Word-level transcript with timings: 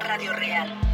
Radio 0.00 0.32
Real. 0.32 0.91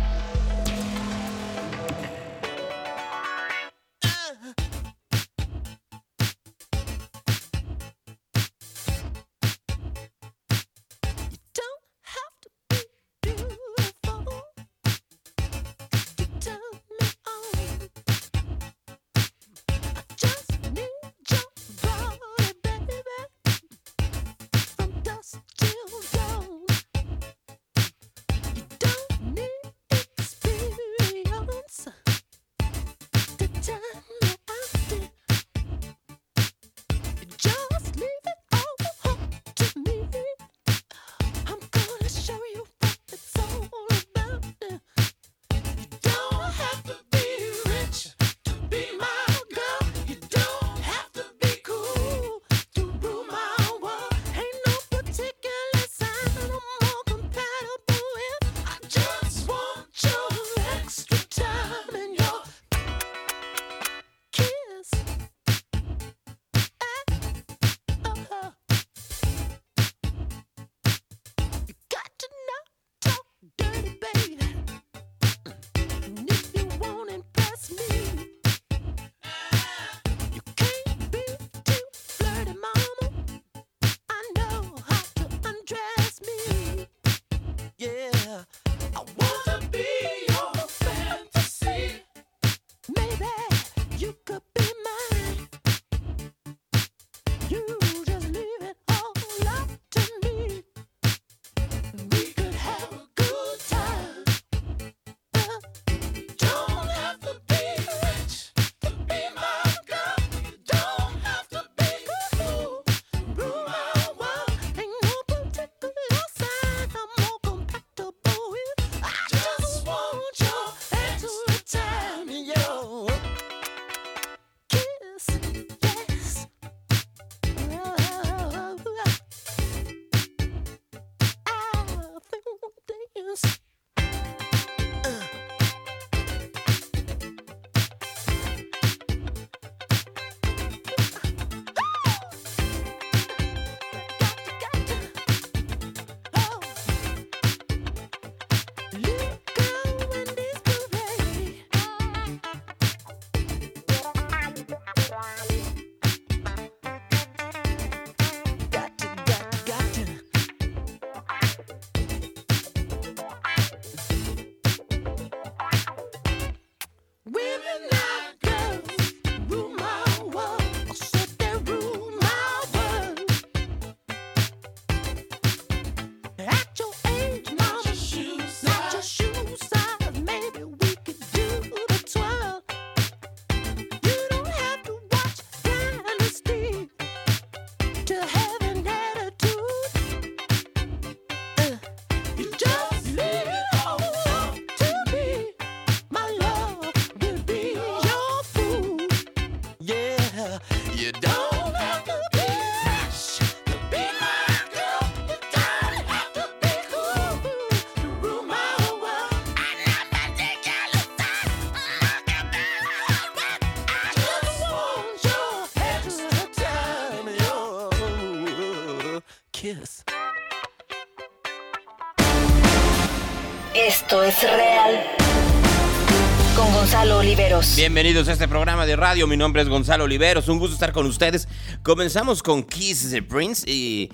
Bienvenidos 227.78 228.26
a 228.26 228.32
este 228.32 228.48
programa 228.48 228.86
de 228.86 228.96
radio. 228.96 229.28
Mi 229.28 229.36
nombre 229.36 229.62
es 229.62 229.68
Gonzalo 229.68 230.02
Oliveros. 230.02 230.48
Un 230.48 230.58
gusto 230.58 230.74
estar 230.74 230.92
con 230.92 231.06
ustedes. 231.06 231.46
Comenzamos 231.84 232.42
con 232.42 232.64
Kiss 232.64 233.08
the 233.12 233.22
Prince 233.22 233.70
y 233.70 234.10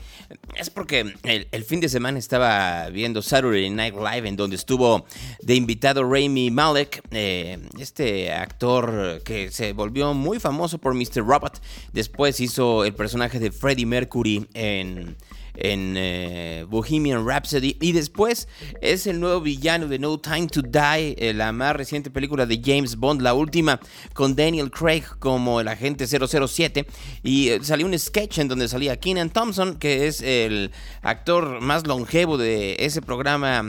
es 0.54 0.68
porque 0.68 1.14
el, 1.22 1.64
fin 1.64 1.80
de 1.80 1.88
semana 1.88 2.18
estaba 2.18 2.90
viendo 2.90 3.22
Saturday 3.22 3.70
Night 3.70 3.94
Live 3.94 4.28
en 4.28 4.36
donde 4.36 4.56
estuvo 4.56 5.06
de 5.40 5.54
invitado 5.54 6.04
Rami 6.04 6.50
Malek, 6.50 7.00
eh, 7.10 7.58
este 7.78 8.34
actor 8.34 9.22
que 9.24 9.50
se 9.50 9.72
volvió 9.72 10.12
muy 10.12 10.38
famoso 10.38 10.76
por 10.76 10.92
Mr. 10.92 11.26
Robot. 11.26 11.62
Después 11.94 12.40
hizo 12.40 12.84
el 12.84 12.92
personaje 12.92 13.38
de 13.38 13.50
Freddie 13.50 13.86
Mercury 13.86 14.46
en 14.52 15.16
en 15.56 15.94
eh, 15.96 16.64
Bohemian 16.68 17.26
Rhapsody. 17.26 17.76
Y 17.80 17.92
después 17.92 18.48
es 18.80 19.06
el 19.06 19.20
nuevo 19.20 19.40
villano 19.40 19.88
de 19.88 19.98
No 19.98 20.18
Time 20.18 20.48
to 20.48 20.62
Die, 20.62 21.14
eh, 21.18 21.32
la 21.34 21.52
más 21.52 21.76
reciente 21.76 22.10
película 22.10 22.46
de 22.46 22.60
James 22.62 22.96
Bond, 22.96 23.22
la 23.22 23.34
última 23.34 23.80
con 24.12 24.36
Daniel 24.36 24.70
Craig 24.70 25.04
como 25.18 25.60
el 25.60 25.68
agente 25.68 26.06
007. 26.06 26.86
Y 27.22 27.48
eh, 27.48 27.60
salió 27.62 27.86
un 27.86 27.98
sketch 27.98 28.38
en 28.38 28.48
donde 28.48 28.68
salía 28.68 28.98
Keenan 28.98 29.30
Thompson, 29.30 29.76
que 29.76 30.06
es 30.06 30.20
el 30.20 30.72
actor 31.02 31.60
más 31.60 31.86
longevo 31.86 32.38
de 32.38 32.76
ese 32.78 33.02
programa 33.02 33.64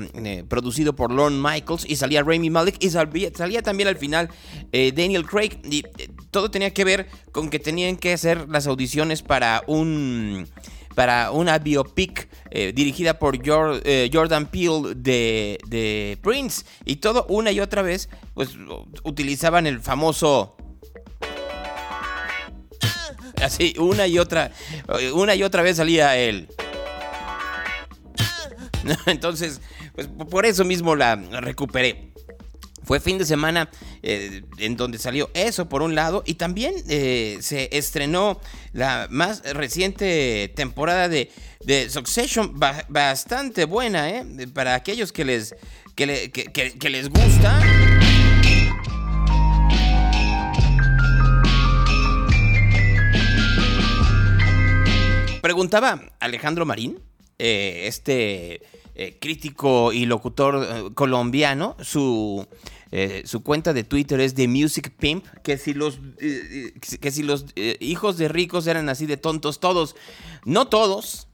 producido 0.48 0.96
por 0.96 1.12
Lorne 1.12 1.38
Michaels. 1.38 1.86
Y 1.88 1.96
salía 1.96 2.24
Rami 2.24 2.50
Malek 2.50 2.78
y 2.84 2.90
salía, 2.90 3.30
salía 3.34 3.62
también 3.62 3.88
al 3.88 3.98
final 3.98 4.30
Daniel 4.72 5.26
Craig. 5.26 5.60
Y 5.70 5.84
todo 6.32 6.50
tenía 6.50 6.72
que 6.72 6.84
ver 6.84 7.08
con 7.32 7.50
que 7.50 7.60
tenían 7.60 7.98
que 7.98 8.14
hacer 8.14 8.50
las 8.50 8.68
audiciones 8.68 9.22
para 9.22 9.64
un 9.68 10.48
para 10.96 11.32
una 11.32 11.60
biopic 11.60 12.28
eh, 12.50 12.72
dirigida 12.74 13.20
por 13.20 13.38
eh, 13.46 14.10
Jordan 14.12 14.48
Peele 14.48 14.96
de, 14.96 16.18
Prince. 16.22 16.66
Y 16.86 16.98
todo 16.98 17.26
una 17.30 17.52
y 17.52 17.60
otra 17.60 17.82
vez, 17.82 18.10
pues 18.34 18.50
utilizaban 19.04 19.68
el 19.68 19.80
famoso 19.80 20.56
así 23.44 23.76
una 23.78 24.08
y 24.08 24.18
otra 24.18 24.50
una 25.14 25.36
y 25.36 25.44
otra 25.44 25.62
vez 25.62 25.76
salía 25.76 26.16
él 26.16 26.48
Entonces, 29.06 29.62
pues 29.94 30.08
por 30.08 30.46
eso 30.46 30.64
mismo 30.64 30.96
la 30.96 31.16
recuperé. 31.16 32.12
Fue 32.86 33.00
fin 33.00 33.18
de 33.18 33.26
semana 33.26 33.70
eh, 34.04 34.44
en 34.60 34.78
donde 34.78 35.00
salió 35.00 35.32
eso 35.34 35.68
por 35.68 35.82
un 35.82 35.96
lado 35.96 36.24
y 36.26 36.36
también 36.36 36.76
eh, 36.88 37.40
se 37.42 37.70
estrenó 37.72 38.40
la 38.74 39.08
más 39.10 39.42
reciente 39.54 40.52
temporada 40.56 41.10
de, 41.10 41.32
Succession, 41.90 42.60
bastante 42.90 43.66
buena, 43.66 44.08
¿eh? 44.12 44.24
Para 44.54 44.76
aquellos 44.76 45.12
que 45.12 45.26
les, 45.26 45.56
que 45.96 46.90
les 46.92 47.10
gusta. 47.10 47.60
Preguntaba 55.42 56.02
Alejandro 56.20 56.68
Marín, 56.68 57.00
eh, 57.40 57.86
este 57.88 58.62
crítico 59.20 59.92
y 59.92 60.06
locutor 60.06 60.94
colombiano, 60.94 61.76
su, 61.82 62.48
su 63.26 63.44
cuenta 63.44 63.74
de 63.74 63.84
Twitter 63.84 64.20
es 64.20 64.36
de 64.36 64.48
Music 64.48 64.92
Pimp, 64.98 65.26
que 65.44 65.58
si 65.58 65.74
los, 65.74 66.00
que 67.00 67.12
si 67.12 67.24
los 67.24 67.46
hijos 67.80 68.18
de 68.18 68.28
ricos 68.28 68.68
eran 68.68 68.90
así 68.90 69.06
de 69.06 69.18
tontos 69.18 69.60
todos, 69.60 69.96
no 70.46 70.68
todos, 70.68 71.28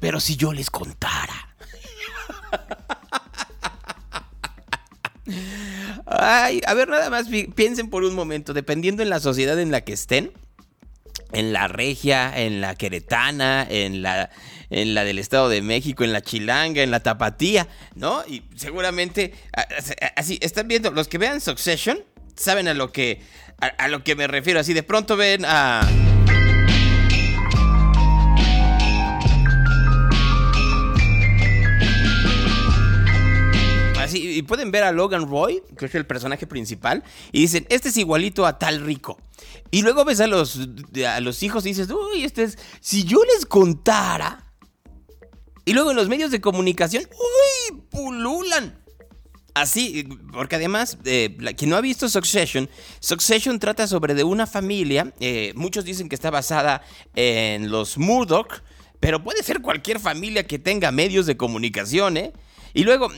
pero 0.00 0.18
si 0.18 0.36
yo 0.36 0.52
les 0.52 0.70
contara. 0.70 1.54
Ay, 6.06 6.60
a 6.66 6.74
ver, 6.74 6.88
nada 6.88 7.10
más 7.10 7.28
piensen 7.54 7.88
por 7.88 8.04
un 8.04 8.14
momento, 8.14 8.52
dependiendo 8.52 9.02
en 9.02 9.10
la 9.10 9.20
sociedad 9.20 9.58
en 9.58 9.70
la 9.70 9.82
que 9.82 9.92
estén, 9.92 10.32
en 11.32 11.52
la 11.52 11.68
regia, 11.68 12.32
en 12.34 12.60
la 12.60 12.74
queretana, 12.74 13.66
en 13.68 14.02
la, 14.02 14.30
en 14.70 14.94
la 14.94 15.04
del 15.04 15.18
Estado 15.18 15.48
de 15.48 15.62
México, 15.62 16.04
en 16.04 16.12
la 16.12 16.20
chilanga, 16.20 16.82
en 16.82 16.90
la 16.90 17.00
tapatía, 17.00 17.68
¿no? 17.94 18.22
Y 18.26 18.42
seguramente, 18.56 19.34
así, 20.16 20.38
están 20.40 20.68
viendo, 20.68 20.90
los 20.90 21.08
que 21.08 21.18
vean 21.18 21.40
Succession, 21.40 21.98
saben 22.36 22.68
a 22.68 22.74
lo 22.74 22.92
que, 22.92 23.20
a 23.58 23.88
lo 23.88 24.02
que 24.04 24.14
me 24.14 24.26
refiero, 24.26 24.60
así 24.60 24.72
de 24.72 24.82
pronto 24.82 25.16
ven 25.16 25.44
a... 25.46 25.88
pueden 34.42 34.70
ver 34.70 34.84
a 34.84 34.92
Logan 34.92 35.28
Roy, 35.28 35.62
que 35.76 35.86
es 35.86 35.94
el 35.94 36.06
personaje 36.06 36.46
principal, 36.46 37.02
y 37.32 37.40
dicen, 37.40 37.66
este 37.68 37.88
es 37.88 37.96
igualito 37.96 38.46
a 38.46 38.58
tal 38.58 38.80
rico. 38.80 39.18
Y 39.70 39.82
luego 39.82 40.04
ves 40.04 40.20
a 40.20 40.26
los, 40.26 40.58
a 41.06 41.20
los 41.20 41.42
hijos 41.42 41.64
y 41.66 41.70
dices, 41.70 41.88
uy, 41.90 42.24
este 42.24 42.44
es, 42.44 42.58
si 42.80 43.04
yo 43.04 43.20
les 43.34 43.46
contara. 43.46 44.52
Y 45.64 45.72
luego 45.72 45.90
en 45.90 45.96
los 45.96 46.08
medios 46.08 46.30
de 46.30 46.40
comunicación, 46.40 47.04
uy, 47.10 47.82
pululan. 47.90 48.82
Así, 49.54 50.08
porque 50.32 50.56
además, 50.56 50.96
eh, 51.04 51.36
quien 51.56 51.70
no 51.70 51.76
ha 51.76 51.82
visto 51.82 52.08
Succession, 52.08 52.70
Succession 53.00 53.58
trata 53.58 53.86
sobre 53.86 54.14
de 54.14 54.24
una 54.24 54.46
familia, 54.46 55.12
eh, 55.20 55.52
muchos 55.56 55.84
dicen 55.84 56.08
que 56.08 56.14
está 56.14 56.30
basada 56.30 56.82
en 57.14 57.70
los 57.70 57.98
Murdoch, 57.98 58.62
pero 58.98 59.22
puede 59.22 59.42
ser 59.42 59.60
cualquier 59.60 60.00
familia 60.00 60.46
que 60.46 60.58
tenga 60.58 60.90
medios 60.90 61.26
de 61.26 61.36
comunicación, 61.36 62.16
¿eh? 62.16 62.32
Y 62.74 62.84
luego, 62.84 63.08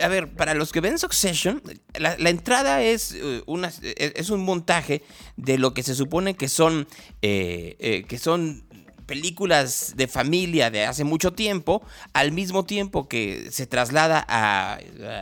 a 0.00 0.08
ver, 0.08 0.32
para 0.32 0.54
los 0.54 0.72
que 0.72 0.80
ven 0.80 0.98
Succession, 0.98 1.62
la, 1.98 2.14
entrada 2.30 2.82
es, 2.82 3.12
eh, 3.12 3.42
una, 3.46 3.72
es 3.82 4.30
un 4.30 4.42
montaje 4.42 5.02
de 5.36 5.58
lo 5.58 5.74
que 5.74 5.82
se 5.82 5.94
supone 5.94 6.34
que 6.34 6.48
son, 6.48 6.88
eh, 7.22 7.76
eh, 7.78 8.04
que 8.08 8.18
son 8.18 8.65
películas 9.06 9.94
de 9.96 10.08
familia 10.08 10.70
de 10.70 10.84
hace 10.84 11.04
mucho 11.04 11.32
tiempo, 11.32 11.82
al 12.12 12.32
mismo 12.32 12.64
tiempo 12.64 13.08
que 13.08 13.48
se 13.50 13.66
traslada 13.66 14.24
a, 14.28 14.78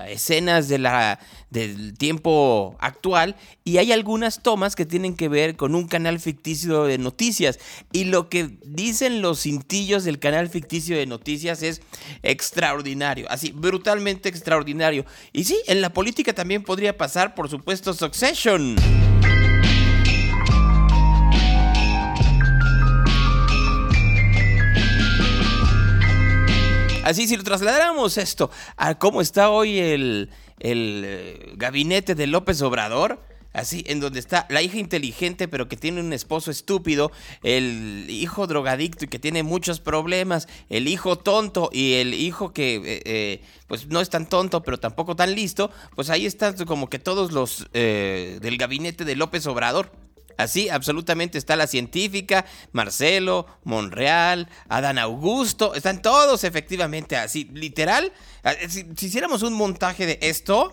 escenas 0.08 0.68
del 0.68 1.94
tiempo 1.98 2.76
actual 2.80 3.36
y 3.62 3.78
hay 3.78 3.92
algunas 3.92 4.42
tomas 4.42 4.74
que 4.74 4.86
tienen 4.86 5.14
que 5.14 5.28
ver 5.28 5.56
con 5.56 5.74
un 5.74 5.86
canal 5.86 6.18
ficticio 6.18 6.84
de 6.84 6.98
noticias 6.98 7.58
y 7.92 8.04
lo 8.04 8.28
que 8.28 8.50
dicen 8.64 9.22
los 9.22 9.42
cintillos 9.42 10.04
del 10.04 10.18
canal 10.18 10.48
ficticio 10.48 10.96
de 10.96 11.06
noticias 11.06 11.62
es 11.62 11.82
extraordinario, 12.22 13.26
así 13.30 13.52
brutalmente 13.52 14.28
extraordinario. 14.28 15.04
Y 15.32 15.44
sí, 15.44 15.60
en 15.66 15.80
la 15.80 15.92
política 15.92 16.32
también 16.32 16.62
podría 16.62 16.96
pasar, 16.96 17.34
por 17.34 17.48
supuesto, 17.48 17.94
Succession. 17.94 18.76
Así, 27.04 27.28
si 27.28 27.36
lo 27.36 27.44
trasladáramos 27.44 28.16
esto 28.16 28.50
a 28.78 28.94
cómo 28.94 29.20
está 29.20 29.50
hoy 29.50 29.78
el, 29.78 30.30
eh, 30.58 31.52
gabinete 31.54 32.14
de 32.14 32.26
López 32.26 32.62
Obrador, 32.62 33.20
Así, 33.52 33.84
en 33.86 34.00
donde 34.00 34.18
está 34.18 34.46
la 34.50 34.62
hija 34.62 34.78
inteligente 34.78 35.46
pero 35.46 35.68
que 35.68 35.76
tiene 35.76 36.00
un 36.00 36.12
esposo 36.12 36.50
estúpido, 36.50 37.12
el 37.44 38.06
hijo 38.08 38.48
drogadicto 38.48 39.04
y 39.04 39.08
que 39.08 39.20
tiene 39.20 39.44
muchos 39.44 39.78
problemas, 39.78 40.48
el 40.70 40.88
hijo 40.88 41.16
tonto 41.18 41.70
y 41.72 41.94
el 41.94 42.14
hijo 42.14 42.52
que 42.52 42.74
eh, 42.74 43.02
eh, 43.04 43.42
pues 43.68 43.86
no 43.86 44.00
es 44.00 44.10
tan 44.10 44.28
tonto 44.28 44.64
pero 44.64 44.80
tampoco 44.80 45.14
tan 45.14 45.36
listo, 45.36 45.70
pues 45.94 46.10
ahí 46.10 46.26
están 46.26 46.56
como 46.64 46.90
que 46.90 46.98
todos 46.98 47.30
los 47.30 47.68
del 47.72 48.56
gabinete 48.58 49.04
de 49.04 49.14
López 49.14 49.46
Obrador. 49.46 49.92
Así, 50.36 50.68
absolutamente 50.68 51.38
está 51.38 51.56
la 51.56 51.66
científica, 51.66 52.44
Marcelo, 52.72 53.46
Monreal, 53.64 54.48
Adán 54.68 54.98
Augusto, 54.98 55.74
están 55.74 56.02
todos 56.02 56.44
efectivamente 56.44 57.16
así, 57.16 57.48
literal. 57.52 58.12
Eh, 58.44 58.68
si, 58.68 58.86
hiciéramos 59.00 59.42
un 59.42 59.52
montaje 59.52 60.06
de 60.06 60.18
esto... 60.22 60.72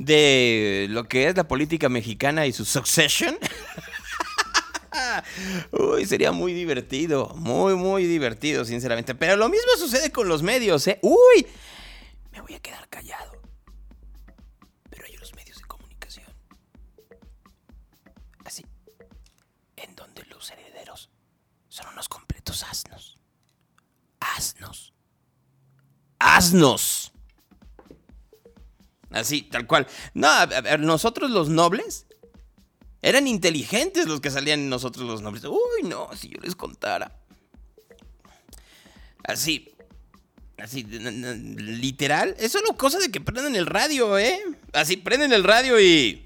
de 0.00 0.86
lo 0.90 1.08
que 1.08 1.28
es 1.28 1.36
la 1.36 1.48
política 1.48 1.88
mexicana 1.88 2.46
y 2.46 2.52
su 2.52 2.66
succession. 2.66 3.38
Uy, 5.72 6.06
sería 6.06 6.32
muy 6.32 6.52
divertido, 6.52 7.28
muy, 7.36 7.74
muy 7.74 8.06
divertido, 8.06 8.64
sinceramente. 8.64 9.14
Pero 9.14 9.36
lo 9.36 9.48
mismo 9.48 9.70
sucede 9.78 10.10
con 10.10 10.28
los 10.28 10.42
medios, 10.42 10.86
¿eh? 10.86 10.98
Uy, 11.02 11.46
me 12.32 12.40
voy 12.40 12.54
a 12.54 12.60
quedar 12.60 12.88
callado. 12.88 13.40
Pero 14.90 15.04
hay 15.06 15.16
los 15.16 15.34
medios 15.34 15.58
de 15.58 15.64
comunicación. 15.64 16.26
Así, 18.44 18.64
en 19.76 19.94
donde 19.94 20.24
los 20.26 20.50
herederos 20.50 21.10
son 21.68 21.86
unos 21.88 22.08
completos 22.08 22.62
asnos. 22.62 23.18
Asnos. 24.20 24.92
Asnos. 26.18 27.12
Así, 29.10 29.42
tal 29.42 29.66
cual. 29.66 29.86
No, 30.12 30.28
a 30.28 30.46
ver, 30.46 30.80
nosotros 30.80 31.30
los 31.30 31.48
nobles 31.48 32.06
eran 33.04 33.26
inteligentes 33.26 34.06
los 34.06 34.22
que 34.22 34.30
salían 34.30 34.60
en 34.60 34.70
nosotros 34.70 35.06
los 35.06 35.20
nombres. 35.20 35.44
Uy, 35.44 35.86
no, 35.86 36.08
si 36.16 36.30
yo 36.30 36.40
les 36.40 36.56
contara. 36.56 37.14
Así. 39.22 39.74
Así, 40.56 40.84
literal. 40.84 42.34
Es 42.38 42.52
solo 42.52 42.78
cosa 42.78 42.98
de 42.98 43.10
que 43.10 43.20
prenden 43.20 43.56
el 43.56 43.66
radio, 43.66 44.18
¿eh? 44.18 44.40
Así, 44.72 44.96
prenden 44.96 45.34
el 45.34 45.44
radio 45.44 45.78
y... 45.78 46.24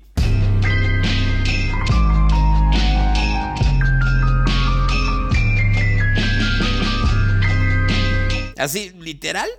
Así, 8.56 8.90
literal. 9.00 9.50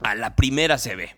A 0.00 0.14
la 0.14 0.36
primera 0.36 0.76
se 0.76 0.94
ve. 0.94 1.16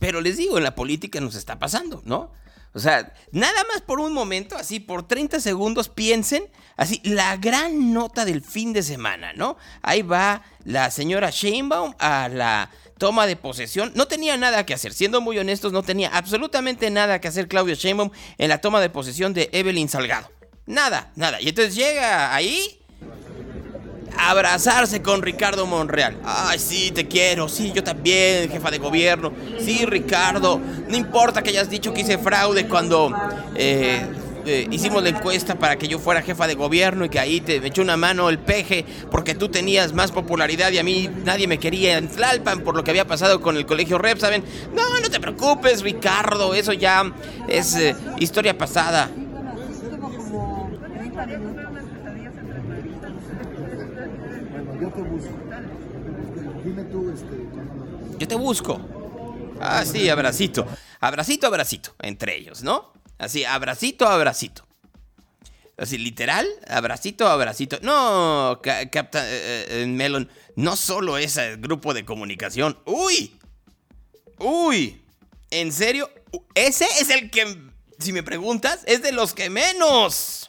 Pero 0.00 0.20
les 0.20 0.36
digo, 0.36 0.58
en 0.58 0.64
la 0.64 0.74
política 0.74 1.18
nos 1.18 1.34
está 1.34 1.58
pasando, 1.58 2.02
¿no? 2.04 2.34
O 2.76 2.78
sea, 2.78 3.10
nada 3.32 3.64
más 3.72 3.80
por 3.80 4.00
un 4.00 4.12
momento, 4.12 4.54
así 4.54 4.80
por 4.80 5.08
30 5.08 5.40
segundos, 5.40 5.88
piensen, 5.88 6.46
así, 6.76 7.00
la 7.04 7.38
gran 7.38 7.94
nota 7.94 8.26
del 8.26 8.42
fin 8.42 8.74
de 8.74 8.82
semana, 8.82 9.32
¿no? 9.32 9.56
Ahí 9.80 10.02
va 10.02 10.42
la 10.62 10.90
señora 10.90 11.30
Sheinbaum 11.30 11.94
a 11.98 12.28
la 12.28 12.70
toma 12.98 13.26
de 13.26 13.36
posesión. 13.36 13.92
No 13.94 14.08
tenía 14.08 14.36
nada 14.36 14.66
que 14.66 14.74
hacer, 14.74 14.92
siendo 14.92 15.22
muy 15.22 15.38
honestos, 15.38 15.72
no 15.72 15.82
tenía 15.82 16.10
absolutamente 16.10 16.90
nada 16.90 17.18
que 17.18 17.28
hacer 17.28 17.48
Claudio 17.48 17.74
Sheinbaum 17.74 18.10
en 18.36 18.48
la 18.50 18.60
toma 18.60 18.82
de 18.82 18.90
posesión 18.90 19.32
de 19.32 19.48
Evelyn 19.54 19.88
Salgado. 19.88 20.30
Nada, 20.66 21.12
nada. 21.16 21.40
Y 21.40 21.48
entonces 21.48 21.74
llega 21.74 22.34
ahí 22.34 22.84
abrazarse 24.18 25.02
con 25.02 25.22
Ricardo 25.22 25.66
Monreal. 25.66 26.16
Ay, 26.24 26.58
sí, 26.58 26.90
te 26.90 27.06
quiero. 27.06 27.48
Sí, 27.48 27.72
yo 27.74 27.82
también, 27.82 28.50
jefa 28.50 28.70
de 28.70 28.78
gobierno. 28.78 29.32
Sí, 29.58 29.84
Ricardo. 29.86 30.60
No 30.88 30.96
importa 30.96 31.42
que 31.42 31.50
hayas 31.50 31.70
dicho 31.70 31.92
que 31.92 32.02
hice 32.02 32.18
fraude 32.18 32.66
cuando 32.66 33.12
eh, 33.54 34.06
eh, 34.46 34.68
hicimos 34.70 35.02
la 35.02 35.08
encuesta 35.08 35.56
para 35.56 35.76
que 35.76 35.88
yo 35.88 35.98
fuera 35.98 36.22
jefa 36.22 36.46
de 36.46 36.54
gobierno 36.54 37.04
y 37.04 37.08
que 37.08 37.18
ahí 37.18 37.40
te 37.40 37.60
me 37.60 37.66
echó 37.66 37.82
una 37.82 37.96
mano 37.96 38.28
el 38.28 38.38
peje 38.38 38.84
porque 39.10 39.34
tú 39.34 39.48
tenías 39.48 39.92
más 39.92 40.12
popularidad 40.12 40.70
y 40.70 40.78
a 40.78 40.84
mí 40.84 41.10
nadie 41.24 41.48
me 41.48 41.58
quería 41.58 41.98
en 41.98 42.06
Tlalpan 42.06 42.60
por 42.60 42.76
lo 42.76 42.84
que 42.84 42.92
había 42.92 43.08
pasado 43.08 43.40
con 43.40 43.56
el 43.56 43.66
colegio 43.66 43.98
Rep, 43.98 44.18
¿saben? 44.18 44.44
No, 44.72 45.00
no 45.00 45.10
te 45.10 45.18
preocupes, 45.18 45.82
Ricardo. 45.82 46.54
Eso 46.54 46.72
ya 46.72 47.12
es 47.48 47.74
eh, 47.74 47.96
historia 48.20 48.56
pasada. 48.56 49.10
Bueno, 54.66 54.75
yo 54.86 54.92
te 54.92 55.00
busco. 55.02 55.28
Dime 56.64 56.82
este. 57.12 57.36
Ah, 59.60 59.84
sí, 59.84 60.08
abracito. 60.08 60.66
Abracito, 61.00 61.46
abracito. 61.46 61.94
Entre 62.02 62.36
ellos, 62.36 62.62
¿no? 62.62 62.92
Así, 63.18 63.44
abracito, 63.44 64.06
abracito. 64.06 64.66
Así, 65.76 65.98
literal, 65.98 66.46
abracito, 66.68 67.26
abracito. 67.28 67.78
No, 67.82 68.60
Captain 68.62 69.24
eh, 69.26 69.66
eh, 69.68 69.86
Melon, 69.86 70.30
no 70.54 70.76
solo 70.76 71.18
ese 71.18 71.56
grupo 71.56 71.92
de 71.92 72.04
comunicación. 72.04 72.78
¡Uy! 72.86 73.38
¡Uy! 74.38 75.02
¿En 75.50 75.72
serio? 75.72 76.10
Ese 76.54 76.86
es 77.00 77.10
el 77.10 77.30
que, 77.30 77.70
si 77.98 78.12
me 78.12 78.22
preguntas, 78.22 78.80
es 78.86 79.02
de 79.02 79.12
los 79.12 79.34
que 79.34 79.50
menos. 79.50 80.48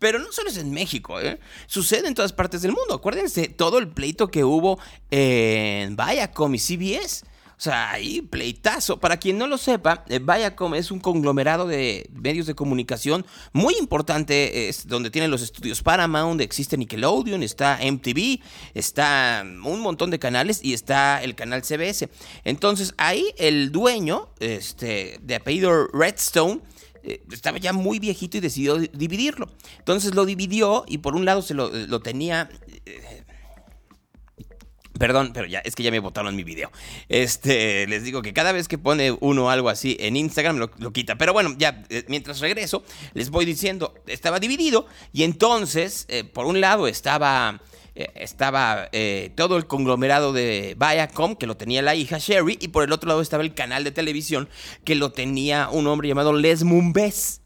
Pero 0.00 0.18
no 0.18 0.32
solo 0.32 0.50
es 0.50 0.56
en 0.56 0.70
México, 0.70 1.20
¿eh? 1.20 1.38
Sucede 1.66 2.08
en 2.08 2.14
todas 2.14 2.32
partes 2.32 2.62
del 2.62 2.72
mundo. 2.72 2.94
Acuérdense 2.94 3.48
todo 3.48 3.78
el 3.78 3.88
pleito 3.88 4.28
que 4.28 4.44
hubo 4.44 4.78
en 5.10 5.96
Viacom 5.96 6.54
y 6.54 6.58
CBS. 6.58 7.24
O 7.58 7.60
sea, 7.60 7.90
ahí 7.90 8.22
pleitazo. 8.22 9.00
Para 9.00 9.16
quien 9.16 9.36
no 9.36 9.48
lo 9.48 9.58
sepa, 9.58 10.04
eh, 10.08 10.20
Viacom 10.20 10.76
es 10.76 10.92
un 10.92 11.00
conglomerado 11.00 11.66
de 11.66 12.08
medios 12.12 12.46
de 12.46 12.54
comunicación 12.54 13.26
muy 13.52 13.74
importante, 13.74 14.68
es 14.68 14.86
donde 14.86 15.10
tienen 15.10 15.32
los 15.32 15.42
estudios 15.42 15.82
Paramount, 15.82 16.40
existe 16.40 16.76
Nickelodeon, 16.76 17.42
está 17.42 17.80
MTV, 17.82 18.40
está 18.74 19.42
un 19.44 19.80
montón 19.80 20.10
de 20.12 20.20
canales 20.20 20.60
y 20.62 20.72
está 20.72 21.20
el 21.20 21.34
canal 21.34 21.64
CBS. 21.64 22.08
Entonces, 22.44 22.94
ahí 22.96 23.34
el 23.38 23.72
dueño, 23.72 24.28
este, 24.38 25.18
de 25.20 25.34
apellido 25.34 25.88
Redstone, 25.88 26.60
eh, 27.08 27.22
estaba 27.32 27.56
ya 27.58 27.72
muy 27.72 27.98
viejito 27.98 28.36
y 28.36 28.40
decidió 28.40 28.76
dividirlo. 28.76 29.48
Entonces 29.78 30.14
lo 30.14 30.26
dividió 30.26 30.84
y 30.86 30.98
por 30.98 31.14
un 31.14 31.24
lado 31.24 31.42
se 31.42 31.54
lo, 31.54 31.70
lo 31.70 32.00
tenía... 32.00 32.50
Eh, 32.84 33.24
perdón, 34.98 35.30
pero 35.32 35.46
ya, 35.46 35.60
es 35.60 35.74
que 35.74 35.82
ya 35.82 35.90
me 35.90 36.00
botaron 36.00 36.36
mi 36.36 36.44
video. 36.44 36.70
Este, 37.08 37.86
les 37.86 38.02
digo 38.02 38.20
que 38.20 38.34
cada 38.34 38.52
vez 38.52 38.68
que 38.68 38.76
pone 38.76 39.12
uno 39.20 39.48
algo 39.48 39.70
así 39.70 39.96
en 40.00 40.16
Instagram 40.16 40.58
lo, 40.58 40.92
quita. 40.92 41.16
Pero 41.16 41.32
bueno, 41.32 41.54
ya 41.56 41.82
eh, 41.88 42.04
mientras 42.08 42.40
regreso, 42.40 42.84
les 43.14 43.30
voy 43.30 43.44
diciendo, 43.44 43.94
estaba 44.06 44.38
dividido 44.38 44.86
y 45.12 45.22
entonces, 45.22 46.06
por 46.34 46.46
un 46.46 46.60
lado 46.60 46.88
estaba 46.88 47.60
eh, 47.60 47.77
estaba 48.14 48.88
eh, 48.92 49.32
todo 49.34 49.56
el 49.56 49.66
conglomerado 49.66 50.32
de 50.32 50.76
Viacom, 50.78 51.34
que 51.34 51.46
lo 51.46 51.56
tenía 51.56 51.82
la 51.82 51.94
hija 51.94 52.18
Sherry, 52.18 52.56
y 52.60 52.68
por 52.68 52.84
el 52.84 52.92
otro 52.92 53.08
lado 53.08 53.20
estaba 53.20 53.42
el 53.42 53.54
canal 53.54 53.82
de 53.82 53.90
televisión, 53.90 54.48
que 54.84 54.94
lo 54.94 55.10
tenía 55.10 55.68
un 55.68 55.86
hombre 55.88 56.08
llamado 56.08 56.32
Les 56.32 56.62
Mumbes. 56.62 57.40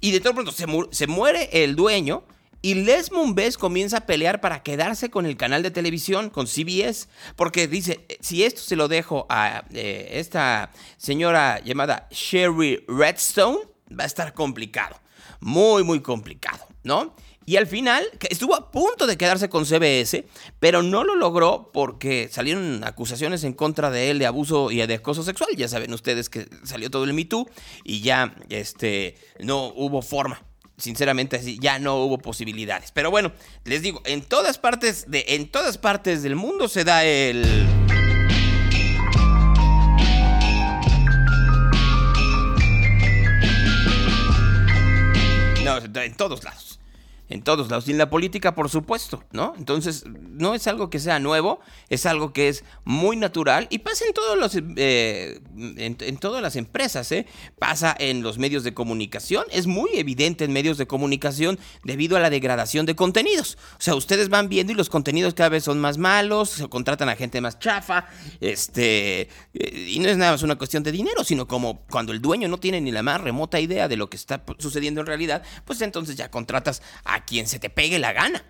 Y 0.00 0.10
de 0.10 0.20
todo 0.20 0.34
pronto 0.34 0.52
se, 0.52 0.66
se 0.90 1.06
muere 1.06 1.50
el 1.52 1.76
dueño, 1.76 2.24
y 2.62 2.74
Les 2.74 3.12
Mumbes 3.12 3.58
comienza 3.58 3.98
a 3.98 4.06
pelear 4.06 4.40
para 4.40 4.62
quedarse 4.62 5.10
con 5.10 5.26
el 5.26 5.36
canal 5.36 5.62
de 5.62 5.70
televisión, 5.70 6.30
con 6.30 6.46
CBS, 6.46 7.08
porque 7.36 7.68
dice, 7.68 8.04
eh, 8.08 8.16
si 8.20 8.44
esto 8.44 8.62
se 8.62 8.76
lo 8.76 8.88
dejo 8.88 9.26
a 9.28 9.64
esta 9.72 10.70
señora 10.96 11.60
llamada 11.60 12.08
Sherry 12.10 12.84
Redstone, 12.88 13.58
va 13.90 14.04
a 14.04 14.06
estar 14.06 14.32
complicado, 14.32 14.96
muy, 15.40 15.84
muy 15.84 16.00
complicado, 16.00 16.66
¿no? 16.82 17.14
Y 17.44 17.56
al 17.56 17.66
final 17.66 18.04
estuvo 18.28 18.54
a 18.54 18.70
punto 18.70 19.06
de 19.06 19.16
quedarse 19.16 19.48
con 19.48 19.66
CBS, 19.66 20.24
pero 20.60 20.82
no 20.82 21.04
lo 21.04 21.16
logró 21.16 21.70
porque 21.72 22.28
salieron 22.30 22.84
acusaciones 22.84 23.44
en 23.44 23.52
contra 23.52 23.90
de 23.90 24.10
él 24.10 24.18
de 24.18 24.26
abuso 24.26 24.70
y 24.70 24.84
de 24.86 24.94
acoso 24.94 25.22
sexual. 25.22 25.50
Ya 25.56 25.68
saben 25.68 25.92
ustedes 25.92 26.28
que 26.28 26.48
salió 26.64 26.90
todo 26.90 27.04
el 27.04 27.14
Me 27.14 27.24
Too 27.24 27.48
y 27.84 28.00
ya 28.00 28.34
este, 28.48 29.16
no 29.40 29.72
hubo 29.74 30.02
forma. 30.02 30.44
Sinceramente, 30.78 31.40
ya 31.60 31.78
no 31.78 31.96
hubo 31.96 32.18
posibilidades. 32.18 32.90
Pero 32.92 33.10
bueno, 33.10 33.32
les 33.64 33.82
digo, 33.82 34.00
en 34.04 34.22
todas 34.22 34.58
partes, 34.58 35.04
de, 35.08 35.24
en 35.28 35.48
todas 35.48 35.78
partes 35.78 36.22
del 36.22 36.34
mundo 36.34 36.68
se 36.68 36.84
da 36.84 37.04
el... 37.04 37.66
No, 45.62 45.78
en 45.78 46.16
todos 46.16 46.42
lados 46.42 46.71
en 47.32 47.42
todos 47.42 47.70
lados. 47.70 47.88
Y 47.88 47.92
en 47.92 47.98
la 47.98 48.10
política, 48.10 48.54
por 48.54 48.68
supuesto, 48.68 49.24
¿no? 49.32 49.54
Entonces, 49.56 50.04
no 50.06 50.54
es 50.54 50.66
algo 50.66 50.90
que 50.90 50.98
sea 50.98 51.18
nuevo, 51.18 51.60
es 51.88 52.04
algo 52.04 52.32
que 52.34 52.48
es 52.48 52.62
muy 52.84 53.16
natural 53.16 53.68
y 53.70 53.78
pasa 53.78 54.04
en, 54.06 54.12
todos 54.12 54.38
los, 54.38 54.54
eh, 54.76 55.40
en, 55.56 56.16
todas 56.18 56.42
las 56.42 56.56
empresas, 56.56 57.10
¿eh? 57.10 57.26
Pasa 57.58 57.96
en 57.98 58.22
los 58.22 58.36
medios 58.36 58.64
de 58.64 58.74
comunicación, 58.74 59.44
es 59.50 59.66
muy 59.66 59.90
evidente 59.94 60.44
en 60.44 60.52
medios 60.52 60.76
de 60.76 60.86
comunicación 60.86 61.58
debido 61.84 62.18
a 62.18 62.20
la 62.20 62.28
degradación 62.28 62.84
de 62.84 62.94
contenidos. 62.94 63.56
O 63.78 63.82
sea, 63.82 63.94
ustedes 63.94 64.28
van 64.28 64.50
viendo 64.50 64.72
y 64.72 64.76
los 64.76 64.90
contenidos 64.90 65.32
cada 65.32 65.48
vez 65.48 65.64
son 65.64 65.80
más 65.80 65.96
malos, 65.96 66.50
se 66.50 66.68
contratan 66.68 67.08
a 67.08 67.16
gente 67.16 67.40
más 67.40 67.58
chafa, 67.58 68.08
este, 68.40 69.22
eh, 69.54 69.88
y 69.88 69.98
no 70.00 70.08
es 70.10 70.18
nada 70.18 70.32
más 70.32 70.42
una 70.42 70.56
cuestión 70.56 70.82
de 70.82 70.92
dinero, 70.92 71.24
sino 71.24 71.48
como 71.48 71.86
cuando 71.90 72.12
el 72.12 72.20
dueño 72.20 72.46
no 72.48 72.58
tiene 72.58 72.82
ni 72.82 72.92
la 72.92 73.02
más 73.02 73.22
remota 73.22 73.58
idea 73.58 73.88
de 73.88 73.96
lo 73.96 74.10
que 74.10 74.18
está 74.18 74.44
sucediendo 74.58 75.00
en 75.00 75.06
realidad, 75.06 75.42
pues 75.64 75.80
entonces 75.80 76.14
ya 76.16 76.30
contratas 76.30 76.82
a 77.04 77.21
quien 77.26 77.46
se 77.46 77.58
te 77.58 77.70
pegue 77.70 77.98
la 77.98 78.12
gana. 78.12 78.44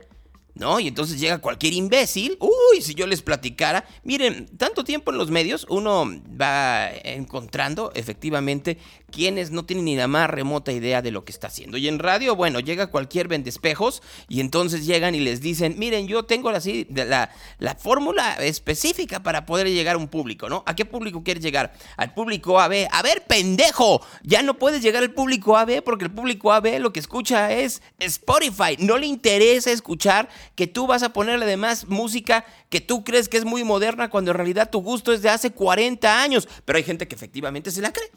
¿No? 0.55 0.81
Y 0.81 0.89
entonces 0.89 1.19
llega 1.19 1.39
cualquier 1.39 1.73
imbécil. 1.73 2.37
Uy, 2.41 2.83
si 2.83 2.95
yo 2.95 3.07
les 3.07 3.23
platicara. 3.23 3.85
Miren, 4.05 4.49
tanto 4.57 4.85
tiempo 4.85 5.11
en 5.11 5.19
los 5.19 5.31
medios, 5.31 5.67
uno 5.69 6.07
va 6.41 6.91
encontrando 7.05 7.93
efectivamente 7.95 8.79
quienes 9.11 9.51
no 9.51 9.65
tienen 9.65 9.85
ni 9.85 9.97
la 9.97 10.09
más 10.09 10.29
remota 10.29 10.73
idea 10.73 11.03
de 11.03 11.11
lo 11.11 11.25
que 11.25 11.33
está 11.33 11.47
haciendo. 11.47 11.77
Y 11.77 11.87
en 11.87 11.99
radio, 11.99 12.35
bueno, 12.35 12.61
llega 12.61 12.89
cualquier 12.89 13.29
vendespejos 13.29 14.03
y 14.29 14.41
entonces 14.41 14.87
llegan 14.87 15.15
y 15.15 15.21
les 15.21 15.41
dicen, 15.41 15.75
miren, 15.79 16.09
yo 16.09 16.25
tengo 16.25 16.51
la, 16.51 16.61
la, 16.89 17.31
la 17.59 17.75
fórmula 17.75 18.35
específica 18.37 19.23
para 19.23 19.47
poder 19.47 19.69
llegar 19.69 19.97
a 19.97 19.99
un 19.99 20.09
público, 20.09 20.49
¿no? 20.49 20.65
¿A 20.67 20.75
qué 20.75 20.85
público 20.85 21.23
quieres 21.23 21.43
llegar? 21.43 21.73
Al 21.97 22.15
público 22.15 22.59
AB. 22.59 22.89
A 22.91 23.03
ver, 23.03 23.25
pendejo, 23.27 24.03
ya 24.23 24.43
no 24.43 24.59
puedes 24.59 24.83
llegar 24.83 25.03
al 25.03 25.13
público 25.13 25.57
AB 25.57 25.83
porque 25.83 26.05
el 26.05 26.11
público 26.11 26.53
AB 26.53 26.79
lo 26.81 26.93
que 26.93 27.01
escucha 27.01 27.53
es 27.53 27.83
Spotify. 27.99 28.77
No 28.79 28.97
le 28.97 29.07
interesa 29.07 29.71
escuchar 29.71 30.29
que 30.55 30.67
tú 30.67 30.87
vas 30.87 31.03
a 31.03 31.13
ponerle 31.13 31.45
además 31.45 31.87
música 31.89 32.45
que 32.69 32.81
tú 32.81 33.05
crees 33.05 33.29
que 33.29 33.37
es 33.37 33.45
muy 33.45 33.65
moderna 33.65 34.11
cuando 34.11 34.31
en 34.31 34.37
realidad 34.37 34.71
tu 34.71 34.81
gusto 34.81 35.13
es 35.13 35.23
de 35.23 35.29
hace 35.29 35.51
40 35.53 36.23
años. 36.23 36.49
Pero 36.65 36.77
hay 36.77 36.85
gente 36.85 37.09
que 37.09 37.15
efectivamente 37.15 37.71
se 37.71 37.81
la 37.81 37.93
cree. 37.93 38.11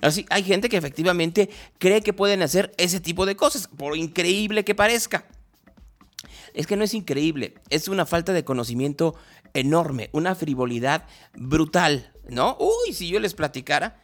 Así, 0.00 0.26
hay 0.28 0.42
gente 0.42 0.68
que 0.68 0.76
efectivamente 0.76 1.48
cree 1.78 2.02
que 2.02 2.12
pueden 2.12 2.42
hacer 2.42 2.74
ese 2.76 3.00
tipo 3.00 3.24
de 3.24 3.36
cosas, 3.36 3.68
por 3.68 3.96
increíble 3.96 4.64
que 4.64 4.74
parezca. 4.74 5.26
Es 6.52 6.66
que 6.66 6.76
no 6.76 6.84
es 6.84 6.94
increíble, 6.94 7.54
es 7.70 7.88
una 7.88 8.04
falta 8.04 8.32
de 8.32 8.44
conocimiento 8.44 9.14
enorme, 9.54 10.10
una 10.12 10.34
frivolidad 10.34 11.06
brutal, 11.34 12.12
¿no? 12.28 12.56
Uy, 12.60 12.92
si 12.92 13.08
yo 13.08 13.18
les 13.18 13.34
platicara, 13.34 14.00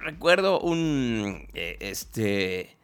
recuerdo 0.00 0.60
un, 0.60 1.48
eh, 1.54 1.76
este, 1.80 2.76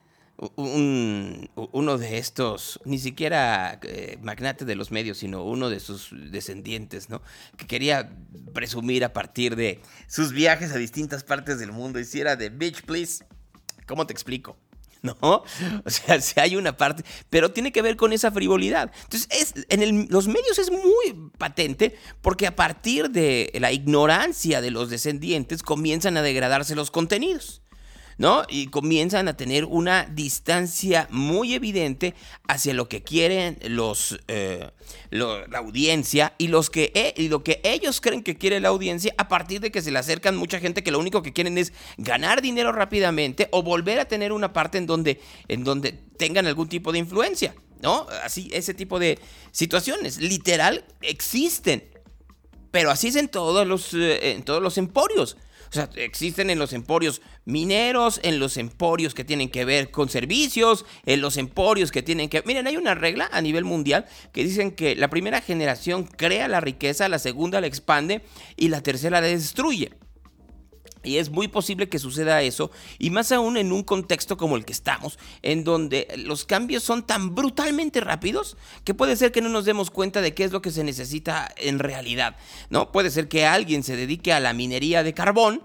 un, 0.56 1.50
uno 1.54 1.99
de 1.99 2.18
estos, 2.18 2.80
ni 2.85 2.99
siquiera 2.99 3.78
eh, 3.82 4.18
magnate 4.23 4.64
de 4.64 4.75
los 4.75 4.90
medios, 4.90 5.18
sino 5.18 5.44
uno 5.44 5.68
de 5.68 5.80
sus 5.80 6.11
descendientes, 6.30 7.11
¿no? 7.11 7.23
Que 7.56 7.66
quería 7.66 8.11
presumir 8.54 9.04
a 9.04 9.12
partir 9.12 9.56
de 9.56 9.80
sus 10.06 10.32
viajes 10.32 10.73
a 10.73 10.78
distintas 10.78 11.25
partes 11.25 11.59
del 11.59 11.73
mundo. 11.73 12.00
Hiciera 12.00 12.37
de 12.37 12.49
Bitch, 12.49 12.82
please. 12.82 13.25
¿Cómo 13.87 14.06
te 14.06 14.12
explico? 14.12 14.56
¿No? 15.02 15.16
O 15.20 15.90
sea, 15.90 16.20
si 16.20 16.38
hay 16.40 16.56
una 16.56 16.76
parte, 16.76 17.04
pero 17.28 17.52
tiene 17.52 17.73
que 17.73 17.82
ver 17.82 17.97
con 17.97 18.12
esa 18.12 18.30
frivolidad. 18.30 18.90
Entonces, 19.04 19.28
es, 19.30 19.66
en 19.68 20.09
los 20.11 20.26
medios 20.26 20.59
es 20.59 20.70
muy 20.70 21.30
patente 21.38 21.97
porque 22.23 22.47
a 22.47 22.56
partir 22.56 23.11
de 23.11 23.50
la 23.61 23.73
ignorancia 23.73 24.61
de 24.61 24.70
los 24.70 24.90
descendientes 24.90 25.62
comienzan 25.62 26.16
a 26.16 26.23
degradarse 26.23 26.75
los 26.75 26.90
contenidos. 26.90 27.62
¿No? 28.20 28.42
Y 28.50 28.66
comienzan 28.66 29.28
a 29.28 29.36
tener 29.38 29.64
una 29.64 30.04
distancia 30.04 31.08
muy 31.10 31.54
evidente 31.54 32.14
hacia 32.46 32.74
lo 32.74 32.86
que 32.86 33.02
quieren 33.02 33.58
los, 33.62 34.20
eh, 34.28 34.68
la 35.10 35.46
audiencia 35.54 36.34
y, 36.36 36.48
los 36.48 36.68
que, 36.68 36.92
e, 36.94 37.14
y 37.16 37.28
lo 37.28 37.42
que 37.42 37.62
ellos 37.64 38.02
creen 38.02 38.22
que 38.22 38.36
quiere 38.36 38.60
la 38.60 38.68
audiencia 38.68 39.14
a 39.16 39.28
partir 39.28 39.62
de 39.62 39.72
que 39.72 39.80
se 39.80 39.90
le 39.90 39.98
acercan 39.98 40.36
mucha 40.36 40.60
gente 40.60 40.82
que 40.82 40.90
lo 40.90 40.98
único 40.98 41.22
que 41.22 41.32
quieren 41.32 41.56
es 41.56 41.72
ganar 41.96 42.42
dinero 42.42 42.72
rápidamente 42.72 43.48
o 43.52 43.62
volver 43.62 43.98
a 43.98 44.04
tener 44.04 44.32
una 44.32 44.52
parte 44.52 44.76
en 44.76 44.84
donde, 44.84 45.18
en 45.48 45.64
donde 45.64 45.92
tengan 46.18 46.46
algún 46.46 46.68
tipo 46.68 46.92
de 46.92 46.98
influencia, 46.98 47.54
¿no? 47.80 48.06
Así, 48.22 48.50
ese 48.52 48.74
tipo 48.74 48.98
de 48.98 49.18
situaciones, 49.50 50.18
literal, 50.18 50.84
existen. 51.00 51.88
Pero 52.70 52.90
así 52.90 53.08
es 53.08 53.16
en 53.16 53.28
todos 53.28 53.66
los, 53.66 53.94
eh, 53.94 54.32
en 54.32 54.42
todos 54.42 54.62
los 54.62 54.76
emporios. 54.76 55.38
O 55.70 55.72
sea, 55.72 55.88
existen 55.94 56.50
en 56.50 56.58
los 56.58 56.72
emporios 56.72 57.22
mineros, 57.44 58.18
en 58.24 58.40
los 58.40 58.56
emporios 58.56 59.14
que 59.14 59.24
tienen 59.24 59.50
que 59.50 59.64
ver 59.64 59.92
con 59.92 60.08
servicios, 60.08 60.84
en 61.06 61.20
los 61.20 61.36
emporios 61.36 61.92
que 61.92 62.02
tienen 62.02 62.28
que... 62.28 62.42
Miren, 62.44 62.66
hay 62.66 62.76
una 62.76 62.96
regla 62.96 63.28
a 63.32 63.40
nivel 63.40 63.64
mundial 63.64 64.06
que 64.32 64.42
dicen 64.42 64.72
que 64.72 64.96
la 64.96 65.08
primera 65.10 65.40
generación 65.40 66.04
crea 66.04 66.48
la 66.48 66.60
riqueza, 66.60 67.08
la 67.08 67.20
segunda 67.20 67.60
la 67.60 67.68
expande 67.68 68.22
y 68.56 68.68
la 68.68 68.82
tercera 68.82 69.20
la 69.20 69.28
destruye. 69.28 69.92
Y 71.02 71.16
es 71.16 71.30
muy 71.30 71.49
posible 71.49 71.88
que 71.88 71.99
suceda 71.99 72.42
eso, 72.42 72.71
y 72.99 73.11
más 73.11 73.33
aún 73.33 73.57
en 73.57 73.73
un 73.73 73.83
contexto 73.83 74.37
como 74.37 74.57
el 74.57 74.64
que 74.64 74.73
estamos, 74.73 75.19
en 75.42 75.64
donde 75.64 76.09
los 76.19 76.45
cambios 76.45 76.83
son 76.83 77.07
tan 77.07 77.35
brutalmente 77.35 78.00
rápidos 78.00 78.57
que 78.85 78.95
puede 78.95 79.16
ser 79.16 79.33
que 79.33 79.40
no 79.40 79.49
nos 79.49 79.64
demos 79.64 79.90
cuenta 79.90 80.21
de 80.21 80.35
qué 80.35 80.45
es 80.45 80.52
lo 80.52 80.62
que 80.62 80.71
se 80.71 80.85
necesita 80.85 81.52
en 81.57 81.78
realidad. 81.78 82.37
¿no? 82.69 82.92
Puede 82.92 83.11
ser 83.11 83.28
que 83.28 83.47
alguien 83.47 83.83
se 83.83 83.97
dedique 83.97 84.33
a 84.33 84.40
la 84.40 84.52
minería 84.52 85.02
de 85.02 85.14
carbón, 85.14 85.62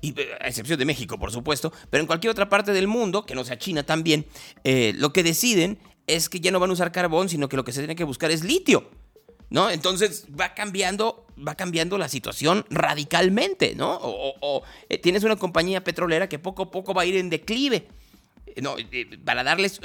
y, 0.00 0.14
a 0.40 0.46
excepción 0.46 0.78
de 0.78 0.84
México, 0.84 1.18
por 1.18 1.32
supuesto, 1.32 1.72
pero 1.90 2.02
en 2.02 2.06
cualquier 2.06 2.30
otra 2.30 2.48
parte 2.48 2.72
del 2.72 2.86
mundo, 2.86 3.24
que 3.24 3.34
no 3.34 3.44
sea 3.44 3.58
China 3.58 3.84
también, 3.84 4.26
eh, 4.62 4.92
lo 4.96 5.12
que 5.12 5.22
deciden 5.22 5.78
es 6.06 6.28
que 6.28 6.40
ya 6.40 6.50
no 6.50 6.60
van 6.60 6.70
a 6.70 6.74
usar 6.74 6.92
carbón, 6.92 7.28
sino 7.28 7.48
que 7.48 7.56
lo 7.56 7.64
que 7.64 7.72
se 7.72 7.80
tiene 7.80 7.96
que 7.96 8.04
buscar 8.04 8.30
es 8.30 8.44
litio. 8.44 8.88
¿No? 9.50 9.70
Entonces 9.70 10.26
va 10.38 10.54
cambiando, 10.54 11.26
va 11.46 11.54
cambiando 11.54 11.98
la 11.98 12.08
situación 12.08 12.64
radicalmente, 12.70 13.74
¿no? 13.74 13.98
O, 14.02 14.62
eh, 14.88 14.98
tienes 14.98 15.24
una 15.24 15.36
compañía 15.36 15.84
petrolera 15.84 16.28
que 16.28 16.38
poco 16.38 16.64
a 16.64 16.70
poco 16.70 16.94
va 16.94 17.02
a 17.02 17.06
ir 17.06 17.16
en 17.16 17.30
declive. 17.30 17.88
Eh, 18.46 18.62
no, 18.62 18.76
eh, 18.78 19.18
para 19.24 19.44
darles 19.44 19.80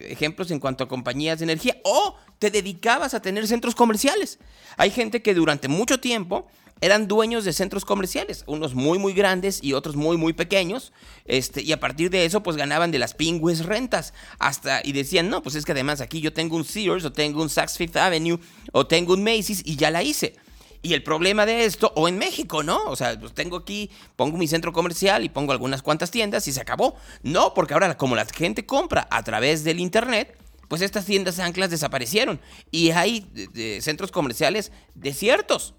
ejemplos 0.00 0.50
en 0.50 0.60
cuanto 0.60 0.84
a 0.84 0.88
compañías 0.88 1.38
de 1.38 1.44
energía, 1.44 1.76
o 1.84 2.16
te 2.38 2.50
dedicabas 2.50 3.14
a 3.14 3.20
tener 3.20 3.46
centros 3.46 3.74
comerciales. 3.74 4.38
Hay 4.76 4.90
gente 4.90 5.22
que 5.22 5.34
durante 5.34 5.68
mucho 5.68 6.00
tiempo 6.00 6.48
eran 6.80 7.08
dueños 7.08 7.44
de 7.44 7.52
centros 7.52 7.84
comerciales, 7.84 8.44
unos 8.46 8.74
muy 8.74 8.98
muy 8.98 9.12
grandes 9.12 9.62
y 9.62 9.72
otros 9.72 9.96
muy 9.96 10.16
muy 10.16 10.32
pequeños, 10.32 10.92
este, 11.24 11.62
y 11.62 11.72
a 11.72 11.80
partir 11.80 12.10
de 12.10 12.24
eso 12.24 12.42
pues 12.42 12.56
ganaban 12.56 12.90
de 12.90 12.98
las 12.98 13.14
pingües 13.14 13.64
rentas, 13.64 14.14
hasta, 14.38 14.80
y 14.84 14.92
decían, 14.92 15.28
no, 15.28 15.42
pues 15.42 15.54
es 15.54 15.64
que 15.64 15.72
además 15.72 16.00
aquí 16.00 16.20
yo 16.20 16.32
tengo 16.32 16.56
un 16.56 16.64
Sears, 16.64 17.04
o 17.04 17.12
tengo 17.12 17.42
un 17.42 17.50
Saks 17.50 17.76
Fifth 17.76 17.96
Avenue, 17.96 18.38
o 18.72 18.86
tengo 18.86 19.14
un 19.14 19.22
Macy's, 19.22 19.62
y 19.64 19.76
ya 19.76 19.90
la 19.90 20.02
hice. 20.02 20.36
Y 20.80 20.94
el 20.94 21.02
problema 21.02 21.44
de 21.44 21.64
esto, 21.64 21.92
o 21.96 22.06
en 22.06 22.18
México, 22.18 22.62
¿no? 22.62 22.84
O 22.84 22.94
sea, 22.94 23.18
pues 23.18 23.34
tengo 23.34 23.56
aquí, 23.56 23.90
pongo 24.14 24.38
mi 24.38 24.46
centro 24.46 24.72
comercial 24.72 25.24
y 25.24 25.28
pongo 25.28 25.50
algunas 25.50 25.82
cuantas 25.82 26.12
tiendas 26.12 26.46
y 26.46 26.52
se 26.52 26.60
acabó. 26.60 26.94
No, 27.24 27.52
porque 27.52 27.74
ahora 27.74 27.96
como 27.96 28.14
la 28.14 28.24
gente 28.26 28.64
compra 28.64 29.08
a 29.10 29.24
través 29.24 29.64
del 29.64 29.80
Internet, 29.80 30.38
pues 30.68 30.80
estas 30.82 31.04
tiendas 31.04 31.40
anclas 31.40 31.70
desaparecieron 31.70 32.40
y 32.70 32.90
hay 32.90 33.26
centros 33.80 34.12
comerciales 34.12 34.70
desiertos 34.94 35.74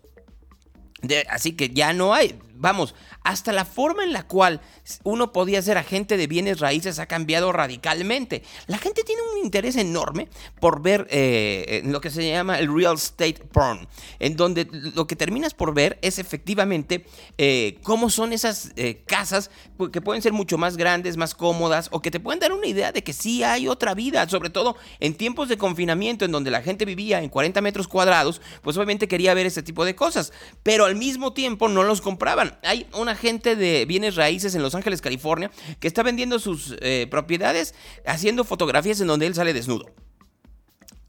así 1.29 1.53
que 1.53 1.70
ya 1.70 1.94
no 1.94 2.13
hay. 2.13 2.36
Vamos, 2.59 2.93
hasta 3.23 3.53
la 3.53 3.63
forma 3.63 4.03
en 4.03 4.11
la 4.11 4.27
cual 4.27 4.59
uno 5.03 5.31
podía 5.31 5.61
ser 5.61 5.77
agente 5.77 6.17
de 6.17 6.27
bienes 6.27 6.59
raíces 6.59 6.99
ha 6.99 7.05
cambiado 7.05 7.53
radicalmente. 7.53 8.43
La 8.67 8.77
gente 8.77 9.03
tiene 9.03 9.21
un 9.33 9.45
interés 9.45 9.77
enorme 9.77 10.27
por 10.59 10.81
ver 10.81 11.07
eh, 11.09 11.81
lo 11.85 12.01
que 12.01 12.09
se 12.09 12.29
llama 12.29 12.59
el 12.59 12.73
real 12.73 12.95
estate 12.95 13.45
porn, 13.53 13.87
en 14.19 14.35
donde 14.35 14.67
lo 14.93 15.07
que 15.07 15.15
terminas 15.15 15.53
por 15.53 15.73
ver 15.73 15.99
es 16.01 16.19
efectivamente 16.19 17.05
eh, 17.37 17.77
cómo 17.81 18.09
son 18.09 18.33
esas 18.33 18.73
eh, 18.75 19.03
casas 19.05 19.51
que 19.93 20.01
pueden 20.01 20.21
ser 20.21 20.33
mucho 20.33 20.57
más 20.57 20.75
grandes, 20.75 21.15
más 21.15 21.35
cómodas, 21.35 21.87
o 21.93 22.01
que 22.01 22.11
te 22.11 22.19
pueden 22.19 22.41
dar 22.41 22.51
una 22.51 22.67
idea 22.67 22.91
de 22.91 23.03
que 23.03 23.13
sí 23.13 23.41
hay 23.41 23.69
otra 23.69 23.93
vida, 23.93 24.27
sobre 24.27 24.49
todo 24.49 24.75
en 24.99 25.15
tiempos 25.15 25.47
de 25.47 25.57
confinamiento 25.57 26.25
en 26.25 26.33
donde 26.33 26.51
la 26.51 26.61
gente 26.61 26.83
vivía 26.83 27.21
en 27.23 27.29
40 27.29 27.61
metros 27.61 27.87
cuadrados, 27.87 28.41
pues 28.61 28.75
obviamente 28.75 29.07
quería 29.07 29.33
ver 29.33 29.45
ese 29.45 29.63
tipo 29.63 29.85
de 29.85 29.95
cosas, 29.95 30.33
pero 30.61 30.83
al 30.83 30.97
mismo 30.97 31.31
tiempo 31.31 31.69
no 31.69 31.83
los 31.83 32.01
compraban. 32.01 32.49
Hay 32.63 32.88
un 32.94 33.10
agente 33.10 33.56
de 33.56 33.86
bienes 33.86 34.15
raíces 34.15 34.56
en 34.56 34.62
Los 34.62 34.75
Ángeles, 34.75 35.01
California, 35.01 35.51
que 35.79 35.88
está 35.88 36.03
vendiendo 36.03 36.39
sus 36.39 36.75
eh, 36.82 37.08
propiedades 37.10 37.75
haciendo 38.06 38.44
fotografías 38.44 39.00
en 39.01 39.08
donde 39.08 39.27
él 39.27 39.36
sale 39.36 39.53
desnudo. 39.53 39.86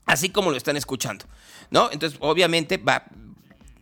Así 0.07 0.31
como 0.31 0.51
lo 0.51 0.57
están 0.57 0.77
escuchando, 0.77 1.25
¿no? 1.71 1.91
Entonces, 1.93 2.19
obviamente 2.21 2.79
va 2.79 3.05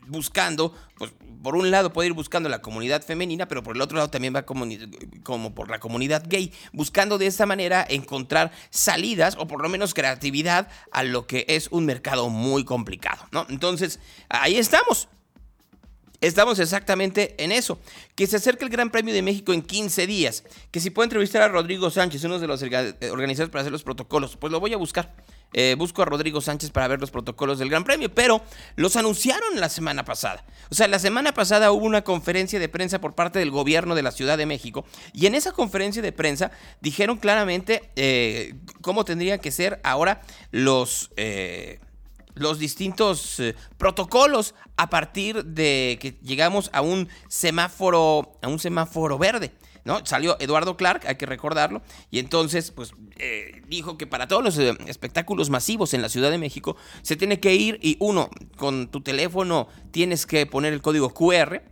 buscando, 0.07 0.75
pues 0.97 1.13
por 1.43 1.57
un 1.57 1.71
lado 1.71 1.93
puede 1.93 2.09
ir 2.09 2.15
buscando 2.15 2.49
la 2.49 2.61
comunidad 2.61 3.03
femenina, 3.03 3.47
pero 3.47 3.63
por 3.63 3.77
el 3.77 3.83
otro 3.83 3.97
lado 3.97 4.11
también 4.11 4.35
va 4.35 4.43
como 4.43 5.55
por 5.55 5.71
la 5.71 5.79
comunidad 5.79 6.25
gay, 6.27 6.53
buscando 6.73 7.19
de 7.19 7.27
esta 7.27 7.47
manera 7.47 7.87
encontrar 7.89 8.51
salidas 8.71 9.37
o 9.39 9.47
por 9.47 9.63
lo 9.63 9.69
menos 9.69 9.95
creatividad 9.95 10.69
a 10.91 11.05
lo 11.05 11.27
que 11.27 11.47
es 11.49 11.69
un 11.71 11.87
mercado 11.87 12.29
muy 12.29 12.65
complicado, 12.65 13.25
¿no? 13.31 13.47
Entonces, 13.49 14.01
ahí 14.29 14.57
estamos. 14.57 15.09
Estamos 16.21 16.59
exactamente 16.59 17.35
en 17.43 17.53
eso. 17.53 17.79
Que 18.15 18.27
se 18.27 18.37
acerque 18.37 18.65
el 18.65 18.71
Gran 18.71 18.91
Premio 18.91 19.15
de 19.15 19.23
México 19.23 19.53
en 19.53 19.63
15 19.63 20.07
días. 20.07 20.45
Que 20.71 20.81
si 20.81 20.91
puedo 20.91 21.05
entrevistar 21.05 21.43
a 21.43 21.49
Rodrigo 21.49 21.91
Sánchez, 21.91 22.25
uno 22.25 22.39
de 22.39 22.47
los 22.47 22.63
eh, 22.63 22.97
organizadores 23.11 23.53
para 23.53 23.63
hacer 23.63 23.73
los 23.73 23.85
protocolos, 23.85 24.37
pues 24.37 24.53
lo 24.53 24.59
voy 24.59 24.73
a 24.73 24.77
buscar. 24.77 25.15
Eh, 25.55 25.77
busco 25.79 26.03
a 26.03 26.05
Rodrigo 26.05 26.41
Sánchez 26.41 26.71
para 26.71 26.89
ver 26.89 27.01
los 27.01 27.11
protocolos 27.11 27.59
del 27.59 27.71
Gran 27.71 27.85
Premio, 27.85 28.13
pero 28.13 28.43
los 28.77 28.97
anunciaron 28.97 29.59
la 29.59 29.69
semana 29.69 30.05
pasada. 30.05 30.45
O 30.71 30.75
sea, 30.75 30.89
la 30.89 30.99
semana 30.99 31.33
pasada 31.33 31.73
hubo 31.73 31.87
una 31.87 32.05
conferencia 32.05 32.59
de 32.59 32.69
prensa 32.69 33.01
por 33.01 33.15
parte 33.15 33.39
del 33.39 33.51
gobierno 33.51 33.95
de 33.95 34.03
la 34.03 34.11
Ciudad 34.11 34.37
de 34.37 34.45
México 34.45 34.85
y 35.15 35.25
en 35.25 35.35
esa 35.35 35.53
conferencia 35.53 36.03
de 36.03 36.13
prensa 36.13 36.51
dijeron 36.83 37.17
claramente 37.17 37.91
eh, 37.97 38.57
cómo 38.83 39.07
tendrían 39.07 39.39
que 39.39 39.51
ser 39.51 39.81
ahora 39.85 40.21
los 40.51 41.11
los 42.39 42.59
distintos 42.59 43.41
eh, 43.41 43.55
protocolos 43.77 44.55
a 44.77 44.91
partir 44.91 45.45
de 45.45 45.99
que 46.01 46.19
llegamos 46.23 46.71
a 46.73 46.81
un 46.81 47.09
semáforo, 47.29 48.39
a 48.43 48.49
un 48.49 48.59
semáforo 48.59 49.19
verde. 49.19 49.53
¿No? 49.85 50.05
Salió 50.05 50.37
Eduardo 50.39 50.77
Clark, 50.77 51.07
hay 51.07 51.17
que 51.17 51.25
recordarlo, 51.25 51.81
y 52.11 52.19
entonces 52.19 52.73
pues 52.73 52.93
eh, 53.17 53.63
dijo 53.69 53.97
que 53.97 54.07
para 54.07 54.29
todos 54.29 54.45
los 54.45 54.59
eh, 54.59 54.77
espectáculos 54.87 55.49
masivos 55.49 55.95
en 55.95 56.03
la 56.03 56.11
Ciudad 56.11 56.31
de 56.31 56.37
México 56.37 56.77
se 57.01 57.17
tiene 57.17 57.41
que 57.41 57.55
ir 57.55 57.79
y 57.81 57.97
uno, 57.99 58.29
con 58.59 58.91
tu 58.91 59.01
teléfono 59.01 59.69
tienes 59.91 60.27
que 60.27 60.45
poner 60.45 60.75
el 60.75 60.83
código 60.83 61.15
QR 61.15 61.63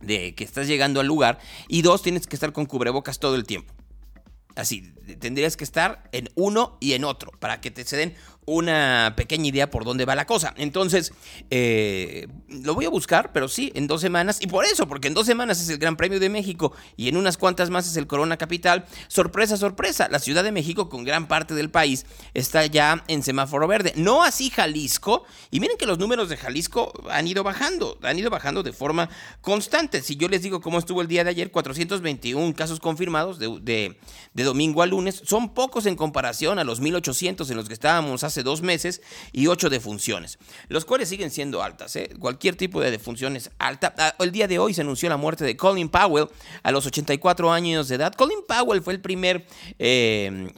de 0.00 0.34
que 0.34 0.44
estás 0.44 0.68
llegando 0.68 1.00
al 1.00 1.06
lugar 1.06 1.38
y 1.68 1.82
dos, 1.82 2.00
tienes 2.00 2.26
que 2.26 2.36
estar 2.36 2.54
con 2.54 2.64
cubrebocas 2.64 3.18
todo 3.18 3.34
el 3.34 3.44
tiempo. 3.44 3.74
Así, 4.58 4.92
tendrías 5.20 5.56
que 5.56 5.62
estar 5.62 6.08
en 6.10 6.30
uno 6.34 6.78
y 6.80 6.94
en 6.94 7.04
otro 7.04 7.30
para 7.38 7.60
que 7.60 7.70
te 7.70 7.84
se 7.84 7.96
den 7.96 8.16
una 8.48 9.12
pequeña 9.16 9.46
idea 9.46 9.70
por 9.70 9.84
dónde 9.84 10.04
va 10.04 10.14
la 10.14 10.26
cosa. 10.26 10.54
Entonces, 10.56 11.12
eh, 11.50 12.28
lo 12.48 12.74
voy 12.74 12.86
a 12.86 12.88
buscar, 12.88 13.30
pero 13.32 13.48
sí, 13.48 13.70
en 13.74 13.86
dos 13.86 14.00
semanas. 14.00 14.38
Y 14.40 14.46
por 14.46 14.64
eso, 14.64 14.88
porque 14.88 15.08
en 15.08 15.14
dos 15.14 15.26
semanas 15.26 15.60
es 15.60 15.68
el 15.68 15.78
Gran 15.78 15.96
Premio 15.96 16.18
de 16.18 16.30
México 16.30 16.72
y 16.96 17.08
en 17.08 17.16
unas 17.16 17.36
cuantas 17.36 17.70
más 17.70 17.86
es 17.86 17.96
el 17.96 18.06
Corona 18.06 18.36
Capital. 18.36 18.86
Sorpresa, 19.08 19.56
sorpresa, 19.56 20.08
la 20.10 20.18
Ciudad 20.18 20.44
de 20.44 20.52
México 20.52 20.88
con 20.88 21.04
gran 21.04 21.28
parte 21.28 21.54
del 21.54 21.70
país 21.70 22.06
está 22.32 22.64
ya 22.66 23.04
en 23.08 23.22
semáforo 23.22 23.68
verde. 23.68 23.92
No 23.96 24.22
así 24.22 24.50
Jalisco. 24.50 25.24
Y 25.50 25.60
miren 25.60 25.76
que 25.76 25.86
los 25.86 25.98
números 25.98 26.28
de 26.28 26.36
Jalisco 26.36 26.92
han 27.10 27.28
ido 27.28 27.44
bajando, 27.44 27.98
han 28.02 28.18
ido 28.18 28.30
bajando 28.30 28.62
de 28.62 28.72
forma 28.72 29.10
constante. 29.42 30.02
Si 30.02 30.16
yo 30.16 30.28
les 30.28 30.42
digo 30.42 30.60
cómo 30.60 30.78
estuvo 30.78 31.02
el 31.02 31.08
día 31.08 31.22
de 31.22 31.30
ayer, 31.30 31.50
421 31.50 32.54
casos 32.54 32.80
confirmados 32.80 33.38
de, 33.38 33.96
de 34.32 34.42
domingo 34.42 34.82
a 34.82 34.86
lunes, 34.86 35.22
son 35.24 35.52
pocos 35.52 35.84
en 35.86 35.96
comparación 35.96 36.58
a 36.58 36.64
los 36.64 36.80
1800 36.80 37.50
en 37.50 37.56
los 37.56 37.68
que 37.68 37.74
estábamos 37.74 38.24
hace 38.24 38.37
dos 38.42 38.62
meses 38.62 39.02
y 39.32 39.46
ocho 39.46 39.70
defunciones, 39.70 40.38
los 40.68 40.84
cuales 40.84 41.08
siguen 41.08 41.30
siendo 41.30 41.62
altas. 41.62 41.94
¿eh? 41.96 42.10
Cualquier 42.18 42.56
tipo 42.56 42.80
de 42.80 42.90
defunción 42.90 43.36
es 43.36 43.50
alta. 43.58 43.94
Ah, 43.98 44.14
el 44.18 44.32
día 44.32 44.48
de 44.48 44.58
hoy 44.58 44.74
se 44.74 44.80
anunció 44.80 45.08
la 45.08 45.16
muerte 45.16 45.44
de 45.44 45.56
Colin 45.56 45.88
Powell 45.88 46.28
a 46.62 46.72
los 46.72 46.86
84 46.86 47.52
años 47.52 47.88
de 47.88 47.96
edad. 47.96 48.14
Colin 48.14 48.40
Powell 48.46 48.82
fue 48.82 48.94
el 48.94 49.00
primer, 49.00 49.46
eh, 49.78 50.50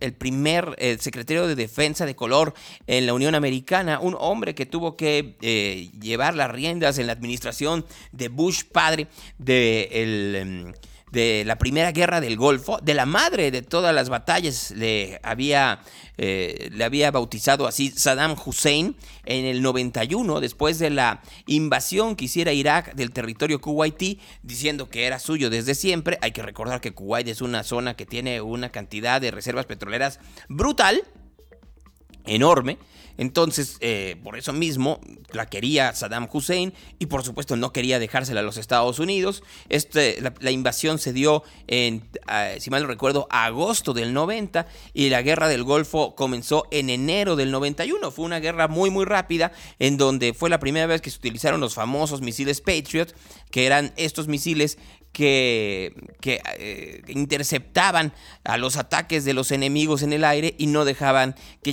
el, 0.00 0.14
primer 0.14 0.74
eh, 0.78 0.96
secretario 1.00 1.46
de 1.46 1.54
defensa 1.54 2.06
de 2.06 2.14
color 2.14 2.54
en 2.86 3.06
la 3.06 3.14
Unión 3.14 3.34
Americana, 3.34 4.00
un 4.00 4.16
hombre 4.18 4.54
que 4.54 4.66
tuvo 4.66 4.96
que 4.96 5.36
llevar 6.00 6.34
las 6.34 6.50
riendas 6.50 6.98
en 6.98 7.06
la 7.06 7.12
administración 7.12 7.84
de 8.12 8.28
Bush 8.28 8.64
padre 8.64 9.08
de 9.38 9.88
el 9.92 10.34
em, 10.34 10.72
de 11.12 11.44
la 11.46 11.56
primera 11.58 11.92
guerra 11.92 12.20
del 12.20 12.36
Golfo, 12.36 12.78
de 12.82 12.94
la 12.94 13.04
madre 13.04 13.50
de 13.50 13.60
todas 13.60 13.94
las 13.94 14.08
batallas, 14.08 14.70
le 14.70 15.20
había, 15.22 15.80
eh, 16.16 16.70
le 16.72 16.84
había 16.84 17.10
bautizado 17.10 17.66
así 17.66 17.90
Saddam 17.90 18.34
Hussein 18.44 18.96
en 19.26 19.44
el 19.44 19.60
91, 19.60 20.40
después 20.40 20.78
de 20.78 20.88
la 20.88 21.22
invasión 21.46 22.16
que 22.16 22.24
hiciera 22.24 22.54
Irak 22.54 22.94
del 22.94 23.12
territorio 23.12 23.60
kuwaití, 23.60 24.20
diciendo 24.42 24.88
que 24.88 25.04
era 25.04 25.18
suyo 25.18 25.50
desde 25.50 25.74
siempre. 25.74 26.18
Hay 26.22 26.32
que 26.32 26.42
recordar 26.42 26.80
que 26.80 26.92
Kuwait 26.94 27.28
es 27.28 27.42
una 27.42 27.62
zona 27.62 27.94
que 27.94 28.06
tiene 28.06 28.40
una 28.40 28.70
cantidad 28.70 29.20
de 29.20 29.30
reservas 29.30 29.66
petroleras 29.66 30.18
brutal, 30.48 31.02
enorme. 32.24 32.78
Entonces, 33.18 33.76
eh, 33.80 34.16
por 34.22 34.36
eso 34.36 34.52
mismo, 34.52 35.00
la 35.32 35.46
quería 35.46 35.94
Saddam 35.94 36.28
Hussein 36.32 36.72
y 36.98 37.06
por 37.06 37.24
supuesto 37.24 37.56
no 37.56 37.72
quería 37.72 37.98
dejársela 37.98 38.40
a 38.40 38.42
los 38.42 38.56
Estados 38.56 38.98
Unidos. 38.98 39.42
Este, 39.68 40.20
la, 40.20 40.50
invasión 40.50 40.98
se 40.98 41.12
dio 41.12 41.42
en, 41.66 42.02
ah, 42.26 42.50
si 42.58 42.70
mal 42.70 42.82
no 42.82 42.88
recuerdo, 42.88 43.26
agosto 43.30 43.92
del 43.92 44.12
90 44.12 44.66
y 44.92 45.08
la 45.08 45.22
guerra 45.22 45.48
del 45.48 45.64
Golfo 45.64 46.14
comenzó 46.14 46.66
en 46.70 46.90
enero 46.90 47.36
del 47.36 47.50
91. 47.50 48.10
Fue 48.10 48.24
una 48.24 48.40
guerra 48.40 48.68
muy, 48.68 48.90
muy 48.90 49.04
rápida 49.04 49.52
en 49.78 49.96
donde 49.96 50.34
fue 50.34 50.50
la 50.50 50.60
primera 50.60 50.86
vez 50.86 51.00
que 51.00 51.10
se 51.10 51.18
utilizaron 51.18 51.60
los 51.60 51.74
famosos 51.74 52.20
misiles 52.20 52.60
Patriot, 52.60 53.14
que 53.50 53.66
eran 53.66 53.92
estos 53.96 54.28
misiles 54.28 54.78
que, 55.12 55.94
eh, 56.24 57.02
interceptaban 57.08 58.12
a 58.44 58.56
los 58.56 58.76
ataques 58.76 59.24
de 59.24 59.34
los 59.34 59.50
enemigos 59.50 60.02
en 60.02 60.12
el 60.12 60.24
aire 60.24 60.54
y 60.58 60.66
no 60.66 60.84
dejaban 60.84 61.34
que, 61.62 61.72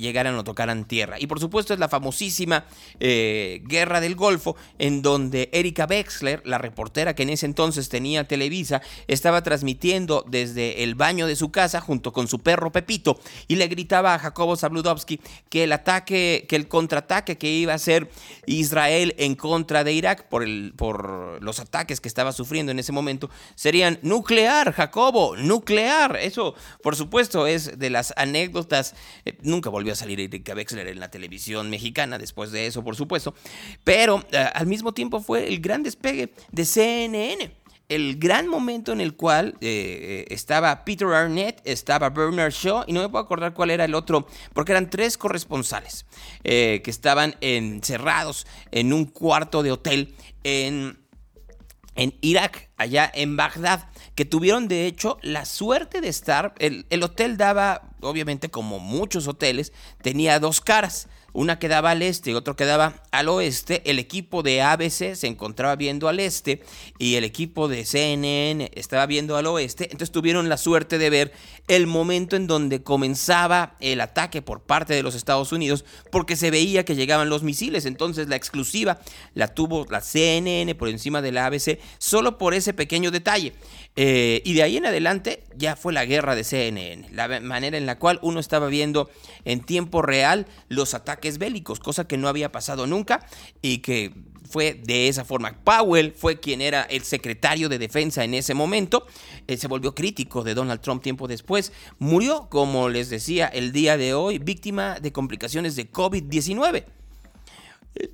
llegaran 0.00 0.34
o 0.36 0.44
tocaran 0.44 0.84
tierra. 0.84 1.16
Y 1.20 1.26
por 1.26 1.40
supuesto 1.40 1.72
es 1.72 1.80
la 1.80 1.88
famosísima 1.88 2.64
eh, 2.98 3.62
Guerra 3.64 4.00
del 4.00 4.16
Golfo, 4.16 4.56
en 4.78 5.02
donde 5.02 5.50
Erika 5.52 5.86
Wexler, 5.88 6.42
la 6.44 6.58
reportera 6.58 7.14
que 7.14 7.22
en 7.22 7.30
ese 7.30 7.46
entonces 7.46 7.88
tenía 7.88 8.26
Televisa, 8.26 8.82
estaba 9.06 9.42
transmitiendo 9.42 10.24
desde 10.28 10.82
el 10.82 10.94
baño 10.94 11.26
de 11.26 11.36
su 11.36 11.50
casa 11.52 11.80
junto 11.80 12.12
con 12.12 12.26
su 12.28 12.40
perro 12.40 12.72
Pepito 12.72 13.20
y 13.46 13.56
le 13.56 13.68
gritaba 13.68 14.14
a 14.14 14.18
Jacobo 14.18 14.56
Zabludovsky 14.56 15.20
que 15.48 15.64
el 15.64 15.72
ataque, 15.72 16.46
que 16.48 16.56
el 16.56 16.66
contraataque 16.66 17.38
que 17.38 17.50
iba 17.50 17.72
a 17.72 17.76
hacer 17.76 18.10
Israel 18.46 19.14
en 19.18 19.36
contra 19.36 19.84
de 19.84 19.92
Irak 19.92 20.28
por, 20.28 20.42
el, 20.42 20.72
por 20.76 21.42
los 21.42 21.60
ataques 21.60 22.00
que 22.00 22.08
estaba 22.08 22.32
sufriendo 22.32 22.72
en 22.72 22.79
ese 22.80 22.92
momento 22.92 23.30
serían 23.54 23.98
nuclear, 24.02 24.72
Jacobo, 24.72 25.36
nuclear. 25.36 26.16
Eso, 26.16 26.54
por 26.82 26.96
supuesto, 26.96 27.46
es 27.46 27.78
de 27.78 27.90
las 27.90 28.12
anécdotas. 28.16 28.94
Eh, 29.24 29.38
nunca 29.42 29.70
volvió 29.70 29.92
a 29.92 29.96
salir 29.96 30.20
Erika 30.20 30.54
Wexler 30.54 30.88
en 30.88 31.00
la 31.00 31.10
televisión 31.10 31.70
mexicana 31.70 32.18
después 32.18 32.52
de 32.52 32.66
eso, 32.66 32.82
por 32.82 32.96
supuesto. 32.96 33.34
Pero 33.84 34.24
eh, 34.32 34.38
al 34.54 34.66
mismo 34.66 34.92
tiempo 34.92 35.20
fue 35.20 35.48
el 35.48 35.60
gran 35.60 35.82
despegue 35.82 36.32
de 36.50 36.64
CNN 36.64 37.60
el 37.88 38.20
gran 38.20 38.46
momento 38.46 38.92
en 38.92 39.00
el 39.00 39.16
cual 39.16 39.56
eh, 39.60 40.24
estaba 40.28 40.84
Peter 40.84 41.08
Arnett, 41.08 41.60
estaba 41.64 42.08
Bernard 42.10 42.52
Shaw, 42.52 42.84
y 42.86 42.92
no 42.92 43.00
me 43.00 43.08
puedo 43.08 43.24
acordar 43.24 43.52
cuál 43.52 43.72
era 43.72 43.84
el 43.84 43.96
otro, 43.96 44.28
porque 44.52 44.70
eran 44.70 44.88
tres 44.90 45.18
corresponsales 45.18 46.06
que 46.44 46.80
estaban 46.84 47.34
encerrados 47.40 48.46
en 48.70 48.92
un 48.92 49.06
cuarto 49.06 49.64
de 49.64 49.72
hotel 49.72 50.14
en 50.44 51.00
en 52.00 52.14
Irak, 52.22 52.70
allá 52.78 53.10
en 53.12 53.36
Bagdad, 53.36 53.86
que 54.14 54.24
tuvieron 54.24 54.68
de 54.68 54.86
hecho 54.86 55.18
la 55.20 55.44
suerte 55.44 56.00
de 56.00 56.08
estar, 56.08 56.54
el, 56.58 56.86
el, 56.88 57.02
hotel 57.02 57.36
daba, 57.36 57.90
obviamente 58.00 58.50
como 58.50 58.78
muchos 58.78 59.28
hoteles, 59.28 59.74
tenía 60.00 60.40
dos 60.40 60.62
caras. 60.62 61.08
Una 61.32 61.58
quedaba 61.58 61.90
al 61.92 62.02
este 62.02 62.30
y 62.30 62.34
otro 62.34 62.56
quedaba 62.56 63.02
al 63.12 63.28
oeste. 63.28 63.82
El 63.84 63.98
equipo 63.98 64.42
de 64.42 64.62
ABC 64.62 65.14
se 65.14 65.26
encontraba 65.26 65.76
viendo 65.76 66.08
al 66.08 66.20
este 66.20 66.62
y 66.98 67.14
el 67.14 67.24
equipo 67.24 67.68
de 67.68 67.84
CNN 67.84 68.70
estaba 68.74 69.06
viendo 69.06 69.36
al 69.36 69.46
oeste. 69.46 69.84
Entonces 69.84 70.10
tuvieron 70.10 70.48
la 70.48 70.56
suerte 70.56 70.98
de 70.98 71.10
ver 71.10 71.32
el 71.68 71.86
momento 71.86 72.36
en 72.36 72.46
donde 72.46 72.82
comenzaba 72.82 73.76
el 73.80 74.00
ataque 74.00 74.42
por 74.42 74.62
parte 74.62 74.94
de 74.94 75.02
los 75.02 75.14
Estados 75.14 75.52
Unidos 75.52 75.84
porque 76.10 76.36
se 76.36 76.50
veía 76.50 76.84
que 76.84 76.96
llegaban 76.96 77.28
los 77.28 77.42
misiles. 77.42 77.86
Entonces 77.86 78.28
la 78.28 78.36
exclusiva 78.36 78.98
la 79.34 79.48
tuvo 79.48 79.86
la 79.88 80.00
CNN 80.00 80.74
por 80.74 80.88
encima 80.88 81.22
de 81.22 81.32
la 81.32 81.46
ABC 81.46 81.78
solo 81.98 82.38
por 82.38 82.54
ese 82.54 82.74
pequeño 82.74 83.10
detalle. 83.10 83.54
Eh, 84.02 84.40
y 84.46 84.54
de 84.54 84.62
ahí 84.62 84.78
en 84.78 84.86
adelante 84.86 85.44
ya 85.54 85.76
fue 85.76 85.92
la 85.92 86.06
guerra 86.06 86.34
de 86.34 86.42
CNN, 86.42 87.10
la 87.12 87.38
manera 87.40 87.76
en 87.76 87.84
la 87.84 87.98
cual 87.98 88.18
uno 88.22 88.40
estaba 88.40 88.68
viendo 88.68 89.10
en 89.44 89.60
tiempo 89.60 90.00
real 90.00 90.46
los 90.70 90.94
ataques 90.94 91.36
bélicos, 91.36 91.80
cosa 91.80 92.08
que 92.08 92.16
no 92.16 92.26
había 92.26 92.50
pasado 92.50 92.86
nunca 92.86 93.26
y 93.60 93.78
que 93.80 94.14
fue 94.48 94.72
de 94.72 95.08
esa 95.08 95.26
forma. 95.26 95.52
Powell 95.64 96.14
fue 96.16 96.40
quien 96.40 96.62
era 96.62 96.80
el 96.84 97.02
secretario 97.02 97.68
de 97.68 97.78
defensa 97.78 98.24
en 98.24 98.32
ese 98.32 98.54
momento, 98.54 99.06
Él 99.46 99.58
se 99.58 99.68
volvió 99.68 99.94
crítico 99.94 100.44
de 100.44 100.54
Donald 100.54 100.80
Trump 100.80 101.02
tiempo 101.02 101.28
después, 101.28 101.70
murió, 101.98 102.48
como 102.48 102.88
les 102.88 103.10
decía, 103.10 103.48
el 103.48 103.70
día 103.70 103.98
de 103.98 104.14
hoy, 104.14 104.38
víctima 104.38 104.98
de 104.98 105.12
complicaciones 105.12 105.76
de 105.76 105.92
COVID-19. 105.92 106.86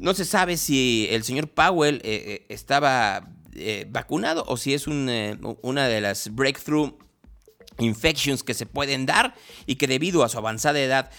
No 0.01 0.15
se 0.15 0.25
sabe 0.25 0.57
si 0.57 1.07
el 1.11 1.23
señor 1.23 1.47
Powell 1.47 1.97
eh, 1.97 2.01
eh, 2.03 2.47
estaba 2.49 3.36
eh, 3.59 3.87
vacunado 3.89 4.45
o 4.47 4.57
si 4.57 4.75
es 4.75 4.87
una 4.87 5.89
de 5.89 6.01
las 6.01 6.35
breakthrough 6.35 6.95
infections 7.79 8.43
que 8.43 8.55
se 8.55 8.67
pueden 8.67 9.07
dar 9.07 9.35
y 9.67 9.77
que 9.77 9.87
debido 9.87 10.25
a 10.25 10.29
su 10.29 10.39
avanzada 10.39 10.81
edad 10.81 11.11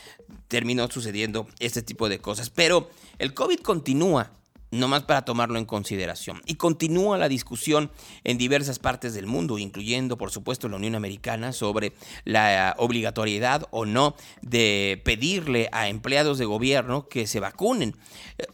terminó 0.48 0.88
sucediendo 0.90 1.48
este 1.60 1.82
tipo 1.82 2.10
de 2.10 2.20
cosas. 2.20 2.50
Pero 2.50 2.90
el 3.20 3.34
COVID 3.34 3.60
continúa 3.60 4.32
no 4.72 4.88
más 4.88 5.04
para 5.04 5.24
tomarlo 5.24 5.58
en 5.58 5.66
consideración. 5.66 6.42
Y 6.46 6.56
continúa 6.56 7.18
la 7.18 7.30
discusión 7.30 7.92
en 8.24 8.38
diversas 8.38 8.80
partes 8.80 9.14
del 9.14 9.28
mundo, 9.28 9.58
incluyendo, 9.58 10.18
por 10.18 10.32
supuesto, 10.32 10.68
la 10.70 10.78
Unión 10.78 10.96
Americana, 10.96 11.54
sobre 11.54 11.94
la 12.26 12.76
obligatoriedad 12.78 13.68
o 13.72 13.86
no 13.86 14.16
de 14.42 15.02
pedirle 15.06 15.70
a 15.72 15.88
empleados 15.88 16.38
de 16.38 16.46
gobierno 16.46 17.08
que 17.08 17.28
se 17.28 17.40
vacunen. 17.40 17.96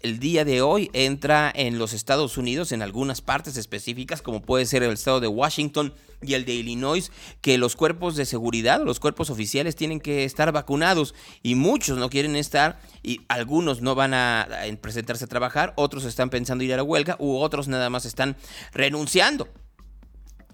El 0.01 0.19
día 0.19 0.45
de 0.45 0.61
hoy 0.61 0.89
entra 0.93 1.51
en 1.53 1.77
los 1.77 1.93
Estados 1.93 2.37
Unidos, 2.37 2.71
en 2.71 2.81
algunas 2.81 3.21
partes 3.21 3.57
específicas, 3.57 4.21
como 4.21 4.41
puede 4.41 4.65
ser 4.65 4.83
el 4.83 4.91
estado 4.91 5.19
de 5.19 5.27
Washington, 5.27 5.93
y 6.23 6.33
el 6.33 6.45
de 6.45 6.53
Illinois 6.53 7.11
que 7.41 7.57
los 7.57 7.75
cuerpos 7.75 8.15
de 8.15 8.25
seguridad, 8.25 8.81
los 8.83 8.99
cuerpos 8.99 9.29
oficiales 9.29 9.75
tienen 9.75 9.99
que 9.99 10.23
estar 10.23 10.51
vacunados 10.51 11.13
y 11.41 11.55
muchos 11.55 11.97
no 11.97 12.09
quieren 12.09 12.35
estar 12.35 12.79
y 13.01 13.21
algunos 13.27 13.81
no 13.81 13.95
van 13.95 14.13
a 14.13 14.47
presentarse 14.81 15.25
a 15.25 15.27
trabajar, 15.27 15.73
otros 15.75 16.05
están 16.05 16.29
pensando 16.29 16.63
ir 16.63 16.73
a 16.73 16.77
la 16.77 16.83
huelga 16.83 17.15
u 17.19 17.37
otros 17.37 17.67
nada 17.67 17.89
más 17.89 18.05
están 18.05 18.35
renunciando. 18.73 19.47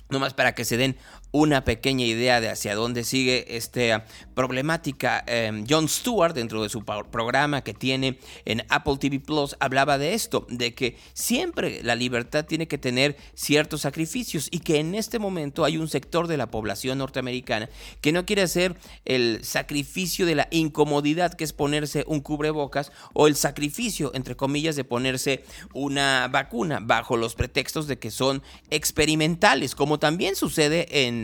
No 0.09 0.19
más 0.19 0.33
para 0.33 0.55
que 0.55 0.65
se 0.65 0.75
den 0.75 0.97
una 1.31 1.63
pequeña 1.63 2.05
idea 2.05 2.41
de 2.41 2.49
hacia 2.49 2.75
dónde 2.75 3.03
sigue 3.03 3.55
esta 3.55 4.05
problemática. 4.33 5.23
Em, 5.27 5.65
Jon 5.67 5.87
Stewart, 5.87 6.33
dentro 6.33 6.63
de 6.63 6.69
su 6.69 6.83
programa 6.83 7.63
que 7.63 7.73
tiene 7.73 8.19
en 8.45 8.65
Apple 8.69 8.97
TV 8.99 9.19
Plus, 9.19 9.55
hablaba 9.59 9.97
de 9.97 10.13
esto, 10.13 10.47
de 10.49 10.73
que 10.73 10.97
siempre 11.13 11.81
la 11.83 11.95
libertad 11.95 12.45
tiene 12.45 12.67
que 12.67 12.77
tener 12.77 13.15
ciertos 13.35 13.81
sacrificios 13.81 14.47
y 14.51 14.59
que 14.59 14.79
en 14.79 14.95
este 14.95 15.19
momento 15.19 15.65
hay 15.65 15.77
un 15.77 15.87
sector 15.87 16.27
de 16.27 16.37
la 16.37 16.49
población 16.49 16.97
norteamericana 16.97 17.69
que 18.01 18.11
no 18.11 18.25
quiere 18.25 18.41
hacer 18.41 18.75
el 19.05 19.43
sacrificio 19.43 20.25
de 20.25 20.35
la 20.35 20.47
incomodidad 20.51 21.33
que 21.33 21.43
es 21.43 21.53
ponerse 21.53 22.03
un 22.07 22.21
cubrebocas 22.21 22.91
o 23.13 23.27
el 23.27 23.35
sacrificio, 23.35 24.11
entre 24.15 24.35
comillas, 24.35 24.75
de 24.75 24.83
ponerse 24.83 25.43
una 25.73 26.27
vacuna 26.27 26.79
bajo 26.81 27.17
los 27.17 27.35
pretextos 27.35 27.87
de 27.87 27.99
que 27.99 28.11
son 28.11 28.41
experimentales, 28.69 29.75
como 29.75 29.99
también 29.99 30.35
sucede 30.35 31.07
en 31.07 31.18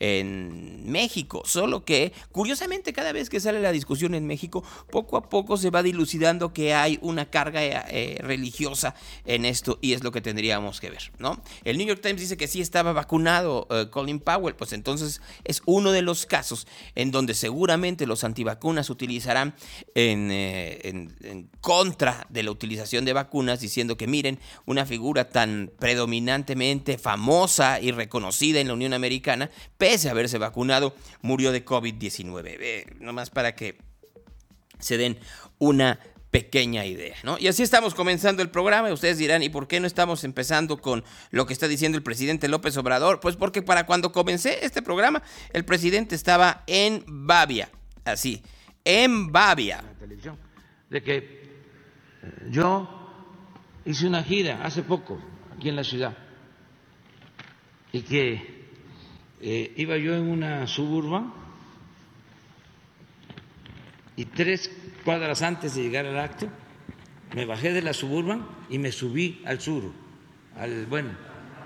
en, 0.00 0.90
México. 0.90 1.42
Solo 1.44 1.84
que, 1.84 2.12
curiosamente, 2.32 2.92
cada 2.92 3.12
vez 3.12 3.28
que 3.28 3.40
sale 3.40 3.60
la 3.60 3.72
discusión 3.72 4.14
en 4.14 4.26
México, 4.26 4.64
poco 4.90 5.16
a 5.16 5.28
poco 5.28 5.56
se 5.56 5.70
va 5.70 5.82
dilucidando 5.82 6.52
que 6.52 6.74
hay 6.74 6.98
una 7.02 7.30
carga 7.30 7.62
eh, 7.62 8.18
religiosa 8.20 8.94
en 9.24 9.44
esto 9.44 9.78
y 9.80 9.92
es 9.92 10.02
lo 10.02 10.12
que 10.12 10.20
tendríamos 10.20 10.80
que 10.80 10.90
ver, 10.90 11.12
¿no? 11.18 11.42
El 11.64 11.78
New 11.78 11.86
York 11.86 12.00
Times 12.00 12.20
dice 12.20 12.36
que 12.36 12.46
sí 12.46 12.60
estaba 12.60 12.92
vacunado 12.92 13.66
eh, 13.70 13.88
Colin 13.90 14.20
Powell, 14.20 14.54
pues 14.54 14.72
entonces 14.72 15.20
es 15.44 15.62
uno 15.66 15.92
de 15.92 16.02
los 16.02 16.26
casos 16.26 16.66
en 16.94 17.10
donde 17.10 17.34
seguramente 17.34 18.06
los 18.06 18.24
antivacunas 18.24 18.90
utilizarán 18.90 19.54
eh, 19.94 20.80
en 20.84 21.50
contra 21.60 22.26
de 22.28 22.42
la 22.42 22.50
utilización 22.50 23.04
de 23.04 23.12
vacunas, 23.12 23.60
diciendo 23.60 23.96
que 23.96 24.06
miren, 24.06 24.38
una 24.66 24.86
figura 24.86 25.28
tan 25.28 25.70
predominantemente 25.78 26.98
famosa 26.98 27.80
y 27.80 27.90
reconocida 27.90 28.60
en 28.60 28.68
la 28.68 28.74
Unión 28.74 28.92
Americana, 28.92 29.27
pese 29.76 30.08
a 30.08 30.12
haberse 30.12 30.38
vacunado, 30.38 30.94
murió 31.22 31.52
de 31.52 31.64
COVID-19. 31.64 32.98
nomás 33.00 33.30
para 33.30 33.54
que 33.54 33.78
se 34.78 34.96
den 34.96 35.18
una 35.58 35.98
pequeña 36.30 36.84
idea, 36.84 37.16
¿no? 37.24 37.38
Y 37.38 37.48
así 37.48 37.62
estamos 37.62 37.94
comenzando 37.94 38.42
el 38.42 38.50
programa. 38.50 38.92
Ustedes 38.92 39.18
dirán, 39.18 39.42
¿y 39.42 39.48
por 39.48 39.66
qué 39.66 39.80
no 39.80 39.86
estamos 39.86 40.24
empezando 40.24 40.78
con 40.78 41.04
lo 41.30 41.46
que 41.46 41.52
está 41.52 41.68
diciendo 41.68 41.96
el 41.96 42.04
presidente 42.04 42.48
López 42.48 42.76
Obrador? 42.76 43.20
Pues 43.20 43.36
porque 43.36 43.62
para 43.62 43.86
cuando 43.86 44.12
comencé 44.12 44.64
este 44.64 44.82
programa, 44.82 45.22
el 45.52 45.64
presidente 45.64 46.14
estaba 46.14 46.64
en 46.66 47.02
Babia, 47.06 47.70
así, 48.04 48.42
en 48.84 49.32
Babia. 49.32 49.82
De 50.90 51.02
que 51.02 51.16
eh, 51.16 52.48
yo 52.50 52.88
hice 53.84 54.06
una 54.06 54.22
gira 54.22 54.64
hace 54.64 54.82
poco 54.82 55.18
aquí 55.56 55.68
en 55.68 55.76
la 55.76 55.84
ciudad 55.84 56.16
y 57.92 58.02
que 58.02 58.57
eh, 59.40 59.72
iba 59.76 59.96
yo 59.96 60.14
en 60.14 60.28
una 60.28 60.66
suburban 60.66 61.32
y 64.16 64.24
tres 64.24 64.70
cuadras 65.04 65.42
antes 65.42 65.74
de 65.74 65.82
llegar 65.82 66.06
al 66.06 66.18
acto 66.18 66.48
me 67.34 67.44
bajé 67.44 67.72
de 67.72 67.82
la 67.82 67.92
suburban 67.92 68.46
y 68.70 68.78
me 68.78 68.90
subí 68.90 69.42
al 69.44 69.60
sur, 69.60 69.92
al 70.56 70.86
bueno, 70.86 71.10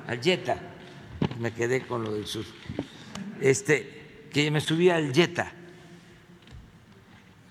al 0.07 0.21
Jetta. 0.21 0.61
Me 1.39 1.53
quedé 1.53 1.83
con 1.87 2.03
lo 2.03 2.13
del 2.13 2.27
sur. 2.27 2.45
Este, 3.41 4.27
que 4.33 4.51
me 4.51 4.61
subí 4.61 4.91
al 4.91 5.15
Jetta. 5.15 5.53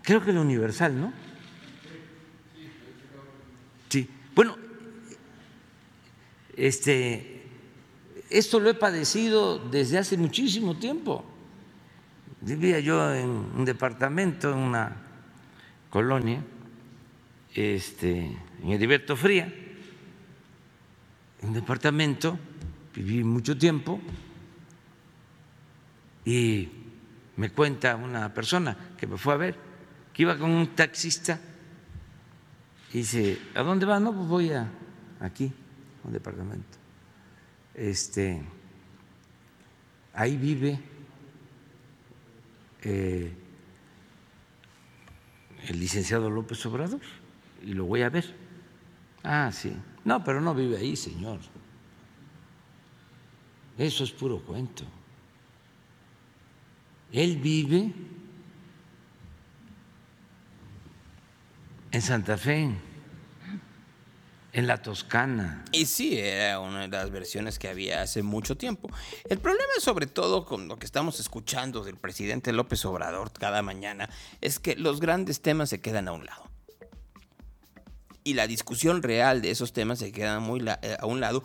Creo 0.04 0.24
que 0.24 0.32
el 0.32 0.38
Universal, 0.38 1.00
¿no? 1.00 1.14
Sí. 3.88 4.10
Bueno, 4.36 4.58
este, 6.58 7.41
esto 8.32 8.60
lo 8.60 8.70
he 8.70 8.74
padecido 8.74 9.60
desde 9.60 9.98
hace 9.98 10.18
muchísimo 10.18 10.78
tiempo. 10.78 11.24
Vivía 12.42 12.80
yo 12.80 13.14
en 13.14 13.30
un 13.30 13.66
departamento, 13.66 14.52
en 14.52 14.58
una 14.58 14.96
colonia, 15.90 16.44
este, 17.54 18.38
en 18.64 18.70
Heriberto 18.70 19.16
Fría, 19.16 19.54
un 21.42 21.54
departamento, 21.54 22.40
viví 22.96 23.24
mucho 23.24 23.58
tiempo 23.58 24.00
y 26.26 26.70
me 27.36 27.50
cuenta 27.50 27.96
una 27.96 28.34
persona 28.34 28.78
que 28.98 29.08
me 29.08 29.18
fue 29.18 29.34
a 29.34 29.38
ver, 29.38 29.56
que 30.14 30.24
iba 30.24 30.38
con 30.38 30.52
un 30.52 30.68
taxista 30.76 31.40
y 32.94 33.00
dice, 33.00 33.40
¿a 33.56 33.64
dónde 33.64 33.86
va? 33.86 34.00
No, 34.00 34.14
pues 34.14 34.28
voy 34.28 34.52
a 34.52 34.68
aquí, 35.20 35.52
a 36.04 36.08
un 36.08 36.14
departamento. 36.14 36.81
Este, 37.82 38.40
ahí 40.14 40.38
vive 40.38 40.80
eh, 42.84 43.34
el 45.68 45.80
licenciado 45.80 46.30
López 46.30 46.64
Obrador 46.68 47.02
y 47.64 47.74
lo 47.74 47.86
voy 47.86 48.04
a 48.04 48.10
ver. 48.10 48.36
Ah, 49.24 49.50
sí. 49.52 49.76
No, 50.06 50.24
pero 50.24 50.42
no 50.42 50.54
vive 50.54 50.78
ahí, 50.78 50.96
señor. 50.96 51.40
Eso 53.80 54.04
es 54.04 54.12
puro 54.12 54.40
cuento. 54.44 54.84
Él 57.12 57.38
vive 57.38 57.92
en 61.90 62.02
Santa 62.04 62.38
Fe, 62.38 62.76
en 64.54 64.68
la 64.68 64.82
Toscana. 64.82 65.64
Y 65.72 65.86
sí, 65.86 66.18
era 66.18 66.60
una 66.60 66.82
de 66.82 66.88
las 66.90 67.10
versiones 67.10 67.60
que 67.60 67.68
había 67.68 68.02
hace 68.02 68.24
mucho 68.24 68.58
tiempo. 68.58 68.90
El 69.30 69.40
problema, 69.40 69.72
sobre 69.80 70.08
todo 70.08 70.46
con 70.46 70.68
lo 70.68 70.78
que 70.78 70.86
estamos 70.86 71.20
escuchando 71.20 71.84
del 71.84 71.98
presidente 71.98 72.52
López 72.52 72.84
Obrador 72.86 73.32
cada 73.32 73.62
mañana, 73.62 74.10
es 74.42 74.60
que 74.60 74.76
los 74.76 75.00
grandes 75.00 75.42
temas 75.42 75.70
se 75.70 75.80
quedan 75.80 76.08
a 76.08 76.14
un 76.14 76.26
lado. 76.26 76.50
Y 78.24 78.36
la 78.36 78.46
discusión 78.46 79.02
real 79.02 79.42
de 79.42 79.50
esos 79.50 79.74
temas 79.74 80.00
se 80.00 80.12
queda 80.12 80.40
muy 80.40 80.64
eh, 80.82 80.98
a 81.00 81.06
un 81.06 81.20
lado, 81.20 81.44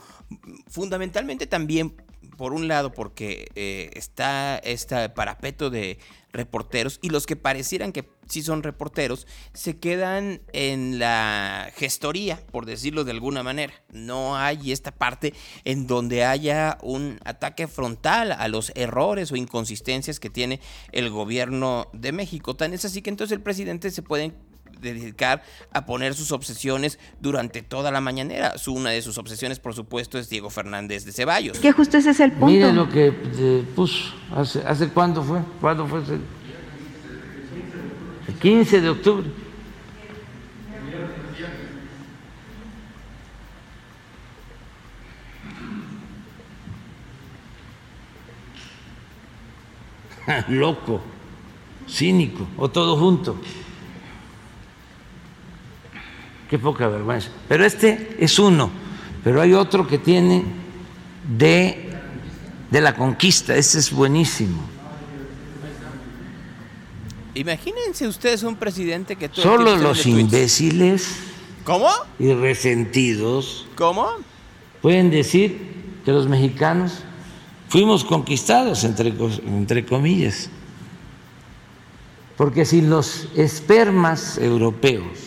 fundamentalmente 0.69 1.47
también 1.47 1.97
por 2.37 2.53
un 2.53 2.69
lado 2.69 2.93
porque 2.93 3.49
eh, 3.55 3.91
está 3.95 4.59
este 4.59 5.09
parapeto 5.09 5.71
de 5.71 5.99
reporteros 6.37 6.99
y 7.03 7.11
los 7.11 7.27
que 7.27 7.37
parecieran 7.37 7.93
que 7.93 8.09
sí 8.29 8.43
son 8.43 8.63
reporteros 8.63 9.27
se 9.53 9.79
quedan 9.79 10.43
en 10.53 10.99
la 10.99 11.71
gestoría, 11.75 12.41
por 12.51 12.67
decirlo 12.67 13.05
de 13.05 13.13
alguna 13.13 13.43
manera. 13.43 13.73
No 13.93 14.37
hay 14.37 14.73
esta 14.73 14.93
parte 14.93 15.35
en 15.65 15.87
donde 15.87 16.25
haya 16.25 16.79
un 16.83 17.19
ataque 17.25 17.67
frontal 17.69 18.33
a 18.33 18.49
los 18.49 18.73
errores 18.75 19.33
o 19.33 19.37
inconsistencias 19.37 20.21
que 20.21 20.31
tiene 20.31 20.61
el 20.93 21.11
gobierno 21.11 21.89
de 21.93 22.13
México. 22.13 22.57
Tan 22.57 22.73
es 22.73 22.85
así 22.85 23.03
que 23.03 23.11
entonces 23.11 23.37
el 23.37 23.43
presidente 23.43 23.91
se 23.91 24.03
puede 24.03 24.33
dedicar 24.81 25.43
a 25.73 25.87
poner 25.87 26.15
sus 26.15 26.33
obsesiones 26.33 26.99
durante 27.21 27.63
toda 27.63 27.91
la 27.91 28.01
mañanera. 28.01 28.59
Su, 28.59 28.75
una 28.75 28.91
de 28.91 29.03
sus 29.03 29.19
obsesiones, 29.19 29.59
por 29.59 29.75
supuesto, 29.75 30.19
es 30.19 30.29
Diego 30.29 30.51
Fernández 30.51 31.05
de 31.05 31.13
Ceballos. 31.13 31.59
Que 31.59 31.73
justo 31.73 31.99
ese 31.99 32.11
es 32.11 32.21
el 32.21 32.33
punto. 32.33 32.47
Mire 32.47 32.73
lo 32.73 32.89
que 32.89 33.09
eh, 33.09 33.65
puso. 33.75 34.15
¿Hace, 34.35 34.63
¿Hace 34.67 34.89
cuándo 34.89 35.23
fue? 35.23 35.41
¿Cuándo 35.61 35.87
fue? 35.87 36.03
Ese? 36.03 36.15
El 38.29 38.35
15 38.41 38.81
de 38.81 38.89
octubre. 38.89 39.27
Loco, 50.49 51.01
cínico, 51.89 52.47
o 52.57 52.69
todo 52.69 52.97
junto. 52.97 53.37
Qué 56.49 56.59
poca 56.59 56.87
vergüenza. 56.89 57.29
Pero 57.49 57.65
este 57.65 58.17
es 58.19 58.39
uno, 58.39 58.71
pero 59.25 59.41
hay 59.41 59.53
otro 59.53 59.87
que 59.87 59.99
tiene 59.99 60.45
de, 61.37 61.91
de 62.71 62.81
la 62.81 62.95
conquista, 62.95 63.57
ese 63.57 63.79
es 63.79 63.91
buenísimo. 63.91 64.63
Imagínense 67.35 68.07
ustedes 68.09 68.43
un 68.45 68.57
presidente 68.57 69.17
que... 69.17 69.29
Todo 69.29 69.43
Solo 69.43 69.77
los 69.77 70.07
imbéciles 70.07 71.17
¿Cómo? 71.65 71.91
y 72.19 72.33
resentidos 72.33 73.67
¿Cómo? 73.77 74.09
pueden 74.81 75.11
decir 75.11 75.75
que 76.05 76.13
los 76.13 76.29
mexicanos 76.29 77.01
fuimos 77.69 78.05
conquistados, 78.05 78.85
entre, 78.85 79.13
entre 79.47 79.85
comillas, 79.85 80.49
porque 82.37 82.65
sin 82.65 82.89
los 82.89 83.29
espermas 83.35 84.39
europeos 84.39 85.26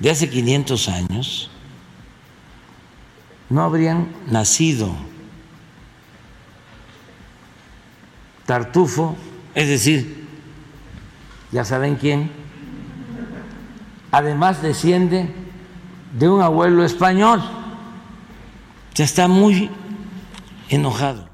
de 0.00 0.10
hace 0.10 0.28
500 0.28 0.88
años 0.88 1.50
no 3.50 3.62
habrían 3.62 4.08
nacido 4.26 4.94
Tartufo, 8.46 9.16
es 9.54 9.68
decir, 9.68 10.26
ya 11.52 11.64
saben 11.64 11.94
quién, 11.94 12.32
además 14.10 14.60
desciende 14.60 15.32
de 16.18 16.28
un 16.28 16.42
abuelo 16.42 16.84
español, 16.84 17.40
ya 18.94 19.04
está 19.04 19.28
muy 19.28 19.70
enojado. 20.68 21.28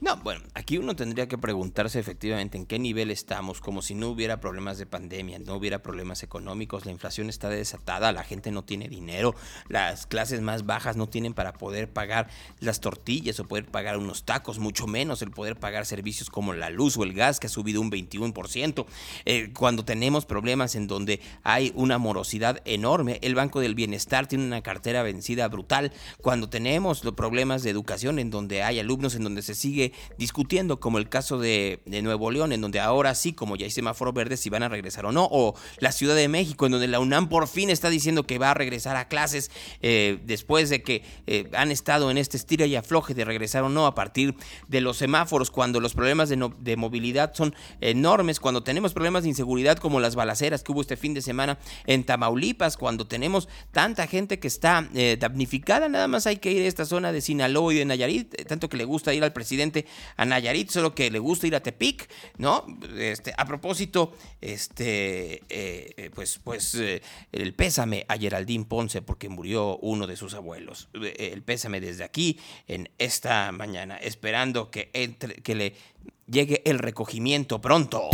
No, 0.00 0.16
bueno, 0.18 0.45
aquí 0.56 0.78
uno 0.78 0.96
tendría 0.96 1.28
que 1.28 1.36
preguntarse 1.36 2.00
efectivamente 2.00 2.56
en 2.56 2.64
qué 2.64 2.78
nivel 2.78 3.10
estamos, 3.10 3.60
como 3.60 3.82
si 3.82 3.94
no 3.94 4.08
hubiera 4.08 4.40
problemas 4.40 4.78
de 4.78 4.86
pandemia, 4.86 5.38
no 5.38 5.54
hubiera 5.54 5.82
problemas 5.82 6.22
económicos, 6.22 6.86
la 6.86 6.92
inflación 6.92 7.28
está 7.28 7.50
desatada, 7.50 8.10
la 8.10 8.24
gente 8.24 8.50
no 8.50 8.64
tiene 8.64 8.88
dinero, 8.88 9.34
las 9.68 10.06
clases 10.06 10.40
más 10.40 10.64
bajas 10.64 10.96
no 10.96 11.10
tienen 11.10 11.34
para 11.34 11.52
poder 11.52 11.92
pagar 11.92 12.28
las 12.58 12.80
tortillas 12.80 13.38
o 13.38 13.46
poder 13.46 13.66
pagar 13.66 13.98
unos 13.98 14.24
tacos, 14.24 14.58
mucho 14.58 14.86
menos 14.86 15.20
el 15.20 15.30
poder 15.30 15.56
pagar 15.56 15.84
servicios 15.84 16.30
como 16.30 16.54
la 16.54 16.70
luz 16.70 16.96
o 16.96 17.04
el 17.04 17.12
gas 17.12 17.38
que 17.38 17.48
ha 17.48 17.50
subido 17.50 17.82
un 17.82 17.90
21%. 17.90 18.86
Eh, 19.26 19.52
cuando 19.52 19.84
tenemos 19.84 20.24
problemas 20.24 20.74
en 20.74 20.86
donde 20.86 21.20
hay 21.42 21.70
una 21.74 21.98
morosidad 21.98 22.62
enorme, 22.64 23.18
el 23.20 23.34
Banco 23.34 23.60
del 23.60 23.74
Bienestar 23.74 24.26
tiene 24.26 24.46
una 24.46 24.62
cartera 24.62 25.02
vencida 25.02 25.48
brutal, 25.48 25.92
cuando 26.22 26.48
tenemos 26.48 27.04
los 27.04 27.12
problemas 27.12 27.62
de 27.62 27.68
educación 27.68 28.18
en 28.18 28.30
donde 28.30 28.62
hay 28.62 28.78
alumnos 28.78 29.14
en 29.16 29.22
donde 29.22 29.42
se 29.42 29.54
sigue 29.54 29.92
discutiendo, 30.16 30.45
como 30.80 30.98
el 30.98 31.08
caso 31.08 31.38
de, 31.38 31.80
Nuevo 31.86 32.30
León, 32.30 32.52
en 32.52 32.60
donde 32.60 32.78
ahora 32.78 33.14
sí, 33.14 33.32
como 33.32 33.56
ya 33.56 33.64
hay 33.64 33.70
semáforo 33.70 34.12
verde, 34.12 34.36
si 34.36 34.48
van 34.48 34.62
a 34.62 34.68
regresar 34.68 35.04
o 35.06 35.12
no, 35.12 35.28
o 35.30 35.54
la 35.78 35.90
Ciudad 35.92 36.14
de 36.14 36.28
México, 36.28 36.66
en 36.66 36.72
donde 36.72 36.86
la 36.86 37.00
UNAM 37.00 37.28
por 37.28 37.48
fin 37.48 37.68
está 37.68 37.90
diciendo 37.90 38.26
que 38.26 38.38
va 38.38 38.52
a 38.52 38.54
regresar 38.54 38.96
a 38.96 39.08
clases 39.08 39.50
eh, 39.82 40.18
después 40.24 40.70
de 40.70 40.82
que 40.82 41.02
eh, 41.26 41.50
han 41.54 41.70
estado 41.70 42.10
en 42.10 42.18
este 42.18 42.36
estira 42.36 42.64
y 42.66 42.76
afloje 42.76 43.12
de 43.14 43.24
regresar 43.24 43.64
o 43.64 43.68
no 43.68 43.86
a 43.86 43.94
partir 43.94 44.36
de 44.68 44.80
los 44.80 44.98
semáforos, 44.98 45.50
cuando 45.50 45.80
los 45.80 45.94
problemas 45.94 46.28
de, 46.28 46.76
movilidad 46.76 47.34
son 47.34 47.54
enormes, 47.80 48.38
cuando 48.38 48.62
tenemos 48.62 48.92
problemas 48.92 49.24
de 49.24 49.30
inseguridad 49.30 49.78
como 49.78 49.98
las 49.98 50.14
balaceras 50.14 50.62
que 50.62 50.72
hubo 50.72 50.80
este 50.80 50.96
fin 50.96 51.12
de 51.14 51.22
semana 51.22 51.58
en 51.86 52.04
Tamaulipas, 52.04 52.76
cuando 52.76 53.06
tenemos 53.06 53.48
tanta 53.72 54.06
gente 54.06 54.38
que 54.38 54.48
está 54.48 54.88
eh, 54.94 55.16
damnificada, 55.18 55.88
nada 55.88 56.06
más 56.06 56.26
hay 56.26 56.36
que 56.36 56.52
ir 56.52 56.62
a 56.62 56.68
esta 56.68 56.84
zona 56.84 57.10
de 57.12 57.20
Sinaloa 57.20 57.74
y 57.74 57.78
de 57.78 57.84
Nayarit, 57.84 58.46
tanto 58.46 58.68
que 58.68 58.76
le 58.76 58.84
gusta 58.84 59.12
ir 59.12 59.24
al 59.24 59.32
presidente 59.32 59.86
a 60.16 60.24
solo 60.68 60.94
que 60.94 61.10
le 61.10 61.18
gusta 61.18 61.46
ir 61.46 61.54
a 61.54 61.60
Tepic, 61.60 62.08
¿no? 62.38 62.64
Este, 62.96 63.32
a 63.36 63.44
propósito, 63.44 64.14
este, 64.40 65.42
eh, 65.48 65.94
eh, 65.96 66.10
pues, 66.14 66.38
pues 66.42 66.74
eh, 66.74 67.02
el 67.32 67.54
pésame 67.54 68.04
a 68.08 68.16
Geraldine 68.16 68.64
Ponce 68.64 69.02
porque 69.02 69.28
murió 69.28 69.76
uno 69.78 70.06
de 70.06 70.16
sus 70.16 70.34
abuelos. 70.34 70.88
El 70.94 71.42
pésame 71.42 71.80
desde 71.80 72.04
aquí 72.04 72.38
en 72.66 72.90
esta 72.98 73.52
mañana, 73.52 73.96
esperando 73.96 74.70
que, 74.70 74.90
entre, 74.92 75.34
que 75.36 75.54
le 75.54 75.74
llegue 76.26 76.62
el 76.64 76.78
recogimiento 76.78 77.60
pronto. 77.60 78.08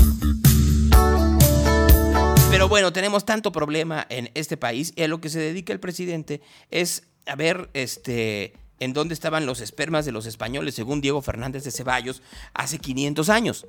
Pero 2.51 2.69
bueno, 2.69 2.93
tenemos 2.93 3.25
tanto 3.25 3.51
problema 3.51 4.07
en 4.11 4.31
este 4.35 4.57
país 4.57 4.93
y 4.95 5.03
a 5.03 5.09
lo 5.09 5.21
que 5.21 5.31
se 5.31 5.41
dedica 5.41 5.73
el 5.73 5.81
presidente 5.81 6.43
es 6.71 7.05
a 7.27 7.37
ver, 7.37 7.71
este, 7.73 8.55
en 8.83 8.93
dónde 8.93 9.15
estaban 9.15 9.47
los 9.47 9.61
espermas 9.61 10.05
de 10.05 10.11
los 10.11 10.27
españoles, 10.27 10.75
según 10.75 11.01
Diego 11.01 11.23
Fernández 11.23 11.63
de 11.63 11.71
Ceballos, 11.71 12.21
hace 12.53 12.79
500 12.79 13.29
años. 13.29 13.67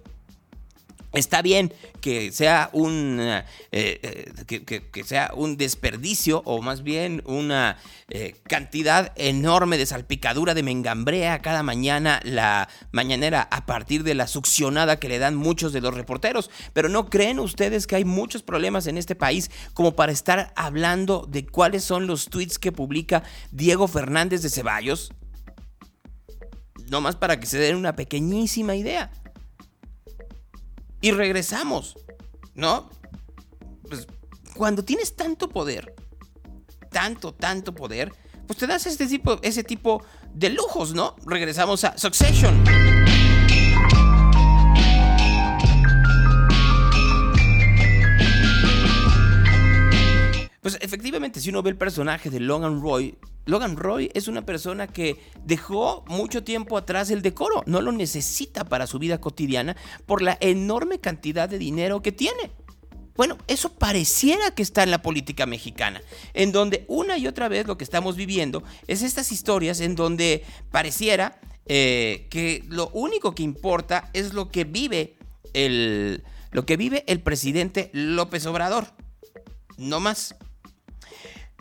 Está 1.13 1.43
bien 1.43 1.71
que 2.01 2.31
sea 2.31 2.71
un 2.73 3.19
eh, 3.21 3.45
eh, 3.71 4.81
que, 4.91 5.03
sea 5.03 5.31
un 5.35 5.57
desperdicio 5.57 6.41
o 6.43 6.63
más 6.63 6.81
bien 6.81 7.21
una 7.25 7.77
eh, 8.09 8.35
cantidad 8.47 9.13
enorme 9.15 9.77
de 9.77 9.85
salpicadura 9.85 10.55
de 10.55 10.63
mengambrea 10.63 11.39
cada 11.39 11.61
mañana 11.61 12.19
la 12.23 12.67
mañanera 12.91 13.47
a 13.51 13.67
partir 13.67 14.03
de 14.03 14.15
la 14.15 14.25
succionada 14.25 14.97
que 14.97 15.07
le 15.07 15.19
dan 15.19 15.35
muchos 15.35 15.71
de 15.71 15.81
los 15.81 15.93
reporteros. 15.93 16.49
Pero 16.73 16.89
no 16.89 17.11
creen 17.11 17.37
ustedes 17.37 17.85
que 17.85 17.97
hay 17.97 18.05
muchos 18.05 18.41
problemas 18.41 18.87
en 18.87 18.97
este 18.97 19.13
país 19.13 19.51
como 19.75 19.95
para 19.95 20.11
estar 20.11 20.51
hablando 20.55 21.27
de 21.29 21.45
cuáles 21.45 21.83
son 21.83 22.07
los 22.07 22.25
tweets 22.25 22.57
que 22.57 22.71
publica 22.71 23.21
Diego 23.51 23.87
Fernández 23.87 24.41
de 24.41 24.49
Ceballos. 24.49 25.13
No 26.89 27.01
más 27.01 27.15
para 27.15 27.39
que 27.39 27.45
se 27.45 27.59
den 27.59 27.75
una 27.75 27.95
pequeñísima 27.95 28.75
idea 28.75 29.11
y 31.03 31.11
regresamos, 31.11 31.97
¿no? 32.55 32.89
Pues 33.89 34.07
cuando 34.55 34.85
tienes 34.85 35.17
tanto 35.17 35.49
poder, 35.49 35.93
tanto, 36.91 37.33
tanto 37.33 37.75
poder, 37.75 38.13
pues 38.47 38.57
te 38.57 38.67
das 38.67 38.87
este 38.87 39.05
tipo, 39.05 39.37
ese 39.41 39.65
tipo 39.65 40.01
de 40.33 40.49
lujos, 40.49 40.93
¿no? 40.93 41.17
Regresamos 41.25 41.83
a 41.83 41.97
Succession. 41.97 42.92
Pues 50.63 50.77
efectivamente, 50.81 51.41
si 51.41 51.49
uno 51.49 51.61
ve 51.61 51.71
el 51.71 51.77
personaje 51.77 52.29
de 52.29 52.39
Logan 52.39 52.81
Roy, 52.81 53.17
Logan 53.45 53.75
Roy 53.75 54.09
es 54.13 54.29
una 54.29 54.45
persona 54.45 54.87
que 54.87 55.19
dejó 55.43 56.05
mucho 56.07 56.45
tiempo 56.45 56.77
atrás 56.77 57.11
el 57.11 57.21
decoro, 57.21 57.63
no 57.65 57.81
lo 57.81 57.91
necesita 57.91 58.63
para 58.63 58.87
su 58.87 58.97
vida 58.97 59.19
cotidiana 59.19 59.75
por 60.05 60.21
la 60.21 60.37
enorme 60.39 60.99
cantidad 60.99 61.49
de 61.49 61.59
dinero 61.59 62.01
que 62.01 62.13
tiene. 62.13 62.51
Bueno, 63.17 63.37
eso 63.47 63.73
pareciera 63.73 64.51
que 64.51 64.63
está 64.63 64.83
en 64.83 64.91
la 64.91 65.01
política 65.01 65.45
mexicana, 65.45 66.01
en 66.33 66.53
donde 66.53 66.85
una 66.87 67.17
y 67.17 67.27
otra 67.27 67.49
vez 67.49 67.67
lo 67.67 67.77
que 67.77 67.83
estamos 67.83 68.15
viviendo 68.15 68.63
es 68.87 69.01
estas 69.01 69.33
historias 69.33 69.81
en 69.81 69.95
donde 69.95 70.45
pareciera 70.71 71.41
eh, 71.65 72.27
que 72.29 72.63
lo 72.69 72.89
único 72.89 73.35
que 73.35 73.43
importa 73.43 74.09
es 74.13 74.33
lo 74.33 74.49
que 74.49 74.63
vive 74.63 75.17
el, 75.53 76.23
lo 76.51 76.65
que 76.65 76.77
vive 76.77 77.03
el 77.07 77.21
presidente 77.21 77.91
López 77.93 78.45
Obrador, 78.45 78.87
no 79.77 79.99
más. 79.99 80.35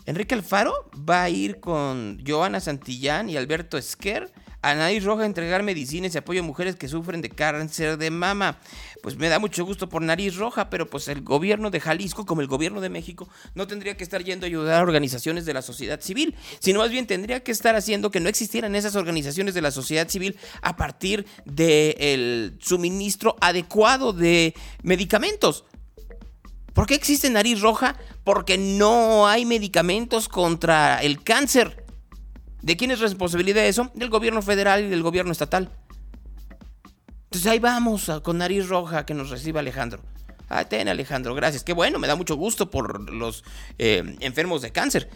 Enrique 0.05 0.35
Alfaro 0.35 0.91
va 1.09 1.23
a 1.23 1.31
ir 1.31 1.61
con 1.61 2.23
Joana 2.27 2.61
Santillán 2.61 3.31
y 3.31 3.37
Alberto 3.37 3.79
Esquer 3.79 4.33
a 4.63 4.75
Nariz 4.75 5.05
Roja 5.05 5.25
a 5.25 5.27
entregar 5.27 5.63
medicinas 5.63 6.15
y 6.15 6.19
apoyo 6.19 6.41
a 6.41 6.45
mujeres 6.45 6.77
que 6.77 6.89
sufren 6.89 7.21
de 7.21 7.31
cáncer 7.31 7.99
de 7.99 8.11
mama. 8.11 8.59
Pues 9.03 9.17
me 9.17 9.29
da 9.29 9.41
mucho 9.41 9.65
gusto 9.65 9.89
por 9.89 10.03
Nariz 10.03 10.37
Roja, 10.37 10.71
pero 10.71 10.89
pues 10.89 11.09
el 11.09 11.23
gobierno 11.23 11.71
de 11.71 11.81
Jalisco, 11.81 12.25
como 12.25 12.41
el 12.41 12.47
gobierno 12.47 12.81
de 12.81 12.89
México, 12.89 13.29
no 13.55 13.67
tendría 13.67 13.97
que 13.97 14.05
estar 14.05 14.23
yendo 14.23 14.47
a 14.47 14.49
ayudar 14.49 14.81
a 14.81 14.83
organizaciones 14.83 15.45
de 15.45 15.55
la 15.55 15.63
sociedad 15.63 16.01
civil, 16.01 16.37
sino 16.61 16.79
más 16.79 16.91
bien 16.91 17.09
tendría 17.09 17.43
que 17.43 17.51
estar 17.51 17.75
haciendo 17.75 18.13
que 18.13 18.21
no 18.21 18.29
existieran 18.29 18.77
esas 18.77 18.95
organizaciones 18.95 19.55
de 19.55 19.63
la 19.63 19.73
sociedad 19.73 20.09
civil 20.09 20.37
a 20.63 20.77
partir 20.77 21.27
del 21.45 22.57
suministro 22.61 23.37
adecuado 23.41 24.13
de 24.13 24.55
medicamentos. 24.83 25.65
¿Por 26.75 26.87
qué 26.87 26.95
existe 26.95 27.29
nariz 27.31 27.61
roja? 27.61 27.97
Porque 28.25 28.57
no 28.59 29.27
hay 29.27 29.45
medicamentos 29.45 30.29
contra 30.29 31.03
el 31.03 31.23
cáncer. 31.23 31.85
¿De 32.63 32.77
quién 32.77 32.91
es 32.91 33.01
responsabilidad 33.01 33.65
eso? 33.67 33.91
Del 33.95 34.09
gobierno 34.09 34.41
federal 34.41 34.85
y 34.85 34.89
del 34.89 35.03
gobierno 35.03 35.33
estatal. 35.33 35.71
Entonces 37.25 37.51
ahí 37.51 37.59
vamos 37.59 38.11
con 38.23 38.39
nariz 38.39 38.69
roja 38.69 39.05
que 39.05 39.15
nos 39.15 39.31
reciba 39.31 39.61
Alejandro. 39.61 40.03
Ah, 40.49 40.65
ten 40.67 40.89
Alejandro, 40.89 41.35
gracias. 41.35 41.65
Qué 41.65 41.73
bueno, 41.73 41.99
me 41.99 42.07
da 42.07 42.15
mucho 42.15 42.37
gusto 42.37 42.71
por 42.71 43.11
los 43.11 43.43
eh, 43.79 44.17
enfermos 44.21 44.63
de 44.63 44.71
cáncer. 44.71 45.09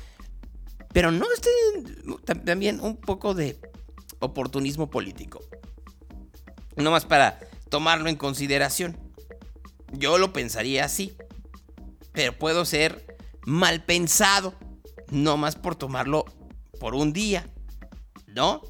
Pero 0.93 1.11
no 1.11 1.27
estén 1.33 1.95
tam- 2.25 2.43
también 2.45 2.81
un 2.81 2.97
poco 2.97 3.35
de 3.35 3.59
oportunismo 4.19 4.89
político. 4.89 5.41
No 6.77 6.91
más 6.91 7.05
para 7.05 7.39
tomarlo 7.69 8.09
en 8.09 8.17
consideración. 8.17 8.97
Yo 9.93 10.17
lo 10.19 10.33
pensaría 10.33 10.85
así 10.87 11.17
pero 12.17 12.33
puedo 12.33 12.65
ser 12.65 13.19
mal 13.45 13.83
pensado, 13.85 14.55
no 15.11 15.37
más 15.37 15.55
por 15.55 15.77
tomarlo 15.77 16.25
por 16.81 16.95
un 16.95 17.13
día, 17.13 17.47
¿no? 18.35 18.63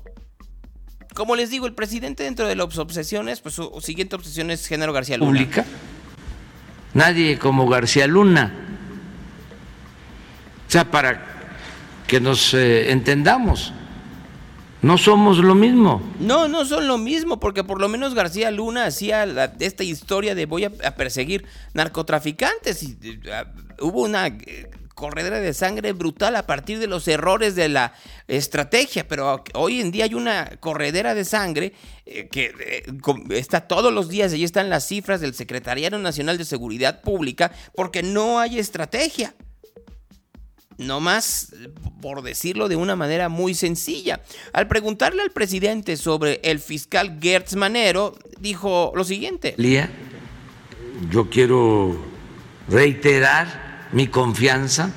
Como 1.14 1.36
les 1.36 1.48
digo, 1.48 1.66
el 1.66 1.72
presidente 1.72 2.24
dentro 2.24 2.48
de 2.48 2.56
las 2.56 2.76
obsesiones, 2.76 3.40
pues 3.40 3.54
su 3.54 3.80
siguiente 3.80 4.16
obsesión 4.16 4.50
es 4.50 4.66
Genaro 4.66 4.92
García 4.92 5.16
Luna. 5.16 5.30
pública. 5.30 5.64
Nadie 6.92 7.38
como 7.38 7.68
García 7.68 8.08
Luna. 8.08 8.52
O 10.66 10.70
sea, 10.70 10.90
para 10.90 11.24
que 12.08 12.20
nos 12.20 12.52
eh, 12.52 12.90
entendamos, 12.90 13.72
no 14.86 14.98
somos 14.98 15.38
lo 15.38 15.56
mismo. 15.56 16.00
No, 16.20 16.46
no 16.46 16.64
son 16.64 16.86
lo 16.86 16.96
mismo, 16.96 17.40
porque 17.40 17.64
por 17.64 17.80
lo 17.80 17.88
menos 17.88 18.14
García 18.14 18.52
Luna 18.52 18.84
hacía 18.84 19.26
la- 19.26 19.52
esta 19.58 19.82
historia 19.82 20.36
de 20.36 20.46
voy 20.46 20.64
a, 20.64 20.70
perseguir 20.96 21.44
narcotraficantes 21.74 22.82
y 22.84 22.96
eh, 23.02 23.20
ah, 23.32 23.46
hubo 23.80 24.02
una 24.02 24.28
eh, 24.28 24.70
corredera 24.94 25.40
de 25.40 25.52
sangre 25.54 25.92
brutal 25.92 26.36
a 26.36 26.46
partir 26.46 26.78
de 26.78 26.86
los 26.86 27.08
errores 27.08 27.56
de 27.56 27.68
la 27.68 27.94
estrategia, 28.28 29.08
pero 29.08 29.42
hoy 29.54 29.80
en 29.80 29.90
día 29.90 30.04
hay 30.04 30.14
una 30.14 30.50
corredera 30.60 31.14
de 31.14 31.24
sangre 31.24 31.72
eh, 32.06 32.28
que 32.28 32.52
está 33.30 33.62
todos 33.66 33.92
los 33.92 34.08
días, 34.08 34.32
allí 34.32 34.44
están 34.44 34.70
las 34.70 34.86
cifras 34.86 35.20
del 35.20 35.34
Secretariado 35.34 35.98
Nacional 35.98 36.38
de 36.38 36.44
Seguridad 36.44 37.02
Pública, 37.02 37.50
porque 37.74 38.02
no 38.04 38.38
hay 38.38 38.58
estrategia. 38.60 39.34
No 40.78 41.00
más, 41.00 41.54
por 42.02 42.22
decirlo 42.22 42.68
de 42.68 42.76
una 42.76 42.96
manera 42.96 43.28
muy 43.28 43.54
sencilla. 43.54 44.20
Al 44.52 44.68
preguntarle 44.68 45.22
al 45.22 45.30
presidente 45.30 45.96
sobre 45.96 46.40
el 46.44 46.58
fiscal 46.60 47.18
Gertz 47.20 47.56
Manero, 47.56 48.14
dijo 48.40 48.92
lo 48.94 49.02
siguiente. 49.04 49.54
Lía, 49.56 49.90
yo 51.10 51.30
quiero 51.30 51.96
reiterar 52.68 53.88
mi 53.92 54.08
confianza 54.08 54.90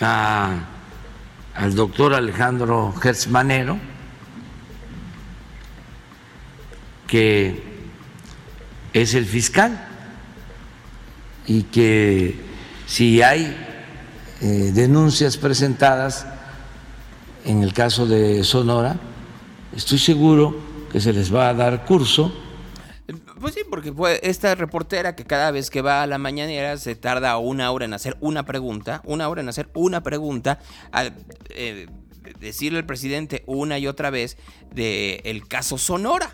a- 0.00 0.66
al 1.54 1.74
doctor 1.74 2.14
Alejandro 2.14 2.92
Gertzmanero, 3.00 3.78
que 7.06 7.62
es 8.92 9.14
el 9.14 9.26
fiscal 9.26 9.86
y 11.46 11.64
que 11.64 12.36
si 12.86 13.22
hay 13.22 13.56
eh, 14.40 14.72
denuncias 14.72 15.36
presentadas 15.36 16.26
en 17.44 17.62
el 17.62 17.72
caso 17.72 18.06
de 18.06 18.44
Sonora, 18.44 18.98
estoy 19.74 19.98
seguro 19.98 20.56
que 20.90 21.00
se 21.00 21.12
les 21.12 21.34
va 21.34 21.48
a 21.48 21.54
dar 21.54 21.84
curso 21.84 22.32
Pues 23.40 23.54
sí, 23.54 23.60
porque 23.68 23.92
esta 24.22 24.54
reportera 24.54 25.14
que 25.14 25.24
cada 25.24 25.50
vez 25.50 25.70
que 25.70 25.82
va 25.82 26.02
a 26.02 26.06
la 26.06 26.18
mañanera 26.18 26.76
se 26.76 26.94
tarda 26.94 27.36
una 27.38 27.70
hora 27.70 27.84
en 27.84 27.94
hacer 27.94 28.16
una 28.20 28.44
pregunta, 28.44 29.02
una 29.04 29.28
hora 29.28 29.40
en 29.40 29.48
hacer 29.48 29.68
una 29.74 30.02
pregunta, 30.02 30.58
al 30.92 31.14
eh, 31.50 31.86
decirle 32.38 32.78
al 32.78 32.86
presidente 32.86 33.42
una 33.46 33.78
y 33.78 33.86
otra 33.86 34.10
vez 34.10 34.36
de 34.74 35.20
el 35.24 35.46
caso 35.48 35.78
Sonora. 35.78 36.32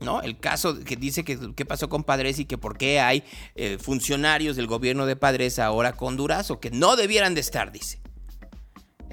¿No? 0.00 0.22
El 0.22 0.38
caso 0.38 0.80
que 0.80 0.96
dice 0.96 1.24
que 1.24 1.38
qué 1.54 1.64
pasó 1.64 1.88
con 1.88 2.04
Padres 2.04 2.38
y 2.38 2.44
que 2.44 2.58
por 2.58 2.76
qué 2.76 3.00
hay 3.00 3.24
eh, 3.54 3.78
funcionarios 3.80 4.56
del 4.56 4.66
gobierno 4.66 5.06
de 5.06 5.16
Padres 5.16 5.58
ahora 5.58 5.92
con 5.92 6.16
Durazo, 6.16 6.60
que 6.60 6.70
no 6.70 6.96
debieran 6.96 7.34
de 7.34 7.40
estar, 7.40 7.72
dice. 7.72 8.03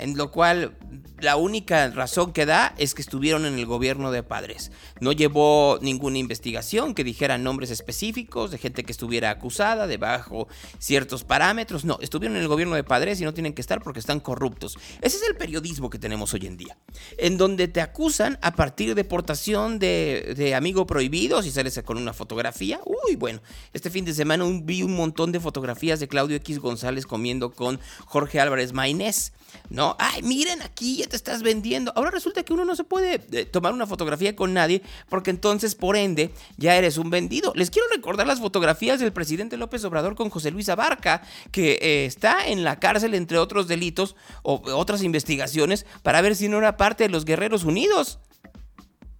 En 0.02 0.18
lo 0.18 0.32
cual 0.32 0.76
la 1.20 1.36
única 1.36 1.88
razón 1.92 2.34
que 2.34 2.48
da 2.48 2.74
es 2.80 2.96
que 2.96 3.04
estuvieron 3.04 3.46
en 3.46 3.54
el 3.54 3.68
gobierno 3.68 4.12
de 4.12 4.24
padres. 4.24 4.72
No 5.00 5.12
llevó 5.12 5.78
ninguna 5.80 6.18
investigación 6.18 6.96
que 6.96 7.04
dijera 7.04 7.38
nombres 7.38 7.70
específicos 7.70 8.50
de 8.50 8.58
gente 8.58 8.84
que 8.84 8.92
estuviera 8.92 9.30
acusada 9.30 9.86
debajo 9.86 10.48
ciertos 10.80 11.24
parámetros. 11.24 11.86
No, 11.86 12.00
estuvieron 12.02 12.38
en 12.38 12.42
el 12.42 12.48
gobierno 12.48 12.76
de 12.76 12.84
padres 12.84 13.22
y 13.22 13.26
no 13.26 13.34
tienen 13.36 13.54
que 13.54 13.62
estar 13.62 13.84
porque 13.84 14.00
están 14.00 14.20
corruptos. 14.20 14.78
Ese 15.02 15.18
es 15.18 15.24
el 15.30 15.36
periodismo 15.36 15.92
que 15.92 16.00
tenemos 16.00 16.34
hoy 16.34 16.48
en 16.48 16.58
día. 16.58 16.76
En 17.20 17.38
donde 17.38 17.68
te 17.68 17.82
acusan 17.82 18.40
a 18.42 18.56
partir 18.56 18.96
de 18.96 19.04
portación 19.04 19.78
de, 19.78 20.34
de 20.36 20.56
amigo 20.56 20.88
prohibido, 20.88 21.44
si 21.44 21.52
sales 21.52 21.80
con 21.86 21.98
una 21.98 22.14
fotografía. 22.14 22.80
Uy, 22.86 23.16
bueno, 23.16 23.42
este 23.74 23.92
fin 23.92 24.06
de 24.06 24.16
semana 24.16 24.44
vi 24.64 24.82
un 24.82 24.96
montón 24.96 25.32
de 25.32 25.40
fotografías 25.40 26.00
de 26.00 26.08
Claudio 26.08 26.38
X 26.38 26.58
González 26.58 27.06
comiendo 27.06 27.52
con 27.52 27.80
Jorge 28.08 28.40
Álvarez 28.40 28.74
Maynés. 28.74 29.34
¿no? 29.70 29.91
Ay, 30.00 30.22
miren 30.22 30.62
aquí, 30.62 30.98
ya 30.98 31.08
te 31.08 31.16
estás 31.16 31.44
vendiendo. 31.44 31.92
Ahora 31.96 32.12
resulta 32.12 32.44
que 32.44 32.54
uno 32.54 32.66
no 32.66 32.76
se 32.76 32.84
puede 32.84 33.22
eh, 33.32 33.46
tomar 33.46 33.74
una 33.74 33.88
fotografía 33.88 34.36
con 34.36 34.54
nadie 34.54 34.82
porque 35.10 35.32
entonces, 35.32 35.76
por 35.76 35.96
ende, 35.96 36.32
ya 36.58 36.76
eres 36.76 36.98
un 36.98 37.10
vendido. 37.10 37.54
Les 37.56 37.70
quiero 37.70 37.88
recordar 37.94 38.28
las 38.28 38.40
fotografías 38.40 39.00
del 39.00 39.14
presidente 39.14 39.58
López 39.58 39.84
Obrador 39.84 40.16
con 40.16 40.30
José 40.30 40.52
Luis 40.52 40.70
Abarca, 40.70 41.22
que 41.52 41.80
eh, 41.82 42.06
está 42.06 42.48
en 42.48 42.64
la 42.64 42.80
cárcel 42.80 43.14
entre 43.14 43.38
otros 43.38 43.68
delitos 43.68 44.16
o 44.44 44.62
otras 44.74 45.04
investigaciones 45.04 45.86
para 46.04 46.22
ver 46.22 46.36
si 46.36 46.48
no 46.48 46.58
era 46.58 46.78
parte 46.78 47.04
de 47.04 47.10
los 47.10 47.26
Guerreros 47.26 47.64
Unidos 47.64 48.20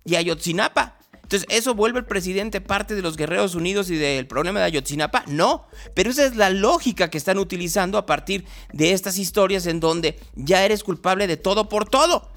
y 0.06 0.16
Ayotzinapa. 0.16 1.01
Entonces, 1.32 1.48
¿eso 1.58 1.74
vuelve 1.76 2.00
el 2.00 2.06
presidente 2.06 2.60
parte 2.60 2.94
de 2.94 3.02
los 3.02 3.16
Guerreros 3.16 3.56
Unidos 3.56 3.90
y 3.90 3.96
del 3.96 4.28
problema 4.28 4.60
de 4.60 4.66
Ayotzinapa? 4.66 5.24
No, 5.28 5.66
pero 5.94 6.10
esa 6.10 6.26
es 6.26 6.36
la 6.36 6.50
lógica 6.50 7.10
que 7.10 7.18
están 7.18 7.38
utilizando 7.38 7.98
a 7.98 8.06
partir 8.06 8.44
de 8.74 8.92
estas 8.92 9.18
historias 9.18 9.66
en 9.66 9.80
donde 9.80 10.20
ya 10.36 10.66
eres 10.66 10.84
culpable 10.84 11.28
de 11.28 11.38
todo 11.38 11.70
por 11.70 11.88
todo. 11.88 12.30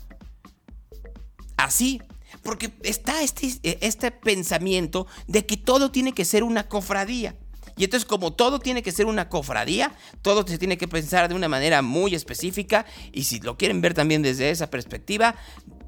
Así, 1.56 2.00
porque 2.44 2.70
está 2.84 3.20
este, 3.24 3.58
este 3.84 4.12
pensamiento 4.12 5.08
de 5.26 5.44
que 5.44 5.56
todo 5.56 5.90
tiene 5.90 6.12
que 6.12 6.24
ser 6.24 6.44
una 6.44 6.68
cofradía. 6.68 7.34
Y 7.76 7.82
entonces 7.82 8.06
como 8.06 8.32
todo 8.32 8.60
tiene 8.60 8.84
que 8.84 8.92
ser 8.92 9.06
una 9.06 9.28
cofradía, 9.28 9.92
todo 10.22 10.46
se 10.46 10.58
tiene 10.58 10.78
que 10.78 10.86
pensar 10.86 11.28
de 11.28 11.34
una 11.34 11.48
manera 11.48 11.82
muy 11.82 12.14
específica 12.14 12.86
y 13.12 13.24
si 13.24 13.40
lo 13.40 13.56
quieren 13.56 13.80
ver 13.80 13.94
también 13.94 14.22
desde 14.22 14.50
esa 14.50 14.70
perspectiva, 14.70 15.34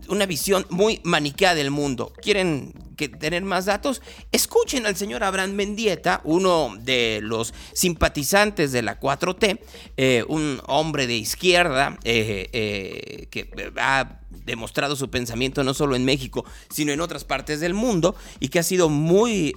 una 0.08 0.26
visión 0.26 0.66
muy 0.70 1.00
maniquea 1.04 1.54
del 1.54 1.70
mundo. 1.70 2.12
¿Quieren 2.22 2.72
tener 2.96 3.42
más 3.42 3.66
datos? 3.66 4.02
Escuchen 4.32 4.86
al 4.86 4.96
señor 4.96 5.22
Abraham 5.24 5.52
Mendieta, 5.52 6.20
uno 6.24 6.74
de 6.80 7.20
los 7.22 7.52
simpatizantes 7.72 8.72
de 8.72 8.82
la 8.82 8.98
4T, 8.98 9.60
eh, 9.96 10.24
un 10.28 10.60
hombre 10.66 11.06
de 11.06 11.16
izquierda 11.16 11.98
eh, 12.04 12.48
eh, 12.52 13.28
que 13.30 13.72
ha 13.76 14.20
demostrado 14.44 14.96
su 14.96 15.10
pensamiento 15.10 15.64
no 15.64 15.74
solo 15.74 15.96
en 15.96 16.04
México, 16.04 16.44
sino 16.68 16.92
en 16.92 17.00
otras 17.00 17.24
partes 17.24 17.60
del 17.60 17.74
mundo 17.74 18.14
y 18.40 18.48
que 18.48 18.58
ha 18.58 18.62
sido 18.62 18.88
muy 18.88 19.54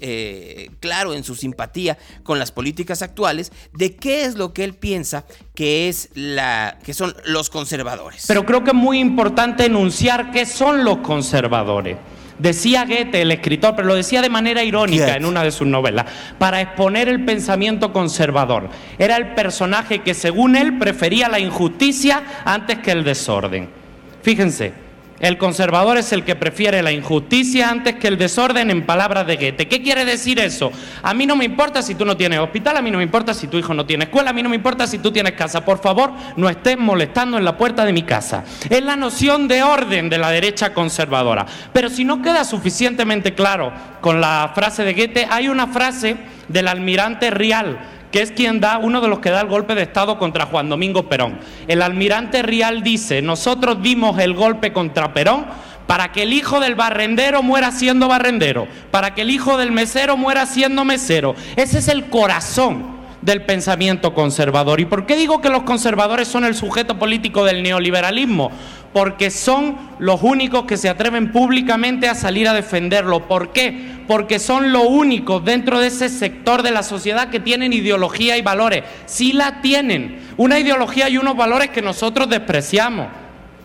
claro 0.79 1.13
en 1.13 1.23
su 1.23 1.35
simpatía 1.35 1.97
con 2.23 2.39
las 2.39 2.51
políticas 2.51 3.01
actuales 3.01 3.51
de 3.73 3.95
qué 3.95 4.25
es 4.25 4.35
lo 4.35 4.53
que 4.53 4.63
él 4.63 4.73
piensa 4.73 5.25
que 5.55 5.89
es 5.89 6.09
la 6.13 6.79
que 6.83 6.93
son 6.93 7.13
los 7.25 7.49
conservadores. 7.49 8.25
Pero 8.27 8.45
creo 8.45 8.63
que 8.63 8.69
es 8.71 8.75
muy 8.75 8.99
importante 8.99 9.65
enunciar 9.65 10.31
qué 10.31 10.45
son 10.45 10.83
los 10.83 10.99
conservadores. 10.99 11.97
Decía 12.37 12.85
Goethe, 12.85 13.21
el 13.21 13.31
escritor, 13.31 13.75
pero 13.75 13.89
lo 13.89 13.95
decía 13.95 14.21
de 14.21 14.29
manera 14.29 14.63
irónica 14.63 15.17
en 15.17 15.25
una 15.25 15.43
de 15.43 15.51
sus 15.51 15.67
novelas, 15.67 16.05
para 16.37 16.61
exponer 16.61 17.09
el 17.09 17.25
pensamiento 17.25 17.91
conservador. 17.91 18.69
Era 18.97 19.17
el 19.17 19.35
personaje 19.35 20.03
que 20.03 20.13
según 20.13 20.55
él 20.55 20.77
prefería 20.77 21.27
la 21.27 21.41
injusticia 21.41 22.23
antes 22.45 22.79
que 22.79 22.91
el 22.91 23.03
desorden. 23.03 23.69
Fíjense, 24.21 24.73
el 25.19 25.37
conservador 25.37 25.97
es 25.97 26.13
el 26.13 26.23
que 26.23 26.37
prefiere 26.37 26.81
la 26.81 26.93
injusticia 26.93 27.69
antes 27.69 27.95
que 27.95 28.07
el 28.07 28.17
desorden 28.17 28.71
en 28.71 28.85
palabras 28.85 29.27
de 29.27 29.35
Goethe. 29.35 29.67
¿Qué 29.67 29.81
quiere 29.81 30.05
decir 30.05 30.39
eso? 30.39 30.71
A 31.03 31.13
mí 31.13 31.25
no 31.25 31.35
me 31.35 31.43
importa 31.43 31.81
si 31.81 31.95
tú 31.95 32.05
no 32.05 32.15
tienes 32.15 32.39
hospital, 32.39 32.77
a 32.77 32.81
mí 32.81 32.89
no 32.89 32.99
me 32.99 33.03
importa 33.03 33.33
si 33.33 33.47
tu 33.47 33.57
hijo 33.57 33.73
no 33.73 33.85
tiene 33.85 34.05
escuela, 34.05 34.29
a 34.29 34.33
mí 34.33 34.41
no 34.41 34.47
me 34.47 34.55
importa 34.55 34.87
si 34.87 34.99
tú 34.99 35.11
tienes 35.11 35.33
casa. 35.33 35.65
Por 35.65 35.81
favor, 35.81 36.13
no 36.37 36.47
estés 36.47 36.77
molestando 36.77 37.37
en 37.37 37.43
la 37.43 37.57
puerta 37.57 37.83
de 37.83 37.91
mi 37.91 38.03
casa. 38.03 38.45
Es 38.69 38.81
la 38.81 38.95
noción 38.95 39.49
de 39.49 39.61
orden 39.61 40.09
de 40.09 40.17
la 40.17 40.31
derecha 40.31 40.73
conservadora. 40.73 41.45
Pero 41.73 41.89
si 41.89 42.05
no 42.05 42.21
queda 42.21 42.45
suficientemente 42.45 43.33
claro 43.33 43.73
con 43.99 44.21
la 44.21 44.53
frase 44.55 44.85
de 44.85 44.93
Goethe, 44.93 45.27
hay 45.29 45.49
una 45.49 45.67
frase 45.67 46.15
del 46.47 46.69
almirante 46.69 47.29
Rial 47.29 47.77
que 48.11 48.21
es 48.21 48.31
quien 48.31 48.59
da, 48.59 48.77
uno 48.77 49.01
de 49.01 49.07
los 49.07 49.19
que 49.19 49.29
da 49.29 49.41
el 49.41 49.47
golpe 49.47 49.75
de 49.75 49.83
Estado 49.83 50.17
contra 50.17 50.45
Juan 50.47 50.69
Domingo 50.69 51.07
Perón. 51.07 51.39
El 51.67 51.81
almirante 51.81 52.41
Rial 52.41 52.83
dice, 52.83 53.21
nosotros 53.21 53.81
dimos 53.81 54.19
el 54.19 54.33
golpe 54.33 54.73
contra 54.73 55.13
Perón 55.13 55.45
para 55.85 56.11
que 56.11 56.23
el 56.23 56.33
hijo 56.33 56.59
del 56.59 56.75
barrendero 56.75 57.41
muera 57.41 57.71
siendo 57.71 58.07
barrendero, 58.07 58.67
para 58.91 59.15
que 59.15 59.21
el 59.23 59.31
hijo 59.31 59.57
del 59.57 59.71
mesero 59.71 60.17
muera 60.17 60.45
siendo 60.45 60.85
mesero. 60.85 61.35
Ese 61.55 61.79
es 61.79 61.87
el 61.87 62.09
corazón 62.09 62.99
del 63.21 63.41
pensamiento 63.41 64.13
conservador. 64.13 64.79
¿Y 64.79 64.85
por 64.85 65.05
qué 65.05 65.15
digo 65.15 65.41
que 65.41 65.49
los 65.49 65.63
conservadores 65.63 66.27
son 66.27 66.45
el 66.45 66.55
sujeto 66.55 66.99
político 66.99 67.43
del 67.43 67.63
neoliberalismo? 67.63 68.51
Porque 68.93 69.29
son 69.29 69.77
los 69.99 70.23
únicos 70.23 70.65
que 70.65 70.77
se 70.77 70.89
atreven 70.89 71.31
públicamente 71.31 72.07
a 72.07 72.15
salir 72.15 72.47
a 72.47 72.53
defenderlo. 72.53 73.27
¿Por 73.27 73.51
qué? 73.51 73.99
Porque 74.07 74.39
son 74.39 74.71
los 74.71 74.85
únicos 74.87 75.45
dentro 75.45 75.79
de 75.79 75.87
ese 75.87 76.09
sector 76.09 76.63
de 76.63 76.71
la 76.71 76.83
sociedad 76.83 77.29
que 77.29 77.39
tienen 77.39 77.73
ideología 77.73 78.37
y 78.37 78.41
valores. 78.41 78.83
Sí 79.05 79.33
la 79.33 79.61
tienen. 79.61 80.19
Una 80.37 80.59
ideología 80.59 81.09
y 81.09 81.17
unos 81.17 81.37
valores 81.37 81.69
que 81.69 81.81
nosotros 81.81 82.29
despreciamos. 82.29 83.07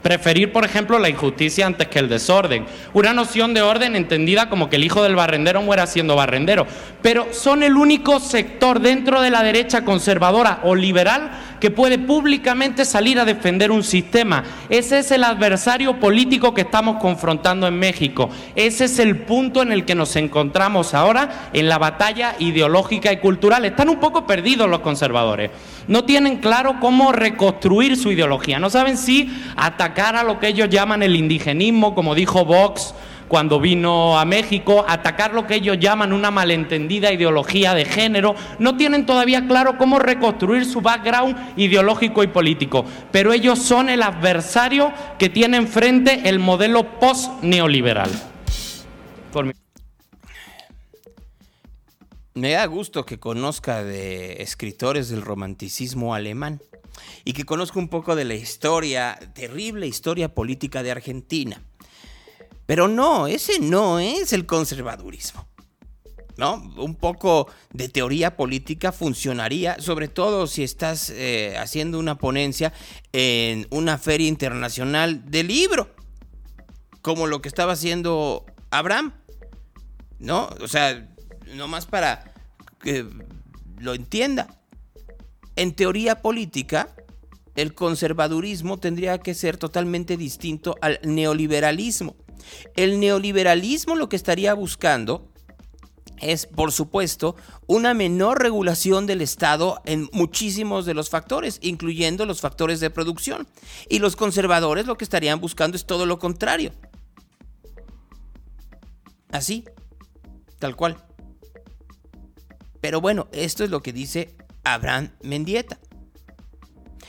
Preferir, 0.04 0.52
por 0.52 0.66
ejemplo, 0.66 0.98
la 0.98 1.08
injusticia 1.08 1.64
antes 1.64 1.88
que 1.88 1.98
el 1.98 2.10
desorden. 2.10 2.66
Una 2.92 3.14
noción 3.14 3.54
de 3.54 3.62
orden 3.62 3.96
entendida 3.96 4.50
como 4.50 4.68
que 4.68 4.76
el 4.76 4.84
hijo 4.84 5.02
del 5.02 5.16
barrendero 5.16 5.62
muera 5.62 5.86
siendo 5.86 6.14
barrendero. 6.14 6.66
Pero 7.00 7.28
son 7.30 7.62
el 7.62 7.74
único 7.74 8.20
sector 8.20 8.80
dentro 8.80 9.22
de 9.22 9.30
la 9.30 9.42
derecha 9.42 9.82
conservadora 9.82 10.60
o 10.62 10.74
liberal 10.74 11.30
que 11.58 11.70
puede 11.70 11.98
públicamente 11.98 12.84
salir 12.84 13.18
a 13.18 13.24
defender 13.24 13.70
un 13.70 13.82
sistema. 13.82 14.44
Ese 14.68 14.98
es 14.98 15.10
el 15.10 15.24
adversario 15.24 15.98
político 15.98 16.52
que 16.52 16.60
estamos 16.60 16.98
confrontando 17.00 17.66
en 17.66 17.78
México. 17.78 18.28
Ese 18.54 18.84
es 18.84 18.98
el 18.98 19.20
punto 19.20 19.62
en 19.62 19.72
el 19.72 19.86
que 19.86 19.94
nos 19.94 20.16
encontramos 20.16 20.92
ahora 20.92 21.48
en 21.54 21.66
la 21.66 21.78
batalla 21.78 22.36
ideológica 22.40 23.10
y 23.10 23.20
cultural. 23.20 23.64
Están 23.64 23.88
un 23.88 24.00
poco 24.00 24.26
perdidos 24.26 24.68
los 24.68 24.80
conservadores. 24.80 25.50
No 25.88 26.04
tienen 26.04 26.38
claro 26.38 26.76
cómo 26.80 27.12
reconstruir 27.12 27.96
su 27.96 28.12
ideología. 28.12 28.58
No 28.58 28.68
saben 28.68 28.98
si 28.98 29.30
atacar 29.56 29.93
a 30.02 30.22
lo 30.22 30.38
que 30.38 30.48
ellos 30.48 30.68
llaman 30.68 31.02
el 31.02 31.16
indigenismo, 31.16 31.94
como 31.94 32.14
dijo 32.14 32.44
Vox 32.44 32.94
cuando 33.28 33.58
vino 33.58 34.18
a 34.18 34.24
México, 34.24 34.84
atacar 34.86 35.32
lo 35.32 35.46
que 35.46 35.56
ellos 35.56 35.78
llaman 35.80 36.12
una 36.12 36.30
malentendida 36.30 37.12
ideología 37.12 37.74
de 37.74 37.84
género, 37.84 38.34
no 38.58 38.76
tienen 38.76 39.06
todavía 39.06 39.46
claro 39.46 39.78
cómo 39.78 39.98
reconstruir 39.98 40.64
su 40.66 40.80
background 40.80 41.36
ideológico 41.56 42.22
y 42.22 42.28
político, 42.28 42.84
pero 43.10 43.32
ellos 43.32 43.58
son 43.58 43.88
el 43.88 44.02
adversario 44.02 44.92
que 45.18 45.30
tiene 45.30 45.56
enfrente 45.56 46.28
el 46.28 46.38
modelo 46.38 47.00
post-neoliberal. 47.00 48.10
Me 52.34 52.50
da 52.50 52.66
gusto 52.66 53.06
que 53.06 53.18
conozca 53.18 53.84
de 53.84 54.42
escritores 54.42 55.08
del 55.08 55.22
romanticismo 55.22 56.14
alemán 56.14 56.60
y 57.24 57.32
que 57.32 57.44
conozca 57.44 57.78
un 57.78 57.88
poco 57.88 58.16
de 58.16 58.24
la 58.24 58.34
historia, 58.34 59.18
terrible 59.34 59.86
historia 59.86 60.34
política 60.34 60.82
de 60.82 60.90
Argentina. 60.90 61.62
Pero 62.66 62.88
no, 62.88 63.26
ese 63.26 63.58
no 63.60 63.98
es 63.98 64.32
el 64.32 64.46
conservadurismo. 64.46 65.46
¿No? 66.36 66.54
Un 66.78 66.96
poco 66.96 67.48
de 67.72 67.88
teoría 67.88 68.36
política 68.36 68.90
funcionaría, 68.90 69.76
sobre 69.78 70.08
todo 70.08 70.48
si 70.48 70.64
estás 70.64 71.10
eh, 71.10 71.56
haciendo 71.56 71.96
una 71.96 72.18
ponencia 72.18 72.72
en 73.12 73.68
una 73.70 73.98
feria 73.98 74.26
internacional 74.26 75.30
de 75.30 75.44
libro, 75.44 75.94
como 77.02 77.28
lo 77.28 77.40
que 77.40 77.48
estaba 77.48 77.74
haciendo 77.74 78.44
Abraham, 78.70 79.12
¿no? 80.18 80.48
O 80.60 80.66
sea, 80.66 81.08
nomás 81.54 81.86
para 81.86 82.34
que 82.80 83.06
lo 83.78 83.94
entienda. 83.94 84.48
En 85.56 85.74
teoría 85.74 86.20
política, 86.20 86.94
el 87.54 87.74
conservadurismo 87.74 88.78
tendría 88.78 89.18
que 89.18 89.34
ser 89.34 89.56
totalmente 89.56 90.16
distinto 90.16 90.76
al 90.80 90.98
neoliberalismo. 91.02 92.16
El 92.76 92.98
neoliberalismo 92.98 93.94
lo 93.94 94.08
que 94.08 94.16
estaría 94.16 94.54
buscando 94.54 95.30
es, 96.20 96.46
por 96.46 96.72
supuesto, 96.72 97.36
una 97.66 97.94
menor 97.94 98.42
regulación 98.42 99.06
del 99.06 99.20
Estado 99.20 99.80
en 99.84 100.08
muchísimos 100.12 100.86
de 100.86 100.94
los 100.94 101.10
factores, 101.10 101.58
incluyendo 101.62 102.26
los 102.26 102.40
factores 102.40 102.80
de 102.80 102.90
producción. 102.90 103.46
Y 103.88 103.98
los 103.98 104.16
conservadores 104.16 104.86
lo 104.86 104.96
que 104.96 105.04
estarían 105.04 105.40
buscando 105.40 105.76
es 105.76 105.86
todo 105.86 106.06
lo 106.06 106.18
contrario. 106.18 106.72
Así, 109.30 109.64
tal 110.58 110.76
cual. 110.76 110.96
Pero 112.80 113.00
bueno, 113.00 113.28
esto 113.32 113.64
es 113.64 113.70
lo 113.70 113.82
que 113.82 113.92
dice 113.92 114.36
Abraham 114.64 115.10
Mendieta. 115.22 115.78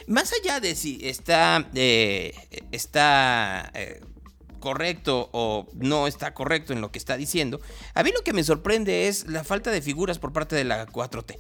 Más 0.08 0.32
allá 0.34 0.60
de 0.60 0.76
si 0.76 1.00
está, 1.02 1.68
eh, 1.74 2.34
está 2.72 3.72
eh, 3.74 4.02
correcto 4.60 5.30
o 5.32 5.68
no 5.74 6.08
está 6.08 6.34
correcto 6.34 6.74
en 6.74 6.82
lo 6.82 6.92
que 6.92 7.00
está 7.00 7.18
diciendo, 7.18 7.60
a 7.94 8.04
mí 8.04 8.12
lo 8.16 8.24
que 8.24 8.34
me 8.34 8.44
sorprende 8.44 9.08
es 9.08 9.28
la 9.28 9.44
falta 9.44 9.72
de 9.72 9.82
figuras 9.82 10.20
por 10.20 10.34
parte 10.34 10.56
de 10.56 10.64
la 10.64 10.86
4T. 10.86 11.40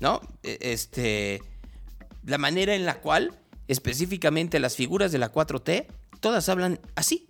¿No? 0.00 0.20
E, 0.42 0.58
este, 0.60 1.42
la 2.24 2.38
manera 2.38 2.74
en 2.74 2.86
la 2.86 3.00
cual 3.00 3.38
específicamente 3.66 4.60
las 4.60 4.76
figuras 4.76 5.10
de 5.12 5.18
la 5.18 5.32
4T 5.32 5.86
todas 6.20 6.48
hablan 6.48 6.80
así. 6.94 7.28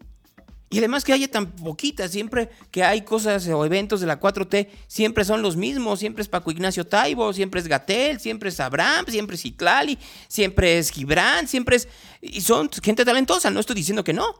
Y 0.74 0.78
además 0.78 1.04
que 1.04 1.12
haya 1.12 1.30
tan 1.30 1.52
poquitas, 1.52 2.10
siempre 2.10 2.50
que 2.72 2.82
hay 2.82 3.02
cosas 3.02 3.46
o 3.46 3.64
eventos 3.64 4.00
de 4.00 4.08
la 4.08 4.18
4T, 4.18 4.66
siempre 4.88 5.24
son 5.24 5.40
los 5.40 5.54
mismos, 5.56 6.00
siempre 6.00 6.20
es 6.20 6.28
Paco 6.28 6.50
Ignacio 6.50 6.84
Taibo, 6.84 7.32
siempre 7.32 7.60
es 7.60 7.68
Gatel, 7.68 8.18
siempre 8.18 8.48
es 8.48 8.58
Abraham, 8.58 9.04
siempre 9.08 9.36
es 9.36 9.44
Itlali, 9.44 9.96
siempre 10.26 10.76
es 10.76 10.90
Gibran, 10.90 11.46
siempre 11.46 11.76
es... 11.76 11.86
Y 12.20 12.40
son 12.40 12.68
gente 12.82 13.04
talentosa, 13.04 13.50
no 13.50 13.60
estoy 13.60 13.76
diciendo 13.76 14.02
que 14.02 14.12
no, 14.12 14.34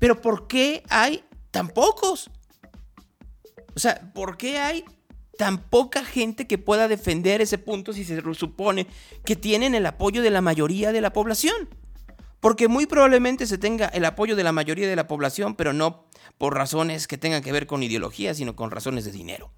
pero 0.00 0.20
¿por 0.20 0.48
qué 0.48 0.82
hay 0.88 1.22
tan 1.52 1.68
pocos? 1.68 2.28
O 3.76 3.78
sea, 3.78 4.10
¿por 4.12 4.36
qué 4.36 4.58
hay 4.58 4.84
tan 5.38 5.58
poca 5.58 6.04
gente 6.04 6.48
que 6.48 6.58
pueda 6.58 6.88
defender 6.88 7.40
ese 7.40 7.58
punto 7.58 7.92
si 7.92 8.02
se 8.02 8.20
supone 8.34 8.88
que 9.24 9.36
tienen 9.36 9.76
el 9.76 9.86
apoyo 9.86 10.20
de 10.22 10.30
la 10.30 10.40
mayoría 10.40 10.90
de 10.90 11.00
la 11.00 11.12
población? 11.12 11.68
Porque 12.46 12.68
muy 12.68 12.86
probablemente 12.86 13.44
se 13.48 13.58
tenga 13.58 13.86
el 13.86 14.04
apoyo 14.04 14.36
de 14.36 14.44
la 14.44 14.52
mayoría 14.52 14.86
de 14.86 14.94
la 14.94 15.08
población, 15.08 15.56
pero 15.56 15.72
no 15.72 16.06
por 16.38 16.54
razones 16.54 17.08
que 17.08 17.18
tengan 17.18 17.42
que 17.42 17.50
ver 17.50 17.66
con 17.66 17.82
ideología, 17.82 18.34
sino 18.34 18.54
con 18.54 18.70
razones 18.70 19.04
de 19.04 19.10
dinero. 19.10 19.50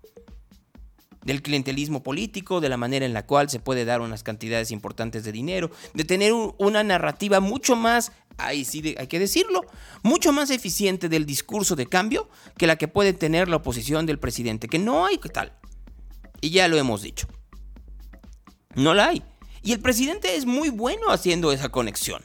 Del 1.22 1.43
clientelismo 1.43 2.03
político, 2.03 2.62
de 2.62 2.70
la 2.70 2.78
manera 2.78 3.05
en 3.05 3.12
la 3.12 3.26
cual 3.26 3.51
se 3.51 3.61
puede 3.61 3.84
dar 3.84 4.01
unas 4.01 4.22
cantidades 4.22 4.70
importantes 4.70 5.22
de 5.22 5.32
dinero, 5.32 5.70
de 5.93 6.05
tener 6.05 6.32
una 6.32 6.82
narrativa 6.82 7.41
mucho 7.41 7.76
más, 7.76 8.11
ahí 8.39 8.64
sí 8.64 8.95
hay 8.97 9.07
que 9.07 9.18
decirlo, 9.18 9.66
mucho 10.03 10.32
más 10.32 10.49
eficiente 10.49 11.11
del 11.11 11.26
discurso 11.26 11.76
de 11.76 11.89
cambio 11.89 12.30
que 12.57 12.66
la 12.66 12.76
que 12.76 12.89
puede 12.89 13.12
tener 13.12 13.51
la 13.51 13.57
oposición 13.57 14.07
del 14.07 14.18
presidente, 14.18 14.66
que 14.66 14.78
no 14.78 15.05
hay 15.05 15.18
tal. 15.18 15.53
Y 16.41 16.49
ya 16.49 16.68
lo 16.68 16.78
hemos 16.78 17.03
dicho. 17.03 17.28
No 18.76 18.95
la 18.95 19.09
hay. 19.09 19.22
Y 19.62 19.72
el 19.72 19.80
presidente 19.80 20.36
es 20.36 20.47
muy 20.47 20.70
bueno 20.70 21.11
haciendo 21.11 21.53
esa 21.53 21.68
conexión. 21.68 22.22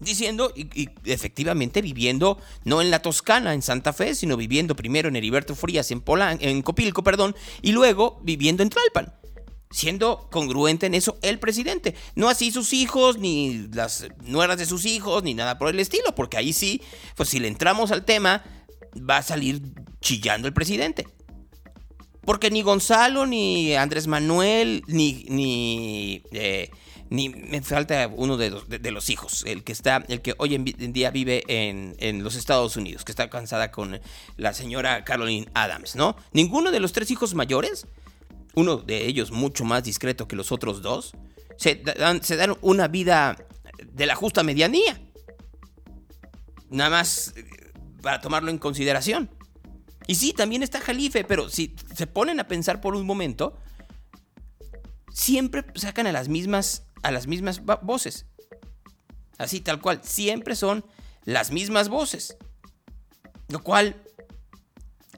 Diciendo 0.00 0.52
y, 0.54 0.88
efectivamente 1.04 1.82
viviendo 1.82 2.38
no 2.64 2.82
en 2.82 2.90
la 2.90 3.00
Toscana, 3.00 3.54
en 3.54 3.62
Santa 3.62 3.92
Fe, 3.92 4.14
sino 4.14 4.36
viviendo 4.36 4.76
primero 4.76 5.08
en 5.08 5.16
Heriberto 5.16 5.54
Frías, 5.54 5.90
en, 5.90 6.02
en 6.40 6.62
Copilco, 6.62 7.02
perdón, 7.02 7.34
y 7.62 7.72
luego 7.72 8.20
viviendo 8.22 8.62
en 8.62 8.70
Tlalpan 8.70 9.12
siendo 9.74 10.28
congruente 10.30 10.86
en 10.86 10.94
eso 10.94 11.18
el 11.22 11.40
presidente. 11.40 11.96
No 12.14 12.28
así 12.28 12.52
sus 12.52 12.72
hijos, 12.72 13.18
ni 13.18 13.66
las 13.72 14.06
nueras 14.22 14.56
de 14.56 14.66
sus 14.66 14.84
hijos, 14.86 15.24
ni 15.24 15.34
nada 15.34 15.58
por 15.58 15.68
el 15.68 15.80
estilo, 15.80 16.14
porque 16.14 16.36
ahí 16.36 16.52
sí, 16.52 16.80
pues 17.16 17.28
si 17.28 17.40
le 17.40 17.48
entramos 17.48 17.90
al 17.90 18.04
tema, 18.04 18.44
va 18.98 19.16
a 19.16 19.22
salir 19.22 19.62
chillando 20.00 20.46
el 20.46 20.54
presidente. 20.54 21.08
Porque 22.24 22.50
ni 22.50 22.62
Gonzalo, 22.62 23.26
ni 23.26 23.74
Andrés 23.74 24.06
Manuel, 24.06 24.82
ni, 24.86 25.26
ni, 25.28 26.22
eh, 26.30 26.70
ni 27.10 27.28
me 27.28 27.62
falta 27.62 28.08
uno 28.08 28.36
de 28.36 28.50
los, 28.90 29.10
hijos, 29.10 29.44
el 29.46 29.62
que 29.62 29.72
está, 29.72 30.04
el 30.08 30.22
que 30.22 30.34
hoy 30.38 30.54
en, 30.54 30.64
día 30.64 31.10
vive 31.10 31.44
en, 31.48 31.94
en, 31.98 32.24
los 32.24 32.34
Estados 32.34 32.76
Unidos, 32.76 33.04
que 33.04 33.12
está 33.12 33.30
cansada 33.30 33.70
con 33.70 34.00
la 34.36 34.52
señora 34.52 35.04
Caroline 35.04 35.48
Adams, 35.54 35.96
¿no? 35.96 36.16
Ninguno 36.32 36.70
de 36.70 36.80
los 36.80 36.92
tres 36.92 37.10
hijos 37.10 37.34
mayores, 37.34 37.86
uno 38.54 38.76
de 38.76 39.06
ellos 39.06 39.30
mucho 39.30 39.64
más 39.64 39.84
discreto 39.84 40.26
que 40.26 40.36
los 40.36 40.50
otros 40.52 40.82
dos, 40.82 41.12
se 41.56 41.76
dan, 41.76 42.22
se 42.22 42.36
dan 42.36 42.56
una 42.62 42.88
vida 42.88 43.36
de 43.92 44.06
la 44.06 44.14
justa 44.14 44.42
medianía. 44.42 45.00
Nada 46.70 46.90
más 46.90 47.34
eh, 47.36 47.72
para 48.02 48.20
tomarlo 48.20 48.50
en 48.50 48.58
consideración. 48.58 49.30
Y 50.06 50.16
sí, 50.16 50.32
también 50.32 50.62
está 50.62 50.80
Jalife, 50.80 51.24
pero 51.24 51.48
si 51.48 51.74
se 51.94 52.06
ponen 52.06 52.40
a 52.40 52.48
pensar 52.48 52.80
por 52.80 52.94
un 52.94 53.06
momento, 53.06 53.56
siempre 55.12 55.64
sacan 55.76 56.06
a 56.06 56.12
las 56.12 56.28
mismas, 56.28 56.84
a 57.04 57.12
las 57.12 57.28
mismas 57.28 57.62
voces. 57.82 58.26
Así, 59.38 59.60
tal 59.60 59.80
cual, 59.80 60.00
siempre 60.02 60.56
son 60.56 60.84
las 61.24 61.52
mismas 61.52 61.88
voces. 61.88 62.36
Lo 63.48 63.62
cual 63.62 63.96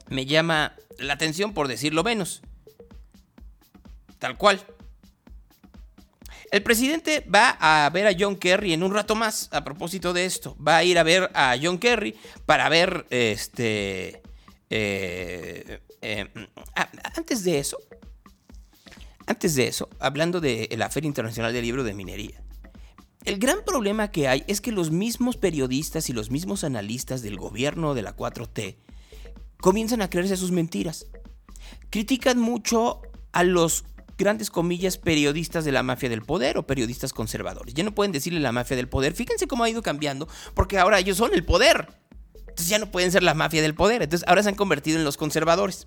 me 0.09 0.25
llama 0.25 0.75
la 0.99 1.13
atención 1.13 1.53
por 1.53 1.67
decirlo 1.67 2.03
menos. 2.03 2.41
Tal 4.19 4.37
cual. 4.37 4.61
El 6.51 6.63
presidente 6.63 7.25
va 7.33 7.57
a 7.59 7.89
ver 7.89 8.07
a 8.07 8.15
John 8.17 8.37
Kerry 8.37 8.73
en 8.73 8.83
un 8.83 8.93
rato 8.93 9.15
más 9.15 9.49
a 9.51 9.63
propósito 9.63 10.13
de 10.13 10.25
esto. 10.25 10.55
Va 10.65 10.77
a 10.77 10.83
ir 10.83 10.97
a 10.97 11.03
ver 11.03 11.29
a 11.33 11.55
John 11.61 11.77
Kerry 11.77 12.15
para 12.45 12.69
ver 12.69 13.05
este 13.09 14.21
eh, 14.69 15.79
eh, 16.01 16.27
ah, 16.75 16.89
antes 17.15 17.43
de 17.43 17.59
eso, 17.59 17.77
antes 19.27 19.55
de 19.55 19.67
eso, 19.67 19.89
hablando 19.99 20.41
de 20.41 20.67
la 20.77 20.89
Feria 20.89 21.07
Internacional 21.07 21.53
del 21.53 21.63
Libro 21.63 21.83
de 21.83 21.93
Minería, 21.93 22.41
el 23.25 23.39
gran 23.39 23.59
problema 23.65 24.09
que 24.09 24.29
hay 24.29 24.45
es 24.47 24.61
que 24.61 24.71
los 24.71 24.89
mismos 24.89 25.35
periodistas 25.35 26.09
y 26.09 26.13
los 26.13 26.31
mismos 26.31 26.63
analistas 26.63 27.21
del 27.21 27.35
gobierno 27.35 27.93
de 27.93 28.01
la 28.01 28.15
4T 28.15 28.77
comienzan 29.59 30.01
a 30.01 30.09
creerse 30.09 30.37
sus 30.37 30.51
mentiras. 30.51 31.07
Critican 31.89 32.39
mucho 32.39 33.01
a 33.33 33.43
los 33.43 33.83
grandes 34.17 34.49
comillas 34.49 34.97
periodistas 34.97 35.65
de 35.65 35.73
la 35.73 35.83
mafia 35.83 36.07
del 36.07 36.21
poder 36.21 36.57
o 36.57 36.65
periodistas 36.65 37.11
conservadores. 37.11 37.73
Ya 37.73 37.83
no 37.83 37.93
pueden 37.93 38.13
decirle 38.13 38.39
la 38.39 38.53
mafia 38.53 38.77
del 38.77 38.87
poder. 38.87 39.13
Fíjense 39.13 39.45
cómo 39.45 39.65
ha 39.65 39.69
ido 39.69 39.81
cambiando 39.81 40.29
porque 40.53 40.79
ahora 40.79 40.99
ellos 40.99 41.17
son 41.17 41.33
el 41.33 41.43
poder. 41.43 41.87
Entonces 42.57 42.69
ya 42.69 42.79
no 42.79 42.87
pueden 42.87 43.11
ser 43.11 43.21
la 43.21 43.35
mafia 43.35 43.61
del 43.61 43.75
poder. 43.75 44.01
Entonces 44.01 44.27
ahora 44.27 44.41
se 44.41 44.49
han 44.49 44.55
convertido 44.55 44.97
en 44.97 45.05
los 45.05 45.15
conservadores. 45.15 45.85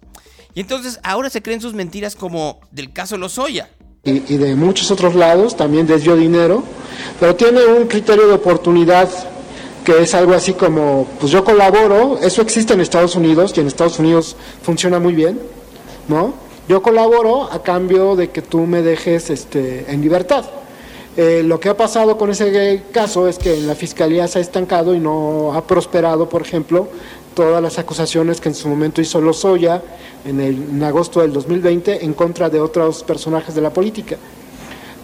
Y 0.54 0.60
entonces 0.60 1.00
ahora 1.02 1.28
se 1.28 1.42
creen 1.42 1.60
sus 1.60 1.74
mentiras 1.74 2.14
como 2.14 2.60
del 2.70 2.92
caso 2.92 3.16
Lozoya. 3.16 3.68
Y, 4.04 4.32
y 4.32 4.36
de 4.36 4.54
muchos 4.54 4.88
otros 4.92 5.16
lados 5.16 5.56
también 5.56 5.88
desvió 5.88 6.14
dinero, 6.14 6.62
pero 7.18 7.34
tiene 7.34 7.66
un 7.66 7.88
criterio 7.88 8.28
de 8.28 8.34
oportunidad 8.34 9.08
que 9.84 10.00
es 10.00 10.14
algo 10.14 10.32
así 10.32 10.52
como, 10.52 11.08
pues 11.18 11.32
yo 11.32 11.42
colaboro, 11.42 12.20
eso 12.22 12.40
existe 12.40 12.74
en 12.74 12.80
Estados 12.80 13.16
Unidos 13.16 13.52
y 13.56 13.60
en 13.60 13.66
Estados 13.66 13.98
Unidos 13.98 14.36
funciona 14.62 15.00
muy 15.00 15.12
bien, 15.12 15.40
¿no? 16.06 16.34
Yo 16.68 16.82
colaboro 16.82 17.50
a 17.50 17.64
cambio 17.64 18.14
de 18.14 18.30
que 18.30 18.42
tú 18.42 18.60
me 18.60 18.80
dejes 18.80 19.28
este, 19.28 19.90
en 19.92 20.02
libertad. 20.02 20.44
Eh, 21.16 21.42
lo 21.44 21.58
que 21.58 21.68
ha 21.68 21.76
pasado 21.76 22.16
con 22.16 22.30
ese 22.30 22.82
caso 22.92 23.26
es 23.26 23.38
que 23.38 23.54
en 23.54 23.66
la 23.66 23.74
fiscalía 23.74 24.28
se 24.28 24.38
ha 24.38 24.42
estancado 24.42 24.94
y 24.94 25.00
no 25.00 25.52
ha 25.54 25.66
prosperado, 25.66 26.28
por 26.28 26.42
ejemplo, 26.42 26.88
todas 27.34 27.60
las 27.62 27.78
acusaciones 27.78 28.40
que 28.40 28.48
en 28.48 28.54
su 28.54 28.68
momento 28.68 29.00
hizo 29.00 29.20
Lozoya 29.20 29.82
en, 30.24 30.40
el, 30.40 30.82
agosto 30.84 31.20
del 31.20 31.32
2020 31.32 32.04
en 32.04 32.14
contra 32.14 32.48
de 32.48 32.60
otros 32.60 33.02
personajes 33.02 33.54
de 33.54 33.60
la 33.60 33.72
política. 33.72 34.16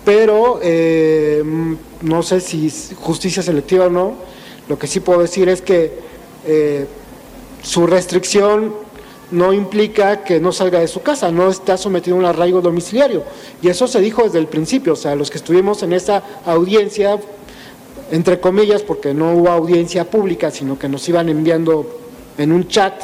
Pero 0.04 0.60
eh, 0.62 1.42
no 2.02 2.22
sé 2.22 2.40
si 2.40 2.72
justicia 2.94 3.42
selectiva 3.42 3.86
o 3.86 3.90
no, 3.90 4.14
lo 4.68 4.78
que 4.78 4.86
sí 4.86 5.00
puedo 5.00 5.20
decir 5.20 5.48
es 5.48 5.60
que 5.60 5.98
eh, 6.46 6.86
su 7.62 7.86
restricción 7.86 8.85
no 9.30 9.52
implica 9.52 10.22
que 10.22 10.40
no 10.40 10.52
salga 10.52 10.80
de 10.80 10.88
su 10.88 11.02
casa, 11.02 11.30
no 11.30 11.48
está 11.48 11.76
sometido 11.76 12.16
a 12.16 12.20
un 12.20 12.24
arraigo 12.24 12.60
domiciliario. 12.60 13.24
Y 13.62 13.68
eso 13.68 13.88
se 13.88 14.00
dijo 14.00 14.22
desde 14.22 14.38
el 14.38 14.46
principio, 14.46 14.92
o 14.92 14.96
sea, 14.96 15.14
los 15.16 15.30
que 15.30 15.38
estuvimos 15.38 15.82
en 15.82 15.92
esa 15.92 16.22
audiencia, 16.44 17.18
entre 18.10 18.38
comillas, 18.40 18.82
porque 18.82 19.14
no 19.14 19.34
hubo 19.34 19.48
audiencia 19.48 20.04
pública, 20.04 20.50
sino 20.50 20.78
que 20.78 20.88
nos 20.88 21.08
iban 21.08 21.28
enviando 21.28 21.98
en 22.38 22.52
un 22.52 22.68
chat, 22.68 22.94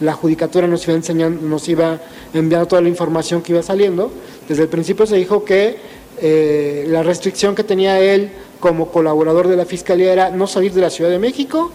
la 0.00 0.14
judicatura 0.14 0.66
nos 0.66 0.86
iba, 0.86 0.96
enseñando, 0.96 1.46
nos 1.46 1.68
iba 1.68 2.00
enviando 2.32 2.66
toda 2.66 2.82
la 2.82 2.88
información 2.88 3.42
que 3.42 3.52
iba 3.52 3.62
saliendo, 3.62 4.10
desde 4.48 4.62
el 4.62 4.68
principio 4.68 5.06
se 5.06 5.16
dijo 5.16 5.44
que 5.44 5.76
eh, 6.20 6.84
la 6.88 7.02
restricción 7.02 7.54
que 7.54 7.64
tenía 7.64 7.98
él 8.00 8.30
como 8.60 8.90
colaborador 8.90 9.48
de 9.48 9.56
la 9.56 9.64
Fiscalía 9.64 10.12
era 10.12 10.30
no 10.30 10.46
salir 10.46 10.72
de 10.72 10.80
la 10.80 10.90
Ciudad 10.90 11.10
de 11.10 11.18
México, 11.18 11.70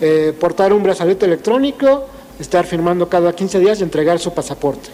eh, 0.00 0.32
portar 0.38 0.72
un 0.72 0.82
brazalete 0.82 1.26
electrónico, 1.26 2.06
estar 2.38 2.66
firmando 2.66 3.08
cada 3.08 3.34
15 3.34 3.58
días 3.60 3.80
y 3.80 3.82
entregar 3.82 4.18
su 4.18 4.32
pasaporte. 4.32 4.90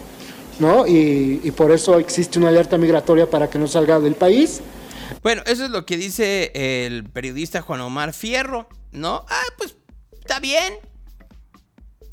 ¿no? 0.59 0.85
Y, 0.85 1.41
y, 1.43 1.51
por 1.51 1.71
eso 1.71 1.97
existe 1.97 2.37
una 2.37 2.49
alerta 2.49 2.77
migratoria 2.77 3.27
para 3.27 3.49
que 3.49 3.57
no 3.57 3.67
salga 3.67 3.99
del 3.99 4.13
país. 4.13 4.61
Bueno, 5.23 5.41
eso 5.45 5.65
es 5.65 5.71
lo 5.71 5.85
que 5.85 5.97
dice 5.97 6.51
el 6.53 7.03
periodista 7.03 7.61
Juan 7.61 7.81
Omar 7.81 8.13
Fierro, 8.13 8.67
¿no? 8.91 9.25
Ah, 9.27 9.43
pues 9.57 9.75
está 10.19 10.39
bien. 10.39 10.75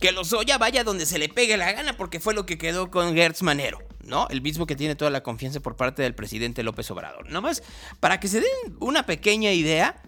Que 0.00 0.12
Lozoya 0.12 0.58
vaya 0.58 0.84
donde 0.84 1.06
se 1.06 1.18
le 1.18 1.28
pegue 1.28 1.56
la 1.56 1.72
gana, 1.72 1.96
porque 1.96 2.20
fue 2.20 2.34
lo 2.34 2.46
que 2.46 2.56
quedó 2.56 2.90
con 2.90 3.14
Gertz 3.14 3.42
Manero, 3.42 3.78
¿no? 4.04 4.28
El 4.30 4.42
mismo 4.42 4.66
que 4.66 4.76
tiene 4.76 4.94
toda 4.94 5.10
la 5.10 5.22
confianza 5.22 5.60
por 5.60 5.76
parte 5.76 6.02
del 6.02 6.14
presidente 6.14 6.62
López 6.62 6.90
Obrador. 6.90 7.30
Nomás, 7.30 7.62
para 7.98 8.20
que 8.20 8.28
se 8.28 8.40
den 8.40 8.76
una 8.78 9.06
pequeña 9.06 9.52
idea, 9.52 10.00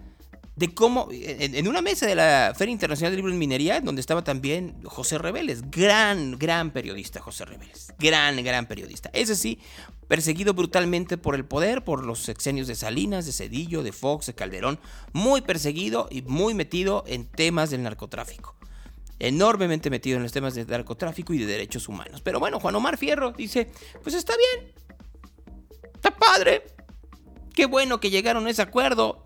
de 0.61 0.75
cómo, 0.75 1.09
en, 1.11 1.67
una 1.69 1.81
mesa 1.81 2.07
de 2.07 2.15
la 2.15 2.53
Feria 2.55 2.73
Internacional 2.73 3.13
de 3.13 3.17
Libros 3.17 3.35
y 3.35 3.39
Minería, 3.39 3.81
donde 3.81 4.03
estaba 4.03 4.23
también 4.23 4.75
José 4.85 5.17
Reveles, 5.17 5.71
gran, 5.71 6.39
gran 6.39 6.71
periodista 6.71 7.19
José 7.19 7.47
Reveles, 7.47 7.95
gran, 7.99 8.45
gran 8.45 8.67
periodista. 8.67 9.09
Ese 9.15 9.37
sí, 9.37 9.59
perseguido 10.07 10.53
brutalmente 10.53 11.17
por 11.17 11.35
el 11.35 11.47
poder, 11.47 11.83
por 11.83 12.05
los 12.05 12.19
sexenios 12.19 12.67
de 12.67 12.75
Salinas, 12.75 13.25
de 13.25 13.33
Cedillo, 13.33 13.83
de 13.83 13.93
Fox, 13.93 14.27
de 14.27 14.35
Calderón, 14.35 14.79
muy 15.15 15.41
perseguido 15.41 16.09
y 16.11 16.21
muy 16.21 16.53
metido 16.53 17.05
en 17.07 17.25
temas 17.25 17.71
del 17.71 17.83
narcotráfico. 17.83 18.55
Enormemente 19.19 19.89
metido 19.89 20.19
en 20.19 20.25
los 20.25 20.33
temas 20.33 20.55
de 20.55 20.67
narcotráfico 20.67 21.33
y 21.33 21.39
de 21.39 21.47
derechos 21.47 21.89
humanos. 21.89 22.21
Pero 22.21 22.39
bueno, 22.39 22.61
Juan 22.61 22.75
Omar 22.75 22.99
Fierro 22.99 23.33
dice, 23.33 23.71
pues 24.03 24.15
está 24.15 24.35
bien, 24.37 24.75
está 25.95 26.15
padre, 26.15 26.67
qué 27.55 27.65
bueno 27.65 27.99
que 27.99 28.11
llegaron 28.11 28.47
a 28.47 28.51
ese 28.51 28.61
acuerdo 28.61 29.23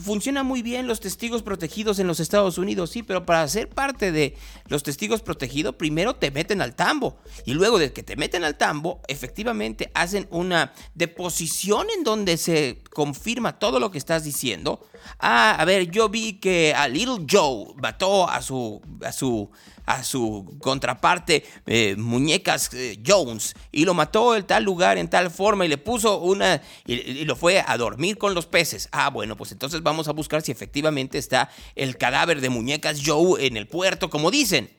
funciona 0.00 0.42
muy 0.42 0.62
bien 0.62 0.86
los 0.86 1.00
testigos 1.00 1.42
protegidos 1.42 1.98
en 1.98 2.06
los 2.06 2.20
Estados 2.20 2.58
Unidos, 2.58 2.90
sí, 2.90 3.02
pero 3.02 3.24
para 3.24 3.46
ser 3.48 3.68
parte 3.68 4.12
de 4.12 4.36
los 4.68 4.82
testigos 4.82 5.22
protegidos, 5.22 5.74
primero 5.76 6.16
te 6.16 6.30
meten 6.30 6.60
al 6.62 6.74
tambo. 6.74 7.18
Y 7.44 7.54
luego 7.54 7.78
de 7.78 7.92
que 7.92 8.02
te 8.02 8.16
meten 8.16 8.44
al 8.44 8.56
tambo, 8.56 9.00
efectivamente 9.08 9.90
hacen 9.94 10.26
una 10.30 10.72
deposición 10.94 11.86
en 11.96 12.04
donde 12.04 12.36
se 12.36 12.78
confirma 12.92 13.58
todo 13.58 13.80
lo 13.80 13.90
que 13.90 13.98
estás 13.98 14.24
diciendo. 14.24 14.86
Ah, 15.18 15.56
a 15.58 15.64
ver, 15.64 15.90
yo 15.90 16.08
vi 16.08 16.34
que 16.34 16.74
a 16.74 16.88
Little 16.88 17.26
Joe 17.28 17.74
mató 17.76 18.28
a 18.28 18.40
su, 18.42 18.80
a 19.04 19.12
su 19.12 19.50
a 19.86 20.04
su 20.04 20.56
contraparte 20.60 21.44
eh, 21.66 21.96
Muñecas 21.96 22.72
eh, 22.72 23.02
Jones 23.06 23.54
y 23.70 23.84
lo 23.84 23.94
mató 23.94 24.36
en 24.36 24.46
tal 24.46 24.64
lugar, 24.64 24.98
en 24.98 25.08
tal 25.08 25.30
forma 25.30 25.64
y 25.64 25.68
le 25.68 25.78
puso 25.78 26.18
una 26.18 26.62
y, 26.86 27.24
lo 27.24 27.36
fue 27.36 27.62
a 27.66 27.76
dormir 27.76 28.18
con 28.18 28.34
los 28.34 28.46
peces. 28.46 28.88
Ah, 28.92 29.10
bueno, 29.10 29.36
pues 29.36 29.52
entonces 29.52 29.82
vamos 29.82 30.08
a 30.08 30.12
buscar 30.12 30.42
si 30.42 30.52
efectivamente 30.52 31.18
está 31.18 31.50
el 31.74 31.96
cadáver 31.96 32.40
de 32.40 32.50
Muñecas 32.50 33.00
Joe 33.04 33.46
en 33.46 33.56
el 33.56 33.66
puerto, 33.66 34.10
como 34.10 34.30
dicen. 34.30 34.70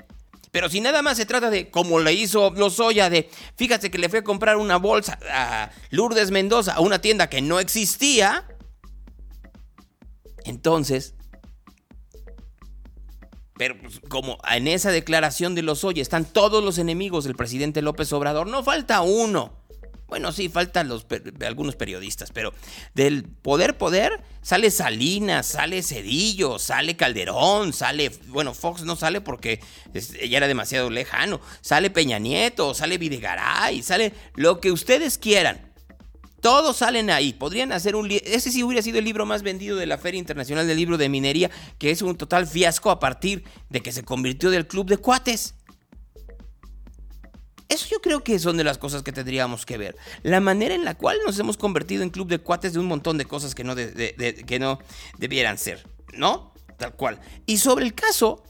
Pero 0.51 0.70
si 0.70 0.82
nada 0.82 1.01
más 1.01 1.18
se 1.18 1.26
trata 1.26 1.49
de, 1.49 1.72
como 1.72 1.99
le 1.99 2.14
hizo 2.14 2.51
Lozoya, 2.51 3.10
de, 3.10 3.28
fíjate 3.56 3.89
que 3.89 3.97
le 3.97 4.08
fue 4.08 4.20
a 4.20 4.24
comprar 4.24 4.58
una 4.58 4.78
bolsa 4.78 5.18
a 5.32 5.72
Lourdes 5.89 6.30
Mendoza 6.30 6.74
a 6.74 6.80
una 6.80 7.01
tienda 7.01 7.28
que 7.28 7.41
no 7.41 7.60
existía, 7.60 8.45
entonces, 10.45 11.16
pero 13.58 13.78
pues, 13.80 13.99
como 14.08 14.38
en 14.49 14.68
esa 14.68 14.91
declaración 14.91 15.56
de 15.56 15.62
Lozoya 15.62 16.01
están 16.01 16.26
todos 16.26 16.64
los 16.64 16.78
enemigos 16.78 17.26
del 17.26 17.36
presidente 17.36 17.82
López 17.82 18.12
Obrador, 18.14 18.47
no 18.47 18.64
falta 18.64 19.01
uno. 19.01 19.64
Bueno, 20.08 20.32
sí, 20.32 20.47
faltan 20.47 20.89
los, 20.89 21.08
algunos 21.43 21.76
periodistas, 21.76 22.30
pero 22.32 22.54
del 22.93 23.24
poder, 23.24 23.80
poder, 23.80 24.22
sale 24.43 24.70
Salinas, 24.70 25.47
sale 25.47 25.82
Cedillo, 25.82 26.60
sale 26.60 26.95
Calderón, 26.95 27.74
sale, 27.74 28.12
bueno, 28.28 28.54
Fox 28.54 28.84
no 28.84 28.95
sale 28.95 29.22
porque 29.22 29.60
ya 29.91 30.38
era 30.38 30.47
demasiado 30.47 30.91
lejano, 30.91 31.41
sale 31.62 31.89
Peña 31.89 32.20
Nieto, 32.20 32.76
sale 32.76 32.99
Videgaray, 32.99 33.82
sale 33.82 34.14
lo 34.36 34.62
que 34.62 34.72
ustedes 34.72 35.18
quieran. 35.18 35.72
Todos 36.43 36.75
salen 36.75 37.09
ahí. 37.09 37.31
Podrían 37.31 37.71
hacer 37.71 37.95
un 37.95 38.11
Ese 38.11 38.51
sí 38.51 38.63
hubiera 38.63 38.81
sido 38.81 38.99
el 38.99 39.05
libro 39.05 39.25
más 39.25 39.43
vendido 39.43 39.77
de 39.77 39.85
la 39.85 39.97
Feria 39.97 40.19
Internacional 40.19 40.67
del 40.67 40.75
Libro 40.75 40.97
de 40.97 41.07
Minería, 41.07 41.49
que 41.79 41.89
es 41.89 42.01
un 42.01 42.17
total 42.17 42.47
fiasco 42.47 42.91
a 42.91 42.99
partir 42.99 43.45
de 43.69 43.79
que 43.79 43.93
se 43.93 44.03
convirtió 44.03 44.51
del 44.51 44.67
Club 44.67 44.87
de 44.87 44.97
Cuates. 44.97 45.55
Eso 47.69 47.87
yo 47.89 48.01
creo 48.01 48.25
que 48.25 48.37
son 48.39 48.57
de 48.57 48.65
las 48.65 48.77
cosas 48.77 49.03
que 49.03 49.13
tendríamos 49.13 49.65
que 49.65 49.77
ver. 49.77 49.95
La 50.21 50.41
manera 50.41 50.75
en 50.75 50.83
la 50.83 50.95
cual 50.95 51.17
nos 51.25 51.39
hemos 51.39 51.55
convertido 51.55 52.03
en 52.03 52.09
club 52.09 52.27
de 52.27 52.39
cuates 52.39 52.73
de 52.73 52.79
un 52.79 52.87
montón 52.87 53.17
de 53.17 53.23
cosas 53.23 53.55
que 53.55 53.63
no, 53.63 53.73
que 53.73 54.57
no 54.59 54.79
debieran 55.17 55.57
ser, 55.57 55.87
¿no? 56.11 56.53
Tal 56.77 56.93
cual. 56.93 57.21
Y 57.45 57.57
sobre 57.57 57.85
el 57.85 57.93
caso, 57.93 58.43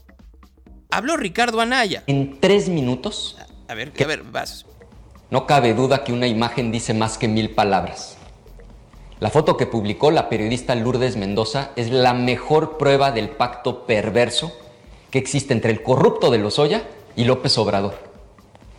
habló 0.90 1.16
Ricardo 1.16 1.60
Anaya. 1.60 2.02
En 2.08 2.40
tres 2.40 2.68
minutos. 2.68 3.38
A 3.68 3.74
ver, 3.74 3.92
a 3.98 4.06
ver, 4.06 4.24
vas. 4.24 4.66
No 5.34 5.48
cabe 5.48 5.74
duda 5.74 6.04
que 6.04 6.12
una 6.12 6.28
imagen 6.28 6.70
dice 6.70 6.94
más 6.94 7.18
que 7.18 7.26
mil 7.26 7.50
palabras. 7.50 8.16
La 9.18 9.30
foto 9.30 9.56
que 9.56 9.66
publicó 9.66 10.12
la 10.12 10.28
periodista 10.28 10.76
Lourdes 10.76 11.16
Mendoza 11.16 11.72
es 11.74 11.90
la 11.90 12.14
mejor 12.14 12.78
prueba 12.78 13.10
del 13.10 13.30
pacto 13.30 13.84
perverso 13.84 14.56
que 15.10 15.18
existe 15.18 15.52
entre 15.52 15.72
el 15.72 15.82
corrupto 15.82 16.30
de 16.30 16.38
Lozoya 16.38 16.84
y 17.16 17.24
López 17.24 17.58
Obrador. 17.58 17.96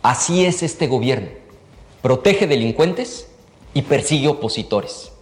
Así 0.00 0.46
es 0.46 0.62
este 0.62 0.86
gobierno. 0.86 1.28
Protege 2.00 2.46
delincuentes 2.46 3.28
y 3.74 3.82
persigue 3.82 4.28
opositores. 4.28 5.12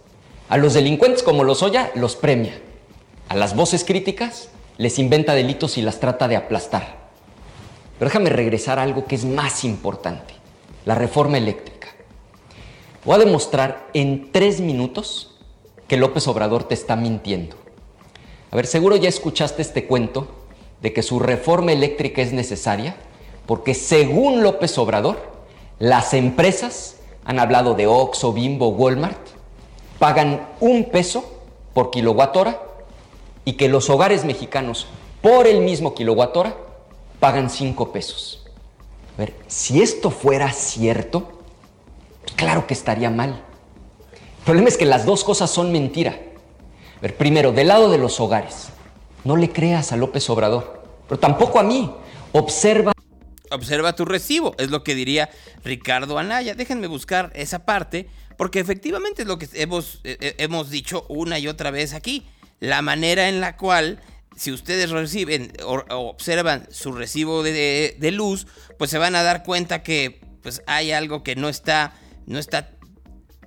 A 0.47 0.55
los 0.55 0.73
delincuentes 0.73 1.21
como 1.21 1.43
los 1.43 1.63
Oya 1.63 1.91
los 1.95 2.15
premia. 2.15 2.61
A 3.27 3.35
las 3.35 3.57
voces 3.57 3.83
críticas 3.83 4.47
les 4.77 4.99
inventa 4.99 5.33
delitos 5.33 5.77
y 5.77 5.81
las 5.81 5.99
trata 5.99 6.29
de 6.29 6.37
aplastar. 6.37 7.09
Pero 7.99 8.07
déjame 8.07 8.29
regresar 8.29 8.79
a 8.79 8.83
algo 8.83 9.03
que 9.03 9.15
es 9.15 9.25
más 9.25 9.65
importante, 9.65 10.34
la 10.85 10.95
reforma 10.95 11.37
eléctrica. 11.37 11.89
Voy 13.03 13.15
a 13.15 13.25
demostrar 13.25 13.87
en 13.93 14.31
tres 14.31 14.61
minutos 14.61 15.35
que 15.87 15.97
López 15.97 16.27
Obrador 16.27 16.63
te 16.63 16.73
está 16.73 16.95
mintiendo. 16.95 17.55
A 18.51 18.55
ver, 18.55 18.67
seguro 18.67 18.95
ya 18.95 19.09
escuchaste 19.09 19.61
este 19.61 19.85
cuento 19.85 20.27
de 20.81 20.93
que 20.93 21.03
su 21.03 21.19
reforma 21.19 21.71
eléctrica 21.71 22.21
es 22.21 22.31
necesaria 22.31 22.95
porque 23.45 23.73
según 23.73 24.43
López 24.43 24.77
Obrador, 24.77 25.17
las 25.79 26.13
empresas, 26.13 26.97
han 27.25 27.39
hablado 27.39 27.73
de 27.73 27.87
Oxxo, 27.87 28.33
Bimbo, 28.33 28.69
Walmart, 28.69 29.19
pagan 29.99 30.47
un 30.59 30.85
peso 30.85 31.25
por 31.73 31.91
kilowatt 31.91 32.35
hora 32.37 32.61
y 33.43 33.53
que 33.53 33.67
los 33.67 33.89
hogares 33.89 34.25
mexicanos 34.25 34.87
por 35.21 35.47
el 35.47 35.61
mismo 35.61 35.93
kilowatt 35.93 36.37
hora 36.37 36.55
pagan 37.19 37.49
cinco 37.49 37.91
pesos. 37.91 38.44
A 39.15 39.17
ver, 39.17 39.33
si 39.47 39.81
esto 39.81 40.11
fuera 40.11 40.51
cierto, 40.51 41.41
claro 42.35 42.67
que 42.67 42.73
estaría 42.73 43.09
mal. 43.09 43.41
El 44.11 44.43
problema 44.43 44.67
es 44.67 44.77
que 44.77 44.85
las 44.85 45.05
dos 45.05 45.23
cosas 45.23 45.49
son 45.49 45.71
mentira. 45.71 46.19
A 46.97 47.01
ver, 47.01 47.15
primero, 47.15 47.51
del 47.51 47.69
lado 47.69 47.89
de 47.89 47.97
los 47.97 48.19
hogares, 48.19 48.67
no 49.23 49.37
le 49.37 49.51
creas 49.51 49.91
a 49.91 49.97
López 49.97 50.29
Obrador, 50.29 50.83
pero 51.07 51.19
tampoco 51.19 51.59
a 51.59 51.63
mí. 51.63 51.91
Observa 52.33 52.91
observa 53.51 53.95
tu 53.95 54.05
recibo, 54.05 54.53
es 54.57 54.69
lo 54.69 54.83
que 54.83 54.95
diría 54.95 55.29
Ricardo 55.63 56.19
Anaya. 56.19 56.53
Déjenme 56.53 56.87
buscar 56.87 57.31
esa 57.35 57.65
parte, 57.65 58.07
porque 58.37 58.59
efectivamente 58.59 59.21
es 59.21 59.27
lo 59.27 59.39
que 59.39 59.47
hemos, 59.53 60.01
eh, 60.03 60.17
eh, 60.19 60.35
hemos 60.39 60.69
dicho 60.69 61.05
una 61.09 61.39
y 61.39 61.47
otra 61.47 61.71
vez 61.71 61.93
aquí. 61.93 62.25
La 62.59 62.81
manera 62.81 63.29
en 63.29 63.41
la 63.41 63.57
cual, 63.57 64.01
si 64.35 64.51
ustedes 64.51 64.89
reciben 64.89 65.53
o, 65.63 65.83
observan 65.89 66.67
su 66.69 66.91
recibo 66.91 67.43
de, 67.43 68.11
luz, 68.13 68.47
pues 68.77 68.91
se 68.91 68.97
van 68.97 69.15
a 69.15 69.23
dar 69.23 69.43
cuenta 69.43 69.83
que 69.83 70.21
pues 70.41 70.61
hay 70.67 70.91
algo 70.91 71.23
que 71.23 71.35
no 71.35 71.49
está, 71.49 71.93
no 72.27 72.37
está 72.37 72.71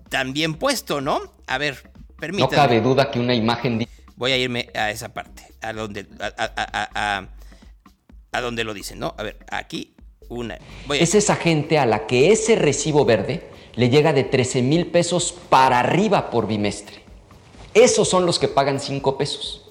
tan 0.08 0.32
bien 0.32 0.54
puesto, 0.54 1.00
¿no? 1.00 1.20
A 1.46 1.58
ver, 1.58 1.90
permítanme. 2.18 2.56
No 2.56 2.62
cabe 2.62 2.80
duda 2.80 3.10
que 3.10 3.20
una 3.20 3.34
imagen... 3.34 3.86
Voy 4.16 4.32
a 4.32 4.36
irme 4.36 4.68
a 4.74 4.90
esa 4.90 5.14
parte, 5.14 5.44
a 5.60 5.72
donde, 5.72 6.08
a, 6.18 7.28
a 8.32 8.40
donde 8.40 8.64
lo 8.64 8.74
dicen, 8.74 8.98
¿no? 8.98 9.14
A 9.16 9.22
ver, 9.22 9.38
aquí 9.48 9.94
una. 10.28 10.58
Es 10.92 11.14
esa 11.14 11.36
gente 11.36 11.78
a 11.78 11.86
la 11.86 12.06
que 12.08 12.32
ese 12.32 12.56
recibo 12.56 13.04
verde 13.04 13.48
le 13.74 13.90
llega 13.90 14.12
de 14.12 14.24
13 14.24 14.62
mil 14.62 14.88
pesos 14.88 15.34
para 15.48 15.78
arriba 15.78 16.30
por 16.30 16.48
bimestre. 16.48 16.96
Esos 17.74 18.08
son 18.08 18.26
los 18.26 18.40
que 18.40 18.48
pagan 18.48 18.80
5 18.80 19.16
pesos. 19.16 19.67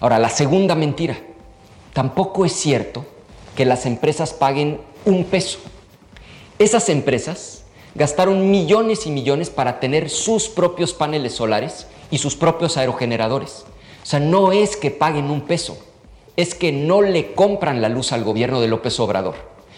Ahora, 0.00 0.18
la 0.18 0.28
segunda 0.28 0.74
mentira. 0.74 1.18
Tampoco 1.92 2.44
es 2.44 2.52
cierto 2.52 3.04
que 3.56 3.64
las 3.64 3.86
empresas 3.86 4.32
paguen 4.32 4.80
un 5.04 5.24
peso. 5.24 5.58
Esas 6.58 6.88
empresas 6.88 7.64
gastaron 7.94 8.50
millones 8.50 9.06
y 9.06 9.10
millones 9.10 9.50
para 9.50 9.80
tener 9.80 10.08
sus 10.08 10.48
propios 10.48 10.94
paneles 10.94 11.34
solares 11.34 11.86
y 12.10 12.18
sus 12.18 12.36
propios 12.36 12.76
aerogeneradores. 12.76 13.64
O 14.02 14.06
sea, 14.06 14.20
no 14.20 14.52
es 14.52 14.76
que 14.76 14.90
paguen 14.90 15.30
un 15.30 15.42
peso, 15.42 15.78
es 16.36 16.54
que 16.54 16.70
no 16.70 17.02
le 17.02 17.34
compran 17.34 17.82
la 17.82 17.88
luz 17.88 18.12
al 18.12 18.22
gobierno 18.22 18.60
de 18.60 18.68
López 18.68 18.98
Obrador. 19.00 19.34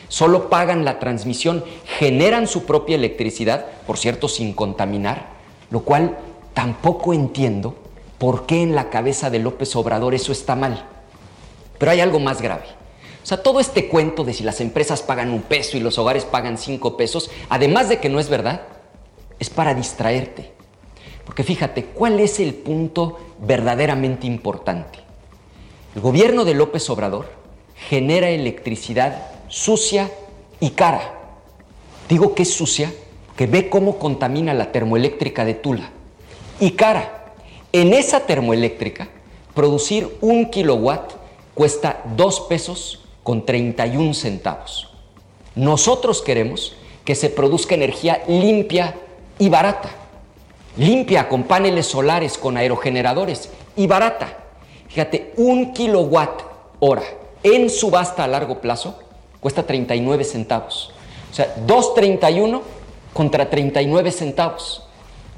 Solo 0.08 0.50
pagan 0.50 0.84
la 0.84 0.98
transmisión, 0.98 1.64
generan 1.98 2.46
su 2.46 2.64
propia 2.64 2.96
electricidad, 2.96 3.66
por 3.86 3.96
cierto, 3.96 4.28
sin 4.28 4.52
contaminar, 4.52 5.28
lo 5.70 5.80
cual 5.80 6.18
tampoco 6.52 7.14
entiendo 7.14 7.76
por 8.20 8.44
qué 8.44 8.62
en 8.62 8.74
la 8.74 8.90
cabeza 8.90 9.30
de 9.30 9.38
López 9.38 9.74
Obrador 9.76 10.14
eso 10.14 10.30
está 10.30 10.54
mal. 10.54 10.84
Pero 11.78 11.90
hay 11.90 12.00
algo 12.00 12.20
más 12.20 12.42
grave. 12.42 12.64
O 13.22 13.26
sea, 13.26 13.42
todo 13.42 13.60
este 13.60 13.88
cuento 13.88 14.24
de 14.24 14.34
si 14.34 14.44
las 14.44 14.60
empresas 14.60 15.00
pagan 15.00 15.30
un 15.30 15.40
peso 15.40 15.78
y 15.78 15.80
los 15.80 15.96
hogares 15.96 16.26
pagan 16.26 16.58
cinco 16.58 16.98
pesos, 16.98 17.30
además 17.48 17.88
de 17.88 17.98
que 17.98 18.10
no 18.10 18.20
es 18.20 18.28
verdad, 18.28 18.60
es 19.38 19.48
para 19.48 19.72
distraerte. 19.72 20.52
Porque 21.24 21.44
fíjate, 21.44 21.86
¿cuál 21.86 22.20
es 22.20 22.40
el 22.40 22.52
punto 22.52 23.18
verdaderamente 23.40 24.26
importante? 24.26 24.98
El 25.94 26.02
gobierno 26.02 26.44
de 26.44 26.52
López 26.52 26.90
Obrador 26.90 27.30
genera 27.88 28.28
electricidad 28.28 29.28
sucia 29.48 30.10
y 30.60 30.70
cara. 30.70 31.14
Digo 32.06 32.34
que 32.34 32.42
es 32.42 32.52
sucia, 32.52 32.92
que 33.34 33.46
ve 33.46 33.70
cómo 33.70 33.98
contamina 33.98 34.52
la 34.52 34.72
termoeléctrica 34.72 35.46
de 35.46 35.54
Tula. 35.54 35.88
Y 36.60 36.72
cara, 36.72 37.19
en 37.72 37.94
esa 37.94 38.20
termoeléctrica, 38.20 39.08
producir 39.54 40.16
un 40.20 40.50
kilowatt 40.50 41.12
cuesta 41.54 42.02
dos 42.16 42.40
pesos 42.40 43.04
con 43.22 43.44
31 43.44 44.14
centavos. 44.14 44.90
Nosotros 45.54 46.22
queremos 46.22 46.74
que 47.04 47.14
se 47.14 47.30
produzca 47.30 47.74
energía 47.74 48.22
limpia 48.26 48.94
y 49.38 49.48
barata. 49.48 49.90
Limpia 50.76 51.28
con 51.28 51.44
paneles 51.44 51.86
solares, 51.86 52.38
con 52.38 52.56
aerogeneradores 52.56 53.50
y 53.76 53.86
barata. 53.86 54.38
Fíjate, 54.88 55.32
un 55.36 55.72
kilowatt 55.72 56.42
hora 56.78 57.02
en 57.42 57.70
subasta 57.70 58.24
a 58.24 58.28
largo 58.28 58.60
plazo 58.60 58.98
cuesta 59.40 59.66
39 59.66 60.24
centavos. 60.24 60.92
O 61.30 61.34
sea, 61.34 61.54
2.31 61.66 62.60
contra 63.12 63.50
39 63.50 64.12
centavos. 64.12 64.86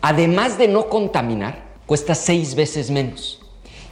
Además 0.01 0.59
de 0.59 0.69
no 0.69 0.89
contaminar, 0.89 1.72
cuesta 1.87 2.15
seis 2.15 2.55
veces 2.55 2.91
menos. 2.91 3.41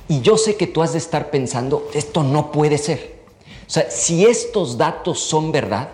Y 0.09 0.21
yo 0.23 0.37
sé 0.37 0.57
que 0.57 0.67
tú 0.67 0.83
has 0.83 0.93
de 0.93 0.99
estar 0.99 1.31
pensando, 1.31 1.89
esto 1.95 2.23
no 2.23 2.51
puede 2.51 2.79
ser. 2.79 3.21
O 3.67 3.71
sea, 3.71 3.91
si 3.91 4.27
estos 4.27 4.77
datos 4.77 5.21
son 5.21 5.53
verdad, 5.53 5.89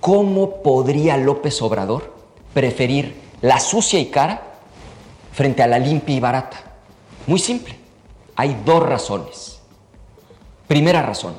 ¿cómo 0.00 0.62
podría 0.62 1.16
López 1.16 1.62
Obrador 1.62 2.12
preferir 2.52 3.14
la 3.40 3.58
sucia 3.58 3.98
y 3.98 4.06
cara 4.06 4.42
frente 5.32 5.62
a 5.62 5.66
la 5.66 5.78
limpia 5.78 6.14
y 6.14 6.20
barata? 6.20 6.74
Muy 7.26 7.38
simple. 7.38 7.78
Hay 8.36 8.60
dos 8.64 8.82
razones. 8.82 9.60
Primera 10.68 11.02
razón. 11.02 11.34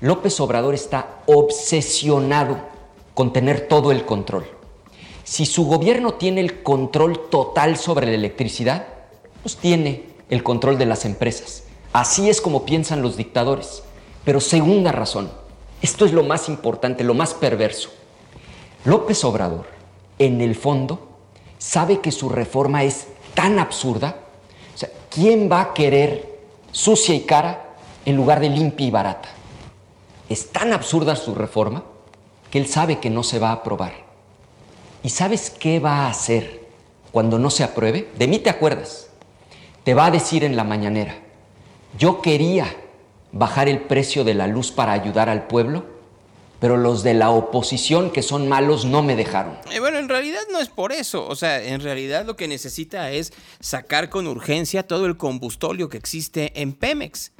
López 0.00 0.38
Obrador 0.40 0.74
está 0.74 1.22
obsesionado 1.26 2.58
con 3.14 3.32
tener 3.32 3.68
todo 3.68 3.92
el 3.92 4.04
control. 4.04 4.44
Si 5.32 5.46
su 5.46 5.64
gobierno 5.64 6.12
tiene 6.12 6.42
el 6.42 6.62
control 6.62 7.30
total 7.30 7.78
sobre 7.78 8.06
la 8.06 8.12
electricidad, 8.12 8.86
pues 9.40 9.56
tiene 9.56 10.04
el 10.28 10.42
control 10.42 10.76
de 10.76 10.84
las 10.84 11.06
empresas. 11.06 11.62
Así 11.94 12.28
es 12.28 12.42
como 12.42 12.66
piensan 12.66 13.00
los 13.00 13.16
dictadores. 13.16 13.82
Pero 14.26 14.40
segunda 14.40 14.92
razón, 14.92 15.32
esto 15.80 16.04
es 16.04 16.12
lo 16.12 16.22
más 16.22 16.50
importante, 16.50 17.02
lo 17.02 17.14
más 17.14 17.32
perverso. 17.32 17.88
López 18.84 19.24
Obrador, 19.24 19.64
en 20.18 20.42
el 20.42 20.54
fondo, 20.54 21.08
sabe 21.56 22.00
que 22.00 22.12
su 22.12 22.28
reforma 22.28 22.84
es 22.84 23.06
tan 23.32 23.58
absurda. 23.58 24.18
O 24.74 24.78
sea, 24.78 24.90
¿quién 25.08 25.50
va 25.50 25.62
a 25.62 25.72
querer 25.72 26.40
sucia 26.72 27.14
y 27.14 27.22
cara 27.22 27.70
en 28.04 28.16
lugar 28.16 28.38
de 28.38 28.50
limpia 28.50 28.86
y 28.86 28.90
barata? 28.90 29.30
Es 30.28 30.52
tan 30.52 30.74
absurda 30.74 31.16
su 31.16 31.34
reforma 31.34 31.84
que 32.50 32.58
él 32.58 32.66
sabe 32.66 32.98
que 32.98 33.08
no 33.08 33.22
se 33.22 33.38
va 33.38 33.48
a 33.48 33.52
aprobar. 33.52 34.11
¿Y 35.04 35.08
sabes 35.08 35.50
qué 35.50 35.80
va 35.80 36.06
a 36.06 36.10
hacer 36.10 36.60
cuando 37.10 37.38
no 37.38 37.50
se 37.50 37.64
apruebe? 37.64 38.08
De 38.16 38.28
mí 38.28 38.38
te 38.38 38.50
acuerdas. 38.50 39.08
Te 39.82 39.94
va 39.94 40.06
a 40.06 40.10
decir 40.12 40.44
en 40.44 40.56
la 40.56 40.62
mañanera, 40.62 41.16
yo 41.98 42.22
quería 42.22 42.72
bajar 43.32 43.68
el 43.68 43.80
precio 43.80 44.22
de 44.22 44.34
la 44.34 44.46
luz 44.46 44.70
para 44.70 44.92
ayudar 44.92 45.28
al 45.28 45.48
pueblo, 45.48 45.84
pero 46.60 46.76
los 46.76 47.02
de 47.02 47.14
la 47.14 47.30
oposición 47.30 48.12
que 48.12 48.22
son 48.22 48.48
malos 48.48 48.84
no 48.84 49.02
me 49.02 49.16
dejaron. 49.16 49.58
Eh, 49.72 49.80
bueno, 49.80 49.98
en 49.98 50.08
realidad 50.08 50.42
no 50.52 50.60
es 50.60 50.68
por 50.68 50.92
eso. 50.92 51.26
O 51.26 51.34
sea, 51.34 51.60
en 51.60 51.80
realidad 51.80 52.24
lo 52.24 52.36
que 52.36 52.46
necesita 52.46 53.10
es 53.10 53.32
sacar 53.58 54.08
con 54.08 54.28
urgencia 54.28 54.86
todo 54.86 55.06
el 55.06 55.16
combustóleo 55.16 55.88
que 55.88 55.98
existe 55.98 56.52
en 56.62 56.74
Pemex, 56.74 57.32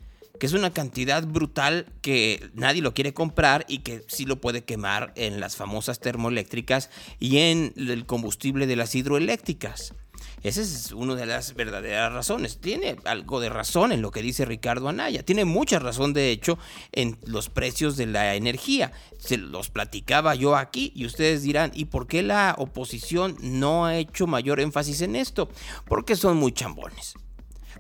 que 0.43 0.47
es 0.47 0.55
una 0.55 0.73
cantidad 0.73 1.25
brutal 1.25 1.87
que 2.01 2.51
nadie 2.55 2.83
lo 2.83 2.95
quiere 2.95 3.15
comprar 3.15 3.65
y 3.69 3.79
que 3.79 4.03
sí 4.09 4.25
lo 4.25 4.41
puede 4.41 4.65
quemar 4.65 5.13
en 5.15 5.39
las 5.39 5.55
famosas 5.55 6.01
termoeléctricas 6.01 6.91
y 7.21 7.39
en 7.39 7.73
el 7.77 8.07
combustible 8.07 8.67
de 8.67 8.75
las 8.75 8.97
hidroeléctricas. 8.97 9.95
Esa 10.43 10.63
es 10.63 10.91
una 10.91 11.15
de 11.15 11.27
las 11.27 11.55
verdaderas 11.55 12.13
razones. 12.13 12.59
Tiene 12.59 12.97
algo 13.05 13.39
de 13.39 13.51
razón 13.51 13.93
en 13.93 14.03
lo 14.03 14.11
que 14.11 14.21
dice 14.21 14.45
Ricardo 14.45 14.89
Anaya. 14.89 15.23
Tiene 15.23 15.45
mucha 15.45 15.79
razón, 15.79 16.13
de 16.13 16.33
hecho, 16.33 16.59
en 16.91 17.19
los 17.25 17.49
precios 17.49 17.97
de 17.97 18.07
la 18.07 18.35
energía. 18.35 18.91
Se 19.21 19.37
los 19.37 19.71
platicaba 19.71 20.35
yo 20.35 20.57
aquí 20.57 20.91
y 20.97 21.07
ustedes 21.07 21.45
dirán, 21.45 21.71
¿y 21.73 21.85
por 21.85 22.09
qué 22.09 22.25
la 22.25 22.57
oposición 22.59 23.37
no 23.41 23.87
ha 23.87 23.97
hecho 23.97 24.27
mayor 24.27 24.59
énfasis 24.59 25.03
en 25.03 25.15
esto? 25.15 25.49
Porque 25.87 26.17
son 26.17 26.37
muy 26.37 26.51
chambones. 26.51 27.15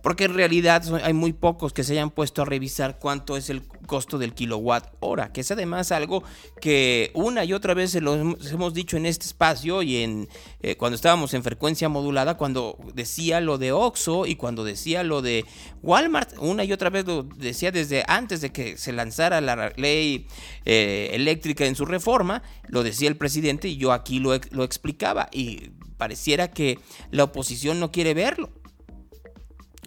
Porque 0.02 0.24
en 0.24 0.34
realidad 0.34 0.82
hay 1.04 1.12
muy 1.12 1.32
pocos 1.32 1.72
que 1.72 1.84
se 1.84 1.92
hayan 1.92 2.10
puesto 2.10 2.42
a 2.42 2.44
revisar 2.44 2.98
cuánto 2.98 3.36
es 3.36 3.50
el 3.50 3.62
costo 3.86 4.18
del 4.18 4.34
kilowatt 4.34 4.94
hora, 5.00 5.32
que 5.32 5.42
es 5.42 5.50
además 5.50 5.92
algo 5.92 6.24
que 6.60 7.10
una 7.14 7.44
y 7.44 7.52
otra 7.52 7.74
vez 7.74 7.92
se 7.92 8.00
lo 8.00 8.14
hemos 8.14 8.74
dicho 8.74 8.96
en 8.96 9.06
este 9.06 9.26
espacio 9.26 9.82
y 9.82 9.98
en 9.98 10.28
eh, 10.60 10.76
cuando 10.76 10.96
estábamos 10.96 11.34
en 11.34 11.42
frecuencia 11.42 11.88
modulada, 11.88 12.36
cuando 12.36 12.78
decía 12.94 13.40
lo 13.40 13.58
de 13.58 13.72
Oxxo 13.72 14.26
y 14.26 14.34
cuando 14.34 14.64
decía 14.64 15.04
lo 15.04 15.22
de 15.22 15.44
Walmart, 15.82 16.32
una 16.38 16.64
y 16.64 16.72
otra 16.72 16.90
vez 16.90 17.06
lo 17.06 17.22
decía 17.22 17.70
desde 17.70 18.04
antes 18.08 18.40
de 18.40 18.50
que 18.50 18.76
se 18.76 18.92
lanzara 18.92 19.40
la 19.40 19.72
ley 19.76 20.26
eh, 20.64 21.10
eléctrica 21.12 21.64
en 21.64 21.76
su 21.76 21.84
reforma, 21.84 22.42
lo 22.66 22.82
decía 22.82 23.08
el 23.08 23.16
presidente 23.16 23.68
y 23.68 23.76
yo 23.76 23.92
aquí 23.92 24.18
lo, 24.18 24.32
lo 24.50 24.64
explicaba 24.64 25.28
y 25.32 25.70
pareciera 25.96 26.48
que 26.50 26.78
la 27.10 27.24
oposición 27.24 27.78
no 27.78 27.92
quiere 27.92 28.14
verlo 28.14 28.50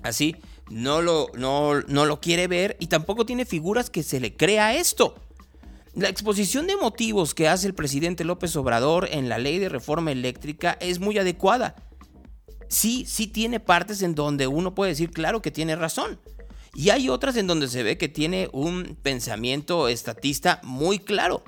así, 0.07 0.35
no 0.69 1.01
lo, 1.01 1.27
no, 1.35 1.81
no 1.81 2.05
lo 2.05 2.21
quiere 2.21 2.47
ver 2.47 2.77
y 2.79 2.87
tampoco 2.87 3.25
tiene 3.25 3.45
figuras 3.45 3.89
que 3.89 4.03
se 4.03 4.19
le 4.19 4.35
crea 4.35 4.75
esto. 4.75 5.15
La 5.93 6.09
exposición 6.09 6.67
de 6.67 6.75
motivos 6.75 7.33
que 7.33 7.47
hace 7.47 7.67
el 7.67 7.73
presidente 7.73 8.25
López 8.25 8.55
Obrador 8.55 9.07
en 9.11 9.29
la 9.29 9.37
ley 9.37 9.59
de 9.59 9.69
reforma 9.69 10.11
eléctrica 10.11 10.77
es 10.81 10.99
muy 10.99 11.17
adecuada. 11.17 11.75
Sí, 12.67 13.05
sí 13.07 13.27
tiene 13.27 13.59
partes 13.59 14.01
en 14.01 14.15
donde 14.15 14.47
uno 14.47 14.75
puede 14.75 14.91
decir, 14.91 15.11
claro 15.11 15.41
que 15.41 15.51
tiene 15.51 15.75
razón. 15.75 16.19
Y 16.73 16.89
hay 16.89 17.07
otras 17.07 17.37
en 17.37 17.47
donde 17.47 17.69
se 17.69 17.83
ve 17.83 17.97
que 17.97 18.09
tiene 18.09 18.49
un 18.51 18.97
pensamiento 19.01 19.87
estatista 19.87 20.59
muy 20.63 20.99
claro 20.99 21.43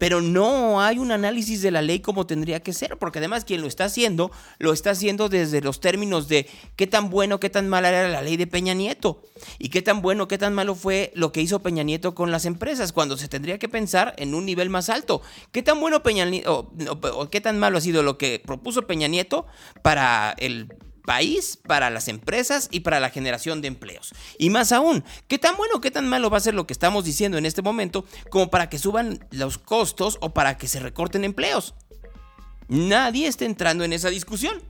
pero 0.00 0.22
no 0.22 0.80
hay 0.80 0.98
un 0.98 1.12
análisis 1.12 1.60
de 1.60 1.70
la 1.70 1.82
ley 1.82 2.00
como 2.00 2.26
tendría 2.26 2.60
que 2.60 2.72
ser, 2.72 2.96
porque 2.96 3.18
además 3.18 3.44
quien 3.44 3.60
lo 3.60 3.66
está 3.66 3.84
haciendo, 3.84 4.30
lo 4.58 4.72
está 4.72 4.92
haciendo 4.92 5.28
desde 5.28 5.60
los 5.60 5.78
términos 5.78 6.26
de 6.26 6.48
qué 6.76 6.86
tan 6.86 7.10
bueno, 7.10 7.38
qué 7.38 7.50
tan 7.50 7.68
mala 7.68 7.90
era 7.90 8.08
la 8.08 8.22
ley 8.22 8.38
de 8.38 8.46
Peña 8.46 8.72
Nieto, 8.72 9.20
y 9.58 9.68
qué 9.68 9.82
tan 9.82 10.00
bueno, 10.00 10.26
qué 10.26 10.38
tan 10.38 10.54
malo 10.54 10.74
fue 10.74 11.12
lo 11.14 11.32
que 11.32 11.42
hizo 11.42 11.60
Peña 11.60 11.82
Nieto 11.82 12.14
con 12.14 12.30
las 12.30 12.46
empresas, 12.46 12.94
cuando 12.94 13.18
se 13.18 13.28
tendría 13.28 13.58
que 13.58 13.68
pensar 13.68 14.14
en 14.16 14.34
un 14.34 14.46
nivel 14.46 14.70
más 14.70 14.88
alto. 14.88 15.20
¿Qué 15.52 15.62
tan 15.62 15.78
bueno 15.78 16.02
Peña 16.02 16.24
Nieto, 16.24 16.72
o, 16.88 17.28
qué 17.28 17.42
tan 17.42 17.58
malo 17.58 17.76
ha 17.76 17.82
sido 17.82 18.02
lo 18.02 18.16
que 18.16 18.42
propuso 18.42 18.86
Peña 18.86 19.06
Nieto 19.06 19.46
para 19.82 20.34
el 20.38 20.72
país, 21.00 21.58
para 21.66 21.90
las 21.90 22.08
empresas 22.08 22.68
y 22.70 22.80
para 22.80 23.00
la 23.00 23.10
generación 23.10 23.60
de 23.60 23.68
empleos. 23.68 24.12
Y 24.38 24.50
más 24.50 24.72
aún, 24.72 25.04
¿qué 25.28 25.38
tan 25.38 25.56
bueno, 25.56 25.80
qué 25.80 25.90
tan 25.90 26.08
malo 26.08 26.30
va 26.30 26.38
a 26.38 26.40
ser 26.40 26.54
lo 26.54 26.66
que 26.66 26.72
estamos 26.72 27.04
diciendo 27.04 27.38
en 27.38 27.46
este 27.46 27.62
momento 27.62 28.04
como 28.30 28.50
para 28.50 28.68
que 28.68 28.78
suban 28.78 29.26
los 29.30 29.58
costos 29.58 30.18
o 30.20 30.32
para 30.34 30.56
que 30.56 30.68
se 30.68 30.80
recorten 30.80 31.24
empleos? 31.24 31.74
Nadie 32.68 33.26
está 33.26 33.44
entrando 33.44 33.84
en 33.84 33.92
esa 33.92 34.10
discusión. 34.10 34.62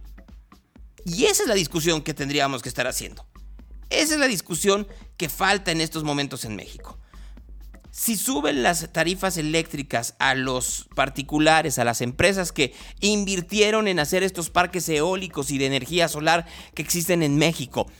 Y 1.05 1.26
esa 1.26 1.43
es 1.43 1.49
la 1.49 1.55
discusión 1.55 2.03
que 2.03 2.14
tendríamos 2.14 2.62
que 2.62 2.68
estar 2.68 2.87
haciendo. 2.87 3.26
Esa 3.91 4.14
es 4.14 4.20
la 4.20 4.26
discusión 4.26 4.87
que 5.16 5.28
falta 5.28 5.72
en 5.72 5.81
estos 5.81 6.05
momentos 6.05 6.45
en 6.45 6.57
México. 6.57 6.99
Si 7.93 8.16
suben 8.16 8.62
las 8.62 8.93
tarifas 8.93 9.36
eléctricas 9.36 10.14
a 10.18 10.34
los 10.34 10.88
particulares, 10.95 11.78
a 11.78 11.84
las 11.84 12.01
empresas 12.01 12.53
que 12.53 12.72
invirtieron 13.01 13.88
en 13.88 13.99
hacer 13.99 14.22
estos 14.22 14.49
parques 14.49 14.88
eólicos 14.88 15.51
y 15.51 15.59
de 15.59 15.66
energía 15.66 16.09
solar 16.09 16.47
que 16.74 16.82
existen 16.82 17.22
en 17.22 17.36
México, 17.36 17.91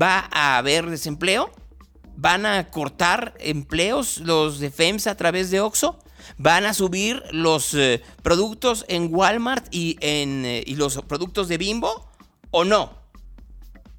¿va 0.00 0.28
a 0.30 0.56
haber 0.56 0.88
desempleo? 0.88 1.50
¿Van 2.16 2.46
a 2.46 2.70
cortar 2.70 3.34
empleos 3.40 4.18
los 4.18 4.60
de 4.60 4.70
FEMS 4.70 5.08
a 5.08 5.16
través 5.16 5.50
de 5.50 5.60
OXO? 5.60 5.98
¿Van 6.38 6.64
a 6.64 6.72
subir 6.72 7.22
los 7.32 7.74
eh, 7.74 8.02
productos 8.22 8.84
en 8.88 9.12
Walmart 9.12 9.66
y, 9.74 9.96
en, 10.00 10.44
eh, 10.44 10.62
y 10.64 10.76
los 10.76 11.02
productos 11.02 11.48
de 11.48 11.58
Bimbo? 11.58 12.08
¿O 12.52 12.64
no? 12.64 13.02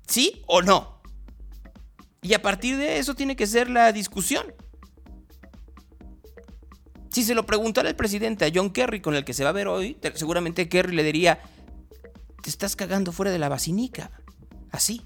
¿Sí 0.07 0.43
o 0.47 0.61
no? 0.61 1.01
Y 2.21 2.33
a 2.33 2.41
partir 2.41 2.77
de 2.77 2.99
eso 2.99 3.15
tiene 3.15 3.35
que 3.35 3.47
ser 3.47 3.69
la 3.69 3.91
discusión. 3.91 4.45
Si 7.15 7.23
se 7.23 7.33
lo 7.33 7.45
preguntara 7.45 7.87
el 7.87 7.95
presidente 7.95 8.43
a 8.43 8.51
John 8.53 8.71
Kerry, 8.71 8.99
con 8.99 9.15
el 9.15 9.23
que 9.23 9.31
se 9.31 9.45
va 9.45 9.51
a 9.51 9.53
ver 9.53 9.69
hoy, 9.69 9.95
seguramente 10.15 10.67
Kerry 10.67 10.93
le 10.93 11.01
diría, 11.01 11.39
te 12.43 12.49
estás 12.49 12.75
cagando 12.75 13.13
fuera 13.13 13.31
de 13.31 13.39
la 13.39 13.47
basinica. 13.47 14.11
Así. 14.69 15.01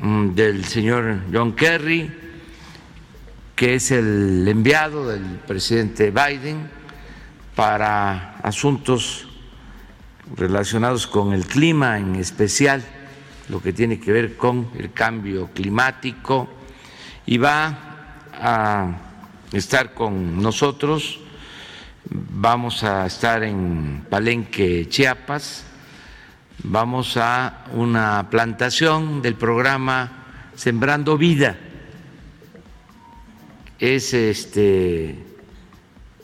Mm, 0.00 0.34
del 0.34 0.64
señor 0.64 1.20
John 1.32 1.52
Kerry, 1.52 2.10
que 3.54 3.76
es 3.76 3.92
el 3.92 4.44
enviado 4.48 5.06
del 5.06 5.22
presidente 5.46 6.10
Biden 6.10 6.68
para 7.54 8.38
asuntos 8.38 9.28
relacionados 10.34 11.06
con 11.06 11.32
el 11.32 11.46
clima, 11.46 12.00
en 12.00 12.16
especial 12.16 12.82
lo 13.48 13.62
que 13.62 13.72
tiene 13.72 14.00
que 14.00 14.10
ver 14.10 14.36
con 14.36 14.68
el 14.76 14.92
cambio 14.92 15.48
climático, 15.54 16.48
y 17.24 17.38
va 17.38 18.18
a 18.32 19.11
estar 19.52 19.94
con 19.94 20.40
nosotros. 20.40 21.20
Vamos 22.04 22.82
a 22.84 23.06
estar 23.06 23.42
en 23.42 24.06
Palenque, 24.08 24.88
Chiapas. 24.88 25.64
Vamos 26.64 27.16
a 27.16 27.64
una 27.72 28.28
plantación 28.30 29.20
del 29.22 29.34
programa 29.34 30.50
Sembrando 30.54 31.18
Vida. 31.18 31.58
Es 33.78 34.14
este 34.14 35.16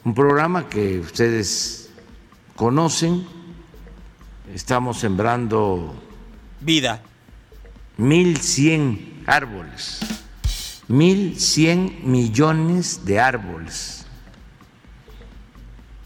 un 0.05 0.15
programa 0.15 0.69
que 0.69 1.01
ustedes 1.01 1.91
conocen. 2.57 3.27
Estamos 4.55 4.99
sembrando 4.99 5.95
vida. 6.61 7.03
1100 7.99 9.25
árboles 9.27 10.28
1.100 10.89 12.01
millones 12.03 13.05
de 13.05 13.21
árboles. 13.21 14.07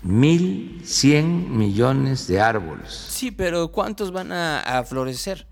1.100 0.05 1.23
millones 1.49 2.27
de 2.27 2.41
árboles. 2.41 2.93
Sí, 2.93 3.31
pero 3.31 3.71
¿cuántos 3.71 4.11
van 4.11 4.33
a, 4.33 4.85
florecer? 4.85 5.47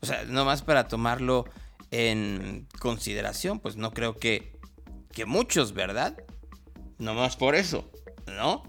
O 0.00 0.06
sea, 0.06 0.24
nomás 0.24 0.62
para 0.62 0.86
tomarlo 0.86 1.44
en 1.90 2.68
consideración, 2.78 3.58
pues 3.58 3.76
no 3.76 3.92
creo 3.92 4.16
que, 4.16 4.56
que 5.10 5.26
muchos, 5.26 5.72
¿verdad? 5.72 6.16
Nomás 6.98 7.36
por 7.36 7.56
eso, 7.56 7.90
¿no? 8.26 8.62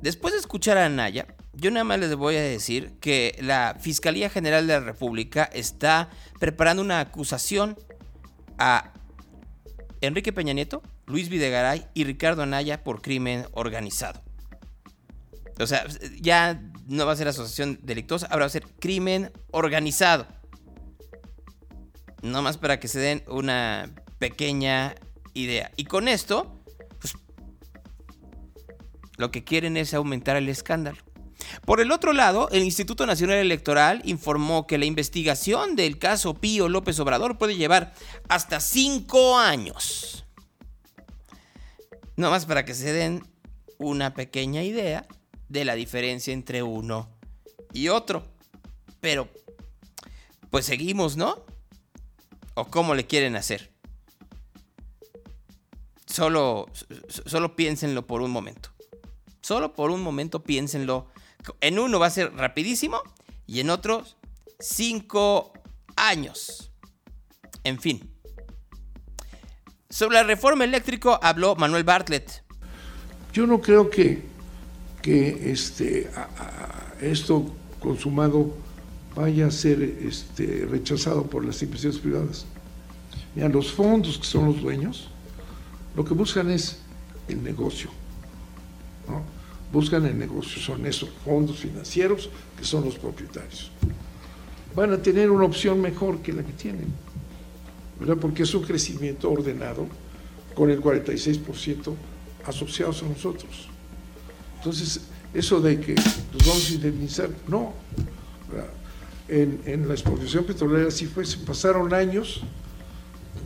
Después 0.00 0.34
de 0.34 0.40
escuchar 0.40 0.76
a 0.76 0.88
Naya, 0.90 1.26
yo 1.54 1.70
nada 1.70 1.84
más 1.84 1.98
les 1.98 2.14
voy 2.14 2.36
a 2.36 2.42
decir 2.42 2.98
que 3.00 3.36
la 3.40 3.76
Fiscalía 3.80 4.28
General 4.28 4.66
de 4.66 4.74
la 4.74 4.80
República 4.80 5.44
está 5.44 6.10
preparando 6.38 6.82
una 6.82 7.00
acusación 7.00 7.78
a 8.60 8.92
Enrique 10.00 10.32
Peña 10.32 10.52
Nieto 10.52 10.82
Luis 11.06 11.28
Videgaray 11.28 11.88
y 11.94 12.04
Ricardo 12.04 12.42
Anaya 12.42 12.84
por 12.84 13.02
crimen 13.02 13.46
organizado. 13.52 14.22
O 15.58 15.66
sea, 15.66 15.84
ya 16.20 16.62
no 16.86 17.04
va 17.04 17.12
a 17.12 17.16
ser 17.16 17.28
asociación 17.28 17.80
delictuosa, 17.82 18.26
ahora 18.26 18.44
va 18.44 18.46
a 18.46 18.50
ser 18.50 18.66
crimen 18.78 19.32
organizado. 19.50 20.26
No 22.22 22.42
más 22.42 22.58
para 22.58 22.78
que 22.78 22.88
se 22.88 23.00
den 23.00 23.24
una 23.26 23.90
pequeña 24.18 24.94
idea. 25.34 25.72
Y 25.76 25.84
con 25.84 26.06
esto, 26.06 26.62
pues, 27.00 27.14
lo 29.16 29.30
que 29.30 29.42
quieren 29.42 29.76
es 29.76 29.94
aumentar 29.94 30.36
el 30.36 30.48
escándalo. 30.48 30.98
Por 31.64 31.80
el 31.80 31.92
otro 31.92 32.12
lado, 32.12 32.48
el 32.50 32.62
Instituto 32.62 33.06
Nacional 33.06 33.36
Electoral 33.36 34.02
informó 34.04 34.66
que 34.66 34.78
la 34.78 34.84
investigación 34.84 35.76
del 35.76 35.98
caso 35.98 36.34
Pío 36.34 36.68
López 36.68 36.98
Obrador 37.00 37.38
puede 37.38 37.56
llevar 37.56 37.92
hasta 38.28 38.60
cinco 38.60 39.38
años. 39.38 40.24
No 42.16 42.30
más 42.30 42.46
para 42.46 42.64
que 42.64 42.74
se 42.74 42.92
den 42.92 43.26
una 43.78 44.14
pequeña 44.14 44.62
idea 44.62 45.06
de 45.48 45.64
la 45.64 45.74
diferencia 45.74 46.32
entre 46.32 46.62
uno 46.62 47.08
y 47.72 47.88
otro. 47.88 48.24
Pero, 49.00 49.28
pues 50.50 50.66
seguimos, 50.66 51.16
¿no? 51.16 51.44
¿O 52.54 52.66
cómo 52.66 52.94
le 52.94 53.06
quieren 53.06 53.36
hacer? 53.36 53.72
Solo, 56.06 56.66
solo 57.08 57.56
piénsenlo 57.56 58.06
por 58.06 58.20
un 58.20 58.30
momento. 58.30 58.70
Solo 59.40 59.72
por 59.74 59.90
un 59.90 60.02
momento 60.02 60.42
piénsenlo. 60.42 61.08
En 61.60 61.78
uno 61.78 61.98
va 61.98 62.06
a 62.06 62.10
ser 62.10 62.34
rapidísimo 62.34 63.00
y 63.46 63.60
en 63.60 63.70
otros 63.70 64.16
cinco 64.58 65.52
años. 65.96 66.70
En 67.64 67.78
fin. 67.78 68.10
Sobre 69.88 70.16
la 70.16 70.22
reforma 70.22 70.64
eléctrica 70.64 71.16
habló 71.16 71.56
Manuel 71.56 71.84
Bartlett. 71.84 72.44
Yo 73.32 73.46
no 73.46 73.60
creo 73.60 73.90
que, 73.90 74.22
que 75.02 75.50
este, 75.50 76.10
esto 77.00 77.54
consumado 77.80 78.54
vaya 79.14 79.46
a 79.46 79.50
ser 79.50 79.82
este, 79.82 80.66
rechazado 80.70 81.24
por 81.24 81.44
las 81.44 81.62
inversiones 81.62 81.98
privadas. 81.98 82.46
Mira, 83.34 83.48
los 83.48 83.72
fondos 83.72 84.18
que 84.18 84.24
son 84.24 84.46
los 84.46 84.60
dueños, 84.60 85.08
lo 85.96 86.04
que 86.04 86.14
buscan 86.14 86.50
es 86.50 86.78
el 87.28 87.42
negocio. 87.42 87.90
Buscan 89.72 90.04
el 90.06 90.18
negocio, 90.18 90.60
son 90.60 90.84
esos 90.86 91.10
fondos 91.24 91.58
financieros 91.58 92.28
que 92.58 92.64
son 92.64 92.84
los 92.84 92.98
propietarios. 92.98 93.70
Van 94.74 94.92
a 94.92 94.98
tener 94.98 95.30
una 95.30 95.44
opción 95.44 95.80
mejor 95.80 96.18
que 96.18 96.32
la 96.32 96.42
que 96.42 96.52
tienen, 96.52 96.92
¿verdad? 97.98 98.16
porque 98.20 98.42
es 98.42 98.54
un 98.54 98.62
crecimiento 98.62 99.30
ordenado 99.30 99.86
con 100.54 100.70
el 100.70 100.80
46% 100.80 101.94
asociados 102.46 103.02
a 103.02 103.06
nosotros. 103.06 103.68
Entonces, 104.58 105.00
eso 105.32 105.60
de 105.60 105.80
que 105.80 105.94
los 105.94 106.46
vamos 106.46 106.70
a 106.70 106.74
indemnizar, 106.74 107.30
no. 107.48 107.72
En, 109.28 109.86
la 109.86 109.94
expropiación 109.94 110.44
petrolera 110.44 110.90
sí 110.90 111.06
fue, 111.06 111.24
se 111.24 111.38
pasaron 111.38 111.94
años 111.94 112.42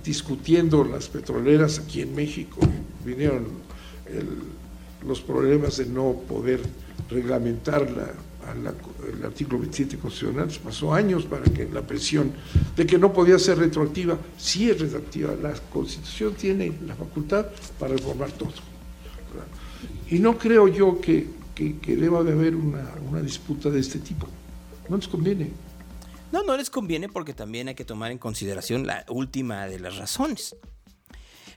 discutiendo 0.03 0.83
las 0.83 1.09
petroleras 1.09 1.79
aquí 1.79 2.01
en 2.01 2.15
México, 2.15 2.59
vinieron 3.05 3.47
los 5.07 5.21
problemas 5.21 5.77
de 5.77 5.87
no 5.87 6.13
poder 6.29 6.61
reglamentar 7.11 7.89
el 8.53 9.25
artículo 9.25 9.61
27 9.61 9.99
constitucional, 9.99 10.49
pasó 10.63 10.93
años 10.93 11.25
para 11.25 11.45
que 11.45 11.67
la 11.67 11.83
presión 11.83 12.33
de 12.77 12.87
que 12.87 12.99
no 12.99 13.13
podía 13.13 13.39
ser 13.39 13.59
retroactiva, 13.59 14.19
sí 14.37 14.71
es 14.71 14.81
retroactiva, 14.81 15.35
la 15.35 15.53
constitución 15.73 16.35
tiene 16.35 16.73
la 16.87 16.95
facultad 16.95 17.47
para 17.79 17.95
reformar 17.95 18.31
todo. 18.33 18.53
Y 20.11 20.19
no 20.19 20.37
creo 20.37 20.69
yo 20.69 21.01
que, 21.01 21.29
que, 21.55 21.97
deba 21.97 22.23
de 22.23 22.33
haber 22.33 22.55
una, 22.55 22.87
una 23.09 23.21
disputa 23.21 23.71
de 23.71 23.81
este 23.81 23.99
tipo, 23.99 24.27
no 24.89 24.97
les 24.97 25.09
conviene. 25.09 25.51
No, 26.31 26.43
no 26.43 26.57
les 26.57 26.69
conviene 26.69 27.09
porque 27.09 27.33
también 27.33 27.69
hay 27.69 27.75
que 27.75 27.85
tomar 27.85 28.11
en 28.11 28.19
consideración 28.19 28.87
la 28.87 29.05
última 29.09 29.67
de 29.67 29.79
las 29.79 29.97
razones. 29.97 30.57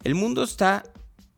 El 0.04 0.16
mundo 0.16 0.44
está 0.44 0.84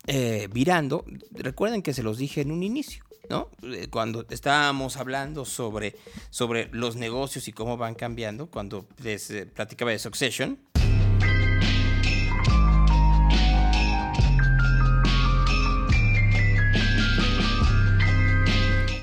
eh, 0.08 0.48
virando, 0.52 1.06
recuerden 1.32 1.82
que 1.82 1.94
se 1.94 2.04
los 2.04 2.18
dije 2.18 2.42
en 2.42 2.52
un 2.52 2.64
inicio, 2.64 3.04
¿no? 3.30 3.50
Eh, 3.64 3.88
cuando 3.90 4.26
estábamos 4.30 4.98
hablando 4.98 5.46
sobre, 5.46 5.96
sobre 6.30 6.70
los 6.72 6.96
negocios 6.96 7.48
y 7.48 7.52
cómo 7.52 7.78
van 7.78 7.96
cambiando, 7.96 8.48
cuando 8.48 8.88
les 9.04 9.30
eh, 9.32 9.46
platicaba 9.46 9.92
de 9.92 10.00
Succession. 10.00 10.60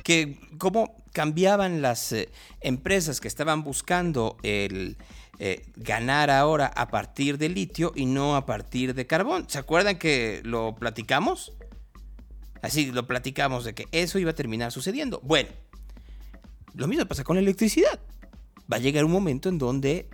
Que 0.02 0.38
cómo 0.58 1.02
cambiaban 1.12 1.82
las 1.82 2.14
empresas 2.60 3.20
que 3.20 3.28
estaban 3.28 3.64
buscando 3.64 4.36
el 4.42 4.96
eh, 5.38 5.66
ganar 5.76 6.30
ahora 6.30 6.66
a 6.66 6.88
partir 6.88 7.36
de 7.36 7.48
litio 7.48 7.92
y 7.94 8.06
no 8.06 8.36
a 8.36 8.46
partir 8.46 8.94
de 8.94 9.06
carbón. 9.06 9.48
¿Se 9.48 9.58
acuerdan 9.58 9.98
que 9.98 10.40
lo 10.44 10.74
platicamos? 10.74 11.52
Así 12.62 12.90
lo 12.90 13.06
platicamos 13.06 13.64
de 13.64 13.74
que 13.74 13.86
eso 13.92 14.18
iba 14.18 14.30
a 14.30 14.34
terminar 14.34 14.72
sucediendo. 14.72 15.20
Bueno, 15.22 15.50
lo 16.74 16.88
mismo 16.88 17.06
pasa 17.06 17.22
con 17.22 17.36
la 17.36 17.42
electricidad. 17.42 18.00
Va 18.72 18.76
a 18.76 18.80
llegar 18.80 19.04
un 19.04 19.12
momento 19.12 19.48
en 19.48 19.58
donde 19.58 20.08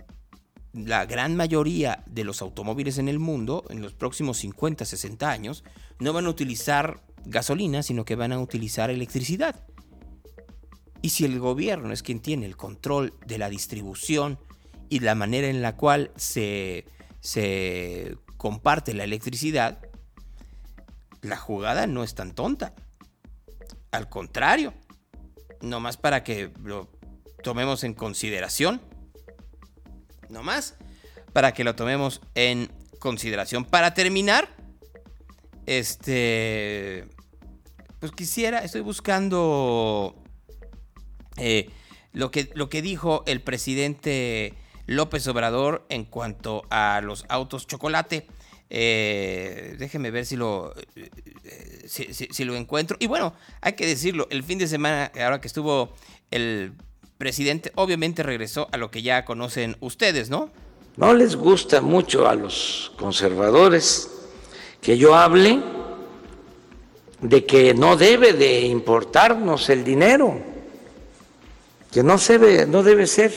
la 0.73 1.05
gran 1.05 1.35
mayoría 1.35 2.03
de 2.07 2.23
los 2.23 2.41
automóviles 2.41 2.97
en 2.97 3.07
el 3.07 3.19
mundo, 3.19 3.63
en 3.69 3.81
los 3.81 3.93
próximos 3.93 4.37
50, 4.39 4.83
60 4.83 5.29
años, 5.29 5.63
no 5.99 6.13
van 6.13 6.25
a 6.25 6.29
utilizar 6.29 7.01
gasolina, 7.25 7.83
sino 7.83 8.05
que 8.05 8.15
van 8.15 8.33
a 8.33 8.39
utilizar 8.39 8.89
electricidad. 8.89 9.65
Y 11.01 11.09
si 11.09 11.25
el 11.25 11.39
gobierno 11.39 11.93
es 11.93 12.01
quien 12.03 12.21
tiene 12.21 12.45
el 12.45 12.57
control 12.57 13.13
de 13.25 13.37
la 13.37 13.49
distribución 13.49 14.39
y 14.93 14.99
la 14.99 15.15
manera 15.15 15.47
en 15.47 15.63
la 15.63 15.75
cual 15.75 16.11
se, 16.15 16.85
se 17.19 18.15
comparte 18.37 18.93
la 18.93 19.05
electricidad, 19.05 19.79
la 21.23 21.35
jugada 21.35 21.87
no 21.87 22.03
es 22.03 22.13
tan 22.13 22.35
tonta. 22.35 22.75
Al 23.89 24.07
contrario, 24.07 24.71
nomás 25.61 25.97
para 25.97 26.23
que 26.23 26.51
lo 26.63 26.91
tomemos 27.41 27.83
en 27.83 27.95
consideración. 27.95 28.83
Nomás 30.29 30.75
para 31.33 31.55
que 31.55 31.63
lo 31.63 31.73
tomemos 31.73 32.21
en 32.35 32.71
consideración. 32.99 33.65
Para 33.65 33.95
terminar, 33.95 34.47
este, 35.65 37.07
pues 37.99 38.11
quisiera, 38.11 38.59
estoy 38.59 38.81
buscando 38.81 40.21
eh, 41.37 41.71
lo, 42.11 42.29
que, 42.29 42.51
lo 42.53 42.69
que 42.69 42.83
dijo 42.83 43.23
el 43.25 43.41
presidente 43.41 44.53
López 44.85 45.27
Obrador 45.27 45.85
en 45.89 46.05
cuanto 46.05 46.63
a 46.69 47.01
los 47.03 47.25
autos 47.29 47.67
chocolate. 47.67 48.27
Eh, 48.69 49.75
déjeme 49.77 50.11
ver 50.11 50.25
si 50.25 50.35
lo, 50.35 50.73
eh, 50.95 51.85
si, 51.87 52.43
lo 52.43 52.55
encuentro. 52.55 52.97
Y 52.99 53.07
bueno, 53.07 53.33
hay 53.61 53.73
que 53.73 53.85
decirlo, 53.85 54.27
el 54.29 54.43
fin 54.43 54.57
de 54.57 54.67
semana, 54.67 55.11
ahora 55.21 55.39
que 55.39 55.47
estuvo 55.47 55.93
el 56.31 56.73
presidente, 57.17 57.71
obviamente 57.75 58.23
regresó 58.23 58.67
a 58.71 58.77
lo 58.77 58.89
que 58.89 59.01
ya 59.01 59.25
conocen 59.25 59.77
ustedes, 59.79 60.29
¿no? 60.29 60.49
No 60.97 61.13
les 61.13 61.35
gusta 61.35 61.81
mucho 61.81 62.27
a 62.27 62.35
los 62.35 62.91
conservadores 62.97 64.09
que 64.81 64.97
yo 64.97 65.15
hable 65.15 65.61
de 67.21 67.45
que 67.45 67.73
no 67.73 67.95
debe 67.95 68.33
de 68.33 68.61
importarnos 68.61 69.69
el 69.69 69.83
dinero 69.83 70.53
que 71.93 72.01
no, 72.01 72.17
debe, 72.17 72.65
no 72.65 72.81
debe 72.81 73.05
ser 73.05 73.31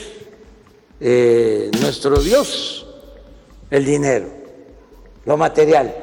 eh, 1.01 1.71
nuestro 1.81 2.21
Dios 2.21 2.87
el 3.71 3.85
dinero, 3.85 4.29
lo 5.25 5.37
material, 5.37 5.95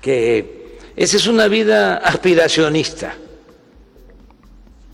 que 0.00 0.78
esa 0.96 1.16
es 1.16 1.26
una 1.26 1.48
vida 1.48 1.96
aspiracionista, 1.96 3.16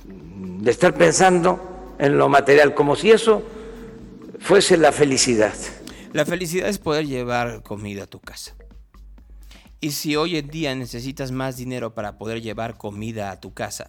de 0.05 0.71
estar 0.71 0.95
pensando 0.95 1.95
en 1.99 2.19
lo 2.19 2.29
material, 2.29 2.75
como 2.75 2.97
si 2.97 3.11
eso 3.11 3.43
fuese 4.39 4.77
la 4.77 4.93
felicidad. 4.93 5.55
La 6.13 6.27
felicidad 6.27 6.69
es 6.69 6.79
poder 6.79 7.07
llevar 7.07 7.63
comida 7.63 8.05
a 8.05 8.07
tu 8.07 8.21
casa. 8.21 8.55
Y 9.81 9.93
si 9.93 10.17
hoy 10.17 10.37
en 10.37 10.49
día 10.49 10.75
necesitas 10.75 11.33
más 11.33 11.57
dinero 11.57 11.95
para 11.95 12.19
poder 12.19 12.43
llevar 12.43 12.77
comida 12.77 13.31
a 13.31 13.41
tu 13.41 13.55
casa, 13.55 13.89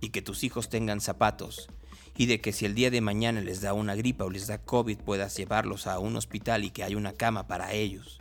y 0.00 0.10
que 0.10 0.20
tus 0.20 0.42
hijos 0.42 0.68
tengan 0.68 1.00
zapatos 1.00 1.68
y 2.16 2.26
de 2.26 2.40
que 2.40 2.52
si 2.52 2.66
el 2.66 2.74
día 2.74 2.90
de 2.90 3.00
mañana 3.00 3.40
les 3.40 3.60
da 3.60 3.72
una 3.72 3.94
gripa 3.94 4.24
o 4.24 4.30
les 4.30 4.46
da 4.46 4.58
COVID 4.58 4.98
puedas 4.98 5.36
llevarlos 5.36 5.86
a 5.86 5.98
un 5.98 6.16
hospital 6.16 6.64
y 6.64 6.70
que 6.70 6.84
hay 6.84 6.94
una 6.94 7.12
cama 7.14 7.46
para 7.46 7.72
ellos. 7.72 8.18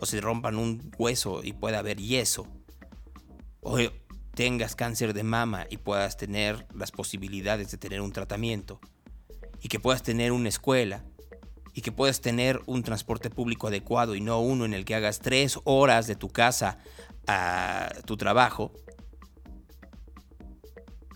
O 0.00 0.06
se 0.06 0.20
rompan 0.20 0.56
un 0.56 0.90
hueso 0.98 1.42
y 1.42 1.52
pueda 1.52 1.78
haber 1.78 1.98
yeso. 1.98 2.46
O 3.60 3.78
tengas 4.34 4.76
cáncer 4.76 5.14
de 5.14 5.22
mama 5.22 5.66
y 5.70 5.78
puedas 5.78 6.16
tener 6.16 6.66
las 6.74 6.90
posibilidades 6.90 7.70
de 7.70 7.78
tener 7.78 8.00
un 8.00 8.12
tratamiento. 8.12 8.80
Y 9.62 9.68
que 9.68 9.80
puedas 9.80 10.02
tener 10.02 10.32
una 10.32 10.48
escuela 10.48 11.04
y 11.72 11.82
que 11.82 11.92
puedas 11.92 12.20
tener 12.20 12.60
un 12.66 12.82
transporte 12.82 13.28
público 13.28 13.68
adecuado 13.68 14.14
y 14.14 14.20
no 14.20 14.40
uno 14.40 14.64
en 14.64 14.72
el 14.72 14.84
que 14.84 14.94
hagas 14.94 15.18
tres 15.18 15.58
horas 15.64 16.06
de 16.06 16.16
tu 16.16 16.28
casa 16.28 16.78
a 17.26 17.90
tu 18.06 18.16
trabajo, 18.16 18.72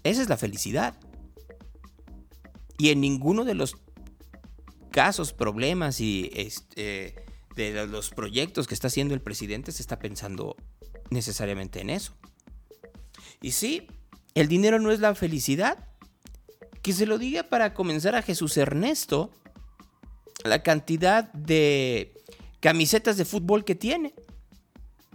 esa 0.03 0.23
es 0.23 0.29
la 0.29 0.37
felicidad. 0.37 0.95
Y 2.81 2.89
en 2.89 3.03
ninguno 3.03 3.45
de 3.45 3.53
los 3.53 3.77
casos, 4.91 5.35
problemas 5.35 6.01
y 6.01 6.31
este, 6.33 7.27
de 7.55 7.87
los 7.87 8.09
proyectos 8.09 8.67
que 8.67 8.73
está 8.73 8.87
haciendo 8.87 9.13
el 9.13 9.21
presidente 9.21 9.71
se 9.71 9.83
está 9.83 9.99
pensando 9.99 10.57
necesariamente 11.11 11.83
en 11.83 11.91
eso. 11.91 12.15
Y 13.43 13.53
sí, 13.53 13.87
el 14.35 14.49
dinero 14.49 14.79
no 14.79 14.93
es 14.93 15.01
la 15.01 15.15
felicidad. 15.15 15.89
Que 16.81 16.95
se 16.95 17.05
lo 17.05 17.19
diga 17.19 17.43
para 17.43 17.75
comenzar 17.75 18.15
a 18.15 18.23
Jesús 18.23 18.57
Ernesto 18.57 19.31
la 20.43 20.63
cantidad 20.63 21.31
de 21.35 22.15
camisetas 22.61 23.19
de 23.19 23.27
fútbol 23.27 23.67
que 23.67 23.75
tiene. 23.75 24.15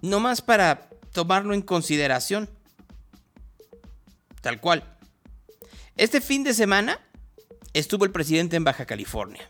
No 0.04 0.20
más 0.20 0.44
para 0.44 0.88
tomarlo 1.14 1.56
en 1.56 1.64
consideración. 1.64 2.48
Tal 4.42 4.62
cual. 4.62 4.96
Este 5.98 6.22
fin 6.22 6.44
de 6.44 6.54
semana 6.54 7.00
estuvo 7.80 8.06
el 8.06 8.12
presidente 8.12 8.56
en 8.56 8.64
Baja 8.64 8.86
California. 8.86 9.48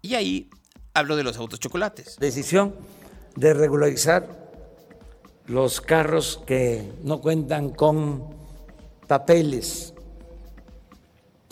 Y 0.00 0.14
ahí 0.14 0.50
habló 0.94 1.14
de 1.14 1.22
los 1.22 1.36
autos 1.36 1.60
chocolates. 1.60 2.16
Decisión 2.18 2.74
de 3.36 3.52
regularizar 3.52 4.26
los 5.46 5.82
carros 5.82 6.42
que 6.46 6.90
no 7.02 7.20
cuentan 7.20 7.70
con 7.70 8.34
papeles. 9.06 9.92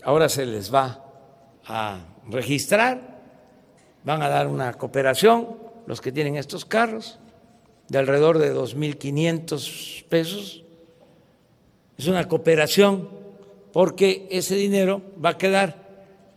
Ahora 0.02 0.30
se 0.30 0.46
les 0.46 0.72
va 0.72 1.04
a 1.66 2.00
registrar, 2.28 3.20
van 4.04 4.22
a 4.22 4.28
dar 4.28 4.46
una 4.46 4.72
cooperación 4.72 5.58
los 5.86 6.00
que 6.00 6.10
tienen 6.10 6.36
estos 6.36 6.64
carros 6.64 7.18
de 7.88 7.98
alrededor 7.98 8.38
de 8.38 8.54
2.500 8.54 10.06
pesos. 10.06 10.64
Es 11.98 12.06
una 12.06 12.26
cooperación 12.26 13.21
porque 13.72 14.28
ese 14.30 14.54
dinero 14.54 15.02
va 15.22 15.30
a 15.30 15.38
quedar 15.38 15.82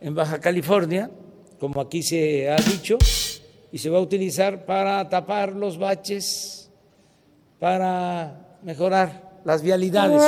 en 0.01 0.15
Baja 0.15 0.39
California, 0.39 1.11
como 1.59 1.81
aquí 1.81 2.03
se 2.03 2.49
ha 2.49 2.57
dicho, 2.57 2.97
y 3.71 3.77
se 3.77 3.89
va 3.89 3.97
a 3.97 4.01
utilizar 4.01 4.65
para 4.65 5.07
tapar 5.09 5.53
los 5.53 5.77
baches 5.77 6.65
para 7.59 8.57
mejorar 8.63 9.41
las 9.43 9.61
vialidades. 9.61 10.21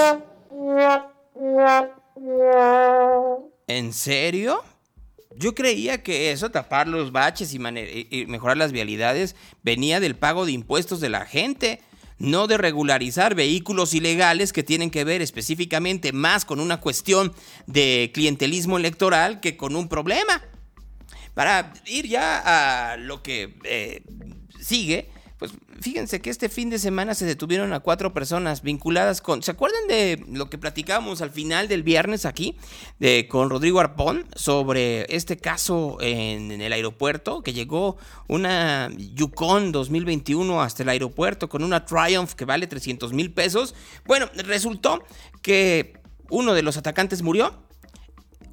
¿En 3.68 3.94
serio? 3.94 4.64
Yo 5.36 5.54
creía 5.54 6.02
que 6.02 6.32
eso, 6.32 6.50
tapar 6.50 6.88
los 6.88 7.12
baches 7.12 7.54
y, 7.54 7.60
mejorar 7.60 8.58
las 8.58 8.72
vialidades, 8.72 9.36
venía 9.62 10.00
del 10.00 10.16
pago 10.16 10.46
de 10.46 10.54
impuestos 10.54 11.00
de 11.00 11.10
la 11.10 11.26
gente, 11.26 11.80
no 12.20 12.48
de 12.48 12.58
regularizar 12.58 13.36
vehículos 13.36 13.94
ilegales 13.94 14.54
que 14.54 14.64
tienen 14.64 14.90
que 14.90 15.04
ver 15.04 15.22
específicamente 15.22 16.12
más 16.12 16.46
con 16.46 16.60
una 16.60 16.80
cuestión 16.80 17.34
de 17.68 18.12
clientelismo 18.14 18.78
electoral 18.78 19.40
que 19.40 19.58
con 19.58 19.76
un 19.76 19.88
problema. 19.88 20.42
Para 21.34 21.74
ir 21.86 22.08
ya 22.08 22.92
a 22.94 22.98
lo 22.98 23.22
que 23.22 23.56
eh, 23.64 24.02
sigue, 24.60 25.10
pues 25.38 25.52
fíjense 25.80 26.22
que 26.22 26.30
este 26.30 26.50
fin 26.50 26.70
de 26.70 26.80
semana 26.80 27.14
se 27.14 27.26
detuvieron 27.26 27.74
a 27.74 27.80
cuatro 27.80 28.14
personas 28.14 28.62
vinculadas 28.62 29.22
con. 29.22 29.44
¿Se 29.44 29.52
acuerdan 29.52 29.88
de 29.88 30.24
lo 30.32 30.50
que 30.50 30.58
platicábamos 30.58 31.22
al 31.22 31.32
final 31.32 31.68
del 31.68 31.84
viernes 31.84 32.26
aquí? 32.26 32.56
De, 33.00 33.28
con 33.28 33.50
Rodrigo 33.50 33.80
Arpón 33.80 34.26
sobre 34.36 35.06
este 35.16 35.38
caso 35.38 35.98
en, 36.02 36.52
el 36.52 36.74
aeropuerto, 36.74 37.42
que 37.42 37.54
llegó 37.54 37.98
una 38.28 38.90
Yukon 38.98 39.72
2021 39.72 40.62
hasta 40.62 40.84
el 40.84 40.90
aeropuerto 40.90 41.50
con 41.50 41.64
una 41.64 41.86
Triumph 41.86 42.34
que 42.34 42.46
vale 42.46 42.68
300 42.68 43.14
mil 43.14 43.32
pesos. 43.32 43.76
Bueno, 44.06 44.28
resultó 44.36 45.04
que 45.42 46.00
uno 46.30 46.54
de 46.54 46.62
los 46.62 46.78
atacantes 46.78 47.22
murió. 47.22 47.54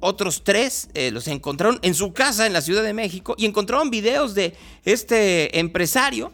Otros 0.01 0.43
tres 0.43 0.89
eh, 0.93 1.09
los 1.09 1.27
encontraron 1.27 1.79
en 1.81 1.95
su 1.95 2.13
casa 2.13 2.45
en 2.45 2.53
la 2.53 2.61
Ciudad 2.61 2.83
de 2.83 2.93
México 2.93 3.33
y 3.37 3.45
encontraron 3.45 3.89
videos 3.89 4.35
de 4.35 4.55
este 4.83 5.57
empresario 5.57 6.33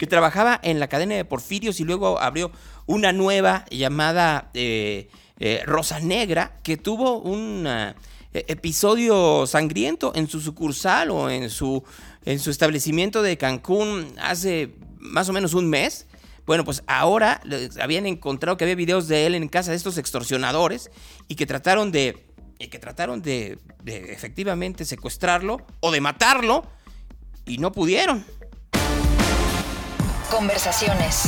que 0.00 0.06
trabajaba 0.06 0.58
en 0.62 0.80
la 0.80 0.88
cadena 0.88 1.14
de 1.14 1.26
Porfirios 1.26 1.78
y 1.78 1.84
luego 1.84 2.18
abrió 2.18 2.50
una 2.86 3.12
nueva 3.12 3.66
llamada 3.70 4.50
eh, 4.54 5.10
eh, 5.38 5.62
Rosa 5.66 6.00
Negra, 6.00 6.56
que 6.62 6.78
tuvo 6.78 7.18
un 7.20 7.66
eh, 7.66 7.94
episodio 8.32 9.46
sangriento 9.46 10.12
en 10.14 10.26
su 10.26 10.40
sucursal 10.40 11.10
o 11.10 11.28
en 11.28 11.50
su, 11.50 11.84
en 12.24 12.38
su 12.38 12.50
establecimiento 12.50 13.20
de 13.20 13.36
Cancún 13.36 14.14
hace 14.22 14.74
más 14.96 15.28
o 15.28 15.34
menos 15.34 15.52
un 15.52 15.68
mes. 15.68 16.06
Bueno, 16.46 16.64
pues 16.64 16.82
ahora 16.86 17.42
habían 17.78 18.06
encontrado 18.06 18.56
que 18.56 18.64
había 18.64 18.76
videos 18.76 19.06
de 19.06 19.26
él 19.26 19.34
en 19.34 19.48
casa 19.48 19.72
de 19.72 19.76
estos 19.76 19.98
extorsionadores 19.98 20.90
y 21.28 21.34
que 21.34 21.44
trataron 21.44 21.92
de, 21.92 22.24
que 22.58 22.78
trataron 22.78 23.20
de 23.20 23.58
efectivamente 23.84 24.86
secuestrarlo 24.86 25.58
o 25.80 25.90
de 25.90 26.00
matarlo 26.00 26.64
y 27.44 27.58
no 27.58 27.70
pudieron. 27.70 28.24
Conversaciones. 30.30 31.24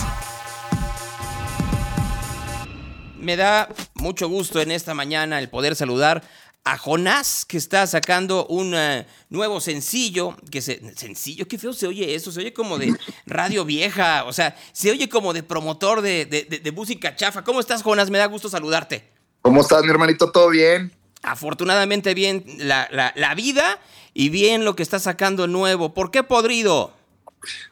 Me 3.19 3.37
da 3.37 3.69
mucho 3.95 4.29
gusto 4.29 4.61
en 4.61 4.71
esta 4.71 4.95
mañana 4.95 5.41
el 5.41 5.49
poder 5.49 5.75
saludar 5.75 6.23
a 6.65 6.79
Jonás, 6.79 7.45
que 7.45 7.57
está 7.57 7.87
sacando 7.89 8.47
un 8.47 8.75
eh, 8.77 9.07
nuevo 9.29 9.61
sencillo, 9.61 10.37
que 10.51 10.63
se, 10.63 10.81
sencillo, 10.95 11.49
qué 11.49 11.59
feo 11.59 11.73
se 11.73 11.89
oye 11.89 12.15
eso, 12.15 12.31
se 12.31 12.41
oye 12.41 12.53
como 12.53 12.79
de 12.79 12.97
radio 13.27 13.65
vieja, 13.65 14.25
o 14.25 14.33
sea, 14.33 14.57
se 14.73 14.93
oye 14.93 15.09
como 15.09 15.33
de 15.33 15.43
promotor 15.43 16.01
de, 16.01 16.73
música 16.75 17.17
chafa. 17.17 17.43
¿Cómo 17.43 17.59
estás, 17.59 17.83
Jonás? 17.83 18.11
Me 18.11 18.19
da 18.19 18.27
gusto 18.27 18.49
saludarte. 18.49 19.09
¿Cómo 19.43 19.63
estás, 19.63 19.83
mi 19.83 19.91
hermanito? 19.91 20.31
¿Todo 20.31 20.51
bien? 20.51 20.93
Afortunadamente 21.25 22.15
bien 22.15 22.45
la, 22.59 22.89
la 22.93 23.35
vida 23.35 23.81
y 24.15 24.29
bien 24.29 24.65
lo 24.65 24.77
que 24.77 24.85
está 24.85 25.01
sacando 25.01 25.49
nuevo. 25.49 25.93
¿Por 25.93 26.13
qué 26.13 26.23
podrido? 26.23 26.93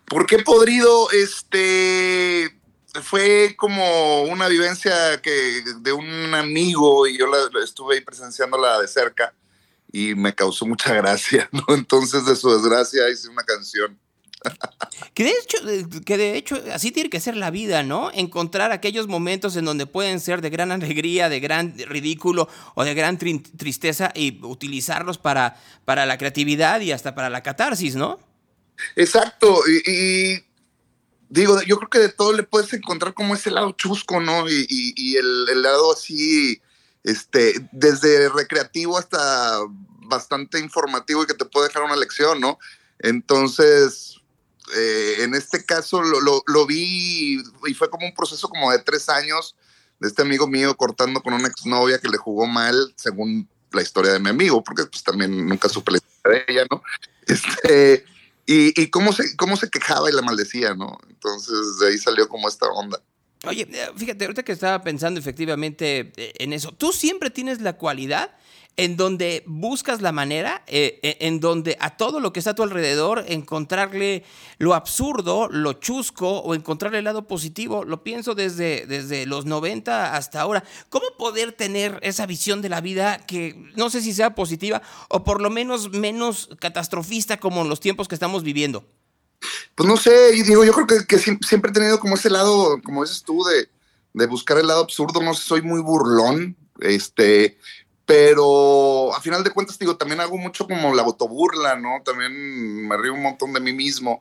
¿Por 0.05 0.27
qué 0.27 0.39
podrido? 0.39 1.11
Este 1.11 2.61
fue 3.03 3.55
como 3.57 4.23
una 4.23 4.49
vivencia 4.49 5.21
que 5.23 5.62
de 5.81 5.93
un 5.93 6.35
amigo 6.35 7.07
y 7.07 7.18
yo 7.18 7.27
la, 7.27 7.39
estuve 7.62 7.97
ahí 7.97 8.01
presenciándola 8.01 8.81
de 8.81 8.89
cerca 8.89 9.33
y 9.93 10.14
me 10.14 10.35
causó 10.35 10.66
mucha 10.66 10.95
gracia, 10.95 11.49
¿no? 11.53 11.75
Entonces 11.75 12.27
de 12.27 12.37
su 12.37 12.51
desgracia 12.51 13.09
hice 13.09 13.29
una 13.29 13.45
canción. 13.45 13.99
Que 15.12 15.25
de 15.25 15.31
hecho, 15.31 15.59
que 16.07 16.16
de 16.16 16.37
hecho 16.37 16.62
así 16.73 16.93
tiene 16.93 17.11
que 17.11 17.21
ser 17.21 17.37
la 17.37 17.51
vida, 17.51 17.83
¿no? 17.83 18.11
Encontrar 18.14 18.73
aquellos 18.73 19.07
momentos 19.07 19.55
en 19.57 19.66
donde 19.66 19.87
pueden 19.87 20.18
ser 20.18 20.41
de 20.41 20.49
gran 20.49 20.73
alegría, 20.73 21.29
de 21.29 21.41
gran 21.41 21.77
ridículo 21.79 22.49
o 22.75 22.85
de 22.85 22.95
gran 22.95 23.18
tristeza 23.18 24.11
y 24.14 24.43
utilizarlos 24.43 25.18
para, 25.18 25.61
para 25.85 26.07
la 26.07 26.16
creatividad 26.16 26.81
y 26.81 26.93
hasta 26.93 27.14
para 27.14 27.29
la 27.29 27.43
catarsis, 27.43 27.97
¿no? 27.97 28.18
Exacto, 28.97 29.62
y, 29.87 30.45
digo, 31.28 31.61
yo 31.62 31.78
creo 31.78 31.91
que 31.91 31.99
de 31.99 32.09
todo 32.09 32.33
le 32.33 32.43
puedes 32.43 32.72
encontrar 32.72 33.14
como 33.14 33.35
ese 33.35 33.51
lado 33.51 33.72
chusco, 33.72 34.20
¿no? 34.20 34.45
Y, 34.49 35.16
el, 35.16 35.62
lado 35.62 35.93
así, 35.93 36.61
este, 37.05 37.68
desde 37.72 38.28
recreativo 38.28 38.99
hasta 38.99 39.61
bastante 40.03 40.59
informativo 40.59 41.22
y 41.22 41.26
que 41.26 41.35
te 41.35 41.45
puede 41.45 41.68
dejar 41.68 41.85
una 41.85 41.97
lección, 41.97 42.41
¿no? 42.41 42.59
Entonces, 42.99 44.16
eh, 44.76 45.16
en 45.20 45.35
este 45.35 45.64
caso 45.64 46.03
lo, 46.03 46.43
lo, 46.47 46.66
vi 46.66 47.43
y 47.66 47.74
fue 47.74 47.89
como 47.89 48.07
un 48.07 48.14
proceso 48.14 48.49
como 48.49 48.70
de 48.70 48.78
tres 48.78 49.09
años 49.09 49.57
de 49.99 50.09
este 50.09 50.22
amigo 50.22 50.47
mío 50.47 50.76
cortando 50.76 51.22
con 51.22 51.33
una 51.35 51.49
exnovia 51.49 51.99
que 51.99 52.09
le 52.09 52.16
jugó 52.16 52.47
mal, 52.47 52.93
según 52.97 53.49
la 53.72 53.83
historia 53.83 54.12
de 54.12 54.18
mi 54.18 54.31
amigo, 54.31 54.62
porque 54.62 54.85
pues 54.87 55.03
también 55.03 55.47
nunca 55.47 55.68
supe 55.68 55.93
la 55.93 55.99
historia 55.99 56.45
de 56.47 56.53
ella, 56.53 56.66
¿no? 56.70 56.83
Este, 57.26 58.05
y, 58.53 58.87
cómo, 58.89 59.13
se, 59.13 59.37
cómo 59.37 59.57
se 59.57 59.71
quejaba 59.71 60.11
y 60.11 60.13
la 60.13 60.23
maldecía, 60.23 60.75
¿no? 60.75 60.99
Entonces 61.09 61.79
de 61.79 61.89
ahí 61.89 61.99
salió 61.99 62.29
como 62.29 62.49
esta 62.49 62.67
onda. 62.67 63.01
Oye, 63.47 63.69
eh, 63.71 63.91
fíjate, 63.97 64.25
ahorita 64.25 64.43
que 64.43 64.53
estaba 64.53 64.83
pensando 64.83 65.21
efectivamente 65.21 66.13
eh, 66.17 66.33
en 66.39 66.53
eso, 66.53 66.73
tú 66.73 66.93
siempre 66.93 67.31
tienes 67.31 67.61
la 67.61 67.75
cualidad 67.77 68.33
en 68.81 68.97
donde 68.97 69.45
buscas 69.47 70.01
la 70.01 70.11
manera, 70.11 70.64
eh, 70.66 71.01
eh, 71.03 71.18
en 71.20 71.39
donde 71.39 71.76
a 71.81 71.99
todo 71.99 72.18
lo 72.18 72.33
que 72.33 72.39
está 72.39 72.53
a 72.53 72.55
tu 72.55 72.62
alrededor, 72.62 73.26
encontrarle 73.28 74.24
lo 74.57 74.72
absurdo, 74.72 75.49
lo 75.51 75.74
chusco 75.74 76.39
o 76.39 76.55
encontrarle 76.55 76.97
el 76.97 77.05
lado 77.05 77.28
positivo. 77.28 77.85
Lo 77.85 78.03
pienso 78.03 78.35
desde, 78.35 78.87
desde 78.87 79.26
los 79.26 79.45
90 79.45 80.16
hasta 80.16 80.41
ahora. 80.41 80.64
¿Cómo 80.89 81.05
poder 81.18 81.53
tener 81.53 81.99
esa 82.01 82.24
visión 82.24 82.62
de 82.62 82.70
la 82.70 82.81
vida 82.81 83.18
que 83.18 83.70
no 83.76 83.91
sé 83.91 84.01
si 84.01 84.14
sea 84.14 84.35
positiva 84.35 84.81
o 85.11 85.24
por 85.24 85.43
lo 85.43 85.51
menos 85.51 85.93
menos 85.93 86.49
catastrofista 86.59 87.39
como 87.39 87.61
en 87.61 87.68
los 87.68 87.81
tiempos 87.81 88.09
que 88.09 88.14
estamos 88.14 88.43
viviendo? 88.43 88.87
Pues 89.74 89.87
no 89.87 89.99
sé, 89.99 90.33
digo, 90.33 90.64
yo 90.64 90.72
creo 90.72 90.87
que, 90.87 91.07
que 91.07 91.18
siempre 91.18 91.70
he 91.70 91.74
tenido 91.74 92.01
como 92.01 92.14
ese 92.14 92.31
lado, 92.31 92.81
como 92.83 93.03
dices 93.03 93.22
tú, 93.24 93.45
de, 93.45 93.68
de 94.14 94.26
buscar 94.26 94.57
el 94.57 94.68
lado 94.68 94.81
absurdo. 94.81 95.20
No 95.20 95.35
sé, 95.35 95.43
soy 95.43 95.61
muy 95.61 95.83
burlón. 95.83 96.57
Este, 96.81 97.59
pero 98.11 99.15
a 99.15 99.21
final 99.21 99.45
de 99.45 99.53
cuentas, 99.53 99.79
digo, 99.79 99.97
también 99.97 100.19
hago 100.19 100.37
mucho 100.37 100.67
como 100.67 100.93
la 100.97 101.03
autoburla, 101.03 101.77
¿no? 101.77 102.03
También 102.05 102.89
me 102.89 102.97
río 102.97 103.15
un 103.15 103.23
montón 103.23 103.53
de 103.53 103.61
mí 103.61 103.73
mismo. 103.73 104.21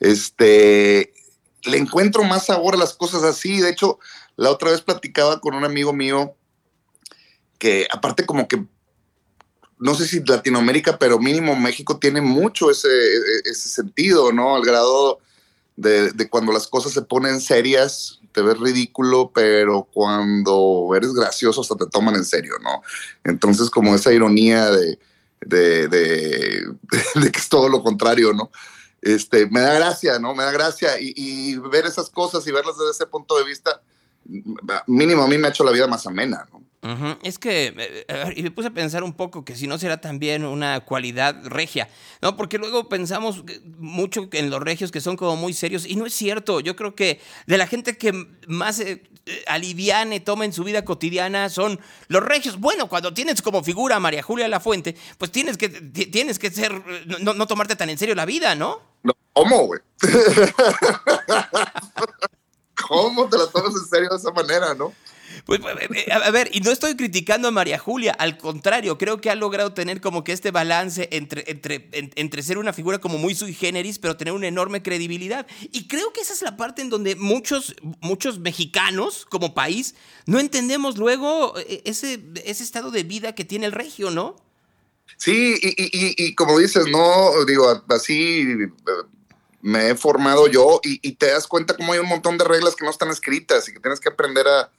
Este, 0.00 1.14
le 1.62 1.78
encuentro 1.78 2.24
más 2.24 2.46
sabor 2.46 2.74
a 2.74 2.78
las 2.78 2.94
cosas 2.94 3.22
así. 3.22 3.60
De 3.60 3.70
hecho, 3.70 4.00
la 4.34 4.50
otra 4.50 4.72
vez 4.72 4.80
platicaba 4.80 5.40
con 5.40 5.54
un 5.54 5.64
amigo 5.64 5.92
mío 5.92 6.34
que 7.60 7.86
aparte 7.92 8.26
como 8.26 8.48
que, 8.48 8.66
no 9.78 9.94
sé 9.94 10.08
si 10.08 10.18
Latinoamérica, 10.24 10.98
pero 10.98 11.20
mínimo 11.20 11.54
México 11.54 12.00
tiene 12.00 12.20
mucho 12.20 12.72
ese, 12.72 12.88
ese 13.44 13.68
sentido, 13.68 14.32
¿no? 14.32 14.56
Al 14.56 14.64
grado 14.64 15.20
de 15.76 16.28
cuando 16.28 16.50
las 16.50 16.66
cosas 16.66 16.92
se 16.92 17.02
ponen 17.02 17.40
serias, 17.40 18.18
te 18.38 18.42
ves 18.42 18.60
ridículo, 18.60 19.32
pero 19.34 19.88
cuando 19.92 20.92
eres 20.94 21.12
gracioso 21.12 21.62
hasta 21.62 21.74
te 21.74 21.86
toman 21.86 22.14
en 22.14 22.24
serio, 22.24 22.54
¿no? 22.62 22.82
Entonces 23.24 23.68
como 23.68 23.96
esa 23.96 24.12
ironía 24.12 24.70
de, 24.70 24.96
que 25.40 27.32
es 27.34 27.48
todo 27.48 27.68
lo 27.68 27.82
contrario, 27.82 28.32
¿no? 28.32 28.52
Este, 29.02 29.48
me 29.50 29.60
da 29.60 29.74
gracia, 29.74 30.20
¿no? 30.20 30.36
Me 30.36 30.44
da 30.44 30.52
gracia 30.52 31.00
y, 31.00 31.12
y, 31.16 31.58
ver 31.58 31.86
esas 31.86 32.10
cosas 32.10 32.46
y 32.46 32.52
verlas 32.52 32.78
desde 32.78 32.92
ese 32.92 33.06
punto 33.06 33.36
de 33.36 33.44
vista, 33.44 33.82
mínimo 34.86 35.22
a 35.22 35.28
mí 35.28 35.38
me 35.38 35.48
ha 35.48 35.50
hecho 35.50 35.64
la 35.64 35.72
vida 35.72 35.86
más 35.86 36.06
amena, 36.06 36.46
¿no? 36.52 36.58
Uh 36.80 36.90
-huh. 36.90 37.18
Es 37.24 37.40
que, 37.40 37.74
eh, 37.76 38.34
y 38.36 38.42
me 38.44 38.52
puse 38.52 38.68
a 38.68 38.70
pensar 38.70 39.02
un 39.02 39.12
poco 39.12 39.44
que 39.44 39.56
si 39.56 39.66
no 39.66 39.78
será 39.78 40.00
también 40.00 40.44
una 40.44 40.78
cualidad 40.80 41.44
regia, 41.44 41.88
¿no? 42.22 42.36
Porque 42.36 42.56
luego 42.56 42.88
pensamos 42.88 43.42
mucho 43.78 44.28
en 44.30 44.48
los 44.48 44.60
regios 44.60 44.92
que 44.92 45.00
son 45.00 45.16
como 45.16 45.34
muy 45.34 45.54
serios, 45.54 45.84
y 45.84 45.96
no 45.96 46.06
es 46.06 46.14
cierto. 46.14 46.60
Yo 46.60 46.76
creo 46.76 46.94
que 46.94 47.20
de 47.48 47.58
la 47.58 47.66
gente 47.66 47.98
que 47.98 48.12
más 48.46 48.78
eh, 48.78 49.02
aliviane 49.48 50.20
toma 50.20 50.44
en 50.44 50.52
su 50.52 50.62
vida 50.62 50.84
cotidiana 50.84 51.48
son 51.48 51.80
los 52.06 52.22
regios. 52.22 52.60
Bueno, 52.60 52.88
cuando 52.88 53.12
tienes 53.12 53.42
como 53.42 53.64
figura 53.64 53.96
a 53.96 54.00
María 54.00 54.22
Julia 54.22 54.46
La 54.46 54.60
Fuente, 54.60 54.94
pues 55.18 55.32
tienes 55.32 55.58
que, 55.58 55.68
tienes 55.68 56.38
que 56.38 56.52
ser, 56.52 56.80
no, 57.20 57.34
no 57.34 57.46
tomarte 57.48 57.74
tan 57.74 57.90
en 57.90 57.98
serio 57.98 58.14
la 58.14 58.24
vida, 58.24 58.54
¿no? 58.54 58.80
no 59.02 59.14
¿Cómo, 59.32 59.66
güey? 59.66 59.80
¿Cómo 62.86 63.28
te 63.28 63.36
la 63.36 63.46
tomas 63.48 63.74
en 63.74 63.88
serio 63.88 64.08
de 64.10 64.16
esa 64.16 64.30
manera, 64.30 64.74
no? 64.74 64.92
Pues, 65.44 65.60
a 66.10 66.30
ver, 66.30 66.50
y 66.52 66.60
no 66.60 66.70
estoy 66.70 66.96
criticando 66.96 67.48
a 67.48 67.50
María 67.50 67.78
Julia, 67.78 68.12
al 68.12 68.38
contrario, 68.38 68.98
creo 68.98 69.20
que 69.20 69.30
ha 69.30 69.34
logrado 69.34 69.72
tener 69.72 70.00
como 70.00 70.24
que 70.24 70.32
este 70.32 70.50
balance 70.50 71.08
entre, 71.12 71.44
entre, 71.50 71.88
entre 71.92 72.42
ser 72.42 72.58
una 72.58 72.72
figura 72.72 72.98
como 72.98 73.18
muy 73.18 73.34
sui 73.34 73.54
generis, 73.54 73.98
pero 73.98 74.16
tener 74.16 74.34
una 74.34 74.46
enorme 74.46 74.82
credibilidad. 74.82 75.46
Y 75.72 75.86
creo 75.86 76.12
que 76.12 76.20
esa 76.20 76.32
es 76.32 76.42
la 76.42 76.56
parte 76.56 76.82
en 76.82 76.90
donde 76.90 77.16
muchos, 77.16 77.76
muchos 78.00 78.38
mexicanos 78.40 79.26
como 79.26 79.54
país 79.54 79.94
no 80.26 80.40
entendemos 80.40 80.98
luego 80.98 81.54
ese, 81.84 82.22
ese 82.44 82.62
estado 82.62 82.90
de 82.90 83.04
vida 83.04 83.34
que 83.34 83.44
tiene 83.44 83.66
el 83.66 83.72
regio, 83.72 84.10
¿no? 84.10 84.36
Sí, 85.16 85.54
y, 85.62 85.68
y, 85.68 86.14
y 86.16 86.34
como 86.34 86.58
dices, 86.58 86.86
no, 86.90 87.44
digo, 87.46 87.82
así 87.88 88.44
me 89.60 89.90
he 89.90 89.94
formado 89.94 90.46
yo 90.46 90.80
y, 90.82 91.12
te 91.12 91.26
das 91.26 91.46
cuenta 91.46 91.74
como 91.74 91.92
hay 91.92 91.98
un 91.98 92.08
montón 92.08 92.38
de 92.38 92.44
reglas 92.44 92.76
que 92.76 92.84
no 92.84 92.90
están 92.90 93.10
escritas 93.10 93.68
y 93.68 93.72
que 93.72 93.80
tienes 93.80 94.00
que 94.00 94.08
aprender 94.08 94.46
a, 94.46 94.70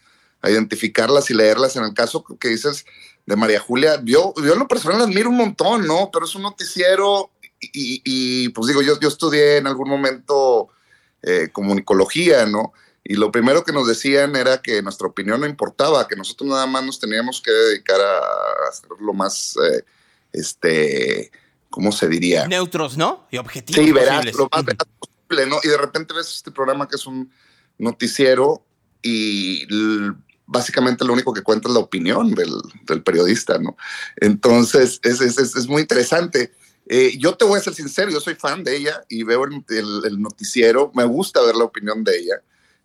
identificarlas 0.49 1.30
y 1.30 1.34
leerlas. 1.34 1.75
En 1.75 1.84
el 1.84 1.93
caso 1.93 2.23
que 2.23 2.47
dices 2.47 2.86
de 3.25 3.36
María 3.36 3.59
Julia, 3.59 3.99
yo, 4.03 4.34
yo 4.38 4.53
en 4.53 4.59
lo 4.59 4.67
personal 4.69 5.01
admiro 5.01 5.30
un 5.30 5.36
montón, 5.36 5.86
¿no? 5.86 6.09
Pero 6.13 6.25
es 6.25 6.34
un 6.34 6.43
noticiero 6.43 7.30
y, 7.59 8.01
y 8.05 8.49
pues 8.49 8.67
digo, 8.67 8.82
yo, 8.82 8.97
yo 8.99 9.09
estudié 9.09 9.57
en 9.57 9.67
algún 9.67 9.89
momento 9.89 10.69
eh, 11.21 11.49
comunicología, 11.51 12.45
¿no? 12.45 12.71
Y 13.03 13.15
lo 13.15 13.30
primero 13.30 13.65
que 13.65 13.73
nos 13.73 13.86
decían 13.88 14.38
era 14.38 14.61
que 14.61 14.82
nuestra 14.82 15.07
opinión 15.07 15.41
no 15.41 15.47
importaba, 15.47 16.07
que 16.07 16.15
nosotros 16.15 16.49
nada 16.49 16.65
más 16.65 16.86
nos 16.86 16.99
teníamos 16.99 17.41
que 17.41 17.51
dedicar 17.51 17.99
a 17.99 18.69
hacer 18.69 18.89
lo 19.01 19.13
más, 19.13 19.57
eh, 19.57 19.84
este, 20.32 21.32
¿cómo 21.70 21.91
se 21.91 22.07
diría? 22.07 22.47
Neutros, 22.47 22.97
¿no? 22.97 23.28
Y 23.32 23.38
objetivos. 23.38 23.84
Sí, 23.84 23.91
verás, 23.91 24.26
lo 24.36 24.49
más 24.51 24.65
veraz 24.65 24.88
posible, 24.99 25.45
¿no? 25.47 25.59
Y 25.63 25.67
de 25.67 25.78
repente 25.78 26.13
ves 26.13 26.36
este 26.36 26.51
programa 26.51 26.88
que 26.88 26.95
es 26.95 27.05
un 27.05 27.32
noticiero 27.78 28.65
y 29.01 29.65
básicamente 30.45 31.05
lo 31.05 31.13
único 31.13 31.34
que 31.34 31.43
cuenta 31.43 31.70
es 31.70 31.74
la 31.74 31.80
opinión 31.80 32.34
del, 32.34 32.51
del 32.86 33.03
periodista, 33.03 33.57
¿no? 33.59 33.78
Entonces, 34.17 34.99
es, 35.03 35.22
es, 35.22 35.38
es 35.38 35.67
muy 35.67 35.82
interesante. 35.82 36.51
Eh, 36.88 37.15
yo 37.20 37.36
te 37.36 37.45
voy 37.45 37.59
a 37.59 37.63
ser 37.63 37.76
sincero, 37.76 38.09
yo 38.09 38.20
soy 38.20 38.34
fan 38.34 38.63
de 38.63 38.76
ella 38.76 39.03
y 39.07 39.24
veo 39.24 39.43
el, 39.45 39.63
el, 39.70 40.01
el, 40.05 40.20
noticiero, 40.20 40.91
me 40.95 41.05
gusta 41.05 41.39
ver 41.43 41.55
la 41.55 41.65
opinión 41.65 42.03
de 42.03 42.17
ella. 42.17 42.41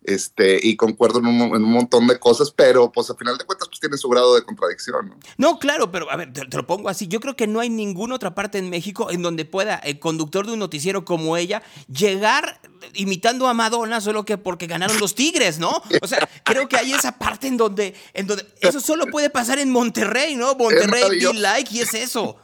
Este, 0.07 0.59
y 0.61 0.75
concuerdo 0.75 1.17
en 1.17 1.25
un, 1.25 1.41
en 1.41 1.63
un, 1.63 1.71
montón 1.71 2.05
de 2.05 2.19
cosas, 2.19 2.51
pero 2.51 2.91
pues 2.91 3.09
al 3.09 3.17
final 3.17 3.39
de 3.39 3.43
cuentas 3.43 3.67
pues 3.67 3.79
tiene 3.79 3.97
su 3.97 4.07
grado 4.07 4.35
de 4.35 4.43
contradicción. 4.43 5.09
¿no? 5.09 5.17
no, 5.37 5.57
claro, 5.57 5.91
pero 5.91 6.11
a 6.11 6.15
ver, 6.15 6.31
te, 6.31 6.45
te, 6.45 6.57
lo 6.57 6.67
pongo 6.67 6.89
así, 6.89 7.07
yo 7.07 7.19
creo 7.19 7.35
que 7.35 7.47
no 7.47 7.59
hay 7.59 7.69
ninguna 7.69 8.13
otra 8.13 8.35
parte 8.35 8.59
en 8.59 8.69
México 8.69 9.09
en 9.09 9.23
donde 9.23 9.45
pueda 9.45 9.75
el 9.77 9.97
conductor 9.97 10.45
de 10.45 10.53
un 10.53 10.59
noticiero 10.59 11.05
como 11.05 11.37
ella 11.37 11.63
llegar 11.87 12.61
imitando 12.93 13.47
a 13.47 13.55
Madonna 13.55 13.99
solo 13.99 14.25
que 14.25 14.37
porque 14.37 14.67
ganaron 14.67 14.99
los 14.99 15.15
Tigres, 15.15 15.57
¿no? 15.57 15.81
O 16.01 16.07
sea, 16.07 16.29
creo 16.43 16.67
que 16.67 16.77
hay 16.77 16.93
esa 16.93 17.17
parte 17.17 17.47
en 17.47 17.57
donde, 17.57 17.95
en 18.13 18.27
donde 18.27 18.45
eso 18.61 18.79
solo 18.79 19.07
puede 19.07 19.29
pasar 19.29 19.59
en 19.59 19.71
Monterrey, 19.71 20.35
¿no? 20.35 20.55
Monterrey, 20.55 21.19
be 21.19 21.33
like, 21.33 21.75
y 21.75 21.81
es 21.81 21.93
eso. 21.93 22.37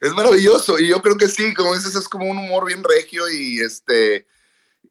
Es 0.00 0.12
maravilloso, 0.12 0.78
y 0.78 0.88
yo 0.88 1.00
creo 1.02 1.16
que 1.16 1.28
sí, 1.28 1.54
como 1.54 1.74
dices, 1.74 1.94
es 1.94 2.08
como 2.08 2.30
un 2.30 2.38
humor 2.38 2.66
bien 2.66 2.84
regio 2.84 3.28
y 3.30 3.60
este 3.60 4.26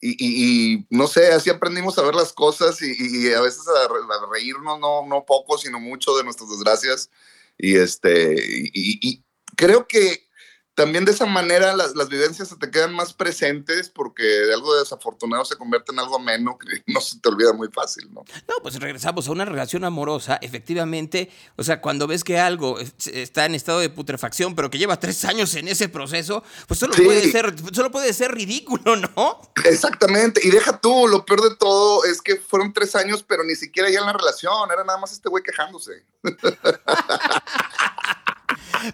y, 0.05 0.85
no 0.89 1.07
sé, 1.07 1.31
así 1.31 1.49
aprendimos 1.49 1.97
a 1.97 2.03
ver 2.03 2.13
las 2.13 2.33
cosas 2.33 2.81
y, 2.81 2.93
y 2.99 3.33
a 3.33 3.39
veces 3.39 3.63
a, 3.67 3.85
a, 3.85 4.31
reírnos, 4.31 4.79
no, 4.79 5.05
no 5.07 5.25
poco, 5.25 5.57
sino 5.57 5.79
mucho 5.79 6.15
de 6.17 6.25
nuestras 6.25 6.49
desgracias. 6.49 7.09
Y, 7.57 7.77
este, 7.77 8.35
y, 8.37 9.23
creo 9.55 9.87
que 9.87 10.27
también 10.75 11.05
de 11.05 11.11
esa 11.11 11.25
manera 11.25 11.75
las, 11.75 11.95
las, 11.95 12.09
vivencias 12.09 12.49
se 12.49 12.55
te 12.55 12.71
quedan 12.71 12.93
más 12.93 13.13
presentes 13.13 13.89
porque 13.89 14.23
de 14.23 14.53
algo 14.53 14.75
desafortunado 14.75 15.45
se 15.45 15.55
convierte 15.55 15.91
en 15.91 15.99
algo 15.99 16.15
ameno 16.15 16.57
que 16.57 16.83
no 16.91 16.99
se 16.99 17.19
te 17.19 17.29
olvida 17.29 17.53
muy 17.53 17.69
fácil, 17.69 18.11
¿no? 18.13 18.23
No, 18.47 18.55
pues 18.61 18.79
regresamos 18.79 19.27
a 19.27 19.31
una 19.31 19.45
relación 19.45 19.83
amorosa, 19.83 20.39
efectivamente, 20.41 21.31
o 21.57 21.63
sea, 21.63 21.81
cuando 21.81 22.07
ves 22.07 22.23
que 22.23 22.39
algo 22.39 22.79
está 22.79 23.45
en 23.45 23.55
estado 23.55 23.79
de 23.79 23.89
putrefacción, 23.89 24.55
pero 24.55 24.69
que 24.69 24.77
lleva 24.77 24.99
tres 24.99 25.25
años 25.25 25.53
en 25.55 25.67
ese 25.67 25.89
proceso, 25.89 26.43
pues 26.67 26.79
solo, 26.79 26.93
sí. 26.93 27.03
puede, 27.03 27.31
ser, 27.31 27.53
solo 27.73 27.91
puede 27.91 28.13
ser 28.13 28.33
ridículo, 28.33 28.95
¿no? 28.95 29.41
Exactamente, 29.65 30.41
y 30.43 30.49
deja 30.49 30.79
tú, 30.79 31.07
lo 31.07 31.25
peor 31.25 31.49
de 31.49 31.55
todo 31.55 32.03
es 32.05 32.21
que 32.21 32.37
fueron 32.37 32.73
tres 32.73 32.95
años, 32.95 33.23
pero 33.27 33.43
ni 33.43 33.55
siquiera 33.55 33.89
ya 33.89 33.99
en 33.99 34.05
la 34.05 34.13
relación, 34.13 34.71
era 34.71 34.83
nada 34.83 34.99
más 34.99 35.11
este 35.11 35.29
güey 35.29 35.43
quejándose. 35.43 36.05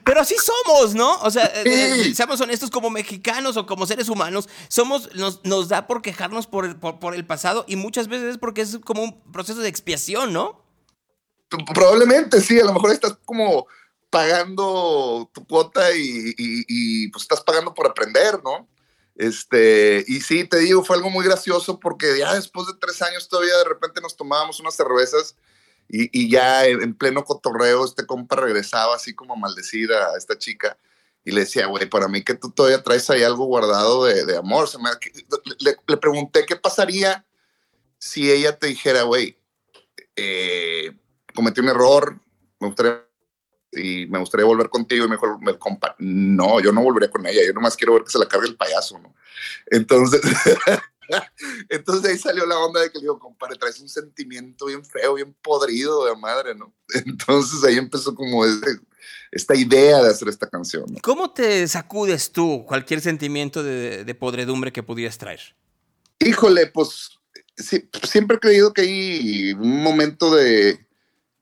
Pero 0.04 0.22
así 0.22 0.36
somos, 0.36 0.96
¿no? 0.96 1.18
O 1.22 1.32
sea, 1.32 1.52
sí. 1.64 2.14
seamos 2.14 2.40
honestos 2.42 2.70
como 2.70 2.90
mexicanos 2.90 3.58
o 3.58 3.66
como 3.66 3.86
seres 3.86 4.10
humanos, 4.10 4.50
somos, 4.68 5.14
nos, 5.16 5.44
nos 5.44 5.70
da 5.70 5.88
por 5.88 6.02
quejarnos 6.02 6.48
por 6.48 6.66
el, 6.66 6.76
por, 6.76 7.00
por 7.00 7.16
el 7.16 7.26
pasado 7.26 7.66
y 7.68 7.76
muchas 7.76 8.08
veces 8.08 8.32
es 8.32 8.38
porque 8.38 8.62
es 8.62 8.80
como 8.80 9.04
un 9.04 9.22
proceso 9.32 9.60
de 9.60 9.70
expiación, 9.70 10.34
¿no? 10.34 10.64
Probablemente 11.74 12.42
sí, 12.42 12.60
a 12.60 12.66
lo 12.66 12.74
mejor 12.74 12.92
estás 12.92 13.18
como 13.26 13.68
pagando 14.10 15.30
tu 15.34 15.46
cuota 15.46 15.96
y, 15.96 16.34
y, 16.38 16.66
y, 16.68 17.08
pues 17.10 17.24
estás 17.24 17.42
pagando 17.42 17.74
por 17.74 17.88
aprender, 17.88 18.42
¿no? 18.44 18.68
Este, 19.16 20.04
y 20.08 20.22
sí, 20.22 20.46
te 20.46 20.58
digo, 20.60 20.84
fue 20.84 20.96
algo 20.96 21.10
muy 21.10 21.26
gracioso 21.26 21.80
porque 21.80 22.18
ya 22.18 22.34
después 22.36 22.68
de 22.68 22.74
tres 22.80 23.02
años 23.02 23.28
todavía 23.28 23.58
de 23.58 23.66
repente 23.66 24.02
nos 24.02 24.16
tomábamos 24.16 24.60
unas 24.60 24.76
cervezas 24.76 25.36
y, 25.90 26.10
y, 26.12 26.30
ya 26.30 26.68
en 26.68 26.94
pleno 26.94 27.26
cotorreo, 27.26 27.84
este 27.84 28.06
compa 28.06 28.36
regresaba 28.36 28.96
así 28.96 29.16
como 29.16 29.34
a 29.34 29.38
maldecir 29.38 29.92
a 29.92 30.16
esta 30.16 30.38
chica. 30.38 30.78
Y 31.26 31.32
le 31.32 31.42
decía, 31.42 31.66
güey, 31.66 31.90
para 31.90 32.08
mí 32.08 32.24
que 32.24 32.36
tú 32.36 32.52
todavía 32.52 32.84
traes 32.84 33.10
ahí 33.10 33.24
algo 33.24 33.46
guardado 33.46 34.06
de, 34.06 34.24
de 34.26 34.38
amor. 34.38 34.68
Se 34.68 34.78
me, 34.78 34.90
le, 35.60 35.76
le, 35.88 35.98
pregunté 35.98 36.46
qué 36.46 36.56
pasaría 36.56 37.26
si 37.98 38.32
ella 38.32 38.58
te 38.58 38.68
dijera, 38.68 39.02
güey, 39.02 39.38
eh, 40.16 40.96
cometí 41.34 41.60
un 41.60 41.70
error, 41.70 42.20
me 42.60 42.68
gustaría 42.68 43.04
y 43.72 44.06
me 44.08 44.20
gustaría 44.20 44.46
volver 44.46 44.70
contigo. 44.70 45.06
Y 45.06 45.10
me 45.10 45.16
dijo 45.16 45.40
el 45.46 45.58
compa, 45.58 45.96
no, 45.98 46.60
yo 46.60 46.72
no 46.72 46.84
volvería 46.84 47.10
con 47.10 47.26
ella, 47.26 47.42
yo 47.46 47.54
nomás 47.54 47.76
quiero 47.76 47.96
ver 47.96 48.04
que 48.04 48.12
se 48.12 48.20
la 48.20 48.28
cargue 48.28 48.48
el 48.48 48.58
payaso, 48.58 49.00
¿no? 49.00 49.16
Entonces... 49.72 50.22
Entonces 51.70 52.12
ahí 52.12 52.18
salió 52.18 52.45
la 52.45 52.57
onda 52.60 52.82
de 52.82 52.91
que 52.91 52.99
le 52.99 53.03
digo, 53.03 53.20
compadre, 53.20 53.57
traes 53.57 53.80
un 53.80 53.89
sentimiento 53.89 54.66
bien 54.66 54.84
feo, 54.86 55.16
bien 55.16 55.36
podrido 55.41 56.05
de 56.05 56.16
madre, 56.16 56.55
¿no? 56.55 56.74
Entonces 57.06 57.64
ahí 57.64 57.77
empezó 57.77 58.15
como 58.15 58.45
este, 58.45 58.80
esta 59.31 59.56
idea 59.56 60.02
de 60.02 60.10
hacer 60.10 60.27
esta 60.27 60.49
canción. 60.49 60.86
¿no? 60.88 60.99
¿Cómo 61.02 61.31
te 61.31 61.68
sacudes 61.68 62.31
tú 62.31 62.65
cualquier 62.68 63.02
sentimiento 63.02 63.64
de, 63.64 64.03
de 64.03 64.15
podredumbre 64.15 64.72
que 64.72 64.84
pudieras 64.84 65.18
traer? 65.18 65.56
Híjole, 66.19 66.68
pues 66.68 67.19
sí, 67.56 67.90
siempre 68.03 68.38
he 68.38 68.40
creído 68.40 68.73
que 68.73 68.81
hay 68.81 69.53
un 69.53 69.81
momento 69.81 70.34
de, 70.36 70.86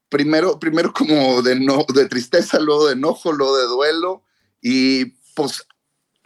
primero, 0.10 0.60
primero 0.60 0.94
como 0.94 1.42
de, 1.42 1.60
no, 1.60 1.86
de 1.94 2.08
tristeza, 2.08 2.60
luego 2.60 2.88
de 2.88 2.94
enojo, 2.94 3.32
luego 3.32 3.58
de 3.58 3.66
duelo, 3.66 4.24
y 4.62 5.06
pues 5.36 5.66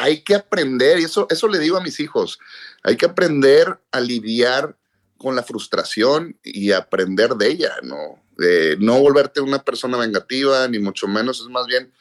hay 0.01 0.21
que 0.23 0.35
aprender, 0.35 0.99
y 0.99 1.03
eso, 1.03 1.27
eso 1.29 1.47
le 1.47 1.59
digo 1.59 1.77
a 1.77 1.81
mis 1.81 1.99
hijos, 1.99 2.39
hay 2.83 2.97
que 2.97 3.05
aprender 3.05 3.79
a 3.91 3.99
lidiar 3.99 4.75
con 5.17 5.35
la 5.35 5.43
frustración 5.43 6.37
y 6.43 6.71
aprender 6.71 7.35
de 7.35 7.47
ella, 7.47 7.75
¿no? 7.83 8.21
Eh, 8.43 8.75
no 8.79 8.99
volverte 8.99 9.39
una 9.39 9.63
persona 9.63 9.97
vengativa, 9.97 10.67
ni 10.67 10.79
mucho 10.79 11.07
menos, 11.07 11.41
es 11.41 11.47
más 11.47 11.67
bien 11.67 11.93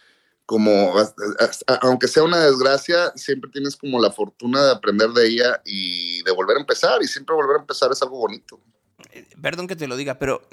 como, 0.47 0.94
aunque 1.82 2.09
sea 2.09 2.24
una 2.24 2.44
desgracia, 2.44 3.12
siempre 3.14 3.51
tienes 3.52 3.77
como 3.77 4.01
la 4.01 4.10
fortuna 4.10 4.64
de 4.64 4.72
aprender 4.72 5.10
de 5.10 5.28
ella 5.28 5.62
y 5.64 6.22
de 6.24 6.32
volver 6.32 6.56
a 6.56 6.60
empezar, 6.60 7.02
y 7.02 7.06
siempre 7.06 7.36
volver 7.36 7.59
a 7.59 7.60
empezar 7.60 7.93
es 7.93 8.02
algo 8.02 8.18
bonito. 8.18 8.59
Perdón 9.40 9.66
que 9.66 9.76
te 9.76 9.86
lo 9.86 9.96
diga, 9.96 10.18
pero 10.18 10.48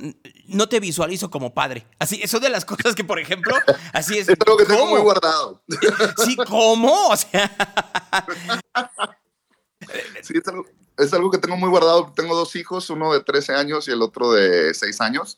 no 0.47 0.69
te 0.69 0.79
visualizo 0.79 1.29
como 1.29 1.53
padre. 1.53 1.85
Así, 1.99 2.19
eso 2.21 2.39
de 2.39 2.49
las 2.49 2.65
cosas 2.65 2.95
que, 2.95 3.03
por 3.03 3.19
ejemplo, 3.19 3.55
así 3.93 4.17
es. 4.17 4.29
es 4.29 4.37
algo 4.45 4.57
que 4.57 4.65
tengo 4.65 4.87
muy 4.87 5.01
guardado. 5.01 5.61
Sí, 6.25 6.35
¿cómo? 6.47 7.09
O 7.09 7.17
sea. 7.17 7.51
sí, 10.21 10.33
es 10.37 10.47
algo, 10.47 10.65
es 10.97 11.13
algo 11.13 11.31
que 11.31 11.37
tengo 11.37 11.57
muy 11.57 11.69
guardado. 11.69 12.13
Tengo 12.15 12.35
dos 12.35 12.55
hijos, 12.55 12.89
uno 12.89 13.13
de 13.13 13.23
13 13.23 13.53
años 13.55 13.87
y 13.87 13.91
el 13.91 14.01
otro 14.01 14.31
de 14.33 14.73
6 14.73 15.01
años 15.01 15.37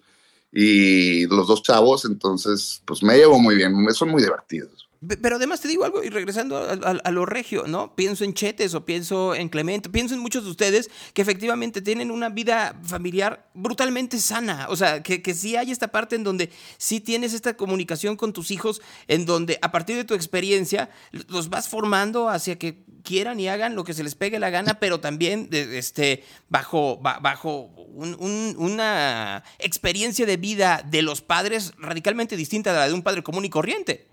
y 0.51 1.27
los 1.27 1.47
dos 1.47 1.61
chavos, 1.61 2.05
entonces 2.05 2.81
pues 2.85 3.03
me 3.03 3.15
llevo 3.15 3.39
muy 3.39 3.55
bien, 3.55 3.73
son 3.93 4.09
muy 4.09 4.21
divertidos. 4.23 4.88
Pero 5.21 5.37
además 5.37 5.61
te 5.61 5.69
digo 5.69 5.85
algo, 5.85 6.03
y 6.03 6.09
regresando 6.09 6.57
a, 6.57 7.11
lo 7.11 7.25
regio, 7.25 7.67
¿no? 7.67 7.95
Pienso 7.95 8.25
en 8.25 8.33
Chetes 8.33 8.73
o 8.73 8.83
pienso 8.83 9.33
en 9.33 9.47
Clemente, 9.47 9.89
pienso 9.89 10.13
en 10.13 10.19
muchos 10.19 10.43
de 10.43 10.49
ustedes 10.49 10.89
que 11.13 11.21
efectivamente 11.21 11.81
tienen 11.81 12.11
una 12.11 12.27
vida 12.27 12.77
familiar 12.83 13.49
brutalmente 13.53 14.19
sana. 14.19 14.67
O 14.69 14.75
sea, 14.75 15.01
que, 15.01 15.21
que 15.21 15.33
sí 15.33 15.55
hay 15.55 15.71
esta 15.71 15.87
parte 15.87 16.17
en 16.17 16.25
donde 16.25 16.49
sí 16.77 16.99
tienes 16.99 17.33
esta 17.33 17.55
comunicación 17.55 18.17
con 18.17 18.33
tus 18.33 18.51
hijos, 18.51 18.81
en 19.07 19.25
donde 19.25 19.57
a 19.61 19.71
partir 19.71 19.95
de 19.95 20.03
tu 20.03 20.15
experiencia 20.15 20.89
los 21.29 21.49
vas 21.49 21.69
formando 21.69 22.27
hacia 22.27 22.59
que 22.59 22.83
quieran 23.03 23.39
y 23.39 23.47
hagan 23.47 23.75
lo 23.75 23.85
que 23.85 23.93
se 23.93 24.03
les 24.03 24.15
pegue 24.15 24.37
la 24.37 24.49
gana, 24.49 24.79
pero 24.79 24.99
también 24.99 25.49
este, 25.51 26.23
bajo, 26.49 26.97
bajo 26.97 27.71
una 27.95 29.43
experiencia 29.59 30.25
de 30.25 30.37
vida 30.37 30.83
de 30.85 31.01
los 31.01 31.21
padres 31.21 31.73
radicalmente 31.77 32.35
distinta 32.35 32.73
de 32.73 32.79
la 32.79 32.87
de 32.87 32.93
un 32.93 33.01
padre 33.01 33.23
común 33.23 33.45
y 33.45 33.49
corriente. 33.49 34.07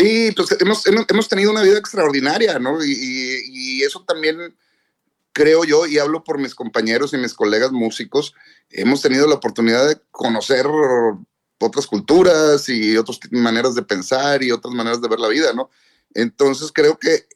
Sí, 0.00 0.32
pues 0.34 0.56
hemos, 0.58 0.86
hemos 0.86 1.28
tenido 1.28 1.50
una 1.50 1.60
vida 1.62 1.76
extraordinaria, 1.76 2.58
¿no? 2.58 2.82
Y, 2.82 3.82
eso 3.82 4.02
también 4.06 4.56
creo 5.32 5.64
yo, 5.64 5.86
y 5.86 5.98
hablo 5.98 6.24
por 6.24 6.38
mis 6.38 6.54
compañeros 6.54 7.12
y 7.12 7.18
mis 7.18 7.34
colegas 7.34 7.70
músicos, 7.70 8.34
hemos 8.70 9.02
tenido 9.02 9.26
la 9.26 9.34
oportunidad 9.34 9.86
de 9.86 10.00
conocer 10.10 10.66
otras 11.58 11.86
culturas 11.86 12.68
y 12.70 12.96
otras 12.96 13.20
maneras 13.30 13.74
de 13.74 13.82
pensar 13.82 14.42
y 14.42 14.52
otras 14.52 14.72
maneras 14.72 15.02
de 15.02 15.08
ver 15.08 15.20
la 15.20 15.28
vida, 15.28 15.52
¿no? 15.52 15.68
Entonces 16.14 16.72
creo 16.72 16.98
que 16.98 17.26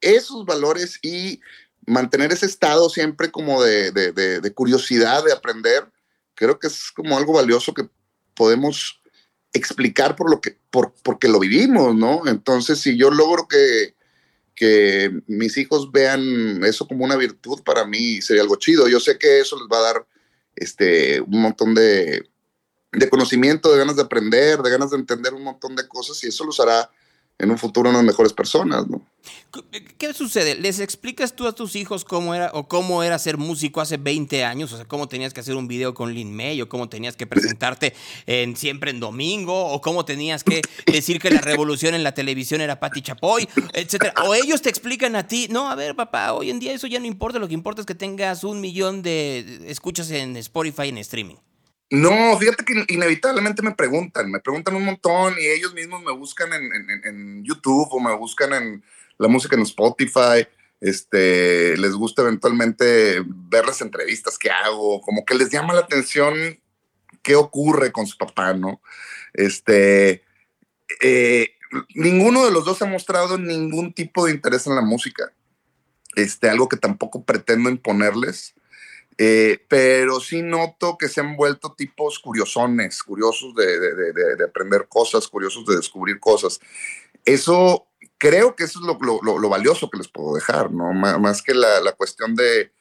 esos 0.00 0.44
valores 0.44 1.00
y 1.02 1.40
mantener 1.84 2.32
ese 2.32 2.46
estado 2.46 2.90
siempre 2.90 3.32
como 3.32 3.60
de, 3.60 3.90
de 3.90 4.54
curiosidad, 4.54 5.24
de 5.24 5.32
aprender, 5.32 5.90
creo 6.36 6.60
que 6.60 6.68
es 6.68 6.92
como 6.92 7.16
algo 7.16 7.32
valioso 7.32 7.74
que 7.74 7.88
podemos 8.34 9.00
explicar 9.52 10.16
por 10.16 10.30
lo 10.30 10.40
que, 10.40 10.58
por, 10.74 10.92
porque 11.04 11.28
lo 11.28 11.38
vivimos, 11.38 11.94
¿no? 11.94 12.26
Entonces, 12.26 12.80
si 12.80 12.96
yo 12.96 13.08
logro 13.12 13.46
que, 13.46 13.94
que 14.56 15.20
mis 15.28 15.56
hijos 15.56 15.92
vean 15.92 16.64
eso 16.64 16.88
como 16.88 17.04
una 17.04 17.14
virtud, 17.14 17.62
para 17.62 17.84
mí 17.84 18.20
sería 18.20 18.42
algo 18.42 18.56
chido. 18.56 18.88
Yo 18.88 18.98
sé 18.98 19.16
que 19.16 19.38
eso 19.38 19.56
les 19.56 19.68
va 19.68 19.78
a 19.78 19.92
dar 19.92 20.06
este, 20.56 21.20
un 21.20 21.42
montón 21.42 21.76
de, 21.76 22.28
de 22.90 23.08
conocimiento, 23.08 23.70
de 23.70 23.78
ganas 23.78 23.94
de 23.94 24.02
aprender, 24.02 24.62
de 24.62 24.70
ganas 24.70 24.90
de 24.90 24.96
entender 24.96 25.32
un 25.32 25.44
montón 25.44 25.76
de 25.76 25.86
cosas 25.86 26.24
y 26.24 26.26
eso 26.26 26.42
los 26.44 26.58
hará 26.58 26.90
en 27.38 27.50
un 27.50 27.58
futuro 27.58 27.90
unas 27.90 28.04
mejores 28.04 28.32
personas, 28.32 28.86
¿no? 28.86 29.02
¿Qué 29.98 30.12
sucede? 30.12 30.54
¿Les 30.56 30.80
explicas 30.80 31.34
tú 31.34 31.46
a 31.46 31.52
tus 31.52 31.76
hijos 31.76 32.04
cómo 32.04 32.34
era 32.34 32.50
o 32.52 32.68
cómo 32.68 33.02
era 33.02 33.18
ser 33.18 33.38
músico 33.38 33.80
hace 33.80 33.96
20 33.96 34.44
años? 34.44 34.72
O 34.72 34.76
sea, 34.76 34.84
cómo 34.84 35.08
tenías 35.08 35.32
que 35.32 35.40
hacer 35.40 35.56
un 35.56 35.66
video 35.66 35.94
con 35.94 36.12
Lin 36.12 36.34
May 36.34 36.60
o 36.60 36.68
cómo 36.68 36.88
tenías 36.88 37.16
que 37.16 37.26
presentarte 37.26 37.94
en 38.26 38.56
siempre 38.56 38.90
en 38.90 39.00
domingo 39.00 39.66
o 39.66 39.80
cómo 39.80 40.04
tenías 40.04 40.44
que 40.44 40.62
decir 40.86 41.20
que 41.20 41.30
la 41.30 41.40
revolución 41.40 41.94
en 41.94 42.02
la 42.02 42.12
televisión 42.12 42.60
era 42.60 42.78
Patti 42.78 43.02
Chapoy, 43.02 43.48
etcétera. 43.72 44.14
O 44.26 44.34
ellos 44.34 44.62
te 44.62 44.68
explican 44.68 45.16
a 45.16 45.26
ti, 45.26 45.48
no, 45.50 45.70
a 45.70 45.74
ver, 45.74 45.96
papá, 45.96 46.32
hoy 46.32 46.50
en 46.50 46.58
día 46.58 46.72
eso 46.72 46.86
ya 46.86 47.00
no 47.00 47.06
importa, 47.06 47.38
lo 47.38 47.48
que 47.48 47.54
importa 47.54 47.80
es 47.80 47.86
que 47.86 47.94
tengas 47.94 48.44
un 48.44 48.60
millón 48.60 49.02
de 49.02 49.62
escuchas 49.66 50.10
en 50.10 50.36
Spotify 50.36 50.88
en 50.88 50.98
streaming. 50.98 51.36
No, 51.90 52.36
fíjate 52.38 52.64
que 52.64 52.84
inevitablemente 52.88 53.62
me 53.62 53.74
preguntan, 53.74 54.30
me 54.30 54.40
preguntan 54.40 54.74
un 54.74 54.84
montón 54.84 55.34
y 55.38 55.46
ellos 55.46 55.74
mismos 55.74 56.02
me 56.02 56.12
buscan 56.12 56.50
en, 56.52 57.44
YouTube 57.44 57.88
o 57.90 58.00
me 58.00 58.14
buscan 58.16 58.52
en 58.54 58.84
la 59.18 59.28
música 59.28 59.54
en 59.54 59.62
Spotify. 59.62 60.46
Este, 60.80 61.76
les 61.76 61.92
gusta 61.92 62.22
eventualmente 62.22 63.22
ver 63.26 63.66
las 63.66 63.80
entrevistas 63.80 64.38
que 64.38 64.50
hago, 64.50 65.00
como 65.02 65.24
que 65.24 65.34
les 65.34 65.50
llama 65.50 65.74
la 65.74 65.80
atención 65.80 66.34
qué 67.22 67.36
ocurre 67.36 67.92
con 67.92 68.06
su 68.06 68.18
papá, 68.18 68.52
¿no? 68.54 68.80
Este, 69.32 70.24
eh, 71.00 71.54
ninguno 71.94 72.44
de 72.44 72.50
los 72.50 72.64
dos 72.64 72.80
ha 72.82 72.86
mostrado 72.86 73.38
ningún 73.38 73.92
tipo 73.92 74.26
de 74.26 74.32
interés 74.32 74.66
en 74.66 74.74
la 74.74 74.82
música. 74.82 75.32
Este, 76.16 76.48
algo 76.48 76.68
que 76.68 76.76
tampoco 76.76 77.24
pretendo 77.24 77.70
imponerles. 77.70 78.54
Eh, 79.16 79.64
pero 79.68 80.18
sí 80.18 80.42
noto 80.42 80.98
que 80.98 81.08
se 81.08 81.20
han 81.20 81.36
vuelto 81.36 81.74
tipos 81.76 82.18
curiosones, 82.18 83.02
curiosos 83.02 83.54
de, 83.54 84.44
aprender 84.44 84.88
cosas, 84.88 85.28
curiosos 85.28 85.64
de 85.66 85.76
descubrir 85.76 86.18
cosas. 86.18 86.60
Eso 87.24 87.86
creo 88.18 88.56
que 88.56 88.64
eso 88.64 88.80
es 88.80 88.86
lo, 88.86 89.48
valioso 89.48 89.88
que 89.88 89.98
les 89.98 90.08
puedo 90.08 90.34
dejar, 90.34 90.72
¿no? 90.72 90.92
más 90.92 91.42
que 91.42 91.54
la, 91.54 91.92
cuestión 91.92 92.34
de, 92.34 92.72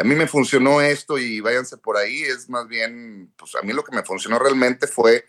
a 0.00 0.04
mí 0.04 0.14
me 0.14 0.28
funcionó 0.28 0.80
esto 0.80 1.18
y 1.18 1.40
váyanse 1.40 1.78
por 1.78 1.96
ahí, 1.96 2.22
es 2.22 2.48
más 2.48 2.68
bien, 2.68 3.32
pues 3.36 3.56
a 3.56 3.62
mí 3.62 3.72
lo 3.72 3.82
que 3.82 3.96
me 3.96 4.04
funcionó 4.04 4.38
realmente 4.38 4.86
fue 4.86 5.24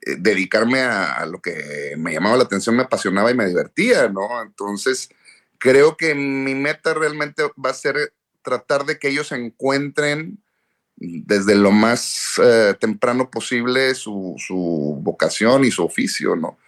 eh, 0.00 0.16
dedicarme 0.18 0.80
a, 0.80 1.12
a, 1.12 1.26
lo 1.26 1.42
que 1.42 1.94
me 1.98 2.14
llamaba 2.14 2.38
la 2.38 2.44
atención, 2.44 2.76
me 2.76 2.84
apasionaba 2.84 3.30
y 3.30 3.34
me 3.34 3.46
divertía, 3.46 4.08
¿no? 4.08 4.40
Entonces, 4.42 5.10
creo 5.58 5.96
que 5.96 6.14
mi 6.14 6.54
meta 6.54 6.94
realmente 6.94 7.42
va 7.62 7.70
a 7.70 7.74
ser 7.74 8.14
tratar 8.42 8.84
de 8.84 8.98
que 8.98 9.08
ellos 9.08 9.32
encuentren 9.32 10.42
desde 10.96 11.54
lo 11.54 11.70
más 11.70 12.38
eh, 12.42 12.74
temprano 12.78 13.30
posible 13.30 13.94
su, 13.94 14.34
su, 14.38 14.98
vocación 15.00 15.64
y 15.64 15.70
su 15.70 15.82
oficio, 15.82 16.36
¿no? 16.36 16.58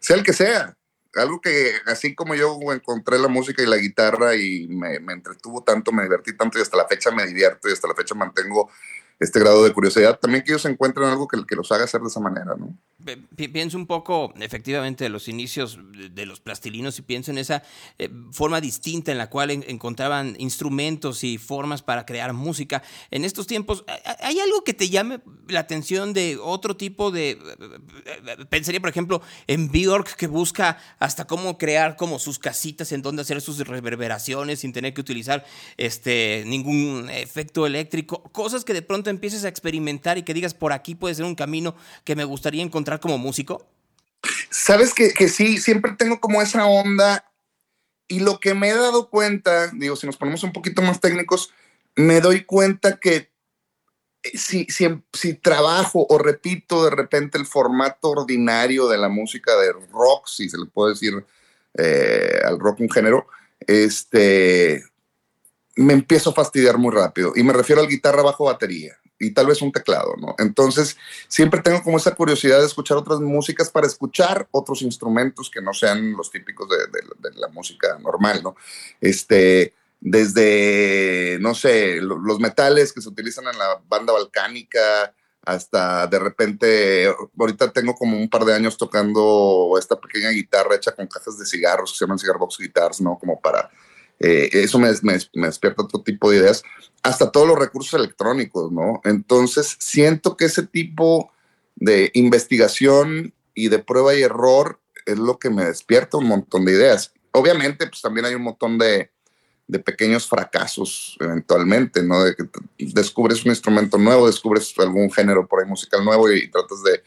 Sea 0.00 0.16
el 0.16 0.22
que 0.22 0.32
sea. 0.32 0.76
Algo 1.14 1.42
que 1.42 1.72
así 1.86 2.14
como 2.14 2.34
yo 2.34 2.58
encontré 2.72 3.18
la 3.18 3.28
música 3.28 3.62
y 3.62 3.66
la 3.66 3.76
guitarra 3.76 4.34
y 4.34 4.66
me, 4.68 4.98
me 4.98 5.12
entretuvo 5.12 5.62
tanto, 5.62 5.92
me 5.92 6.04
divertí 6.04 6.34
tanto 6.34 6.58
y 6.58 6.62
hasta 6.62 6.78
la 6.78 6.88
fecha 6.88 7.10
me 7.10 7.26
divierto 7.26 7.68
y 7.68 7.72
hasta 7.72 7.86
la 7.86 7.94
fecha 7.94 8.14
mantengo 8.14 8.70
este 9.22 9.38
grado 9.38 9.62
de 9.62 9.72
curiosidad, 9.72 10.18
también 10.18 10.42
que 10.42 10.52
ellos 10.52 10.64
encuentren 10.64 11.08
algo 11.08 11.28
que, 11.28 11.56
los 11.56 11.70
haga 11.70 11.84
hacer 11.84 12.00
de 12.00 12.08
esa 12.08 12.20
manera, 12.20 12.54
¿no? 12.58 12.76
Pienso 13.36 13.76
un 13.76 13.86
poco, 13.86 14.32
efectivamente, 14.40 15.04
de 15.04 15.10
los 15.10 15.26
inicios 15.26 15.78
de 16.12 16.24
los 16.24 16.40
plastilinos 16.40 16.98
y 16.98 17.02
pienso 17.02 17.32
en 17.32 17.38
esa 17.38 17.62
eh, 17.98 18.08
forma 18.30 18.60
distinta 18.60 19.10
en 19.10 19.18
la 19.18 19.28
cual 19.28 19.50
encontraban 19.50 20.36
instrumentos 20.38 21.24
y 21.24 21.38
formas 21.38 21.82
para 21.82 22.06
crear 22.06 22.32
música. 22.32 22.82
En 23.10 23.24
estos 23.24 23.46
tiempos, 23.46 23.84
¿hay 24.20 24.38
algo 24.38 24.62
que 24.62 24.72
te 24.72 24.88
llame 24.88 25.20
la 25.48 25.60
atención 25.60 26.12
de 26.12 26.38
otro 26.40 26.76
tipo 26.76 27.10
de... 27.10 27.38
Pensaría, 28.50 28.80
por 28.80 28.90
ejemplo, 28.90 29.20
en 29.46 29.70
Bjork, 29.70 30.14
que 30.14 30.28
busca 30.28 30.78
hasta 30.98 31.26
cómo 31.26 31.58
crear 31.58 31.96
como 31.96 32.18
sus 32.18 32.38
casitas 32.38 32.92
en 32.92 33.02
donde 33.02 33.22
hacer 33.22 33.40
sus 33.40 33.58
reverberaciones 33.58 34.60
sin 34.60 34.72
tener 34.72 34.94
que 34.94 35.00
utilizar 35.00 35.44
este, 35.76 36.44
ningún 36.46 37.10
efecto 37.10 37.66
eléctrico. 37.66 38.22
Cosas 38.32 38.64
que 38.64 38.74
de 38.74 38.82
pronto 38.82 39.10
empieces 39.12 39.44
a 39.44 39.48
experimentar 39.48 40.18
y 40.18 40.24
que 40.24 40.34
digas, 40.34 40.54
por 40.54 40.72
aquí 40.72 40.94
puede 40.94 41.14
ser 41.14 41.24
un 41.24 41.34
camino 41.34 41.76
que 42.04 42.16
me 42.16 42.24
gustaría 42.24 42.62
encontrar 42.62 42.98
como 42.98 43.18
músico? 43.18 43.64
Sabes 44.50 44.94
que, 44.94 45.12
que 45.12 45.28
sí, 45.28 45.58
siempre 45.58 45.92
tengo 45.96 46.20
como 46.20 46.42
esa 46.42 46.66
onda 46.66 47.24
y 48.08 48.20
lo 48.20 48.40
que 48.40 48.54
me 48.54 48.68
he 48.68 48.74
dado 48.74 49.08
cuenta, 49.08 49.68
digo, 49.68 49.96
si 49.96 50.06
nos 50.06 50.16
ponemos 50.16 50.42
un 50.42 50.52
poquito 50.52 50.82
más 50.82 51.00
técnicos, 51.00 51.52
me 51.96 52.20
doy 52.20 52.44
cuenta 52.44 52.98
que 52.98 53.30
eh, 54.22 54.36
si, 54.36 54.66
si, 54.66 54.86
si, 55.12 55.34
trabajo 55.34 56.06
o 56.08 56.18
repito 56.18 56.84
de 56.84 56.90
repente 56.90 57.38
el 57.38 57.46
formato 57.46 58.10
ordinario 58.10 58.88
de 58.88 58.98
la 58.98 59.08
música 59.08 59.56
de 59.56 59.72
rock, 59.90 60.26
si 60.26 60.48
se 60.48 60.58
le 60.58 60.66
puede 60.66 60.92
decir 60.92 61.24
eh, 61.78 62.40
al 62.44 62.58
rock 62.58 62.80
un 62.80 62.90
género, 62.90 63.26
este, 63.60 64.84
me 65.76 65.94
empiezo 65.94 66.30
a 66.30 66.34
fastidiar 66.34 66.78
muy 66.78 66.94
rápido. 66.94 67.32
Y 67.34 67.42
me 67.42 67.52
refiero 67.52 67.80
al 67.80 67.88
guitarra 67.88 68.22
bajo 68.22 68.44
batería 68.44 68.96
y 69.22 69.30
tal 69.30 69.46
vez 69.46 69.62
un 69.62 69.70
teclado, 69.70 70.14
¿no? 70.18 70.34
Entonces, 70.38 70.96
siempre 71.28 71.62
tengo 71.62 71.82
como 71.82 71.96
esa 71.96 72.14
curiosidad 72.14 72.58
de 72.58 72.66
escuchar 72.66 72.96
otras 72.96 73.20
músicas 73.20 73.70
para 73.70 73.86
escuchar 73.86 74.48
otros 74.50 74.82
instrumentos 74.82 75.48
que 75.48 75.62
no 75.62 75.72
sean 75.72 76.12
los 76.12 76.30
típicos 76.30 76.68
de, 76.68 77.30
la 77.36 77.48
música 77.48 77.96
normal, 78.00 78.42
¿no? 78.42 78.56
Este, 79.00 79.74
desde, 80.00 81.38
no 81.40 81.54
sé, 81.54 82.00
los 82.00 82.40
metales 82.40 82.92
que 82.92 83.00
se 83.00 83.08
utilizan 83.08 83.46
en 83.46 83.56
la 83.56 83.80
banda 83.88 84.12
balcánica, 84.12 85.14
hasta 85.44 86.06
de 86.08 86.18
repente, 86.18 87.14
ahorita 87.38 87.72
tengo 87.72 87.94
como 87.94 88.16
un 88.16 88.28
par 88.28 88.44
de 88.44 88.54
años 88.54 88.76
tocando 88.76 89.76
esta 89.78 90.00
pequeña 90.00 90.30
guitarra 90.30 90.74
hecha 90.74 90.92
con 90.92 91.06
cajas 91.06 91.38
de 91.38 91.46
cigarros 91.46 91.92
que 91.92 91.98
se 91.98 92.04
llaman 92.04 92.18
cigar 92.18 92.38
box 92.38 92.58
guitars, 92.58 93.00
¿no? 93.00 93.16
Como 93.18 93.40
para 93.40 93.70
eh, 94.22 94.50
eso 94.52 94.78
me, 94.78 94.88
despierta 94.88 95.82
otro 95.82 96.00
tipo 96.02 96.30
de 96.30 96.38
ideas, 96.38 96.62
hasta 97.02 97.32
todos 97.32 97.48
los 97.48 97.58
recursos 97.58 97.98
electrónicos, 97.98 98.70
¿no? 98.70 99.00
Entonces, 99.04 99.76
siento 99.80 100.36
que 100.36 100.44
ese 100.44 100.62
tipo 100.62 101.32
de 101.74 102.12
investigación 102.14 103.34
y 103.54 103.68
de 103.68 103.80
prueba 103.80 104.14
y 104.14 104.22
error 104.22 104.80
es 105.06 105.18
lo 105.18 105.40
que 105.40 105.50
me 105.50 105.64
despierta 105.64 106.18
un 106.18 106.28
montón 106.28 106.64
de 106.64 106.72
ideas. 106.72 107.12
Obviamente, 107.32 107.88
pues 107.88 108.00
también 108.00 108.26
hay 108.26 108.34
un 108.36 108.42
montón 108.42 108.78
de, 108.78 109.10
de 109.66 109.78
pequeños 109.80 110.28
fracasos 110.28 111.16
eventualmente, 111.18 112.02
¿no? 112.04 112.22
De 112.22 112.36
que 112.36 112.44
descubres 112.78 113.44
un 113.44 113.50
instrumento 113.50 113.98
nuevo, 113.98 114.28
descubres 114.28 114.72
algún 114.78 115.10
género 115.10 115.48
por 115.48 115.60
ahí 115.60 115.68
musical 115.68 116.04
nuevo 116.04 116.30
y, 116.30 116.48
tratas 116.48 116.78
de, 116.84 117.02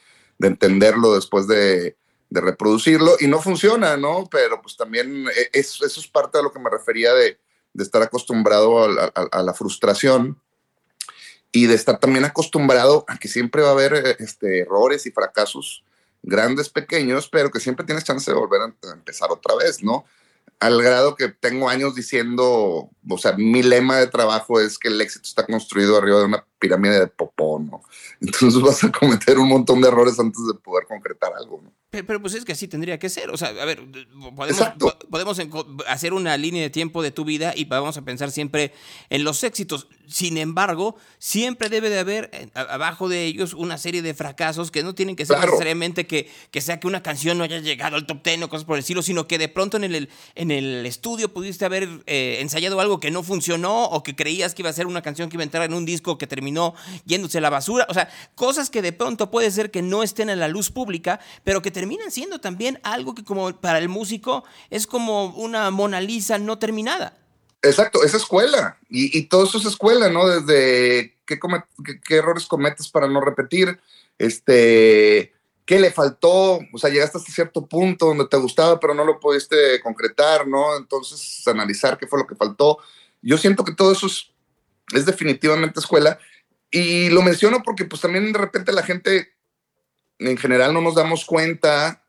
entenderlo 0.46 1.16
después 1.16 1.48
de, 1.48 1.96
de, 2.30 2.42
reproducirlo 2.42 3.16
y 3.20 3.28
no 3.28 3.42
funciona, 3.42 3.98
¿no? 3.98 4.28
Pero 4.30 4.62
pues 4.62 4.76
también 4.78 5.28
e, 5.28 5.50
es, 5.54 5.82
eso 5.82 6.00
es 6.00 6.08
parte 6.08 6.38
de 6.38 6.44
lo 6.44 6.52
que 6.52 6.60
me 6.60 6.70
refería 6.70 7.14
de, 7.14 7.40
estar 7.78 8.02
acostumbrado 8.02 8.86
a, 8.86 9.44
la 9.44 9.54
frustración 9.54 10.42
y 11.52 11.68
de 11.68 11.76
estar 11.76 12.00
también 12.00 12.24
acostumbrado 12.24 13.04
a 13.10 13.18
que 13.18 13.28
siempre 13.28 13.62
va 13.62 13.70
a 13.70 13.74
haber 13.74 14.16
este, 14.20 14.62
errores 14.62 15.06
y 15.06 15.12
fracasos 15.12 15.84
grandes, 16.24 16.70
pequeños, 16.70 17.28
pero 17.28 17.52
que 17.52 17.60
siempre 17.60 17.86
tienes 17.86 18.06
chance 18.06 18.32
de 18.32 18.38
volver 18.38 18.62
a 18.62 18.94
empezar 18.94 19.30
otra 19.30 19.56
vez, 19.56 19.84
¿no? 19.84 20.06
Al 20.60 20.82
grado 20.82 21.16
que 21.16 21.28
tengo 21.28 21.68
años 21.68 21.96
diciendo, 21.96 22.90
o 23.10 23.18
sea, 23.18 23.34
mi 23.34 23.64
lema 23.64 23.98
de 23.98 24.08
trabajo 24.08 24.60
es 24.60 24.78
que 24.78 24.88
el 24.88 25.00
éxito 25.02 25.28
está 25.28 25.46
construido 25.46 25.98
arriba 25.98 26.20
de 26.20 26.26
una 26.26 26.46
pirámide 26.60 27.00
de 27.00 27.08
popó, 27.08 27.60
¿no? 27.60 27.82
Entonces 28.22 28.62
vas 28.62 28.84
a 28.84 28.92
cometer 28.92 29.38
un 29.38 29.50
montón 29.50 29.82
de 29.82 29.88
errores 29.88 30.20
antes 30.20 30.46
de 30.48 30.54
poder 30.56 30.86
concretar 30.88 31.32
algo, 31.38 31.62
¿no? 31.64 31.72
Pero, 31.92 32.08
pero, 32.08 32.22
pues 32.22 32.34
es 32.34 32.44
que 32.44 32.52
así 32.52 32.68
tendría 32.68 33.00
que 33.00 33.10
ser. 33.10 33.30
O 33.30 33.38
sea, 33.38 33.50
a 33.50 33.66
ver, 33.66 33.82
podemos, 34.36 34.62
podemos 35.10 35.40
hacer 35.88 36.14
una 36.14 36.36
línea 36.36 36.62
de 36.62 36.70
tiempo 36.70 37.02
de 37.02 37.12
tu 37.12 37.24
vida 37.24 37.54
y 37.56 37.66
vamos 37.66 37.96
a 37.96 38.02
pensar 38.02 38.32
siempre 38.32 38.74
en 39.10 39.24
los 39.24 39.44
éxitos. 39.46 39.88
Sin 40.08 40.38
embargo, 40.38 40.98
siempre 41.20 41.70
debe 41.70 41.90
de 41.90 42.00
haber 42.00 42.30
eh, 42.34 42.50
abajo 42.54 43.08
de 43.08 43.24
ellos 43.26 43.54
una 43.54 43.78
serie 43.78 44.02
de 44.02 44.14
fracasos 44.14 44.72
que 44.72 44.84
no 44.84 44.94
tienen 44.94 45.16
que 45.16 45.26
ser 45.26 45.38
claro. 45.38 45.52
necesariamente 45.52 46.06
que, 46.06 46.30
que, 46.52 46.60
sea 46.60 46.80
que 46.80 46.88
una 46.88 47.02
canción 47.02 47.38
no 47.38 47.46
haya 47.46 47.60
llegado 47.60 47.96
al 47.96 48.06
top 48.06 48.22
ten 48.22 48.44
o 48.44 48.50
cosas 48.50 48.66
por 48.66 48.76
el 48.76 48.82
estilo, 48.82 49.02
sino 49.02 49.28
que 49.28 49.38
de 49.38 49.48
pronto 49.48 49.78
en 49.78 49.86
el, 49.86 50.10
en 50.36 50.52
el 50.52 50.86
estudio 50.86 51.34
pudiste 51.34 51.64
haber 51.64 51.88
eh, 52.08 52.40
ensayado 52.42 52.80
algo 52.82 52.95
que 53.00 53.12
no 53.12 53.24
funcionó 53.24 53.86
o 53.86 54.04
que 54.04 54.16
creías 54.16 54.54
que 54.54 54.62
iba 54.62 54.70
a 54.70 54.74
ser 54.74 54.88
una 54.88 55.02
canción 55.02 55.30
que 55.30 55.36
iba 55.36 55.44
a 55.44 55.46
entrar 55.46 55.64
en 55.64 55.74
un 55.74 55.86
disco 55.86 56.18
que 56.18 56.28
terminó 56.28 56.74
yéndose 57.06 57.38
a 57.38 57.42
la 57.42 57.50
basura. 57.50 57.86
O 57.90 57.94
sea, 57.94 58.10
cosas 58.36 58.70
que 58.70 58.82
de 58.82 58.94
pronto 58.94 59.32
puede 59.32 59.52
ser 59.52 59.72
que 59.72 59.82
no 59.82 60.04
estén 60.04 60.30
en 60.30 60.40
la 60.40 60.48
luz 60.48 60.72
pública, 60.72 61.20
pero 61.44 61.62
que 61.62 61.72
terminan 61.72 62.12
siendo 62.12 62.40
también 62.40 62.80
algo 62.84 63.16
que 63.16 63.24
como 63.24 63.54
para 63.60 63.80
el 63.80 63.90
músico 63.90 64.44
es 64.70 64.88
como 64.88 65.28
una 65.28 65.72
Mona 65.72 66.02
Lisa 66.02 66.38
no 66.38 66.60
terminada. 66.60 67.18
Exacto, 67.62 68.04
es 68.04 68.14
escuela. 68.14 68.78
Y, 68.90 69.18
y, 69.18 69.24
todo 69.24 69.46
eso 69.46 69.58
es 69.58 69.66
escuela, 69.66 70.10
¿no? 70.10 70.28
Desde 70.28 71.16
qué, 71.26 71.40
errores 72.16 72.46
cometes 72.46 72.90
para 72.90 73.08
no 73.08 73.22
repetir, 73.22 73.80
este, 74.18 75.34
qué 75.66 75.80
le 75.80 75.92
faltó, 75.92 76.60
o 76.72 76.78
sea, 76.78 76.90
llegaste 76.90 77.18
hasta 77.18 77.32
cierto 77.32 77.66
punto 77.66 78.06
donde 78.08 78.28
te 78.28 78.38
gustaba, 78.38 78.80
pero 78.80 78.94
no 78.94 79.04
lo 79.04 79.20
pudiste 79.20 79.80
concretar, 79.82 80.48
¿no? 80.48 80.78
Entonces, 80.78 81.48
analizar 81.48 81.98
qué 81.98 82.08
fue 82.08 82.20
lo 82.20 82.28
que 82.28 82.36
faltó. 82.36 82.78
Yo 83.22 83.38
siento 83.38 83.64
que 83.64 83.74
todo 83.74 83.92
eso 83.92 84.06
es, 84.06 84.32
es 84.94 85.06
definitivamente 85.06 85.80
escuela. 85.80 86.20
Y 86.70 87.10
lo 87.10 87.22
menciono 87.22 87.64
porque 87.64 87.86
pues 87.86 88.02
también 88.02 88.32
de 88.32 88.40
repente 88.40 88.72
la 88.72 88.84
gente 88.84 89.34
en 90.20 90.38
general 90.38 90.74
no 90.74 90.82
nos 90.82 90.96
damos 90.96 91.26
cuenta 91.26 92.04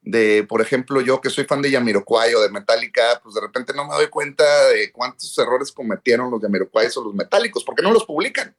de, 0.00 0.44
por 0.44 0.60
ejemplo, 0.60 1.00
yo 1.00 1.20
que 1.20 1.30
soy 1.30 1.44
fan 1.44 1.62
de 1.62 1.70
Yamiroquai 1.70 2.34
o 2.34 2.40
de 2.40 2.50
Metallica, 2.50 3.20
pues 3.22 3.34
de 3.34 3.40
repente 3.40 3.72
no 3.74 3.86
me 3.86 3.94
doy 3.94 4.08
cuenta 4.08 4.44
de 4.68 4.92
cuántos 4.92 5.36
errores 5.38 5.72
cometieron 5.72 6.30
los 6.30 6.42
Yamiroquai 6.42 6.88
o 6.94 7.04
los 7.04 7.14
metálicos, 7.14 7.64
porque 7.64 7.82
no 7.82 7.90
los 7.90 8.04
publican. 8.04 8.54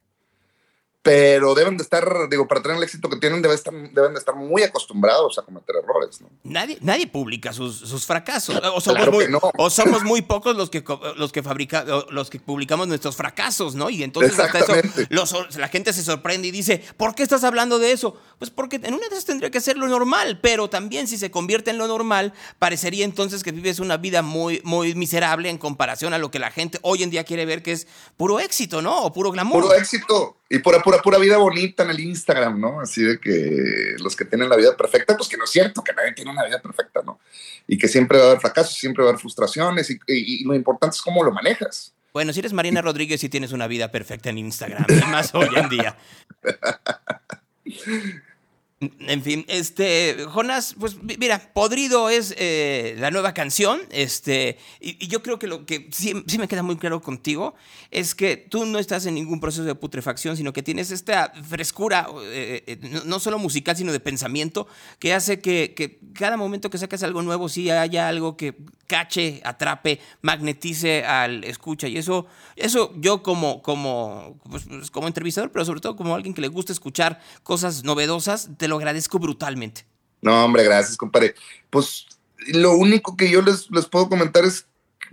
Pero 1.06 1.54
deben 1.54 1.76
de 1.76 1.82
estar, 1.82 2.28
digo, 2.28 2.48
para 2.48 2.60
tener 2.62 2.76
el 2.76 2.82
éxito 2.82 3.08
que 3.08 3.16
tienen, 3.16 3.40
deben, 3.40 3.54
estar, 3.54 3.72
deben 3.72 4.12
de 4.12 4.18
estar 4.18 4.34
muy 4.34 4.62
acostumbrados 4.62 5.38
a 5.38 5.42
cometer 5.42 5.76
errores. 5.76 6.20
¿no? 6.20 6.28
Nadie, 6.42 6.78
nadie 6.80 7.06
publica 7.06 7.52
sus, 7.52 7.78
sus 7.78 8.04
fracasos. 8.04 8.56
O 8.74 8.80
somos, 8.80 8.96
claro 8.96 9.12
muy, 9.12 9.28
no. 9.28 9.40
o 9.56 9.70
somos 9.70 10.02
muy 10.02 10.22
pocos 10.22 10.56
los 10.56 10.68
que, 10.68 10.84
los, 11.16 11.30
que 11.30 11.42
fabrica, 11.42 11.84
los 12.10 12.28
que 12.28 12.40
publicamos 12.40 12.88
nuestros 12.88 13.14
fracasos, 13.14 13.74
¿no? 13.74 13.88
Y 13.88 14.02
entonces 14.02 14.38
hasta 14.38 14.58
eso 14.58 14.74
los, 15.10 15.56
la 15.56 15.68
gente 15.68 15.92
se 15.92 16.02
sorprende 16.02 16.48
y 16.48 16.50
dice, 16.50 16.82
¿por 16.96 17.14
qué 17.14 17.22
estás 17.22 17.44
hablando 17.44 17.78
de 17.78 17.92
eso? 17.92 18.16
Pues 18.38 18.50
porque 18.50 18.76
en 18.82 18.94
una 18.94 19.08
de 19.08 19.14
esas 19.14 19.24
tendría 19.24 19.50
que 19.50 19.60
ser 19.60 19.76
lo 19.76 19.86
normal, 19.86 20.40
pero 20.42 20.68
también 20.68 21.06
si 21.06 21.18
se 21.18 21.30
convierte 21.30 21.70
en 21.70 21.78
lo 21.78 21.86
normal, 21.86 22.32
parecería 22.58 23.04
entonces 23.04 23.42
que 23.42 23.52
vives 23.52 23.78
una 23.78 23.96
vida 23.96 24.22
muy, 24.22 24.60
muy 24.64 24.94
miserable 24.94 25.48
en 25.50 25.58
comparación 25.58 26.12
a 26.14 26.18
lo 26.18 26.30
que 26.30 26.38
la 26.38 26.50
gente 26.50 26.78
hoy 26.82 27.02
en 27.02 27.10
día 27.10 27.24
quiere 27.24 27.46
ver 27.46 27.62
que 27.62 27.72
es 27.72 27.86
puro 28.16 28.40
éxito, 28.40 28.82
¿no? 28.82 29.04
O 29.04 29.12
puro 29.12 29.30
glamour. 29.30 29.62
Puro 29.62 29.74
éxito. 29.74 30.36
Y 30.48 30.58
pura, 30.60 30.80
pura, 30.80 30.98
pura 31.02 31.18
vida 31.18 31.38
bonita 31.38 31.82
en 31.82 31.90
el 31.90 32.00
Instagram, 32.00 32.60
¿no? 32.60 32.80
Así 32.80 33.02
de 33.02 33.18
que 33.18 33.96
los 33.98 34.14
que 34.14 34.24
tienen 34.24 34.48
la 34.48 34.56
vida 34.56 34.76
perfecta, 34.76 35.16
pues 35.16 35.28
que 35.28 35.36
no 35.36 35.44
es 35.44 35.50
cierto, 35.50 35.82
que 35.82 35.92
nadie 35.92 36.12
tiene 36.12 36.30
una 36.30 36.44
vida 36.44 36.60
perfecta, 36.60 37.02
¿no? 37.04 37.18
Y 37.66 37.76
que 37.76 37.88
siempre 37.88 38.18
va 38.18 38.24
a 38.24 38.26
haber 38.28 38.40
fracasos, 38.40 38.74
siempre 38.74 39.02
va 39.02 39.08
a 39.08 39.12
haber 39.12 39.20
frustraciones 39.20 39.90
y, 39.90 39.94
y, 40.06 40.42
y 40.42 40.44
lo 40.44 40.54
importante 40.54 40.94
es 40.94 41.02
cómo 41.02 41.24
lo 41.24 41.32
manejas. 41.32 41.92
Bueno, 42.12 42.32
si 42.32 42.38
eres 42.38 42.52
Marina 42.52 42.80
Rodríguez 42.80 43.22
y 43.24 43.28
tienes 43.28 43.52
una 43.52 43.66
vida 43.66 43.90
perfecta 43.90 44.30
en 44.30 44.38
Instagram, 44.38 44.86
y 44.88 44.94
más 45.10 45.34
hoy 45.34 45.50
en 45.54 45.68
día. 45.68 45.96
En 48.78 49.22
fin, 49.22 49.46
este, 49.48 50.26
Jonás, 50.28 50.74
pues 50.78 50.98
mira, 51.02 51.50
Podrido 51.54 52.10
es 52.10 52.34
eh, 52.36 52.94
la 52.98 53.10
nueva 53.10 53.32
canción, 53.32 53.80
este, 53.90 54.58
y, 54.80 55.08
yo 55.08 55.22
creo 55.22 55.38
que 55.38 55.46
lo 55.46 55.64
que 55.64 55.88
sí, 55.92 56.12
me 56.38 56.46
queda 56.46 56.62
muy 56.62 56.76
claro 56.76 57.00
contigo 57.00 57.54
es 57.90 58.14
que 58.14 58.36
tú 58.36 58.66
no 58.66 58.78
estás 58.78 59.06
en 59.06 59.14
ningún 59.14 59.40
proceso 59.40 59.64
de 59.64 59.74
putrefacción, 59.74 60.36
sino 60.36 60.52
que 60.52 60.62
tienes 60.62 60.90
esta 60.90 61.32
frescura, 61.48 62.06
eh, 62.24 62.64
eh, 62.66 63.02
no, 63.06 63.18
solo 63.18 63.38
musical, 63.38 63.78
sino 63.78 63.92
de 63.92 64.00
pensamiento, 64.00 64.66
que 64.98 65.14
hace 65.14 65.40
que, 65.40 65.72
que, 65.74 65.98
cada 66.12 66.36
momento 66.36 66.68
que 66.68 66.76
sacas 66.76 67.02
algo 67.02 67.22
nuevo, 67.22 67.48
sí 67.48 67.70
haya 67.70 68.08
algo 68.08 68.36
que 68.36 68.56
cache, 68.86 69.40
atrape, 69.44 70.00
magnetice 70.22 71.04
al 71.04 71.44
escucha, 71.44 71.88
y 71.88 71.98
eso, 71.98 72.26
eso 72.56 72.92
yo 72.96 73.22
como, 73.22 73.62
como, 73.62 74.38
pues, 74.50 74.66
como 74.90 75.06
entrevistador, 75.06 75.50
pero 75.50 75.64
sobre 75.64 75.80
todo 75.80 75.96
como 75.96 76.14
alguien 76.14 76.34
que 76.34 76.40
le 76.40 76.48
gusta 76.48 76.72
escuchar 76.72 77.20
cosas 77.42 77.84
novedosas, 77.84 78.50
te 78.56 78.65
lo 78.68 78.76
agradezco 78.76 79.18
brutalmente. 79.18 79.86
No, 80.22 80.44
hombre, 80.44 80.64
gracias, 80.64 80.96
compadre. 80.96 81.34
Pues 81.70 82.06
lo 82.48 82.72
único 82.76 83.16
que 83.16 83.30
yo 83.30 83.42
les, 83.42 83.70
les 83.70 83.86
puedo 83.86 84.08
comentar 84.08 84.44
es, 84.44 84.66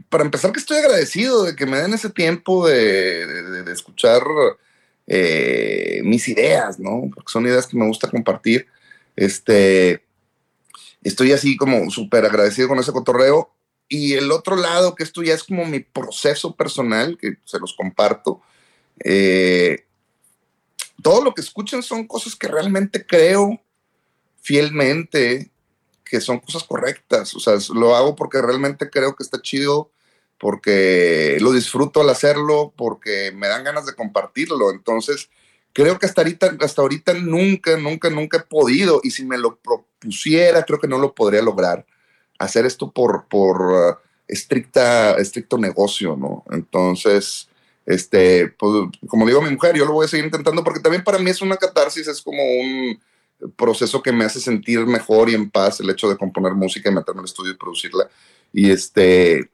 para 0.09 0.23
empezar, 0.23 0.51
que 0.51 0.59
estoy 0.59 0.77
agradecido 0.77 1.43
de 1.43 1.55
que 1.55 1.65
me 1.65 1.77
den 1.77 1.93
ese 1.93 2.09
tiempo 2.09 2.67
de 2.67 3.71
escuchar 3.71 4.23
eh, 5.07 6.01
mis 6.03 6.27
ideas, 6.27 6.79
¿no? 6.79 7.09
Porque 7.13 7.31
son 7.31 7.45
ideas 7.45 7.67
que 7.67 7.77
me 7.77 7.87
gusta 7.87 8.09
compartir. 8.09 8.67
Este, 9.15 10.03
estoy 11.03 11.33
así 11.33 11.57
como 11.57 11.89
súper 11.91 12.25
agradecido 12.25 12.67
con 12.67 12.79
ese 12.79 12.91
cotorreo. 12.91 13.51
Y 13.89 14.13
el 14.13 14.31
otro 14.31 14.55
lado, 14.55 14.95
que 14.95 15.03
esto 15.03 15.21
ya 15.21 15.33
es 15.33 15.43
como 15.43 15.65
mi 15.65 15.81
proceso 15.81 16.55
personal, 16.55 17.17
que 17.17 17.37
se 17.43 17.59
los 17.59 17.73
comparto. 17.73 18.41
Eh, 19.03 19.85
todo 21.03 21.23
lo 21.23 21.33
que 21.35 21.41
escuchan 21.41 21.83
son 21.83 22.07
cosas 22.07 22.35
que 22.35 22.47
realmente 22.47 23.05
creo 23.05 23.61
fielmente 24.41 25.51
que 26.03 26.21
son 26.21 26.39
cosas 26.39 26.63
correctas. 26.63 27.35
O 27.35 27.39
sea, 27.39 27.55
lo 27.73 27.95
hago 27.95 28.15
porque 28.15 28.41
realmente 28.41 28.89
creo 28.89 29.15
que 29.15 29.23
está 29.23 29.41
chido, 29.41 29.91
porque 30.39 31.37
lo 31.41 31.51
disfruto 31.51 32.01
al 32.01 32.09
hacerlo, 32.09 32.73
porque 32.75 33.31
me 33.35 33.47
dan 33.47 33.63
ganas 33.63 33.85
de 33.85 33.95
compartirlo. 33.95 34.71
Entonces, 34.71 35.29
creo 35.73 35.97
que 35.97 36.05
hasta 36.05 36.21
ahorita, 36.21 36.57
hasta 36.59 36.81
ahorita 36.81 37.13
nunca, 37.13 37.77
nunca, 37.77 38.09
nunca 38.09 38.37
he 38.37 38.41
podido. 38.41 39.01
Y 39.03 39.11
si 39.11 39.25
me 39.25 39.37
lo 39.37 39.55
propusiera, 39.57 40.63
creo 40.63 40.79
que 40.79 40.87
no 40.87 40.99
lo 40.99 41.15
podría 41.15 41.41
lograr. 41.41 41.85
Hacer 42.37 42.65
esto 42.65 42.91
por, 42.91 43.27
por 43.27 43.61
uh, 43.61 43.95
estricta, 44.27 45.15
estricto 45.17 45.57
negocio, 45.57 46.15
¿no? 46.15 46.43
Entonces, 46.51 47.49
este, 47.85 48.47
pues, 48.47 48.89
como 49.07 49.25
digo 49.25 49.39
a 49.39 49.43
mi 49.43 49.51
mujer, 49.51 49.75
yo 49.75 49.85
lo 49.85 49.93
voy 49.93 50.05
a 50.05 50.09
seguir 50.09 50.25
intentando 50.25 50.63
porque 50.63 50.79
también 50.79 51.03
para 51.03 51.19
mí 51.19 51.29
es 51.29 51.41
una 51.41 51.57
catarsis, 51.57 52.07
es 52.07 52.21
como 52.21 52.41
un 52.41 52.99
proceso 53.55 54.01
que 54.01 54.11
me 54.11 54.23
hace 54.23 54.39
sentir 54.39 54.79
mejor 54.85 55.29
y 55.29 55.35
en 55.35 55.49
paz 55.49 55.79
el 55.79 55.89
hecho 55.89 56.09
de 56.09 56.17
componer 56.17 56.53
música 56.53 56.89
y 56.89 56.93
meterme 56.93 57.19
al 57.19 57.25
estudio 57.25 57.51
y 57.51 57.57
producirla. 57.57 58.09
Y 58.53 58.69
este, 58.69 59.49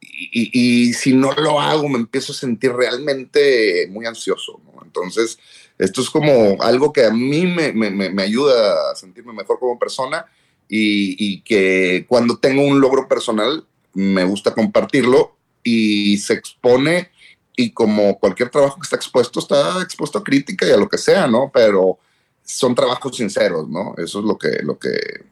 y, 0.00 0.50
y, 0.52 0.92
si 0.94 1.12
no 1.12 1.32
lo 1.32 1.60
hago, 1.60 1.88
me 1.88 1.98
empiezo 1.98 2.32
a 2.32 2.36
sentir 2.36 2.72
realmente 2.72 3.86
muy 3.90 4.06
ansioso. 4.06 4.60
¿no? 4.64 4.82
Entonces, 4.84 5.38
esto 5.78 6.00
es 6.00 6.08
como 6.08 6.62
algo 6.62 6.92
que 6.92 7.04
a 7.04 7.10
mí 7.10 7.46
me, 7.46 7.72
me, 7.72 7.90
me 7.90 8.22
ayuda 8.22 8.92
a 8.92 8.94
sentirme 8.94 9.32
mejor 9.32 9.58
como 9.58 9.78
persona 9.78 10.26
y, 10.68 11.16
y 11.18 11.40
que 11.42 12.06
cuando 12.08 12.38
tengo 12.38 12.62
un 12.62 12.80
logro 12.80 13.08
personal, 13.08 13.66
me 13.92 14.24
gusta 14.24 14.54
compartirlo 14.54 15.36
y 15.62 16.18
se 16.18 16.34
expone 16.34 17.10
y 17.56 17.72
como 17.72 18.18
cualquier 18.18 18.50
trabajo 18.50 18.76
que 18.76 18.84
está 18.84 18.96
expuesto, 18.96 19.40
está 19.40 19.82
expuesto 19.82 20.18
a 20.18 20.24
crítica 20.24 20.66
y 20.66 20.70
a 20.70 20.76
lo 20.76 20.88
que 20.88 20.98
sea, 20.98 21.26
¿no? 21.26 21.50
Pero 21.52 21.98
son 22.44 22.74
trabajos 22.74 23.16
sinceros, 23.16 23.68
¿no? 23.68 23.94
Eso 23.98 24.20
es 24.20 24.24
lo 24.24 24.38
que, 24.38 24.60
lo 24.62 24.78
que, 24.78 25.24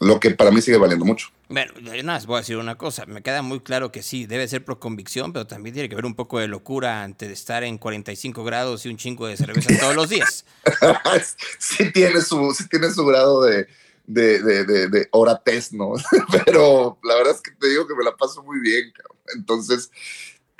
lo 0.00 0.18
que 0.18 0.30
para 0.32 0.50
mí 0.50 0.60
sigue 0.60 0.76
valiendo 0.76 1.04
mucho. 1.04 1.28
Bueno, 1.48 1.72
yo 1.80 1.90
nada 1.90 2.18
más 2.18 2.26
voy 2.26 2.36
a 2.36 2.40
decir 2.40 2.56
una 2.56 2.76
cosa. 2.76 3.06
Me 3.06 3.22
queda 3.22 3.42
muy 3.42 3.60
claro 3.60 3.92
que 3.92 4.02
sí, 4.02 4.26
debe 4.26 4.48
ser 4.48 4.64
por 4.64 4.78
convicción, 4.78 5.32
pero 5.32 5.46
también 5.46 5.74
tiene 5.74 5.88
que 5.88 5.94
haber 5.94 6.06
un 6.06 6.14
poco 6.14 6.38
de 6.40 6.48
locura 6.48 7.02
antes 7.02 7.28
de 7.28 7.34
estar 7.34 7.62
en 7.62 7.78
45 7.78 8.42
grados 8.42 8.84
y 8.84 8.88
un 8.88 8.96
chingo 8.96 9.26
de 9.26 9.36
cerveza 9.36 9.70
todos 9.80 9.94
los 9.94 10.08
días. 10.08 10.44
sí, 11.58 11.92
tiene 11.92 12.20
su, 12.20 12.52
sí 12.54 12.68
tiene 12.68 12.90
su 12.90 13.04
grado 13.04 13.42
de, 13.42 13.68
de, 14.06 14.42
de, 14.42 14.64
de, 14.64 14.88
de 14.88 15.08
oratez, 15.12 15.72
¿no? 15.72 15.92
pero 16.44 16.98
la 17.04 17.14
verdad 17.14 17.34
es 17.36 17.42
que 17.42 17.52
te 17.52 17.68
digo 17.68 17.86
que 17.86 17.94
me 17.94 18.04
la 18.04 18.16
paso 18.16 18.42
muy 18.42 18.60
bien, 18.60 18.90
cabrón. 18.92 19.18
Entonces, 19.36 19.90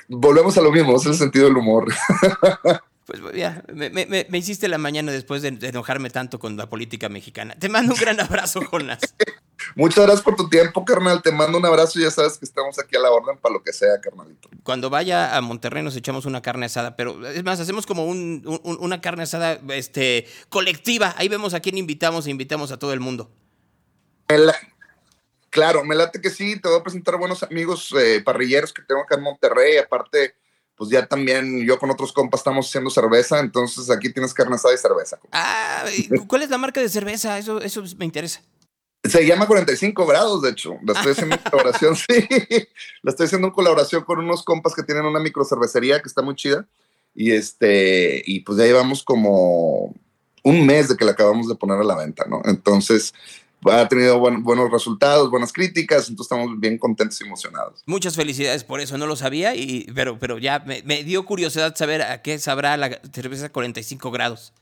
volvemos 0.09 0.57
a 0.57 0.61
lo 0.61 0.73
mismo, 0.73 0.97
es 0.97 1.07
el 1.07 1.15
sentido 1.15 1.47
del 1.47 1.57
humor. 1.57 1.93
Pues 3.05 3.21
ya, 3.35 3.65
me, 3.73 3.91
me, 3.91 4.07
me, 4.07 4.39
hiciste 4.39 4.69
la 4.69 4.79
mañana 4.79 5.11
después 5.11 5.43
de, 5.43 5.49
enojarme 5.49 6.09
tanto 6.11 6.39
con 6.39 6.57
la 6.57 6.69
política 6.69 7.09
mexicana. 7.09 7.57
Te 7.59 7.69
mando 7.69 7.95
un 7.95 8.01
gran 8.01 8.21
abrazo, 8.21 8.61
Jonas. 8.73 9.01
Muchas 9.75 10.05
gracias 10.05 10.23
por 10.23 10.37
tu 10.37 10.49
tiempo, 10.49 10.85
carnal. 10.85 11.21
Te 11.21 11.33
mando 11.33 11.59
un 11.59 11.67
abrazo 11.67 11.99
y 11.99 12.03
ya 12.03 12.13
sabes 12.13 12.39
que 12.39 12.45
estamos 12.45 12.79
aquí 12.79 12.97
a 12.97 13.01
la 13.01 13.11
orden 13.11 13.39
para 13.39 13.55
lo 13.55 13.63
que 13.63 13.73
sea, 13.73 14.01
carnalito. 14.01 14.49
Cuando 14.63 14.89
vaya 14.89 15.37
a 15.37 15.41
Monterrey 15.41 15.83
nos 15.83 15.97
echamos 15.97 16.27
una 16.27 16.43
carne 16.43 16.67
asada, 16.67 16.95
pero 16.95 17.27
es 17.27 17.43
más, 17.43 17.59
hacemos 17.59 17.87
como 17.87 18.07
un, 18.07 18.43
un, 18.47 18.79
una 18.81 19.01
carne 19.01 19.25
asada 19.25 19.59
este, 19.71 20.27
colectiva. 20.49 21.15
Ahí 21.19 21.29
vemos 21.29 21.55
a 21.55 21.61
quién 21.61 21.79
invitamos 21.79 22.27
e 22.27 22.31
invitamos 22.31 22.71
a 22.71 22.79
todo 22.79 22.93
el 22.93 23.01
mundo. 23.01 23.31
La, 24.29 24.55
claro, 25.53 25.85
me 25.85 25.95
late 25.95 26.21
que 26.21 26.31
sí. 26.31 26.59
Te 26.59 26.69
voy 26.69 26.81
a 26.81 26.83
presentar 26.83 27.17
buenos 27.17 27.43
amigos 27.45 27.95
eh, 27.97 28.21
parrilleros 28.25 28.73
que 28.73 28.83
tengo 28.83 29.03
acá 29.03 29.15
en 29.15 29.23
Monterrey. 29.23 29.77
Aparte, 29.77 30.35
pues 30.75 30.91
ya 30.91 31.07
también 31.07 31.65
yo 31.65 31.79
con 31.79 31.91
otros 31.91 32.13
compas 32.13 32.41
estamos 32.41 32.67
haciendo 32.67 32.91
cerveza, 32.91 33.39
entonces 33.39 33.89
aquí 33.91 34.13
tienes 34.13 34.35
carne 34.35 34.57
asada 34.57 34.75
y 34.75 34.79
cerveza. 34.79 35.21
Ah, 35.31 35.85
¿cuál 36.27 36.43
es 36.43 36.51
la 36.51 36.59
marca 36.59 36.81
de 36.81 36.89
cerveza? 36.89 37.39
Eso, 37.39 37.61
eso 37.61 37.85
me 37.99 38.05
interesa. 38.05 38.43
Se 39.05 39.27
llama 39.27 39.47
45 39.47 40.07
grados, 40.07 40.43
de 40.43 40.51
hecho. 40.51 40.77
La 40.85 40.95
estoy 40.95 41.13
haciendo 41.13 41.37
en 41.37 41.43
colaboración, 41.43 41.97
sí. 41.97 42.27
La 43.03 43.11
estoy 43.11 43.27
haciendo 43.27 43.49
en 43.49 43.53
colaboración 43.53 44.05
con 44.05 44.21
unos 44.21 44.43
compas 44.43 44.75
que 44.75 44.83
tienen 44.83 45.05
una 45.05 45.21
microcervecería 45.21 46.01
que 46.01 46.09
está 46.09 46.23
muy 46.23 46.35
chida. 46.35 46.67
Y 47.15 47.33
este, 47.33 48.23
y 48.25 48.41
pues 48.41 48.57
ya 48.59 48.65
llevamos 48.65 49.03
como 49.03 49.95
un 50.45 50.67
mes 50.67 50.89
de 50.89 50.97
que 50.97 51.05
la 51.05 51.13
acabamos 51.13 51.47
de 51.49 51.57
poner 51.57 51.79
a 51.79 51.85
la 51.85 51.97
venta, 51.97 52.25
¿no? 52.29 52.41
Entonces, 52.45 53.13
ha 53.71 53.89
tenido 53.89 54.19
buen, 54.19 54.43
buenos 54.43 54.71
resultados, 54.71 55.31
buenas 55.31 55.53
críticas, 55.53 56.09
entonces 56.09 56.33
estamos 56.33 56.59
bien 56.59 56.79
contentos 56.79 57.21
y 57.21 57.25
emocionados. 57.25 57.83
Muchas 57.87 58.17
felicidades 58.17 58.65
por 58.65 58.81
eso, 58.81 58.99
no 58.99 59.07
lo 59.07 59.17
sabía, 59.17 59.55
y, 59.55 59.87
pero, 59.95 60.19
pero 60.19 60.39
ya 60.39 60.61
me, 60.61 60.83
me 60.85 61.05
dio 61.05 61.25
curiosidad 61.25 61.77
saber 61.77 62.03
a 62.03 62.23
qué 62.23 62.39
sabrá 62.39 62.77
la 62.77 63.01
cerveza 63.13 63.51
45 63.51 64.11
grados. 64.11 64.53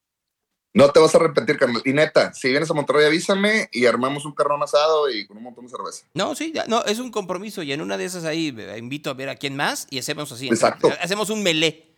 No 0.73 0.91
te 0.91 1.01
vas 1.01 1.15
a 1.15 1.19
repetir, 1.19 1.59
carnal. 1.59 1.83
Y 1.85 1.93
neta, 1.93 2.33
si 2.33 2.49
vienes 2.49 2.71
a 2.71 2.75
Monterrey, 2.75 3.07
avísame 3.07 3.69
y 3.73 3.87
armamos 3.87 4.25
un 4.25 4.33
carrón 4.35 4.63
asado 4.63 5.11
y 5.11 5.27
con 5.27 5.37
un 5.37 5.43
montón 5.43 5.65
de 5.65 5.71
cerveza. 5.71 6.07
No, 6.15 6.37
sí, 6.37 6.53
ya, 6.55 6.65
no, 6.67 6.85
es 6.85 7.01
un 7.01 7.11
compromiso. 7.11 7.63
Y 7.65 7.73
en 7.73 7.81
una 7.81 7.97
de 7.97 8.05
esas 8.05 8.25
ahí 8.25 8.55
invito 8.79 9.11
a 9.11 9.15
ver 9.15 9.31
a 9.31 9.35
quién 9.35 9.57
más 9.57 9.89
y 9.91 9.99
hacemos 9.99 10.31
así. 10.31 10.47
Exacto. 10.47 10.89
Hacemos 11.03 11.29
un 11.31 11.43
melé. 11.43 11.97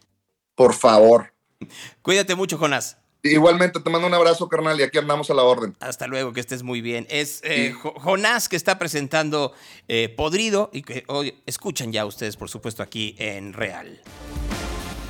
Por 0.54 0.72
favor. 0.72 1.34
Cuídate 2.00 2.34
mucho, 2.34 2.56
Jonás. 2.56 2.96
Igualmente, 3.22 3.78
te 3.78 3.88
mando 3.88 4.08
un 4.08 4.14
abrazo, 4.14 4.48
carnal, 4.48 4.80
y 4.80 4.82
aquí 4.82 4.98
andamos 4.98 5.30
a 5.30 5.34
la 5.34 5.44
orden. 5.44 5.76
Hasta 5.80 6.08
luego, 6.08 6.32
que 6.32 6.40
estés 6.40 6.62
muy 6.64 6.80
bien. 6.80 7.06
Es 7.08 7.40
eh, 7.44 7.72
Jonás 7.72 8.48
que 8.48 8.56
está 8.56 8.78
presentando 8.78 9.52
eh, 9.86 10.08
Podrido 10.16 10.70
y 10.72 10.82
que 10.82 11.04
hoy 11.06 11.40
escuchan 11.46 11.92
ya 11.92 12.04
ustedes, 12.04 12.36
por 12.36 12.48
supuesto, 12.48 12.82
aquí 12.82 13.14
en 13.18 13.52
Real. 13.52 14.00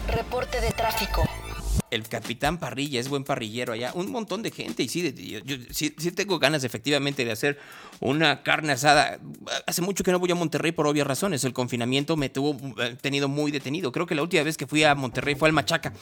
Reporte 0.09 0.61
de 0.61 0.73
tráfico 0.73 1.23
el 1.91 2.09
capitán 2.09 2.59
parrilla 2.59 2.99
es 3.01 3.09
buen 3.09 3.23
parrillero 3.23 3.75
allá, 3.75 3.93
un 3.95 4.11
montón 4.11 4.43
de 4.43 4.51
gente 4.51 4.83
y 4.83 4.89
sí, 4.89 5.15
sí, 5.71 5.91
tengo 6.13 6.39
ganas 6.39 6.65
efectivamente 6.65 7.25
de 7.25 7.33
hacer 7.33 7.59
una 8.01 8.43
carne 8.43 8.73
asada. 8.73 9.19
Hace 9.67 9.83
mucho 9.83 10.03
que 10.03 10.11
no 10.11 10.19
voy 10.19 10.31
a 10.31 10.35
Monterrey 10.35 10.73
por 10.73 10.87
obvias 10.87 11.07
razones, 11.07 11.45
el 11.45 11.53
confinamiento 11.53 12.17
me 12.17 12.31
tuvo 12.31 12.57
eh, 12.83 12.97
tenido 13.01 13.29
muy 13.29 13.51
detenido. 13.51 13.93
Creo 13.93 14.07
que 14.07 14.15
la 14.15 14.23
última 14.23 14.43
vez 14.43 14.57
que 14.57 14.67
fui 14.67 14.85
a 14.85 14.95
Monterrey 14.95 15.35
fue 15.35 15.49
al 15.49 15.53
Machaca. 15.53 15.93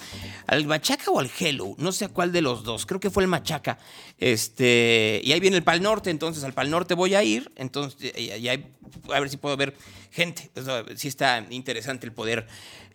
¿Al 0.46 0.64
Machaca 0.66 1.10
o 1.10 1.18
al 1.18 1.30
Hello? 1.38 1.74
No 1.78 1.90
sé 1.92 2.04
a 2.04 2.08
cuál 2.08 2.30
de 2.30 2.42
los 2.42 2.62
dos, 2.62 2.86
creo 2.86 3.00
que 3.00 3.10
fue 3.10 3.24
el 3.24 3.28
Machaca. 3.28 3.78
Este, 4.18 5.20
y 5.24 5.32
ahí 5.32 5.40
viene 5.40 5.56
el 5.56 5.64
Pal 5.64 5.82
Norte, 5.82 6.10
entonces 6.10 6.44
al 6.44 6.52
Pal 6.52 6.70
Norte 6.70 6.94
voy 6.94 7.14
a 7.14 7.24
ir, 7.24 7.50
entonces 7.56 8.12
y, 8.16 8.30
hay, 8.30 8.72
a 9.12 9.18
ver 9.18 9.28
si 9.28 9.36
puedo 9.36 9.56
ver 9.56 9.74
gente. 10.10 10.50
sí 10.96 11.08
está 11.08 11.44
interesante 11.50 12.06
el 12.06 12.12
poder 12.12 12.46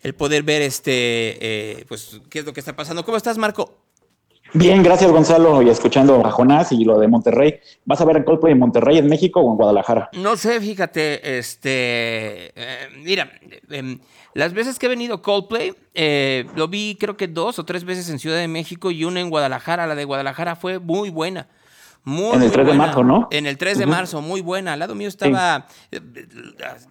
el 0.06 0.14
poder 0.14 0.44
ver 0.44 0.62
este, 0.62 0.92
eh, 1.40 1.84
pues, 1.88 2.20
qué 2.30 2.38
es 2.38 2.46
lo 2.46 2.52
que 2.52 2.60
está 2.60 2.76
pasando. 2.76 3.04
¿Cómo 3.04 3.16
estás, 3.16 3.38
Marco? 3.38 3.74
Bien, 4.54 4.80
gracias 4.80 5.10
Gonzalo, 5.10 5.60
y 5.62 5.68
escuchando 5.68 6.24
a 6.24 6.30
Jonás 6.30 6.70
y 6.70 6.84
lo 6.84 7.00
de 7.00 7.08
Monterrey. 7.08 7.58
¿Vas 7.84 8.00
a 8.00 8.04
ver 8.04 8.18
el 8.18 8.24
Coldplay 8.24 8.52
en 8.52 8.60
Monterrey, 8.60 8.98
en 8.98 9.08
México 9.08 9.40
o 9.40 9.50
en 9.50 9.56
Guadalajara? 9.56 10.08
No 10.12 10.36
sé, 10.36 10.60
fíjate, 10.60 11.38
este, 11.38 12.52
eh, 12.54 12.88
mira, 13.02 13.32
eh, 13.68 13.98
las 14.34 14.54
veces 14.54 14.78
que 14.78 14.86
he 14.86 14.88
venido 14.88 15.22
Coldplay, 15.22 15.74
eh, 15.94 16.46
lo 16.54 16.68
vi 16.68 16.96
creo 17.00 17.16
que 17.16 17.26
dos 17.26 17.58
o 17.58 17.64
tres 17.64 17.82
veces 17.82 18.08
en 18.08 18.20
Ciudad 18.20 18.36
de 18.36 18.46
México 18.46 18.92
y 18.92 19.04
una 19.04 19.18
en 19.20 19.28
Guadalajara. 19.28 19.88
La 19.88 19.96
de 19.96 20.04
Guadalajara 20.04 20.54
fue 20.54 20.78
muy 20.78 21.10
buena. 21.10 21.48
Muy, 22.08 22.36
en 22.36 22.42
el 22.44 22.52
3 22.52 22.64
buena. 22.66 22.70
de 22.70 22.78
marzo, 22.78 23.02
¿no? 23.02 23.26
En 23.32 23.46
el 23.46 23.58
3 23.58 23.78
de 23.78 23.84
uh 23.84 23.88
-huh. 23.88 23.90
marzo, 23.90 24.22
muy 24.22 24.40
buena. 24.40 24.74
Al 24.74 24.78
lado 24.78 24.94
mío 24.94 25.08
estaba. 25.08 25.66
Sí. 25.90 25.98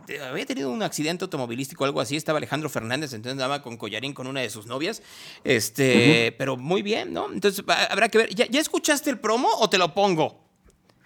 Eh, 0.09 0.19
había 0.29 0.45
tenido 0.45 0.69
un 0.69 0.83
accidente 0.83 1.23
automovilístico 1.23 1.85
o 1.85 1.87
algo 1.87 2.01
así. 2.01 2.17
Estaba 2.17 2.37
Alejandro 2.37 2.69
Fernández, 2.69 3.13
entonces 3.13 3.31
andaba 3.31 3.61
con 3.61 3.77
collarín 3.77 4.13
con 4.13 4.27
una 4.27 4.41
de 4.41 4.49
sus 4.49 4.65
novias. 4.65 5.01
Este, 5.45 5.85
uh 5.85 6.33
-huh. 6.33 6.35
pero 6.37 6.57
muy 6.57 6.81
bien, 6.81 7.13
¿no? 7.13 7.31
Entonces 7.31 7.63
habrá 7.89 8.09
que 8.09 8.17
ver. 8.17 8.35
¿Ya, 8.35 8.45
¿Ya, 8.47 8.59
escuchaste 8.59 9.09
el 9.09 9.17
promo 9.17 9.47
o 9.57 9.69
te 9.69 9.77
lo 9.77 9.93
pongo? 9.93 10.43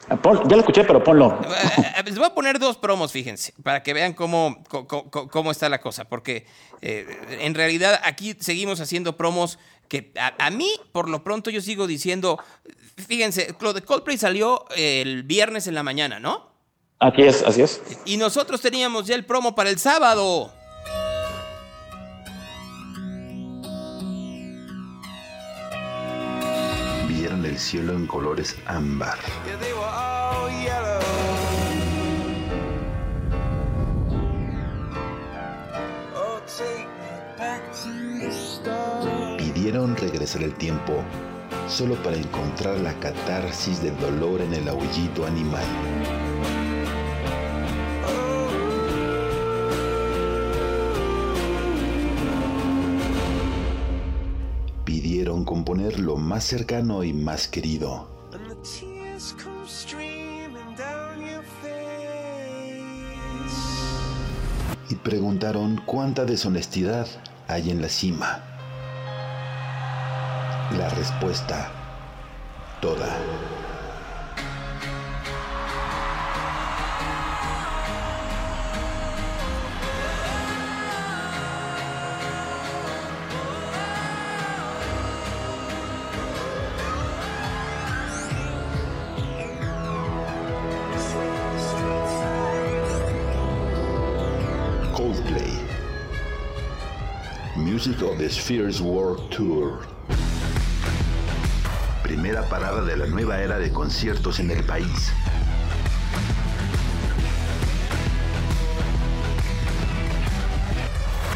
Ya 0.10 0.56
lo 0.56 0.60
escuché, 0.62 0.84
pero 0.86 1.04
ponlo. 1.04 1.40
Eh, 1.44 2.04
Les 2.06 2.16
voy 2.18 2.26
a 2.26 2.34
poner 2.34 2.58
dos 2.58 2.78
promos, 2.78 3.12
fíjense, 3.12 3.54
para 3.62 3.84
que 3.84 3.94
vean 3.94 4.14
cómo, 4.14 4.64
cómo, 4.70 5.12
cómo 5.12 5.52
está 5.52 5.70
la 5.70 5.80
cosa. 5.80 6.06
Porque 6.06 6.48
eh, 6.82 7.06
en 7.42 7.54
realidad 7.54 8.02
aquí 8.04 8.36
seguimos 8.40 8.80
haciendo 8.80 9.18
promos 9.18 9.60
que 9.90 10.14
a, 10.18 10.46
a, 10.46 10.50
mí, 10.52 10.72
por 10.94 11.10
lo 11.10 11.24
pronto, 11.24 11.50
yo 11.50 11.60
sigo 11.60 11.88
diciendo, 11.88 12.40
fíjense, 12.96 13.56
lo 13.60 13.74
de 13.74 13.82
Coldplay 13.82 14.18
salió 14.18 14.66
el 14.76 15.24
viernes 15.24 15.68
en 15.68 15.76
la 15.76 15.84
mañana, 15.84 16.20
¿no? 16.20 16.48
Así 17.00 17.22
es, 17.24 17.44
así 17.44 17.62
es. 17.62 17.82
Y 18.06 18.18
nosotros 18.18 18.62
teníamos 18.62 19.08
ya 19.08 19.16
el 19.16 19.26
promo 19.26 19.56
para 19.56 19.70
el 19.70 19.80
sábado. 19.80 20.54
Vieron 27.08 27.46
el 27.46 27.58
cielo 27.58 27.94
en 27.94 28.06
colores 28.06 28.58
ámbar. 28.66 29.20
Pidieron 39.60 39.98
regresar 39.98 40.42
el 40.44 40.54
tiempo 40.54 41.04
solo 41.68 41.96
para 42.02 42.16
encontrar 42.16 42.80
la 42.80 42.94
catarsis 43.02 43.84
del 43.84 44.00
dolor 44.00 44.40
en 44.40 44.54
el 44.54 44.70
aullido 44.70 45.26
animal. 45.26 45.66
Pidieron 54.86 55.44
componer 55.44 56.00
lo 56.00 56.16
más 56.16 56.46
cercano 56.46 57.04
y 57.04 57.12
más 57.12 57.50
querido. 57.50 58.08
Y 64.90 64.96
preguntaron 64.96 65.82
cuánta 65.86 66.24
deshonestidad 66.24 67.08
hay 67.50 67.72
en 67.72 67.82
la 67.82 67.90
cima. 67.90 68.49
La 70.78 70.88
respuesta, 70.90 71.72
toda. 72.80 73.18
Coldplay. 94.94 95.52
Music 97.58 98.02
of 98.04 98.20
the 98.20 98.30
Spheres 98.30 98.84
World 98.84 99.32
Tour 99.32 99.84
primera 102.30 102.48
parada 102.48 102.84
de 102.84 102.96
la 102.96 103.08
nueva 103.08 103.42
era 103.42 103.58
de 103.58 103.72
conciertos 103.72 104.40
en 104.40 104.52
el 104.52 104.64
país. 104.64 105.12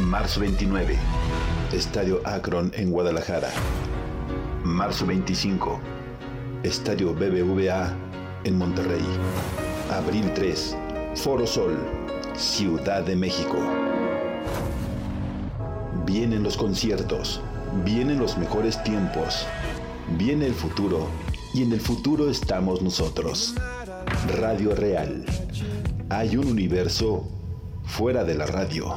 Marzo 0.01 0.41
29, 0.41 0.95
Estadio 1.71 2.21
Akron 2.25 2.71
en 2.75 2.91
Guadalajara. 2.91 3.49
Marzo 4.63 5.07
25, 5.07 5.79
Estadio 6.61 7.15
BBVA 7.15 7.91
en 8.43 8.55
Monterrey. 8.59 9.03
Abril 9.91 10.31
3, 10.35 10.77
Foro 11.15 11.47
Sol, 11.47 11.75
Ciudad 12.35 13.01
de 13.01 13.15
México. 13.15 13.57
Vienen 16.05 16.43
los 16.43 16.55
conciertos, 16.55 17.41
vienen 17.83 18.19
los 18.19 18.37
mejores 18.37 18.83
tiempos, 18.83 19.47
viene 20.09 20.45
el 20.45 20.53
futuro 20.53 21.07
y 21.53 21.63
en 21.63 21.73
el 21.73 21.79
futuro 21.79 22.29
estamos 22.29 22.81
nosotros. 22.81 23.55
Radio 24.37 24.75
Real. 24.75 25.25
Hay 26.09 26.37
un 26.37 26.47
universo 26.47 27.27
fuera 27.85 28.23
de 28.23 28.35
la 28.35 28.45
radio. 28.45 28.95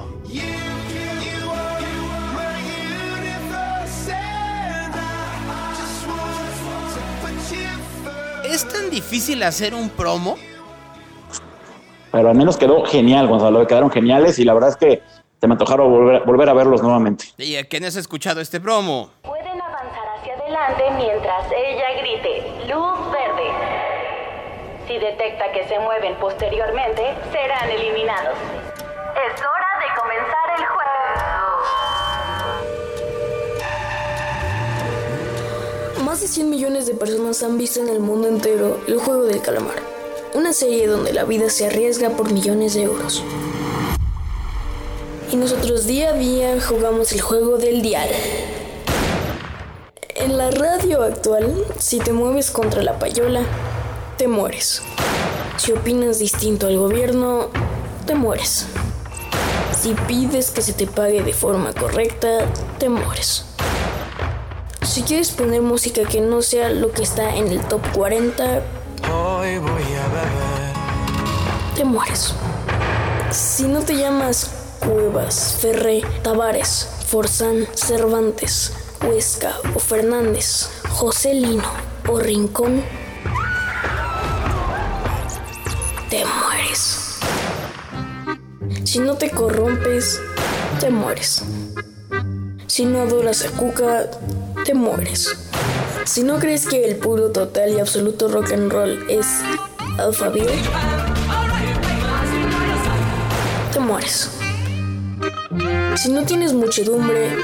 ¿Es 8.45 8.67
tan 8.69 8.91
difícil 8.91 9.43
hacer 9.43 9.75
un 9.75 9.91
promo? 9.91 10.37
Pero 12.13 12.31
al 12.31 12.37
menos 12.37 12.57
quedó 12.57 12.85
genial, 12.85 13.27
Gonzalo. 13.29 13.67
Quedaron 13.67 13.91
geniales 13.91 14.39
y 14.39 14.45
la 14.45 14.55
verdad 14.55 14.71
es 14.71 14.77
que 14.77 15.03
se 15.39 15.47
me 15.47 15.53
antojaron 15.55 15.91
volver, 15.91 16.25
volver 16.25 16.49
a 16.49 16.55
verlos 16.55 16.83
nuevamente. 16.83 17.27
¿Y 17.37 17.57
a 17.57 17.65
quién 17.65 17.85
has 17.85 17.97
escuchado 17.97 18.41
este 18.41 18.61
promo? 18.61 19.11
Mientras 20.79 21.51
ella 21.53 21.87
grite 22.01 22.43
luz 22.69 23.11
verde. 23.11 23.51
Si 24.87 24.99
detecta 24.99 25.51
que 25.51 25.67
se 25.67 25.79
mueven 25.79 26.15
posteriormente, 26.17 27.15
serán 27.33 27.71
eliminados. 27.71 28.37
Es 28.37 29.41
hora 29.41 29.79
de 29.81 29.87
comenzar 29.99 30.51
el 30.59 30.67
juego. 30.67 30.91
Más 36.05 36.21
de 36.21 36.29
100 36.29 36.51
millones 36.51 36.87
de 36.87 36.95
personas 36.95 37.43
han 37.43 37.57
visto 37.57 37.81
en 37.81 37.89
el 37.89 38.01
mundo 38.01 38.29
entero 38.29 38.79
el 38.87 38.99
juego 38.99 39.25
del 39.25 39.41
calamar, 39.41 39.77
una 40.35 40.53
serie 40.53 40.87
donde 40.87 41.15
la 41.15 41.25
vida 41.25 41.49
se 41.49 41.67
arriesga 41.67 42.11
por 42.11 42.31
millones 42.31 42.75
de 42.75 42.83
euros. 42.83 43.25
Y 45.33 45.37
nosotros 45.37 45.87
día 45.87 46.11
a 46.11 46.13
día 46.13 46.61
jugamos 46.61 47.13
el 47.13 47.23
juego 47.23 47.57
del 47.57 47.81
dial. 47.81 48.11
En 50.19 50.39
la 50.39 50.51
radio 50.51 51.03
actual, 51.03 51.65
si 51.79 51.99
te 51.99 52.13
mueves 52.13 52.51
contra 52.51 52.83
la 52.83 52.99
payola, 52.99 53.43
te 54.17 54.29
mueres. 54.29 54.83
Si 55.59 55.73
opinas 55.73 56.19
distinto 56.19 56.67
al 56.67 56.79
gobierno, 56.79 57.49
te 58.07 58.15
mueres. 58.15 58.67
Si 59.79 59.95
pides 60.09 60.51
que 60.51 60.63
se 60.63 60.73
te 60.73 60.87
pague 60.87 61.23
de 61.23 61.35
forma 61.35 61.73
correcta, 61.73 62.47
te 62.79 62.89
mueres. 62.89 63.45
Si 64.83 65.03
quieres 65.03 65.31
poner 65.31 65.61
música 65.61 66.03
que 66.05 66.21
no 66.21 66.41
sea 66.41 66.71
lo 66.71 66.93
que 66.93 67.03
está 67.03 67.37
en 67.37 67.49
el 67.49 67.61
top 67.61 67.83
40, 67.93 68.63
Hoy 69.13 69.59
voy 69.59 69.69
a 69.71 70.09
beber. 70.09 70.75
te 71.77 71.85
mueres. 71.85 72.33
Si 73.31 73.65
no 73.65 73.81
te 73.81 73.95
llamas 73.97 74.51
Cuevas, 74.81 75.57
Ferré, 75.61 76.03
Tavares, 76.23 76.89
Forzán, 77.07 77.67
Cervantes, 77.75 78.73
Huesca 79.03 79.55
o 79.75 79.79
Fernández, 79.79 80.69
José 80.89 81.35
Lino 81.35 81.71
o 82.09 82.19
Rincón, 82.19 82.83
te 86.11 86.25
mueres. 86.25 87.19
Si 88.85 88.99
no 88.99 89.15
te 89.17 89.31
corrompes, 89.31 90.21
te 90.81 90.91
mueres. 90.91 91.43
Si 92.67 92.85
no 92.85 93.03
adoras 93.03 93.45
a 93.45 93.51
Cuca, 93.51 94.11
te 94.65 94.75
mueres. 94.75 95.37
Si 96.05 96.23
no 96.23 96.39
crees 96.39 96.67
que 96.67 96.85
el 96.85 96.97
puro, 96.97 97.31
total 97.31 97.73
y 97.73 97.81
absoluto 97.81 98.29
rock 98.29 98.53
and 98.53 98.73
roll 98.73 99.11
es 99.11 99.27
Alphaville, 99.99 100.53
te 103.73 103.81
mueres. 103.81 104.31
Si 105.97 106.11
no 106.11 106.23
tienes 106.25 106.53
muchedumbre, 106.53 107.37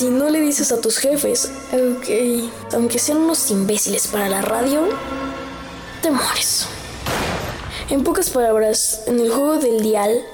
Si 0.00 0.08
no 0.08 0.30
le 0.30 0.40
dices 0.40 0.72
a 0.72 0.80
tus 0.80 0.96
jefes, 0.96 1.50
ok, 1.74 2.72
aunque 2.72 2.98
sean 2.98 3.18
unos 3.18 3.50
imbéciles 3.50 4.06
para 4.06 4.30
la 4.30 4.40
radio, 4.40 4.88
te 6.00 6.10
mueres. 6.10 6.64
En 7.90 8.02
pocas 8.02 8.30
palabras, 8.30 9.02
en 9.06 9.20
el 9.20 9.30
juego 9.30 9.58
del 9.58 9.82
dial, 9.82 10.24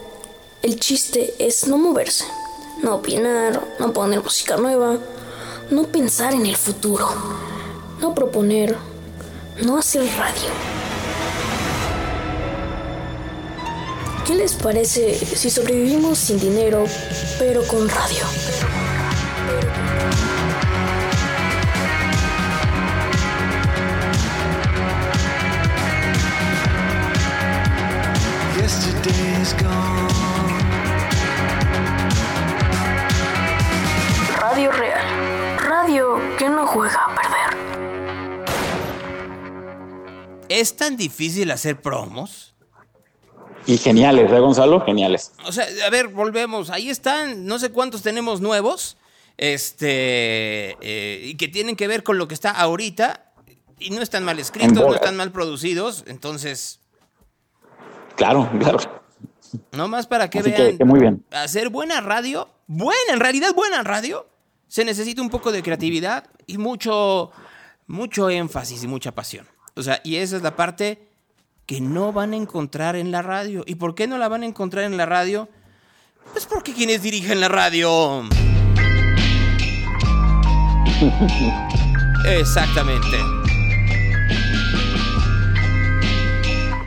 el 0.62 0.78
chiste 0.78 1.34
es 1.40 1.66
no 1.66 1.78
moverse, 1.78 2.24
no 2.80 2.94
opinar, 2.94 3.60
no 3.80 3.92
poner 3.92 4.22
música 4.22 4.56
nueva, 4.56 4.98
no 5.72 5.82
pensar 5.88 6.32
en 6.32 6.46
el 6.46 6.56
futuro, 6.56 7.08
no 8.00 8.14
proponer, 8.14 8.76
no 9.64 9.78
hacer 9.78 10.06
radio. 10.16 10.50
¿Qué 14.24 14.36
les 14.36 14.54
parece 14.54 15.18
si 15.18 15.50
sobrevivimos 15.50 16.18
sin 16.18 16.38
dinero, 16.38 16.84
pero 17.40 17.66
con 17.66 17.88
radio? 17.88 18.22
Radio 34.40 34.72
Real. 34.72 35.58
Radio 35.58 36.18
que 36.36 36.48
no 36.48 36.66
juega 36.66 36.98
a 37.04 37.14
perder. 37.14 37.56
¿Es 40.48 40.76
tan 40.76 40.96
difícil 40.96 41.50
hacer 41.50 41.80
promos? 41.80 42.54
Y 43.66 43.78
geniales, 43.78 44.32
¿eh, 44.32 44.40
Gonzalo? 44.40 44.84
Geniales. 44.84 45.32
O 45.44 45.52
sea, 45.52 45.66
a 45.86 45.90
ver, 45.90 46.08
volvemos. 46.08 46.70
Ahí 46.70 46.90
están, 46.90 47.46
no 47.46 47.58
sé 47.58 47.70
cuántos 47.70 48.02
tenemos 48.02 48.40
nuevos, 48.40 48.96
este, 49.36 50.76
eh, 50.80 51.20
y 51.24 51.36
que 51.36 51.48
tienen 51.48 51.76
que 51.76 51.86
ver 51.86 52.02
con 52.02 52.18
lo 52.18 52.26
que 52.26 52.34
está 52.34 52.50
ahorita, 52.50 53.32
y 53.78 53.90
no 53.90 54.02
están 54.02 54.24
mal 54.24 54.38
escritos, 54.38 54.72
no 54.72 54.94
están 54.94 55.16
mal 55.16 55.30
producidos, 55.30 56.04
entonces, 56.06 56.80
Claro, 58.16 58.48
claro. 58.58 59.05
No 59.72 59.88
más 59.88 60.06
para 60.06 60.28
que 60.30 60.38
Así 60.40 60.50
vean. 60.50 60.72
que, 60.72 60.78
que 60.78 60.84
muy 60.84 61.00
bien. 61.00 61.24
Hacer 61.30 61.68
buena 61.70 62.00
radio, 62.00 62.48
buena, 62.66 63.12
en 63.12 63.20
realidad 63.20 63.54
buena 63.54 63.82
radio, 63.82 64.26
se 64.68 64.84
necesita 64.84 65.22
un 65.22 65.30
poco 65.30 65.52
de 65.52 65.62
creatividad 65.62 66.28
y 66.46 66.58
mucho, 66.58 67.30
mucho 67.86 68.30
énfasis 68.30 68.82
y 68.82 68.88
mucha 68.88 69.12
pasión. 69.14 69.46
O 69.74 69.82
sea, 69.82 70.00
y 70.04 70.16
esa 70.16 70.36
es 70.36 70.42
la 70.42 70.56
parte 70.56 71.08
que 71.66 71.80
no 71.80 72.12
van 72.12 72.32
a 72.32 72.36
encontrar 72.36 72.96
en 72.96 73.10
la 73.10 73.22
radio. 73.22 73.64
¿Y 73.66 73.74
por 73.74 73.94
qué 73.94 74.06
no 74.06 74.18
la 74.18 74.28
van 74.28 74.42
a 74.42 74.46
encontrar 74.46 74.84
en 74.84 74.96
la 74.96 75.06
radio? 75.06 75.48
Pues 76.32 76.46
porque 76.46 76.72
quienes 76.72 77.02
dirigen 77.02 77.40
la 77.40 77.48
radio. 77.48 78.22
Exactamente. 82.28 83.16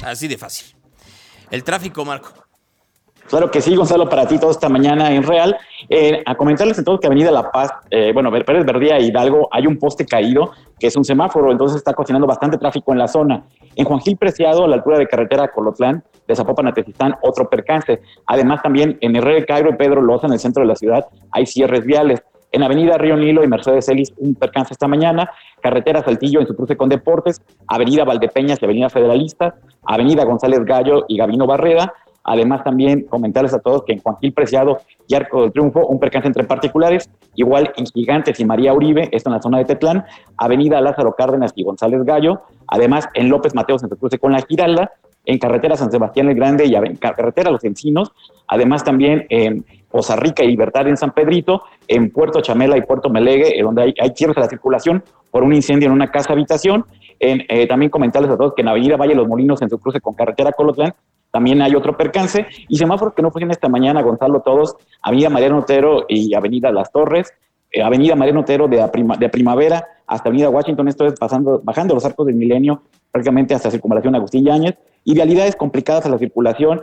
Así 0.03 0.27
de 0.27 0.38
fácil. 0.38 0.76
El 1.52 1.64
tráfico, 1.64 2.03
Marco. 2.06 2.34
Claro 3.30 3.51
que 3.51 3.61
sí, 3.61 3.76
Gonzalo, 3.76 4.10
para 4.10 4.27
ti 4.27 4.39
toda 4.39 4.51
esta 4.51 4.69
mañana 4.69 5.14
en 5.14 5.22
Real. 5.22 5.56
Eh, 5.88 6.23
a 6.26 6.34
comentarles 6.34 6.80
entonces 6.80 6.99
que 6.99 7.07
Avenida 7.07 7.30
La 7.30 7.51
Paz, 7.51 7.69
eh, 7.91 8.11
bueno, 8.11 8.31
Pérez 8.31 8.65
Verdía 8.65 8.97
e 8.97 9.03
Hidalgo, 9.03 9.47
hay 9.51 9.68
un 9.68 9.77
poste 9.77 10.03
caído 10.06 10.51
que 10.80 10.88
es 10.88 10.95
un 10.95 11.06
semáforo, 11.06 11.51
entonces 11.51 11.77
está 11.77 11.93
cocinando 11.93 12.26
bastante 12.26 12.57
tráfico 12.57 12.91
en 12.91 12.97
la 12.97 13.07
zona. 13.07 13.43
En 13.76 13.85
Juan 13.85 13.99
Gil 13.99 14.18
Preciado, 14.18 14.65
a 14.65 14.68
la 14.68 14.77
altura 14.77 14.97
de 14.97 15.07
carretera 15.07 15.49
Colotlán, 15.49 16.03
de 16.27 16.35
Zapopan 16.35 16.68
a 16.68 16.73
Tezistán, 16.73 17.15
otro 17.22 17.47
percance. 17.47 18.01
Además, 18.26 18.64
también 18.64 18.97
en 19.01 19.15
Herrera 19.15 19.45
Cairo 19.45 19.69
y 19.69 19.76
Pedro 19.76 20.01
Loza, 20.01 20.26
en 20.26 20.34
el 20.34 20.39
centro 20.39 20.64
de 20.64 20.68
la 20.68 20.76
ciudad, 20.76 21.06
hay 21.31 21.45
cierres 21.45 21.85
viales. 21.85 22.23
En 22.51 22.64
Avenida 22.64 22.97
Río 22.97 23.15
Nilo 23.15 23.43
y 23.43 23.47
Mercedes 23.47 23.85
Celis, 23.85 24.11
un 24.18 24.34
percance 24.34 24.73
esta 24.73 24.88
mañana. 24.88 25.30
Carretera 25.61 26.01
Saltillo 26.01 26.39
en 26.39 26.47
su 26.47 26.56
cruce 26.56 26.76
con 26.76 26.89
Deportes. 26.89 27.43
Avenida 27.68 28.06
Valdepeñas 28.06 28.60
y 28.60 28.65
Avenida 28.65 28.89
Federalista. 28.89 29.53
Avenida 29.85 30.23
González 30.23 30.61
Gallo 30.65 31.06
y 31.07 31.18
Gavino 31.18 31.45
Barreda. 31.45 31.93
Además, 32.31 32.64
también 32.64 33.06
comentarles 33.10 33.56
a 33.56 33.60
todos 33.60 33.84
que 33.85 33.93
en 33.93 34.01
Juan 34.01 34.18
Gil 34.22 34.34
Preciado 34.34 34.77
y 35.07 35.15
Arco 35.15 35.41
del 35.41 35.51
Triunfo, 35.51 35.88
un 35.88 35.99
percance 35.99 36.27
entre 36.27 36.43
particulares, 36.43 37.10
igual 37.34 37.73
en 37.76 37.88
Gigantes 37.88 38.39
y 38.39 38.45
María 38.45 38.72
Uribe, 38.72 39.10
esto 39.11 39.31
en 39.31 39.35
la 39.35 39.41
zona 39.41 39.57
de 39.57 39.65
Tetlán, 39.65 40.06
Avenida 40.38 40.80
Lázaro 40.80 41.15
Cárdenas 41.15 41.53
y 41.56 41.64
González 41.64 42.03
Gallo, 42.03 42.41
además 42.68 43.07
en 43.15 43.30
López 43.30 43.56
Mateos 43.56 43.81
en 43.81 43.89
su 43.89 43.97
cruce 43.97 44.19
con 44.19 44.31
la 44.31 44.43
Giralda, 44.47 44.91
en 45.26 45.39
Carretera 45.39 45.76
San 45.76 45.89
Sebastián 45.89 46.30
el 46.30 46.35
Grande 46.35 46.68
y 46.68 46.76
en 46.76 46.97
Carretera 46.97 47.49
Los 47.49 47.64
Encinos, 47.64 48.11
además 48.47 48.84
también 48.84 49.26
en 49.30 49.65
Poza 49.89 50.15
Rica 50.15 50.43
y 50.43 50.49
Libertad 50.49 50.88
en 50.88 50.97
San 50.97 51.14
Pedrito, 51.14 51.64
en 51.88 52.11
Puerto 52.11 52.41
Chamela 52.41 52.77
y 52.77 52.81
Puerto 52.81 53.10
Melegue, 53.10 53.60
donde 53.64 53.81
hay, 53.81 53.93
hay 53.99 54.11
cierres 54.15 54.38
a 54.38 54.41
la 54.41 54.49
circulación 54.49 55.03
por 55.31 55.41
un 55.41 55.51
incendio 55.51 55.88
en 55.88 55.93
una 55.93 56.11
casa 56.11 56.34
habitación. 56.34 56.85
En, 57.19 57.43
eh, 57.49 57.68
también 57.68 57.89
comentarles 57.89 58.30
a 58.31 58.38
todos 58.38 58.53
que 58.53 58.61
en 58.61 58.68
Avenida 58.68 58.97
Valle 58.97 59.15
Los 59.15 59.27
Molinos, 59.27 59.61
en 59.64 59.69
su 59.69 59.80
cruce 59.80 59.99
con 59.99 60.14
Carretera 60.14 60.51
Colotlán, 60.51 60.93
también 61.31 61.61
hay 61.61 61.76
otro 61.76 61.95
percance. 61.95 62.45
Y 62.68 62.77
semáforos 62.77 63.14
que 63.14 63.22
no 63.22 63.31
fueron 63.31 63.51
esta 63.51 63.69
mañana, 63.69 64.01
Gonzalo, 64.01 64.41
todos, 64.41 64.76
Avenida 65.01 65.30
Mariano 65.30 65.60
Otero 65.60 66.06
y 66.07 66.34
Avenida 66.34 66.72
Las 66.72 66.91
Torres, 66.91 67.34
eh, 67.72 67.81
Avenida 67.84 68.15
Mariano 68.15 68.41
Otero 68.41 68.68
de, 68.68 68.77
prima- 68.88 69.18
de 69.18 69.30
Primavera 69.30 69.88
hasta 70.07 70.30
Avenida 70.30 70.49
Washington, 70.49 70.88
esto 70.88 71.06
es 71.06 71.14
pasando, 71.19 71.61
bajando 71.64 71.93
los 71.93 72.03
arcos 72.03 72.26
del 72.26 72.35
milenio 72.35 72.81
prácticamente 73.11 73.53
hasta 73.56 73.72
Circunvalación 73.72 74.15
Agustín 74.15 74.45
Yáñez, 74.45 74.76
y 75.03 75.14
vialidades 75.14 75.56
complicadas 75.56 76.06
a 76.06 76.10
la 76.10 76.18
circulación, 76.19 76.81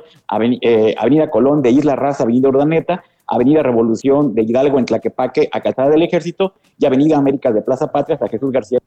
eh, 0.61 0.95
Avenida 0.99 1.31
Colón 1.31 1.63
de 1.63 1.71
Isla 1.71 1.95
Raza, 1.95 2.25
Avenida 2.25 2.49
Urdaneta, 2.49 3.05
Avenida 3.29 3.63
Revolución 3.63 4.35
de 4.35 4.43
Hidalgo 4.43 4.79
en 4.79 4.87
Tlaquepaque 4.87 5.49
a 5.53 5.61
Calzada 5.61 5.91
del 5.91 6.03
Ejército 6.03 6.55
y 6.79 6.87
Avenida 6.87 7.17
América 7.17 7.53
de 7.53 7.63
Plaza 7.63 7.93
Patria 7.93 8.15
hasta 8.15 8.29
Jesús 8.29 8.51
García. 8.51 8.79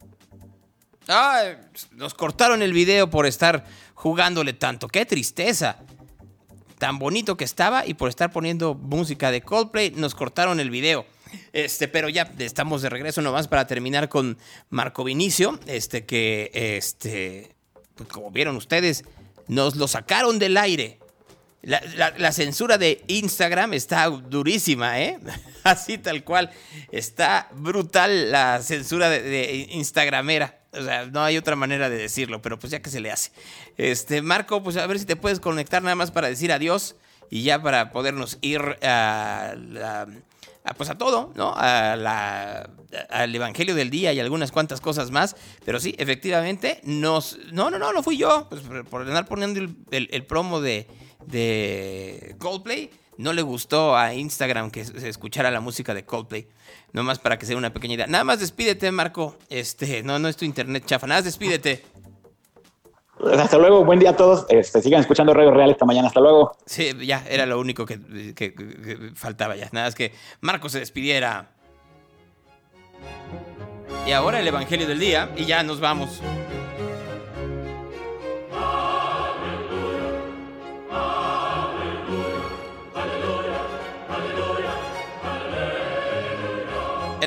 Ay, 1.07 1.55
nos 1.95 2.13
cortaron 2.13 2.61
el 2.61 2.71
video 2.73 3.09
por 3.09 3.25
estar 3.25 3.63
jugándole 3.99 4.53
tanto. 4.53 4.87
¡Qué 4.87 5.05
tristeza! 5.05 5.77
Tan 6.77 6.99
bonito 6.99 7.35
que 7.35 7.43
estaba 7.43 7.85
y 7.85 7.95
por 7.95 8.07
estar 8.07 8.31
poniendo 8.31 8.73
música 8.73 9.29
de 9.29 9.41
Coldplay 9.41 9.91
nos 9.91 10.15
cortaron 10.15 10.61
el 10.61 10.69
video. 10.69 11.05
Este, 11.51 11.89
pero 11.89 12.07
ya 12.07 12.31
estamos 12.39 12.81
de 12.81 12.87
regreso 12.87 13.21
nomás 13.21 13.49
para 13.49 13.67
terminar 13.67 14.07
con 14.07 14.37
Marco 14.69 15.03
Vinicio, 15.03 15.59
este 15.67 16.05
que 16.05 16.49
este 16.53 17.53
pues 17.95 18.07
como 18.07 18.31
vieron 18.31 18.55
ustedes 18.55 19.03
nos 19.49 19.75
lo 19.75 19.89
sacaron 19.89 20.39
del 20.39 20.55
aire. 20.55 20.97
La, 21.61 22.31
censura 22.31 22.77
de 22.77 23.03
Instagram 23.07 23.73
está 23.73 24.07
durísima, 24.07 25.01
¿eh? 25.01 25.19
Así 25.65 25.97
tal 25.97 26.23
cual. 26.23 26.51
Está 26.89 27.49
brutal 27.51 28.31
la 28.31 28.61
censura 28.61 29.09
de, 29.09 29.21
de 29.21 29.67
Instagramera. 29.71 30.58
O 30.71 30.83
sea, 30.83 31.05
no 31.07 31.23
hay 31.23 31.37
otra 31.37 31.55
manera 31.55 31.89
de 31.89 31.97
decirlo, 31.97 32.41
pero 32.41 32.59
pues 32.59 32.71
ya 32.71 32.81
que 32.81 32.89
se 32.89 32.99
le 32.99 33.11
hace. 33.11 33.31
Este, 33.77 34.21
Marco, 34.21 34.61
pues 34.61 34.77
a 34.77 34.85
ver 34.85 34.99
si 34.99 35.05
te 35.05 35.15
puedes 35.15 35.39
conectar 35.39 35.81
nada 35.81 35.95
más 35.95 36.11
para 36.11 36.27
decir 36.29 36.51
adiós 36.51 36.95
y 37.31 37.43
ya 37.43 37.61
para 37.61 37.91
podernos 37.91 38.37
ir 38.41 38.61
a, 38.83 39.55
pues 40.77 40.89
a 40.89 40.97
todo, 40.97 41.31
¿no? 41.35 41.53
A 41.55 41.95
la- 41.95 42.69
al 43.09 43.33
Evangelio 43.35 43.75
del 43.75 43.89
Día 43.89 44.13
y 44.13 44.19
algunas 44.19 44.51
cuantas 44.51 44.81
cosas 44.81 45.09
más. 45.11 45.35
Pero 45.65 45.79
sí, 45.79 45.95
efectivamente, 45.97 46.81
nos... 46.83 47.37
No, 47.51 47.69
no, 47.71 47.79
no, 47.79 47.91
no 47.93 48.03
fui 48.03 48.17
yo. 48.17 48.47
Pues 48.49 48.61
por, 48.61 48.85
por 48.85 49.01
andar 49.01 49.25
poniendo 49.27 49.59
el, 49.59 49.75
el- 49.91 50.09
el 50.11 50.25
promo 50.25 50.61
de, 50.61 50.87
de 51.25 52.35
Coldplay, 52.39 52.89
no 53.19 53.33
le 53.33 53.41
gustó 53.41 53.97
a 53.97 54.13
Instagram 54.13 54.71
que 54.71 54.85
se 54.85 55.09
escuchara 55.09 55.51
la 55.51 55.59
música 55.59 55.93
de 55.93 56.05
Coldplay. 56.05 56.47
Nomás 56.93 57.19
para 57.19 57.37
que 57.37 57.45
sea 57.45 57.57
una 57.57 57.73
pequeña 57.73 57.95
idea. 57.95 58.07
Nada 58.07 58.23
más 58.23 58.39
despídete, 58.39 58.89
Marco. 58.91 59.35
Este, 59.49 60.01
no, 60.03 60.19
no 60.19 60.29
es 60.29 60.37
tu 60.37 60.45
internet 60.45 60.85
chafa. 60.85 61.05
Nada 61.05 61.19
más 61.19 61.25
despídete. 61.25 61.83
Hasta 63.37 63.57
luego, 63.57 63.83
buen 63.83 63.99
día 63.99 64.11
a 64.11 64.15
todos. 64.15 64.45
Este, 64.47 64.81
sigan 64.81 65.01
escuchando 65.01 65.33
Radio 65.33 65.51
Real 65.51 65.69
esta 65.69 65.85
mañana. 65.85 66.07
Hasta 66.07 66.21
luego. 66.21 66.53
Sí, 66.65 66.91
ya, 67.05 67.25
era 67.29 67.45
lo 67.45 67.59
único 67.59 67.85
que, 67.85 68.33
que- 68.33 69.11
faltaba 69.15 69.57
ya. 69.57 69.67
Nada 69.73 69.87
más 69.87 69.95
que 69.95 70.13
Marco 70.39 70.69
se 70.69 70.79
despidiera. 70.79 71.51
Y 74.07 74.11
ahora 74.13 74.39
el 74.39 74.47
Evangelio 74.47 74.87
del 74.87 74.99
Día 74.99 75.29
y 75.35 75.43
ya 75.45 75.61
nos 75.63 75.81
vamos. 75.81 76.21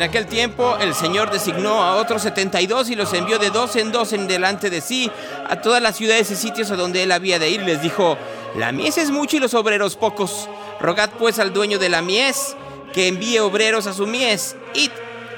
En 0.02 0.08
aquel 0.08 0.26
tiempo 0.26 0.76
el 0.80 0.96
Señor 0.96 1.30
designó 1.30 1.80
a 1.80 1.94
otros 1.94 2.22
72 2.22 2.90
y 2.90 2.96
los 2.96 3.12
envió 3.12 3.38
de 3.38 3.50
dos 3.50 3.76
en 3.76 3.92
dos 3.92 4.12
en 4.12 4.26
delante 4.26 4.68
de 4.68 4.80
sí 4.80 5.08
a 5.48 5.60
todas 5.60 5.80
las 5.80 5.96
ciudades 5.96 6.28
y 6.32 6.34
sitios 6.34 6.72
a 6.72 6.76
donde 6.76 7.04
él 7.04 7.12
había 7.12 7.38
de 7.38 7.48
ir. 7.50 7.62
Les 7.62 7.80
dijo, 7.80 8.18
la 8.56 8.72
mies 8.72 8.98
es 8.98 9.12
mucha 9.12 9.36
y 9.36 9.38
los 9.38 9.54
obreros 9.54 9.94
pocos. 9.94 10.48
Rogad 10.80 11.10
pues 11.20 11.38
al 11.38 11.52
dueño 11.52 11.78
de 11.78 11.88
la 11.88 12.02
mies 12.02 12.56
que 12.92 13.06
envíe 13.06 13.38
obreros 13.38 13.86
a 13.86 13.92
su 13.92 14.08
mies. 14.08 14.56
Id, 14.74 14.90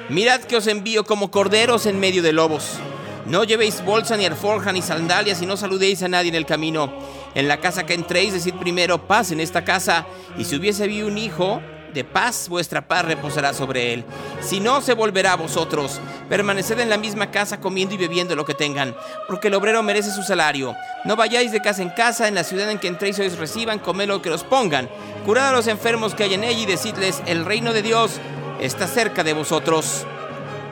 mirad 0.09 0.41
que 0.41 0.57
os 0.57 0.67
envío 0.67 1.05
como 1.05 1.31
corderos 1.31 1.85
en 1.85 2.01
medio 2.01 2.23
de 2.23 2.33
lobos. 2.33 2.79
No 3.27 3.45
llevéis 3.45 3.85
bolsa 3.85 4.17
ni 4.17 4.25
alforja 4.25 4.73
ni 4.73 4.81
sandalias 4.81 5.43
y 5.43 5.47
no 5.47 5.59
saludéis 5.59 6.03
a 6.03 6.09
nadie 6.09 6.31
en 6.31 6.37
el 6.37 6.47
camino. 6.47 6.91
En 7.35 7.49
la 7.49 7.61
casa 7.61 7.85
que 7.85 7.93
entréis, 7.93 8.33
decid 8.33 8.55
primero 8.55 9.07
paz 9.07 9.31
en 9.31 9.41
esta 9.41 9.63
casa. 9.63 10.07
Y 10.39 10.45
si 10.47 10.57
hubiese 10.57 10.85
habido 10.85 11.07
un 11.07 11.19
hijo, 11.19 11.61
de 11.95 12.05
paz 12.05 12.49
vuestra 12.49 12.87
paz 12.87 13.05
reposará 13.05 13.55
sobre 13.55 13.95
él. 13.95 14.05
Si 14.41 14.61
no, 14.61 14.81
se 14.81 14.93
volverá 14.95 15.33
a 15.33 15.37
vosotros. 15.37 16.01
Permaneced 16.29 16.79
en 16.81 16.91
la 16.91 16.99
misma 16.99 17.31
casa 17.31 17.61
comiendo 17.61 17.95
y 17.95 17.99
bebiendo 17.99 18.37
lo 18.37 18.45
que 18.45 18.55
tengan, 18.55 18.95
porque 19.29 19.49
el 19.49 19.55
obrero 19.55 19.83
merece 19.83 20.11
su 20.11 20.23
salario. 20.23 20.75
No 21.05 21.17
vayáis 21.17 21.53
de 21.53 21.63
casa 21.63 21.83
en 21.83 21.91
casa, 21.91 22.29
en 22.29 22.35
la 22.35 22.45
ciudad 22.45 22.71
en 22.71 22.79
que 22.79 22.89
entréis 22.89 23.19
os 23.19 23.39
reciban, 23.39 23.79
comed 23.79 24.09
lo 24.09 24.21
que 24.21 24.31
os 24.31 24.45
pongan. 24.45 24.89
Curad 25.25 25.49
a 25.49 25.53
los 25.53 25.69
enfermos 25.69 26.15
que 26.15 26.25
hay 26.25 26.35
en 26.35 26.45
ella 26.45 26.61
y 26.61 26.67
decidles, 26.67 27.23
el 27.27 27.45
reino 27.45 27.73
de 27.73 27.83
Dios 27.83 28.21
está 28.61 28.87
cerca 28.89 29.23
de 29.23 29.33
vosotros. 29.33 30.05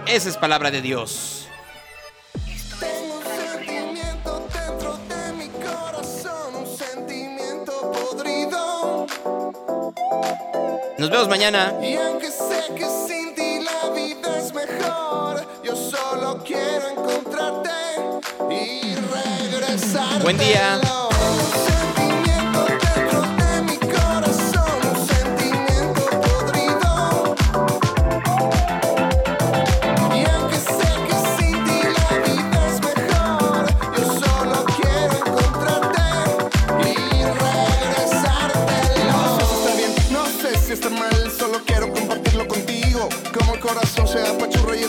Esa 0.07 0.29
es 0.29 0.37
palabra 0.37 0.71
de 0.71 0.83
Dios. 0.83 1.42
Nos 11.03 11.11
vemos 11.11 11.29
mañana. 11.29 11.75
Y 11.83 11.97
aunque 11.97 12.31
sé 12.31 12.73
que 12.77 12.87
sin 13.09 13.35
ti 13.35 13.59
la 13.59 13.91
vida 13.91 14.39
es 14.39 14.55
mejor, 14.55 15.45
yo 15.65 15.75
solo 15.75 16.41
quiero 16.47 16.91
encontrarte 16.91 17.71
y 18.49 18.95
regresar. 18.95 20.23
Buen 20.23 20.39
día. 20.39 20.79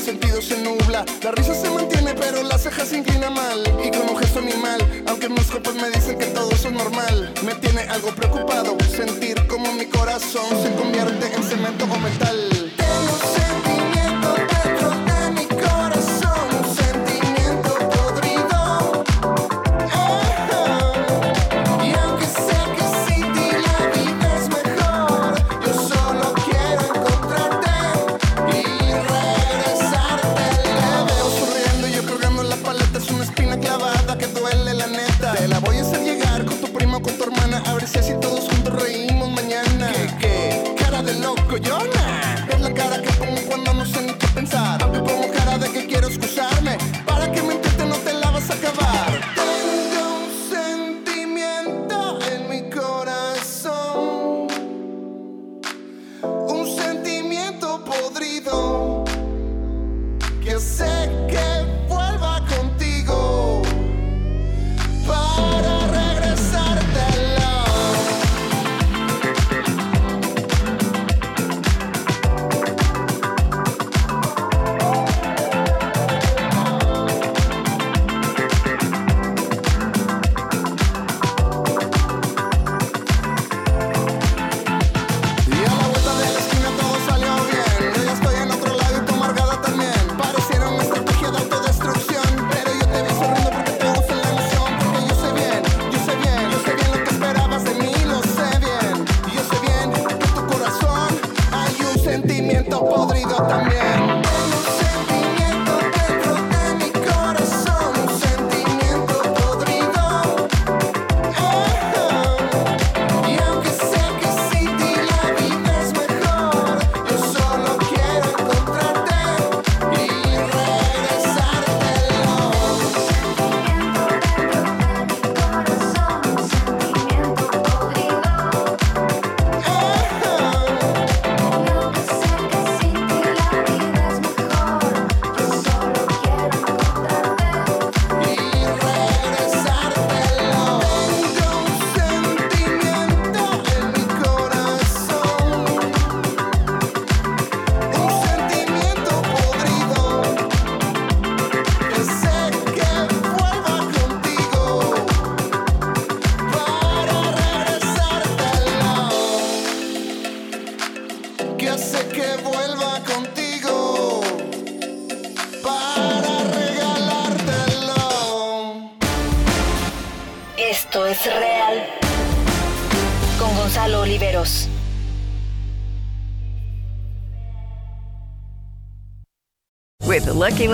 Sentido 0.04 0.42
se 0.42 0.58
nubla. 0.62 1.06
La 1.24 1.32
risa 1.32 1.56
se 1.56 1.70
mantiene, 1.70 2.14
pero 2.14 2.44
la 2.44 2.58
ceja 2.58 2.86
se 2.86 2.98
inclina 2.98 3.30
mal. 3.30 3.64
Y 3.84 3.90
con 3.90 4.10
un 4.10 4.18
gesto 4.18 4.40
animal, 4.40 4.80
aunque 5.08 5.30
mis 5.30 5.48
copas 5.48 5.76
me 5.76 5.90
dicen 5.90 6.20
que 6.20 6.26
todo 6.28 6.52
eso 6.52 6.68
es 6.68 6.74
normal. 6.74 7.34
Me 7.44 7.56
tiene 7.56 7.82
algo 7.84 8.10
preocupado 8.10 8.78
sentir 8.96 9.48
como 9.48 9.72
mi 9.74 9.86
corazón 9.86 10.46
se 10.62 10.72
convierte 10.76 11.34
en 11.34 11.44
cemento 11.44 11.86
o 11.86 12.00
metal. 12.00 12.63